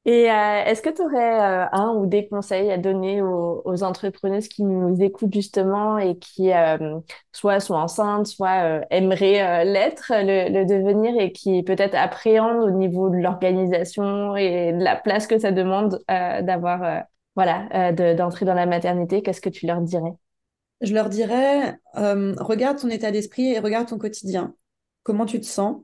Et 0.10 0.32
euh, 0.32 0.64
est-ce 0.66 0.82
que 0.82 0.90
tu 0.90 1.04
aurais 1.04 1.40
euh, 1.40 1.68
un 1.72 1.94
ou 1.94 2.08
des 2.08 2.28
conseils 2.28 2.72
à 2.72 2.80
donner 2.80 3.22
aux, 3.22 3.84
entrepreneuses 3.84 4.48
qui 4.48 4.64
nous 4.64 5.00
écoutent 5.04 5.32
justement 5.32 6.00
et 6.00 6.18
qui 6.18 6.52
euh, 6.52 7.00
soit 7.32 7.60
sont 7.60 7.76
enceintes, 7.76 8.26
soit 8.26 8.82
aimeraient 8.90 9.64
l'être, 9.66 10.12
le, 10.12 10.66
devenir 10.66 11.14
et 11.22 11.32
qui 11.32 11.62
peut-être 11.62 11.94
appréhendent 11.94 12.64
au 12.64 12.72
niveau 12.72 13.12
de 13.12 13.18
l'organisation 13.18 14.36
et 14.36 14.74
de 14.74 14.84
la 14.84 14.96
place 14.96 15.28
que 15.28 15.38
ça 15.38 15.52
demande 15.52 16.04
d'avoir, 16.08 17.04
voilà, 17.36 17.92
d'entrer 18.16 18.46
dans 18.46 18.56
la 18.56 18.66
maternité? 18.66 19.22
Qu'est-ce 19.22 19.42
que 19.42 19.50
tu 19.50 19.68
leur 19.68 19.80
dirais? 19.80 20.14
Je 20.82 20.96
leur 20.96 21.10
dirais, 21.10 21.78
regarde 21.94 22.80
ton 22.80 22.90
état 22.90 23.12
d'esprit 23.12 23.54
et 23.54 23.60
regarde 23.60 23.88
ton 23.88 24.00
quotidien. 24.00 24.56
Comment 25.04 25.28
tu 25.28 25.40
te 25.40 25.46
sens 25.46 25.84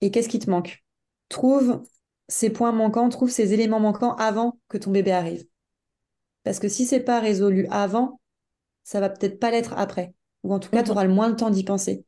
et 0.00 0.10
qu'est-ce 0.10 0.30
qui 0.30 0.38
te 0.38 0.50
manque? 0.50 0.82
Trouve 1.28 1.82
ces 2.28 2.50
points 2.50 2.72
manquants, 2.72 3.08
trouve 3.08 3.30
ces 3.30 3.52
éléments 3.54 3.80
manquants 3.80 4.14
avant 4.16 4.58
que 4.68 4.78
ton 4.78 4.90
bébé 4.90 5.12
arrive. 5.12 5.44
Parce 6.44 6.58
que 6.58 6.68
si 6.68 6.86
c'est 6.86 7.00
pas 7.00 7.20
résolu 7.20 7.66
avant, 7.70 8.20
ça 8.84 9.00
va 9.00 9.08
peut-être 9.08 9.38
pas 9.38 9.50
l'être 9.50 9.74
après. 9.76 10.14
Ou 10.44 10.54
en 10.54 10.60
tout 10.60 10.70
cas, 10.70 10.82
tu 10.82 10.90
auras 10.90 11.04
le 11.04 11.12
moins 11.12 11.30
de 11.30 11.34
temps 11.34 11.50
d'y 11.50 11.64
penser. 11.64 12.04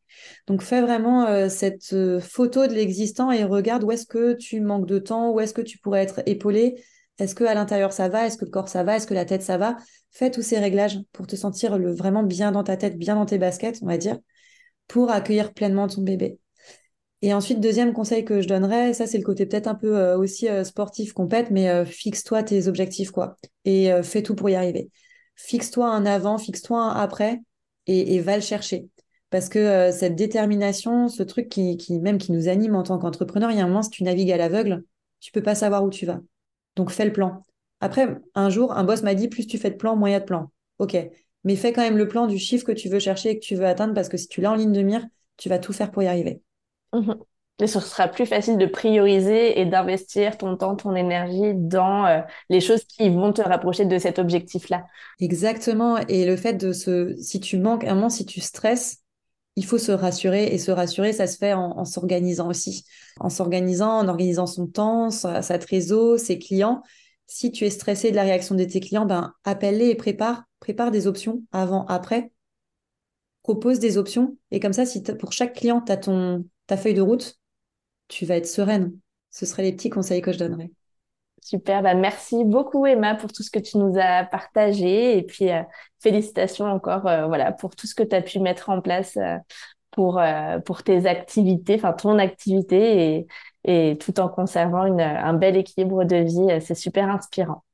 Donc 0.46 0.62
fais 0.62 0.80
vraiment 0.80 1.26
euh, 1.26 1.48
cette 1.48 1.92
euh, 1.92 2.20
photo 2.20 2.66
de 2.66 2.72
l'existant 2.72 3.32
et 3.32 3.44
regarde 3.44 3.82
où 3.84 3.90
est-ce 3.90 4.06
que 4.06 4.34
tu 4.34 4.60
manques 4.60 4.86
de 4.86 4.98
temps, 4.98 5.30
où 5.30 5.40
est-ce 5.40 5.52
que 5.52 5.62
tu 5.62 5.78
pourrais 5.78 6.02
être 6.02 6.22
épaulé, 6.26 6.82
est-ce 7.18 7.34
que 7.34 7.44
à 7.44 7.54
l'intérieur 7.54 7.92
ça 7.92 8.08
va, 8.08 8.26
est-ce 8.26 8.38
que 8.38 8.46
le 8.46 8.50
corps 8.50 8.68
ça 8.68 8.82
va, 8.82 8.96
est-ce 8.96 9.06
que 9.06 9.14
la 9.14 9.24
tête 9.24 9.42
ça 9.42 9.58
va? 9.58 9.76
Fais 10.10 10.30
tous 10.30 10.42
ces 10.42 10.58
réglages 10.58 10.98
pour 11.12 11.26
te 11.26 11.36
sentir 11.36 11.78
le, 11.78 11.92
vraiment 11.92 12.22
bien 12.22 12.50
dans 12.50 12.64
ta 12.64 12.76
tête, 12.76 12.96
bien 12.96 13.14
dans 13.14 13.26
tes 13.26 13.38
baskets, 13.38 13.80
on 13.82 13.86
va 13.86 13.98
dire, 13.98 14.18
pour 14.88 15.10
accueillir 15.10 15.52
pleinement 15.52 15.86
ton 15.86 16.02
bébé. 16.02 16.39
Et 17.22 17.34
ensuite, 17.34 17.60
deuxième 17.60 17.92
conseil 17.92 18.24
que 18.24 18.40
je 18.40 18.48
donnerais, 18.48 18.94
ça 18.94 19.06
c'est 19.06 19.18
le 19.18 19.24
côté 19.24 19.44
peut-être 19.44 19.66
un 19.66 19.74
peu 19.74 19.98
euh, 19.98 20.16
aussi 20.16 20.48
euh, 20.48 20.64
sportif, 20.64 21.12
compète, 21.12 21.50
mais 21.50 21.68
euh, 21.68 21.84
fixe-toi 21.84 22.42
tes 22.42 22.66
objectifs, 22.66 23.10
quoi. 23.10 23.36
Et 23.66 23.90
fais 24.02 24.22
tout 24.22 24.34
pour 24.34 24.48
y 24.48 24.54
arriver. 24.54 24.90
Fixe-toi 25.36 25.86
un 25.86 26.06
avant, 26.06 26.38
fixe-toi 26.38 26.80
un 26.80 26.88
après, 26.90 27.40
et, 27.86 28.20
va 28.20 28.36
le 28.36 28.42
chercher. 28.42 28.88
Parce 29.28 29.48
que 29.48 29.90
cette 29.92 30.16
détermination, 30.16 31.08
ce 31.08 31.22
truc 31.22 31.48
qui, 31.48 31.76
même 32.00 32.18
qui 32.18 32.32
nous 32.32 32.48
anime 32.48 32.74
en 32.74 32.82
tant 32.82 32.98
qu'entrepreneur, 32.98 33.50
il 33.50 33.58
y 33.58 33.60
a 33.60 33.64
un 33.64 33.68
moment, 33.68 33.82
si 33.82 33.90
tu 33.90 34.02
navigues 34.02 34.32
à 34.32 34.36
l'aveugle, 34.38 34.82
tu 35.20 35.30
peux 35.32 35.42
pas 35.42 35.54
savoir 35.54 35.84
où 35.84 35.90
tu 35.90 36.06
vas. 36.06 36.20
Donc 36.76 36.90
fais 36.90 37.04
le 37.04 37.12
plan. 37.12 37.44
Après, 37.80 38.16
un 38.34 38.50
jour, 38.50 38.72
un 38.72 38.84
boss 38.84 39.02
m'a 39.02 39.14
dit, 39.14 39.28
plus 39.28 39.46
tu 39.46 39.58
fais 39.58 39.70
de 39.70 39.76
plans, 39.76 39.96
moins 39.96 40.08
il 40.10 40.12
y 40.12 40.16
a 40.16 40.20
de 40.20 40.24
plans. 40.24 40.50
OK. 40.78 40.96
Mais 41.44 41.56
fais 41.56 41.72
quand 41.72 41.82
même 41.82 41.98
le 41.98 42.08
plan 42.08 42.26
du 42.26 42.38
chiffre 42.38 42.64
que 42.64 42.72
tu 42.72 42.88
veux 42.88 42.98
chercher 42.98 43.30
et 43.30 43.38
que 43.38 43.44
tu 43.44 43.56
veux 43.56 43.66
atteindre, 43.66 43.94
parce 43.94 44.08
que 44.08 44.16
si 44.16 44.28
tu 44.28 44.40
l'as 44.40 44.52
en 44.52 44.56
ligne 44.56 44.72
de 44.72 44.82
mire, 44.82 45.06
tu 45.36 45.48
vas 45.48 45.58
tout 45.58 45.72
faire 45.72 45.90
pour 45.90 46.02
y 46.02 46.06
arriver. 46.06 46.42
Mhm. 46.92 47.16
Et 47.60 47.66
ce 47.66 47.78
sera 47.78 48.08
plus 48.08 48.24
facile 48.24 48.56
de 48.56 48.66
prioriser 48.66 49.60
et 49.60 49.66
d'investir 49.66 50.38
ton 50.38 50.56
temps, 50.56 50.76
ton 50.76 50.96
énergie 50.96 51.52
dans 51.54 52.06
euh, 52.06 52.20
les 52.48 52.60
choses 52.60 52.84
qui 52.84 53.10
vont 53.10 53.32
te 53.32 53.42
rapprocher 53.42 53.84
de 53.84 53.98
cet 53.98 54.18
objectif-là. 54.18 54.86
Exactement. 55.20 55.98
Et 56.08 56.24
le 56.24 56.36
fait 56.36 56.54
de 56.54 56.72
se, 56.72 57.14
si 57.16 57.38
tu 57.38 57.58
manques, 57.58 57.84
un 57.84 57.94
moment, 57.94 58.08
si 58.08 58.24
tu 58.24 58.40
stresses, 58.40 59.00
il 59.56 59.66
faut 59.66 59.76
se 59.76 59.92
rassurer. 59.92 60.46
Et 60.46 60.58
se 60.58 60.70
rassurer, 60.70 61.12
ça 61.12 61.26
se 61.26 61.36
fait 61.36 61.52
en, 61.52 61.84
s'organisant 61.84 62.48
aussi. 62.48 62.86
En 63.18 63.28
s'organisant, 63.28 63.98
en 63.98 64.08
organisant 64.08 64.46
son 64.46 64.66
temps, 64.66 65.10
sa, 65.10 65.42
sa 65.42 65.58
trésor, 65.58 66.18
ses 66.18 66.38
clients. 66.38 66.82
Si 67.26 67.52
tu 67.52 67.66
es 67.66 67.70
stressé 67.70 68.10
de 68.10 68.16
la 68.16 68.22
réaction 68.22 68.54
de 68.54 68.64
tes 68.64 68.80
clients, 68.80 69.04
ben, 69.04 69.34
appelle-les 69.44 69.88
et 69.88 69.94
prépare, 69.96 70.44
prépare 70.60 70.90
des 70.90 71.06
options 71.06 71.42
avant, 71.52 71.84
après. 71.86 72.32
Propose 73.42 73.80
des 73.80 73.98
options. 73.98 74.38
Et 74.50 74.60
comme 74.60 74.72
ça, 74.72 74.86
si 74.86 75.02
pour 75.02 75.32
chaque 75.32 75.54
client, 75.54 75.82
tu 75.82 75.92
as 75.92 75.98
ton, 75.98 76.44
ta 76.70 76.76
feuille 76.76 76.94
de 76.94 77.02
route, 77.02 77.34
tu 78.06 78.26
vas 78.26 78.36
être 78.36 78.46
sereine. 78.46 78.92
Ce 79.30 79.44
seraient 79.44 79.64
les 79.64 79.72
petits 79.72 79.90
conseils 79.90 80.22
que 80.22 80.30
je 80.30 80.38
donnerais. 80.38 80.70
Super, 81.42 81.82
bah 81.82 81.94
merci 81.94 82.44
beaucoup 82.44 82.86
Emma 82.86 83.16
pour 83.16 83.32
tout 83.32 83.42
ce 83.42 83.50
que 83.50 83.58
tu 83.58 83.76
nous 83.76 83.98
as 83.98 84.24
partagé 84.24 85.18
et 85.18 85.22
puis 85.22 85.50
euh, 85.50 85.62
félicitations 85.98 86.66
encore 86.66 87.08
euh, 87.08 87.26
voilà 87.26 87.50
pour 87.50 87.74
tout 87.74 87.86
ce 87.88 87.94
que 87.94 88.02
tu 88.02 88.14
as 88.14 88.22
pu 88.22 88.38
mettre 88.38 88.68
en 88.68 88.80
place 88.82 89.16
euh, 89.16 89.36
pour 89.90 90.22
pour 90.64 90.84
tes 90.84 91.06
activités, 91.06 91.74
enfin 91.74 91.92
ton 91.92 92.18
activité 92.20 93.16
et, 93.16 93.26
et 93.64 93.98
tout 93.98 94.20
en 94.20 94.28
conservant 94.28 94.84
une, 94.84 95.00
un 95.00 95.32
bel 95.32 95.56
équilibre 95.56 96.04
de 96.04 96.16
vie, 96.16 96.60
c'est 96.60 96.76
super 96.76 97.08
inspirant. 97.08 97.64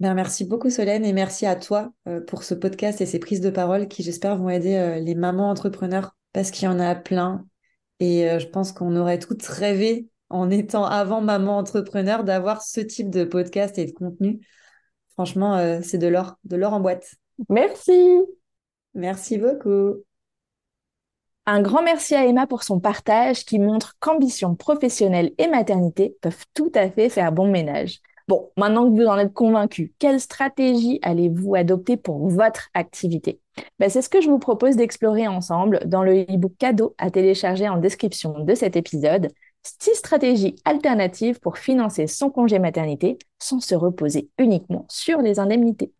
Ben, 0.00 0.14
merci 0.14 0.46
beaucoup 0.46 0.70
Solène 0.70 1.04
et 1.04 1.12
merci 1.12 1.44
à 1.44 1.56
toi 1.56 1.92
pour 2.26 2.44
ce 2.44 2.54
podcast 2.54 3.02
et 3.02 3.06
ces 3.06 3.18
prises 3.18 3.42
de 3.42 3.50
parole 3.50 3.88
qui 3.88 4.02
j'espère 4.02 4.38
vont 4.38 4.48
aider 4.48 5.00
les 5.02 5.14
mamans 5.14 5.50
entrepreneurs 5.50 6.16
parce 6.32 6.50
qu'il 6.50 6.64
y 6.64 6.68
en 6.68 6.80
a 6.80 6.94
plein 6.94 7.44
et 8.00 8.28
euh, 8.28 8.38
je 8.38 8.46
pense 8.46 8.72
qu'on 8.72 8.96
aurait 8.96 9.18
toutes 9.18 9.44
rêvé, 9.44 10.08
en 10.30 10.50
étant 10.50 10.84
avant 10.84 11.20
maman 11.20 11.58
entrepreneur, 11.58 12.24
d'avoir 12.24 12.62
ce 12.62 12.80
type 12.80 13.10
de 13.10 13.24
podcast 13.24 13.78
et 13.78 13.86
de 13.86 13.92
contenu. 13.92 14.40
Franchement, 15.10 15.56
euh, 15.56 15.80
c'est 15.82 15.98
de 15.98 16.06
l'or, 16.06 16.36
de 16.44 16.56
l'or 16.56 16.74
en 16.74 16.80
boîte. 16.80 17.14
Merci. 17.48 18.18
Merci 18.94 19.38
beaucoup. 19.38 20.04
Un 21.46 21.62
grand 21.62 21.82
merci 21.82 22.14
à 22.14 22.26
Emma 22.26 22.46
pour 22.46 22.62
son 22.62 22.78
partage 22.78 23.44
qui 23.44 23.58
montre 23.58 23.94
qu'ambition 24.00 24.54
professionnelle 24.54 25.32
et 25.38 25.48
maternité 25.48 26.14
peuvent 26.20 26.44
tout 26.52 26.70
à 26.74 26.90
fait 26.90 27.08
faire 27.08 27.32
bon 27.32 27.48
ménage. 27.50 28.00
Bon, 28.28 28.50
maintenant 28.58 28.84
que 28.90 28.94
vous 28.94 29.06
en 29.06 29.16
êtes 29.16 29.32
convaincu, 29.32 29.94
quelle 29.98 30.20
stratégie 30.20 30.98
allez-vous 31.00 31.54
adopter 31.54 31.96
pour 31.96 32.28
votre 32.28 32.68
activité? 32.74 33.40
Ben, 33.78 33.88
C'est 33.88 34.02
ce 34.02 34.10
que 34.10 34.20
je 34.20 34.28
vous 34.28 34.38
propose 34.38 34.76
d'explorer 34.76 35.26
ensemble 35.26 35.80
dans 35.86 36.02
le 36.02 36.24
e-book 36.24 36.52
cadeau 36.58 36.94
à 36.98 37.10
télécharger 37.10 37.70
en 37.70 37.78
description 37.78 38.44
de 38.44 38.54
cet 38.54 38.76
épisode. 38.76 39.28
6 39.62 39.94
stratégies 39.94 40.56
alternatives 40.66 41.40
pour 41.40 41.56
financer 41.56 42.06
son 42.06 42.28
congé 42.28 42.58
maternité 42.58 43.18
sans 43.38 43.60
se 43.60 43.74
reposer 43.74 44.28
uniquement 44.38 44.84
sur 44.90 45.22
les 45.22 45.38
indemnités. 45.38 45.92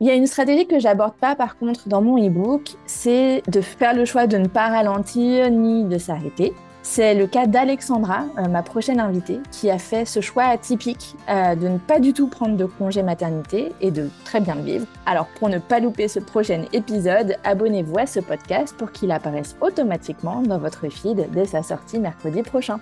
Il 0.00 0.06
y 0.06 0.10
a 0.10 0.14
une 0.14 0.26
stratégie 0.26 0.66
que 0.66 0.78
j'aborde 0.78 1.16
pas 1.16 1.36
par 1.36 1.58
contre 1.58 1.88
dans 1.88 2.00
mon 2.00 2.16
e-book, 2.16 2.70
c'est 2.86 3.42
de 3.48 3.60
faire 3.60 3.94
le 3.94 4.06
choix 4.06 4.26
de 4.26 4.38
ne 4.38 4.48
pas 4.48 4.68
ralentir 4.68 5.50
ni 5.50 5.84
de 5.84 5.98
s'arrêter. 5.98 6.54
C'est 6.88 7.14
le 7.14 7.26
cas 7.26 7.46
d'Alexandra, 7.46 8.26
euh, 8.38 8.46
ma 8.46 8.62
prochaine 8.62 9.00
invitée, 9.00 9.40
qui 9.50 9.70
a 9.70 9.76
fait 9.76 10.04
ce 10.04 10.20
choix 10.20 10.44
atypique 10.44 11.16
euh, 11.28 11.56
de 11.56 11.66
ne 11.66 11.78
pas 11.78 11.98
du 11.98 12.12
tout 12.12 12.28
prendre 12.28 12.56
de 12.56 12.64
congé 12.64 13.02
maternité 13.02 13.72
et 13.80 13.90
de 13.90 14.08
très 14.24 14.40
bien 14.40 14.54
vivre. 14.54 14.86
Alors 15.04 15.26
pour 15.36 15.48
ne 15.48 15.58
pas 15.58 15.80
louper 15.80 16.06
ce 16.06 16.20
prochain 16.20 16.62
épisode, 16.72 17.36
abonnez-vous 17.42 17.98
à 17.98 18.06
ce 18.06 18.20
podcast 18.20 18.74
pour 18.78 18.92
qu'il 18.92 19.10
apparaisse 19.10 19.56
automatiquement 19.60 20.42
dans 20.42 20.58
votre 20.58 20.88
feed 20.88 21.28
dès 21.32 21.44
sa 21.44 21.64
sortie 21.64 21.98
mercredi 21.98 22.42
prochain. 22.42 22.78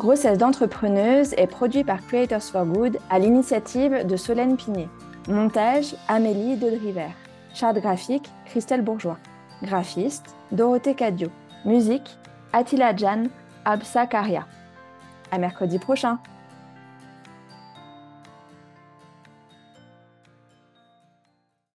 Grossesse 0.00 0.36
d'entrepreneuse 0.36 1.34
est 1.34 1.46
produit 1.46 1.84
par 1.84 2.04
Creators 2.04 2.42
for 2.42 2.66
Good 2.66 2.98
à 3.10 3.20
l'initiative 3.20 4.04
de 4.04 4.16
Solène 4.16 4.56
Pigné. 4.56 4.88
Montage 5.28 5.94
Amélie 6.08 6.56
Dodriver. 6.56 7.10
Charte 7.54 7.78
graphique 7.78 8.28
Christelle 8.44 8.82
Bourgeois. 8.82 9.18
Graphiste 9.62 10.34
Dorothée 10.50 10.94
Cadio. 10.94 11.28
Musique 11.64 12.18
Attila 12.58 12.96
Jan, 12.96 13.24
Absa 13.66 14.06
Karia. 14.06 14.46
À 15.30 15.36
mercredi 15.36 15.78
prochain! 15.78 16.18